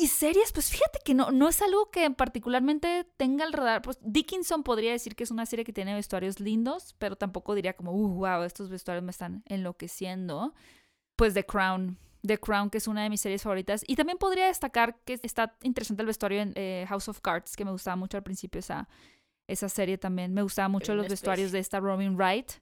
Y 0.00 0.06
series, 0.06 0.52
pues 0.52 0.70
fíjate 0.70 1.00
que 1.04 1.12
no, 1.12 1.32
no 1.32 1.48
es 1.48 1.60
algo 1.60 1.90
que 1.90 2.08
particularmente 2.12 3.04
tenga 3.16 3.44
el 3.44 3.52
radar. 3.52 3.82
Pues 3.82 3.98
Dickinson 4.00 4.62
podría 4.62 4.92
decir 4.92 5.16
que 5.16 5.24
es 5.24 5.32
una 5.32 5.44
serie 5.44 5.64
que 5.64 5.72
tiene 5.72 5.92
vestuarios 5.92 6.38
lindos, 6.38 6.94
pero 6.98 7.16
tampoco 7.16 7.52
diría 7.56 7.72
como, 7.72 7.92
uh, 7.92 8.14
wow, 8.14 8.42
estos 8.44 8.68
vestuarios 8.68 9.02
me 9.02 9.10
están 9.10 9.42
enloqueciendo. 9.46 10.54
Pues 11.16 11.34
The 11.34 11.44
Crown. 11.44 11.98
The 12.24 12.38
Crown, 12.38 12.70
que 12.70 12.78
es 12.78 12.86
una 12.86 13.02
de 13.02 13.10
mis 13.10 13.20
series 13.20 13.42
favoritas. 13.42 13.82
Y 13.88 13.96
también 13.96 14.18
podría 14.18 14.46
destacar 14.46 15.00
que 15.04 15.18
está 15.20 15.56
interesante 15.62 16.02
el 16.02 16.06
vestuario 16.06 16.42
en 16.42 16.52
eh, 16.54 16.84
House 16.88 17.08
of 17.08 17.20
Cards, 17.20 17.56
que 17.56 17.64
me 17.64 17.72
gustaba 17.72 17.96
mucho 17.96 18.16
al 18.16 18.22
principio 18.22 18.60
esa, 18.60 18.88
esa 19.48 19.68
serie 19.68 19.98
también. 19.98 20.32
Me 20.32 20.42
gustaba 20.42 20.68
mucho 20.68 20.94
los 20.94 21.08
vestuarios 21.08 21.50
de 21.50 21.58
esta 21.58 21.80
Robin 21.80 22.14
Wright, 22.14 22.52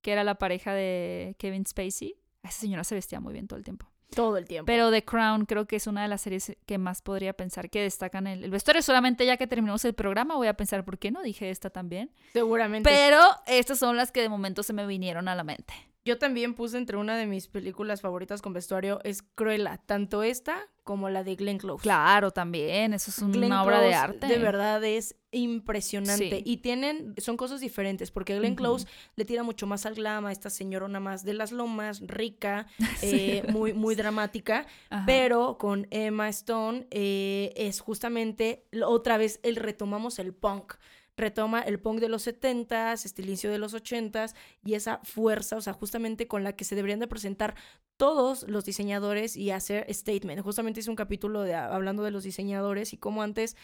que 0.00 0.12
era 0.12 0.24
la 0.24 0.36
pareja 0.36 0.72
de 0.72 1.36
Kevin 1.38 1.66
Spacey. 1.66 2.14
Esa 2.42 2.58
señora 2.58 2.84
se 2.84 2.94
vestía 2.94 3.20
muy 3.20 3.34
bien 3.34 3.48
todo 3.48 3.58
el 3.58 3.64
tiempo. 3.64 3.86
Todo 4.14 4.36
el 4.36 4.46
tiempo. 4.46 4.66
Pero 4.66 4.90
The 4.90 5.04
Crown 5.04 5.46
creo 5.46 5.66
que 5.66 5.76
es 5.76 5.86
una 5.86 6.02
de 6.02 6.08
las 6.08 6.22
series 6.22 6.56
que 6.64 6.78
más 6.78 7.02
podría 7.02 7.32
pensar 7.32 7.68
que 7.70 7.82
destacan 7.82 8.26
el, 8.26 8.44
el 8.44 8.50
vestuario. 8.50 8.82
Solamente 8.82 9.26
ya 9.26 9.36
que 9.36 9.46
terminamos 9.46 9.84
el 9.84 9.94
programa 9.94 10.36
voy 10.36 10.46
a 10.48 10.54
pensar 10.54 10.84
por 10.84 10.98
qué 10.98 11.10
no 11.10 11.22
dije 11.22 11.50
esta 11.50 11.70
también. 11.70 12.10
Seguramente. 12.32 12.88
Pero 12.88 13.20
estas 13.46 13.78
son 13.78 13.96
las 13.96 14.12
que 14.12 14.22
de 14.22 14.28
momento 14.28 14.62
se 14.62 14.72
me 14.72 14.86
vinieron 14.86 15.28
a 15.28 15.34
la 15.34 15.44
mente. 15.44 15.74
Yo 16.06 16.18
también 16.18 16.54
puse 16.54 16.78
entre 16.78 16.96
una 16.96 17.16
de 17.16 17.26
mis 17.26 17.48
películas 17.48 18.00
favoritas 18.00 18.40
con 18.40 18.52
vestuario 18.52 19.00
es 19.02 19.22
Cruella, 19.22 19.76
tanto 19.86 20.22
esta 20.22 20.68
como 20.84 21.10
la 21.10 21.24
de 21.24 21.34
Glenn 21.34 21.58
Close. 21.58 21.82
Claro, 21.82 22.30
también. 22.30 22.94
Eso 22.94 23.10
es 23.10 23.18
una 23.18 23.64
obra 23.64 23.80
de 23.80 23.92
arte. 23.92 24.28
De 24.28 24.38
verdad 24.38 24.84
es 24.84 25.16
impresionante. 25.32 26.36
Sí. 26.36 26.42
Y 26.46 26.58
tienen, 26.58 27.16
son 27.18 27.36
cosas 27.36 27.60
diferentes, 27.60 28.12
porque 28.12 28.38
Glenn. 28.38 28.54
Close 28.54 28.86
le 29.16 29.24
tira 29.24 29.42
mucho 29.42 29.66
más 29.66 29.84
al 29.84 29.96
glam 29.96 30.26
a 30.26 30.30
esta 30.30 30.48
señorona 30.48 31.00
más 31.00 31.24
de 31.24 31.34
las 31.34 31.50
lomas, 31.50 32.00
rica, 32.06 32.68
eh, 33.02 33.42
muy, 33.48 33.72
muy 33.72 33.96
dramática. 33.96 34.64
Ajá. 34.88 35.02
Pero 35.06 35.58
con 35.58 35.88
Emma 35.90 36.28
Stone 36.28 36.86
eh, 36.92 37.52
es 37.56 37.80
justamente 37.80 38.64
otra 38.84 39.18
vez 39.18 39.40
el 39.42 39.56
retomamos 39.56 40.20
el 40.20 40.32
punk. 40.32 40.74
Retoma 41.16 41.60
el 41.60 41.80
punk 41.80 42.00
de 42.00 42.08
los 42.08 42.26
70s, 42.26 43.04
este 43.04 43.22
inicio 43.22 43.50
de 43.50 43.58
los 43.58 43.74
80s 43.74 44.34
y 44.64 44.74
esa 44.74 45.00
fuerza, 45.02 45.56
o 45.56 45.60
sea, 45.60 45.72
justamente 45.72 46.28
con 46.28 46.44
la 46.44 46.54
que 46.54 46.64
se 46.64 46.74
deberían 46.74 47.00
de 47.00 47.08
presentar 47.08 47.54
todos 47.96 48.44
los 48.48 48.64
diseñadores 48.64 49.36
y 49.36 49.50
hacer 49.50 49.86
statement. 49.92 50.42
Justamente 50.42 50.80
hice 50.80 50.90
un 50.90 50.96
capítulo 50.96 51.42
de, 51.42 51.54
hablando 51.54 52.02
de 52.02 52.10
los 52.10 52.24
diseñadores 52.24 52.92
y 52.92 52.98
cómo 52.98 53.22
antes 53.22 53.56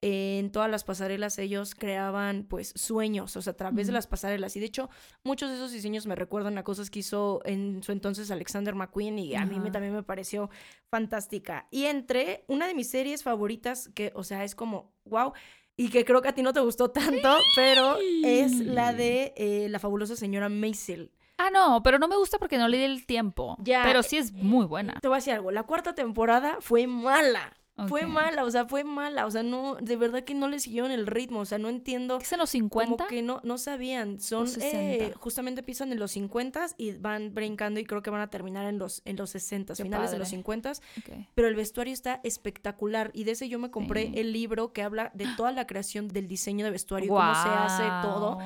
en 0.00 0.52
todas 0.52 0.70
las 0.70 0.84
pasarelas 0.84 1.38
ellos 1.38 1.74
creaban 1.74 2.44
pues 2.44 2.72
sueños, 2.76 3.36
o 3.36 3.42
sea, 3.42 3.52
a 3.52 3.56
través 3.56 3.88
de 3.88 3.92
las 3.92 4.06
pasarelas. 4.06 4.54
Y 4.56 4.60
de 4.60 4.66
hecho, 4.66 4.90
muchos 5.24 5.50
de 5.50 5.56
esos 5.56 5.72
diseños 5.72 6.06
me 6.06 6.14
recuerdan 6.14 6.56
a 6.56 6.62
cosas 6.62 6.88
que 6.88 7.00
hizo 7.00 7.40
en 7.44 7.82
su 7.82 7.90
entonces 7.90 8.30
Alexander 8.30 8.74
McQueen 8.74 9.18
y 9.18 9.34
a 9.34 9.44
mí 9.44 9.58
me, 9.58 9.70
también 9.70 9.94
me 9.94 10.04
pareció 10.04 10.50
fantástica. 10.88 11.66
Y 11.70 11.86
entre 11.86 12.44
una 12.46 12.68
de 12.68 12.74
mis 12.74 12.90
series 12.90 13.24
favoritas, 13.24 13.90
que, 13.94 14.12
o 14.14 14.22
sea, 14.22 14.44
es 14.44 14.54
como, 14.54 14.92
wow, 15.04 15.32
y 15.78 15.90
que 15.90 16.04
creo 16.04 16.20
que 16.20 16.28
a 16.28 16.34
ti 16.34 16.42
no 16.42 16.52
te 16.52 16.60
gustó 16.60 16.90
tanto, 16.90 17.38
pero 17.54 17.96
es 18.24 18.52
la 18.58 18.92
de 18.92 19.32
eh, 19.36 19.68
La 19.70 19.78
fabulosa 19.78 20.16
señora 20.16 20.48
Maisel. 20.48 21.12
Ah, 21.38 21.50
no, 21.50 21.84
pero 21.84 22.00
no 22.00 22.08
me 22.08 22.16
gusta 22.16 22.38
porque 22.38 22.58
no 22.58 22.66
le 22.66 22.78
di 22.78 22.82
el 22.82 23.06
tiempo. 23.06 23.56
Ya, 23.60 23.84
Pero 23.84 24.02
sí 24.02 24.16
es 24.16 24.32
muy 24.32 24.66
buena. 24.66 24.98
Te 25.00 25.06
voy 25.06 25.14
a 25.14 25.18
decir 25.18 25.34
algo, 25.34 25.52
la 25.52 25.62
cuarta 25.62 25.94
temporada 25.94 26.56
fue 26.60 26.88
mala. 26.88 27.56
Fue 27.86 28.06
mala, 28.06 28.44
o 28.44 28.50
sea, 28.50 28.66
fue 28.66 28.82
mala, 28.82 29.26
o 29.26 29.30
sea, 29.30 29.42
no, 29.42 29.76
de 29.76 29.96
verdad 29.96 30.24
que 30.24 30.34
no 30.34 30.48
le 30.48 30.58
siguieron 30.58 30.90
el 30.90 31.06
ritmo, 31.06 31.40
o 31.40 31.44
sea, 31.44 31.58
no 31.58 31.68
entiendo. 31.68 32.18
¿Qué 32.18 32.24
es 32.24 32.32
en 32.32 32.38
los 32.40 32.50
Como 32.50 32.68
50? 32.70 33.06
que 33.06 33.22
no, 33.22 33.40
no 33.44 33.58
sabían, 33.58 34.20
son, 34.20 34.48
60? 34.48 34.76
eh, 34.78 35.12
justamente 35.18 35.60
empiezan 35.60 35.92
en 35.92 35.98
los 36.00 36.10
50 36.12 36.66
y 36.76 36.92
van 36.92 37.32
brincando 37.34 37.78
y 37.78 37.84
creo 37.84 38.02
que 38.02 38.10
van 38.10 38.20
a 38.20 38.30
terminar 38.30 38.66
en 38.66 38.78
los, 38.78 39.02
en 39.04 39.16
los 39.16 39.30
60, 39.30 39.74
Qué 39.74 39.82
finales 39.82 40.10
de 40.10 40.18
los 40.18 40.26
padre. 40.28 40.36
50 40.38 40.72
Ok. 40.72 41.26
pero 41.34 41.48
el 41.48 41.54
vestuario 41.54 41.92
está 41.92 42.20
espectacular 42.24 43.10
y 43.14 43.24
de 43.24 43.32
ese 43.32 43.48
yo 43.48 43.58
me 43.58 43.70
compré 43.70 44.06
Sí. 44.06 44.12
el 44.16 44.32
libro 44.32 44.72
que 44.72 44.82
habla 44.82 45.10
de 45.14 45.26
toda 45.36 45.52
la 45.52 45.66
creación 45.66 46.08
del 46.08 46.26
diseño 46.28 46.64
de 46.64 46.70
vestuario, 46.70 47.08
cómo 47.08 47.34
se 47.34 47.48
hace 47.48 47.84
todo. 48.02 48.38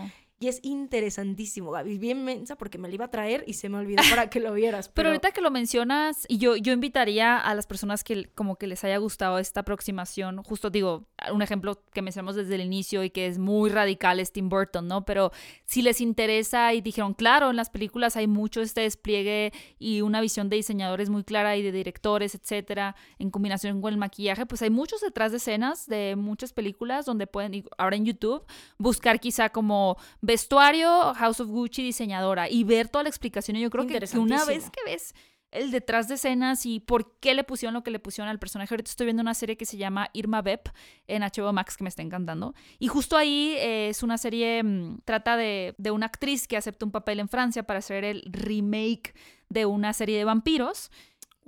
Y 0.42 0.48
es 0.48 0.58
interesantísimo, 0.64 1.70
Gaby. 1.70 1.98
Bien 1.98 2.24
mensa 2.24 2.56
porque 2.56 2.76
me 2.76 2.88
lo 2.88 2.94
iba 2.94 3.04
a 3.04 3.10
traer 3.12 3.44
y 3.46 3.52
se 3.52 3.68
me 3.68 3.78
olvidó 3.78 4.02
para 4.10 4.28
que 4.28 4.40
lo 4.40 4.52
vieras. 4.52 4.88
Pero 4.92 4.94
Pero, 4.94 5.08
ahorita 5.10 5.30
que 5.30 5.40
lo 5.40 5.52
mencionas, 5.52 6.26
y 6.28 6.38
yo, 6.38 6.56
yo 6.56 6.72
invitaría 6.72 7.38
a 7.38 7.54
las 7.54 7.68
personas 7.68 8.02
que 8.02 8.28
como 8.34 8.56
que 8.56 8.66
les 8.66 8.82
haya 8.82 8.96
gustado 8.96 9.38
esta 9.38 9.60
aproximación, 9.60 10.42
justo 10.42 10.68
digo, 10.68 11.06
un 11.32 11.42
ejemplo 11.42 11.84
que 11.92 12.02
mencionamos 12.02 12.34
desde 12.34 12.56
el 12.56 12.62
inicio 12.62 13.04
y 13.04 13.10
que 13.10 13.28
es 13.28 13.38
muy 13.38 13.70
radical 13.70 14.18
es 14.18 14.32
Tim 14.32 14.48
Burton, 14.48 14.88
¿no? 14.88 15.04
Pero 15.04 15.30
si 15.64 15.80
les 15.80 16.00
interesa 16.00 16.74
y 16.74 16.80
dijeron, 16.80 17.14
claro, 17.14 17.50
en 17.50 17.54
las 17.54 17.70
películas 17.70 18.16
hay 18.16 18.26
mucho 18.26 18.62
este 18.62 18.80
despliegue 18.80 19.52
y 19.78 20.00
una 20.00 20.20
visión 20.20 20.48
de 20.48 20.56
diseñadores 20.56 21.08
muy 21.08 21.22
clara 21.22 21.56
y 21.56 21.62
de 21.62 21.70
directores, 21.70 22.34
etcétera, 22.34 22.96
en 23.20 23.30
combinación 23.30 23.80
con 23.80 23.92
el 23.92 23.98
maquillaje, 23.98 24.44
pues 24.46 24.60
hay 24.62 24.70
muchos 24.70 25.02
detrás 25.02 25.30
de 25.30 25.36
escenas 25.36 25.86
de 25.86 26.16
muchas 26.16 26.52
películas 26.52 27.06
donde 27.06 27.28
pueden, 27.28 27.64
ahora 27.78 27.94
en 27.94 28.06
YouTube, 28.06 28.44
buscar 28.76 29.20
quizá 29.20 29.50
como 29.50 29.96
vestuario, 30.32 31.14
House 31.14 31.40
of 31.40 31.48
Gucci, 31.48 31.82
diseñadora 31.82 32.48
y 32.48 32.64
ver 32.64 32.88
toda 32.88 33.04
la 33.04 33.10
explicación. 33.10 33.56
Y 33.56 33.60
yo 33.60 33.70
creo 33.70 33.86
que, 33.86 33.98
que 34.00 34.18
una 34.18 34.44
vez 34.44 34.70
que 34.70 34.90
ves 34.90 35.14
el 35.50 35.70
detrás 35.70 36.08
de 36.08 36.14
escenas 36.14 36.64
y 36.64 36.80
por 36.80 37.18
qué 37.20 37.34
le 37.34 37.44
pusieron 37.44 37.74
lo 37.74 37.82
que 37.82 37.90
le 37.90 37.98
pusieron 37.98 38.30
al 38.30 38.38
personaje. 38.38 38.74
Ahorita 38.74 38.90
estoy 38.90 39.04
viendo 39.04 39.20
una 39.20 39.34
serie 39.34 39.56
que 39.58 39.66
se 39.66 39.76
llama 39.76 40.08
Irma 40.14 40.40
Bep 40.40 40.70
en 41.06 41.22
HBO 41.22 41.52
Max 41.52 41.76
que 41.76 41.84
me 41.84 41.88
está 41.88 42.00
encantando. 42.00 42.54
Y 42.78 42.88
justo 42.88 43.18
ahí 43.18 43.54
eh, 43.58 43.90
es 43.90 44.02
una 44.02 44.16
serie, 44.16 44.62
mm, 44.62 45.02
trata 45.04 45.36
de, 45.36 45.74
de 45.76 45.90
una 45.90 46.06
actriz 46.06 46.48
que 46.48 46.56
acepta 46.56 46.86
un 46.86 46.90
papel 46.90 47.20
en 47.20 47.28
Francia 47.28 47.64
para 47.64 47.80
hacer 47.80 48.04
el 48.04 48.22
remake 48.26 49.14
de 49.50 49.66
una 49.66 49.92
serie 49.92 50.16
de 50.16 50.24
vampiros, 50.24 50.90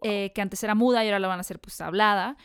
eh, 0.02 0.32
que 0.34 0.42
antes 0.42 0.62
era 0.62 0.74
muda 0.74 1.02
y 1.02 1.08
ahora 1.08 1.18
la 1.18 1.28
van 1.28 1.38
a 1.38 1.40
hacer 1.40 1.58
pues 1.58 1.80
hablada. 1.80 2.36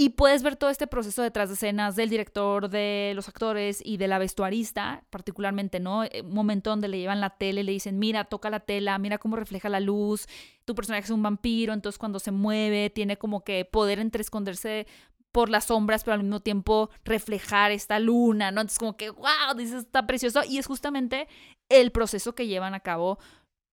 Y 0.00 0.10
puedes 0.10 0.44
ver 0.44 0.54
todo 0.54 0.70
este 0.70 0.86
proceso 0.86 1.22
detrás 1.22 1.48
de 1.48 1.56
escenas 1.56 1.96
del 1.96 2.08
director, 2.08 2.70
de 2.70 3.14
los 3.16 3.28
actores 3.28 3.82
y 3.84 3.96
de 3.96 4.06
la 4.06 4.20
vestuarista, 4.20 5.02
particularmente, 5.10 5.80
¿no? 5.80 6.04
Eh, 6.04 6.22
Un 6.24 6.34
momento 6.34 6.70
donde 6.70 6.86
le 6.86 7.00
llevan 7.00 7.20
la 7.20 7.30
tele, 7.30 7.64
le 7.64 7.72
dicen, 7.72 7.98
mira, 7.98 8.24
toca 8.24 8.48
la 8.48 8.60
tela, 8.60 8.96
mira 8.98 9.18
cómo 9.18 9.34
refleja 9.34 9.68
la 9.68 9.80
luz, 9.80 10.28
tu 10.64 10.76
personaje 10.76 11.06
es 11.06 11.10
un 11.10 11.24
vampiro, 11.24 11.72
entonces 11.72 11.98
cuando 11.98 12.20
se 12.20 12.30
mueve 12.30 12.90
tiene 12.90 13.18
como 13.18 13.42
que 13.42 13.64
poder 13.64 13.98
entre 13.98 14.22
esconderse 14.22 14.86
por 15.32 15.50
las 15.50 15.64
sombras, 15.64 16.04
pero 16.04 16.14
al 16.14 16.22
mismo 16.22 16.38
tiempo 16.38 16.90
reflejar 17.04 17.72
esta 17.72 17.98
luna, 17.98 18.52
¿no? 18.52 18.60
Entonces 18.60 18.78
como 18.78 18.96
que, 18.96 19.10
wow, 19.10 19.56
dices, 19.56 19.82
está 19.82 20.06
precioso. 20.06 20.42
Y 20.48 20.58
es 20.58 20.66
justamente 20.66 21.26
el 21.68 21.90
proceso 21.90 22.36
que 22.36 22.46
llevan 22.46 22.74
a 22.74 22.80
cabo 22.80 23.18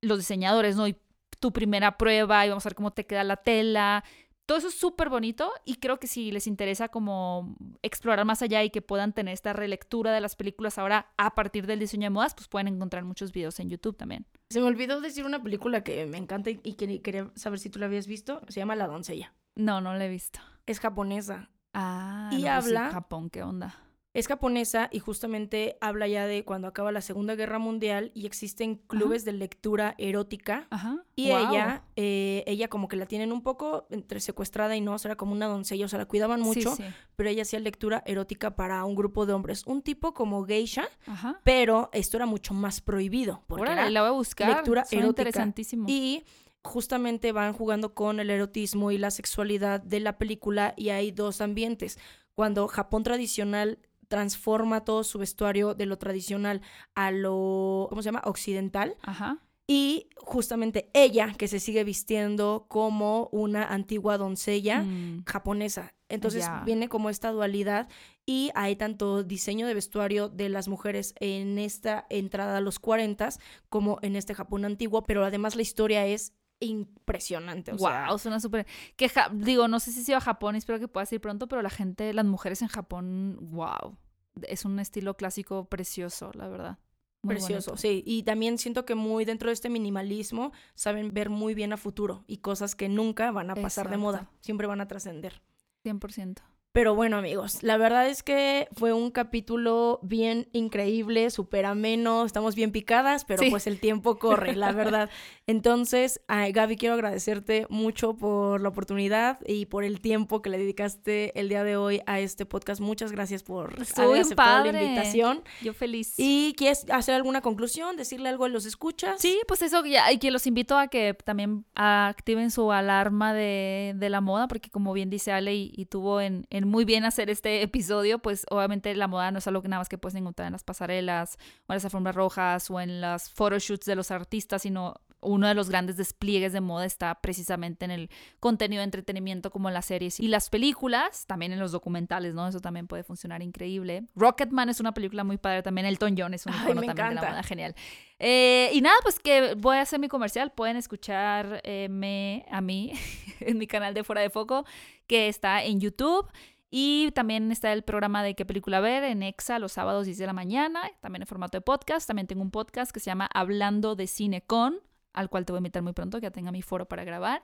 los 0.01 0.17
diseñadores, 0.17 0.76
¿no? 0.76 0.88
Y 0.88 0.97
tu 1.39 1.53
primera 1.53 1.97
prueba 1.97 2.45
y 2.45 2.49
vamos 2.49 2.65
a 2.65 2.69
ver 2.69 2.76
cómo 2.76 2.91
te 2.91 3.05
queda 3.05 3.23
la 3.23 3.38
tela. 3.38 4.03
Todo 4.46 4.58
eso 4.60 4.68
es 4.68 4.76
súper 4.76 5.10
bonito 5.10 5.52
y 5.66 5.76
creo 5.78 6.00
que 6.00 6.08
si 6.08 6.32
les 6.32 6.46
interesa 6.46 6.89
como 6.89 7.56
explorar 7.82 8.26
más 8.26 8.41
allá 8.43 8.64
y 8.64 8.70
que 8.70 8.82
puedan 8.82 9.12
tener 9.14 9.34
esta 9.34 9.54
relectura 9.54 10.12
de 10.14 10.22
las 10.22 10.36
películas 10.36 10.78
ahora 10.78 11.12
a 11.18 11.34
partir 11.34 11.66
del 11.66 11.80
diseño 11.80 12.06
de 12.06 12.10
modas, 12.12 12.36
pues 12.36 12.48
pueden 12.48 12.68
encontrar 12.68 13.04
muchos 13.06 13.32
videos 13.32 13.60
en 13.60 13.70
YouTube 13.70 13.98
también. 13.98 14.28
se 14.50 14.60
me 14.62 14.68
olvidó 14.68 15.02
decir 15.02 15.26
una 15.26 15.41
película 15.41 15.84
que 15.84 16.06
me 16.06 16.18
encanta 16.18 16.52
y 16.52 16.58
que 16.74 17.02
quería 17.02 17.32
saber 17.36 17.58
si 17.60 17.70
tú 17.70 17.80
la 17.80 17.88
habías 17.88 18.06
visto. 18.08 18.41
Se 18.48 18.60
llama 18.60 18.76
La 18.76 18.88
doncella. 18.88 19.34
No, 19.56 19.82
no 19.82 19.93
la 19.96 20.06
he 20.06 20.10
visto. 20.10 20.39
Es 20.68 20.80
japonesa. 20.80 21.50
Ah, 21.74 22.30
Y 22.32 22.36
no, 22.36 22.41
pues 22.43 22.66
habla- 22.68 22.89
Japón, 22.91 23.30
¿qué 23.30 23.41
onda? 23.43 23.76
Es 24.16 24.28
japonesa 24.28 24.88
y 24.91 24.99
justamente 24.99 25.78
habla 25.82 26.07
ya 26.07 26.26
de 26.26 26.45
cuando 26.45 26.68
acaba 26.70 26.91
la 26.93 27.01
Segunda 27.01 27.36
Guerra 27.36 27.59
Mundial 27.59 28.11
y 28.16 28.26
existen 28.26 28.76
clubes 28.76 29.26
de 29.26 29.34
lectura 29.34 29.93
erótica. 29.97 30.68
Ajá. 30.70 31.03
Y 31.16 31.26
ella, 31.32 31.84
eh, 31.97 32.43
ella 32.47 32.70
como 32.70 32.88
que 32.88 32.95
la 32.95 33.05
tienen 33.07 33.32
un 33.34 33.43
poco 33.43 33.88
entre 33.89 34.22
secuestrada 34.22 34.76
y 34.76 34.82
no, 34.82 34.93
o 34.93 34.97
sea, 34.97 35.09
era 35.09 35.18
como 35.18 35.34
una 35.34 35.47
doncella, 35.47 35.86
o 35.86 35.89
sea, 35.89 35.99
la 35.99 36.05
cuidaban 36.05 36.39
Sí, 36.39 36.45
mucho, 36.45 36.76
sí. 36.76 36.84
pero 37.18 37.30
ella 37.30 37.41
hacía 37.41 37.59
lectura 37.59 38.03
erótica 38.05 38.55
para 38.55 38.86
un 38.86 38.95
grupo 38.95 39.26
de 39.26 39.34
hombres, 39.34 39.63
un 39.68 39.82
tipo 39.82 40.13
como 40.13 40.45
geisha, 40.45 40.88
Ajá. 41.07 41.41
pero 41.43 41.89
esto 41.91 42.16
era 42.16 42.26
mucho 42.26 42.53
más 42.53 42.80
prohibido, 42.80 43.43
porque 43.47 43.63
Órale, 43.63 43.82
era- 43.82 43.89
la 43.89 44.01
voy 44.01 44.09
a 44.09 44.13
buscar. 44.13 44.47
lectura 44.49 44.86
Suena 44.86 45.03
erótica. 45.03 45.22
interesantísimo. 45.24 45.86
y 45.89 46.24
justamente 46.63 47.32
van 47.32 47.53
jugando 47.53 47.93
con 47.93 48.20
el 48.20 48.30
erotismo 48.30 48.91
y 48.91 48.97
la 48.97 49.11
sexualidad 49.11 49.82
de 49.82 49.99
la 49.99 50.18
película 50.18 50.74
y 50.78 50.89
hay 50.89 51.11
dos 51.11 51.41
ambientes. 51.41 51.99
Cuando 52.34 52.68
Japón 52.68 53.03
tradicional 53.03 53.78
transforma 54.08 54.84
todo 54.84 55.03
su 55.03 55.20
vestuario 55.20 55.74
de 55.74 55.86
lo 55.86 55.97
tradicional 55.97 56.62
a 56.95 57.12
lo, 57.12 57.88
¿cómo 57.89 58.01
se 58.01 58.08
llama? 58.08 58.22
Occidental. 58.26 58.95
Ajá. 59.03 59.39
Y 59.68 60.10
justamente 60.18 60.91
ella, 60.93 61.34
que 61.38 61.47
se 61.47 61.60
sigue 61.60 61.84
vistiendo 61.84 62.66
como 62.70 63.30
una 63.32 63.66
antigua 63.66 64.18
doncella 64.20 64.82
Mm. 64.84 65.24
japonesa. 65.26 65.93
Entonces 66.08 66.45
viene 66.66 66.88
como 66.88 67.10
esta 67.10 67.32
dualidad 67.32 67.89
y 68.28 68.51
hay 68.53 68.76
tanto 68.76 69.24
diseño 69.24 69.66
de 69.66 69.74
vestuario 69.74 70.30
de 70.30 70.49
las 70.49 70.68
mujeres 70.68 71.16
en 71.20 71.58
esta 71.58 72.06
entrada 72.12 72.58
a 72.58 72.62
los 72.62 72.78
40 72.78 73.30
como 73.70 73.97
en 74.03 74.16
este 74.16 74.36
Japón 74.36 74.66
antiguo, 74.66 75.01
pero 75.01 75.26
además 75.26 75.56
la 75.56 75.64
historia 75.64 76.06
es 76.06 76.32
impresionante. 76.60 77.72
O 77.74 77.78
sea, 77.78 78.08
wow, 78.10 78.18
suena 78.18 78.39
súper. 78.39 78.66
Que 78.95 79.10
ja- 79.10 79.30
digo, 79.34 79.68
no 79.68 79.80
sé 79.80 79.91
si 79.91 80.03
sea 80.03 80.18
a 80.18 80.22
Japón, 80.22 80.56
espero 80.56 80.80
que 80.80 80.88
puedas 80.88 81.12
ir 81.14 81.22
pronto, 81.22 81.47
pero 81.47 81.62
la 81.62 81.70
gente, 81.70 82.14
las 82.14 82.26
mujeres 82.26 82.62
en 82.62 82.68
Japón, 82.68 83.38
wow. 83.41 83.97
Es 84.43 84.66
un 84.66 84.80
estilo 84.80 85.16
clásico 85.16 85.66
precioso, 85.66 86.32
la 86.34 86.47
verdad. 86.49 86.78
Muy 87.22 87.36
precioso, 87.36 87.72
bonito. 87.72 87.82
sí. 87.82 88.03
Y 88.06 88.24
también 88.24 88.58
siento 88.58 88.86
que 88.86 88.93
muy 88.93 89.26
dentro 89.26 89.49
de 89.49 89.53
este 89.53 89.70
minimalismo 89.70 90.51
saben 90.76 91.12
ver 91.14 91.30
muy 91.30 91.56
bien 91.56 91.74
a 91.74 91.78
futuro 91.78 92.24
y 92.28 92.38
cosas 92.38 92.76
que 92.76 92.88
nunca 92.89 93.32
van 93.32 93.49
a 93.49 93.56
pasar 93.56 93.89
de 93.89 93.97
moda, 93.97 94.30
siempre 94.41 94.68
van 94.68 94.82
a 94.82 94.88
trascender. 94.88 95.41
100%. 95.84 96.41
Pero 96.76 96.93
bueno, 96.93 97.15
amigos, 97.15 97.63
la 97.63 97.78
verdad 97.78 98.05
es 98.09 98.21
que 98.21 98.67
fue 98.73 98.91
un 98.91 99.09
capítulo 99.09 100.01
bien 100.03 100.49
increíble, 100.51 101.30
súper 101.30 101.65
ameno, 101.65 102.26
estamos 102.26 102.53
bien 102.53 102.73
picadas, 102.73 103.23
pero 103.23 103.41
Sí. 103.43 103.49
pues 103.49 103.65
el 103.65 103.80
tiempo 103.80 104.19
corre, 104.19 104.57
la 104.57 104.73
verdad. 104.73 105.09
Entonces, 105.47 106.19
ay, 106.28 106.51
Gaby, 106.51 106.76
quiero 106.76 106.95
agradecerte 106.95 107.65
mucho 107.69 108.17
por 108.17 108.59
la 108.59 108.67
oportunidad 108.67 109.39
y 109.47 109.67
por 109.67 109.86
el 109.86 110.01
tiempo 110.01 110.41
que 110.41 110.49
le 110.49 110.57
dedicaste 110.57 111.39
el 111.39 111.47
día 111.47 111.63
de 111.63 111.78
hoy 111.78 112.01
a 112.07 112.19
este 112.19 112.45
podcast. 112.45 112.82
Muchas 112.82 113.13
gracias 113.13 113.41
por 113.41 113.73
haber 113.95 114.19
aceptado 114.21 114.69
la 114.69 114.84
invitación. 114.84 115.43
Yo 115.61 115.73
feliz. 115.73 116.15
¿Y 116.17 116.55
quieres 116.57 116.86
hacer 116.91 117.15
alguna 117.15 117.39
conclusión? 117.39 117.95
¿Decirle 117.95 118.28
algo 118.28 118.43
a 118.43 118.49
los 118.49 118.65
escuchas? 118.65 119.21
Sí, 119.21 119.39
pues 119.47 119.61
eso, 119.61 119.86
ya, 119.86 120.11
y 120.11 120.17
que 120.17 120.30
los 120.30 120.45
invito 120.45 120.78
a 120.78 120.89
que 120.89 121.13
también 121.23 121.63
activen 121.73 122.51
su 122.51 122.73
alarma 122.73 123.34
de, 123.34 123.93
de 123.95 124.09
la 124.09 124.19
moda, 124.19 124.49
porque 124.49 124.69
como 124.69 124.91
bien 124.91 125.09
dice 125.09 125.32
Ale 125.32 125.55
y, 125.55 125.71
y 125.73 125.86
tuvo 125.86 126.19
en, 126.19 126.45
en 126.49 126.64
muy 126.66 126.86
bien 126.86 127.05
hacer 127.05 127.30
este 127.30 127.61
episodio, 127.61 128.20
pues 128.20 128.45
obviamente 128.49 128.93
la 128.95 129.07
moda 129.07 129.32
no 129.32 129.39
es 129.39 129.47
algo 129.47 129.61
que 129.61 129.68
nada 129.68 129.80
más 129.80 129.89
que 129.89 129.97
puedes 129.97 130.16
encontrar 130.16 130.47
en 130.47 130.53
las 130.53 130.63
pasarelas 130.63 131.38
o 131.68 131.74
en 131.74 131.76
las 131.76 131.86
alfombras 131.86 132.16
rojas 132.16 132.70
o 132.70 132.80
en 132.80 133.01
las 133.01 133.30
photoshoots 133.30 133.86
de 133.86 133.95
los 133.95 134.11
artistas, 134.11 134.61
sino 134.63 134.95
uno 135.26 135.47
de 135.47 135.53
los 135.53 135.70
grandes 135.70 135.97
despliegues 135.97 136.53
de 136.53 136.61
moda 136.61 136.86
está 136.86 137.16
precisamente 137.16 137.86
en 137.86 137.91
el 137.91 138.09
contenido 138.39 138.80
de 138.80 138.86
entretenimiento 138.86 139.51
como 139.51 139.68
en 139.68 139.74
las 139.74 139.86
series 139.86 140.20
y 140.20 140.28
las 140.28 140.49
películas, 140.49 141.26
también 141.26 141.51
en 141.51 141.59
los 141.59 141.72
documentales, 141.72 142.34
¿no? 142.34 142.47
Eso 142.47 142.59
también 142.59 142.88
puede 142.88 143.03
funcionar 143.03 143.41
increíble. 143.41 144.03
Rocketman 144.16 144.70
es 144.70 144.80
una 144.80 144.93
película 144.93 145.24
muy 145.24 145.38
padre 145.38 145.63
también, 145.63 145.88
Elton 145.88 146.16
John 146.18 146.34
es 146.34 146.45
un 146.45 146.53
icono 146.53 146.82
también 146.82 147.09
de 147.09 147.16
la 147.16 147.22
moda, 147.22 147.43
genial. 147.43 147.76
Eh, 148.20 148.70
y 148.74 148.82
nada, 148.82 148.95
pues 149.01 149.20
que 149.20 149.55
voy 149.55 149.78
a 149.78 149.82
hacer 149.82 149.99
mi 149.99 150.07
comercial. 150.07 150.51
Pueden 150.51 150.78
escuchar 150.78 151.61
eh, 151.63 151.88
me, 151.89 152.45
a 152.49 152.61
mí 152.61 152.93
en 153.39 153.57
mi 153.57 153.68
canal 153.68 153.93
de 153.93 154.03
Fuera 154.03 154.22
de 154.22 154.30
Foco, 154.30 154.66
que 155.07 155.28
está 155.28 155.63
en 155.63 155.80
YouTube. 155.80 156.28
Y 156.70 157.11
también 157.11 157.51
está 157.51 157.72
el 157.74 157.84
programa 157.84 158.24
de 158.24 158.36
qué 158.36 158.45
película 158.45 158.80
ver 158.80 159.03
en 159.03 159.24
EXA 159.24 159.59
los 159.59 159.74
sábados 159.74 160.05
10 160.05 160.18
de 160.18 160.26
la 160.26 160.34
mañana, 160.34 160.82
también 160.99 161.22
en 161.22 161.28
formato 161.28 161.57
de 161.57 161.61
podcast. 161.61 162.07
También 162.07 162.28
tengo 162.28 162.41
un 162.41 162.51
podcast 162.51 162.91
que 162.91 162.99
se 162.99 163.05
llama 163.05 163.30
Hablando 163.34 163.95
de 163.95 164.07
Cine 164.07 164.41
con, 164.41 164.80
al 165.13 165.30
cual 165.30 165.45
te 165.45 165.53
voy 165.53 165.57
a 165.57 165.59
invitar 165.59 165.84
muy 165.84 165.93
pronto, 165.93 166.20
que 166.20 166.26
ya 166.26 166.32
tenga 166.32 166.51
mi 166.51 166.61
foro 166.61 166.88
para 166.88 167.03
grabar. 167.03 167.43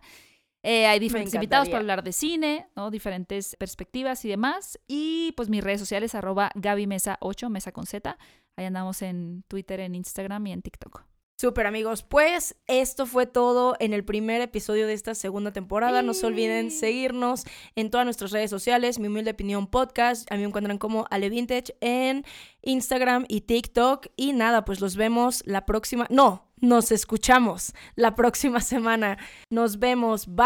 Eh, 0.64 0.86
hay 0.86 1.00
diferentes 1.00 1.34
invitados 1.34 1.70
para 1.70 1.80
hablar 1.80 2.04
de 2.04 2.12
cine, 2.12 2.68
¿no? 2.76 2.92
diferentes 2.92 3.56
perspectivas 3.56 4.24
y 4.26 4.30
demás. 4.30 4.80
Y 4.88 5.34
pues 5.36 5.50
mis 5.50 5.64
redes 5.64 5.80
sociales, 5.80 6.14
arroba 6.14 6.52
Gaby 6.56 6.88
Mesa 6.88 7.18
8, 7.22 7.50
Mesa 7.50 7.72
con 7.72 7.86
Z. 7.86 8.18
Ahí 8.56 8.66
andamos 8.66 9.02
en 9.02 9.44
Twitter, 9.48 9.80
en 9.80 9.96
Instagram 9.96 10.46
y 10.48 10.52
en 10.52 10.62
TikTok. 10.62 11.11
Súper 11.42 11.66
amigos, 11.66 12.04
pues 12.04 12.56
esto 12.68 13.08
fue 13.08 13.26
todo 13.26 13.76
en 13.80 13.94
el 13.94 14.06
primer 14.06 14.42
episodio 14.42 14.86
de 14.86 14.94
esta 14.94 15.16
segunda 15.16 15.52
temporada. 15.52 16.04
No 16.04 16.14
se 16.14 16.28
olviden 16.28 16.70
seguirnos 16.70 17.46
en 17.76 17.90
todas 17.90 18.06
nuestras 18.06 18.30
redes 18.30 18.52
sociales, 18.52 19.00
mi 19.00 19.08
humilde 19.08 19.32
opinión 19.32 19.66
podcast. 19.66 20.32
A 20.32 20.36
mí 20.36 20.42
me 20.42 20.50
encuentran 20.50 20.78
como 20.78 21.08
Ale 21.10 21.32
Vintage 21.32 21.76
en 21.82 22.26
Instagram 22.62 23.26
y 23.28 23.42
TikTok. 23.42 24.06
Y 24.16 24.34
nada, 24.34 24.66
pues 24.66 24.82
los 24.82 24.96
vemos 24.96 25.42
la 25.48 25.66
próxima. 25.66 26.06
No, 26.12 26.52
Nos 26.58 26.92
escuchamos 26.92 27.74
la 27.96 28.14
próxima 28.14 28.60
semana. 28.62 29.18
Nos 29.50 29.80
vemos. 29.80 30.28
Bye. 30.28 30.46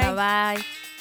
Bye 0.00 0.14
bye. 0.14 0.97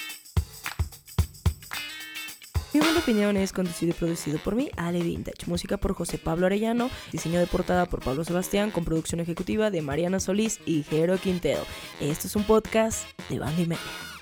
Mi 2.74 2.82
buena 2.82 2.99
opinión 2.99 3.38
es 3.38 3.53
conducido 3.53 3.91
y 3.91 3.93
producido 3.93 4.39
por 4.39 4.55
mí, 4.55 4.70
Ale 4.76 5.01
Vintage. 5.01 5.45
Música 5.47 5.78
por 5.78 5.93
José 5.93 6.18
Pablo 6.18 6.45
Arellano. 6.45 6.89
Diseño 7.11 7.39
de 7.39 7.47
portada 7.47 7.86
por 7.86 8.03
Pablo 8.03 8.24
Sebastián. 8.24 8.72
Con 8.72 8.84
producción 8.84 9.20
ejecutiva 9.22 9.72
de 9.72 9.82
Mariana 9.82 10.20
Solís 10.20 10.59
y 10.65 10.84
Jero 10.84 11.18
Quintero. 11.18 11.61
Esto 11.99 12.28
es 12.28 12.36
un 12.36 12.43
podcast 12.43 13.05
de 13.30 13.39
Banda 13.39 13.61
y 13.61 13.68
Media. 13.68 14.16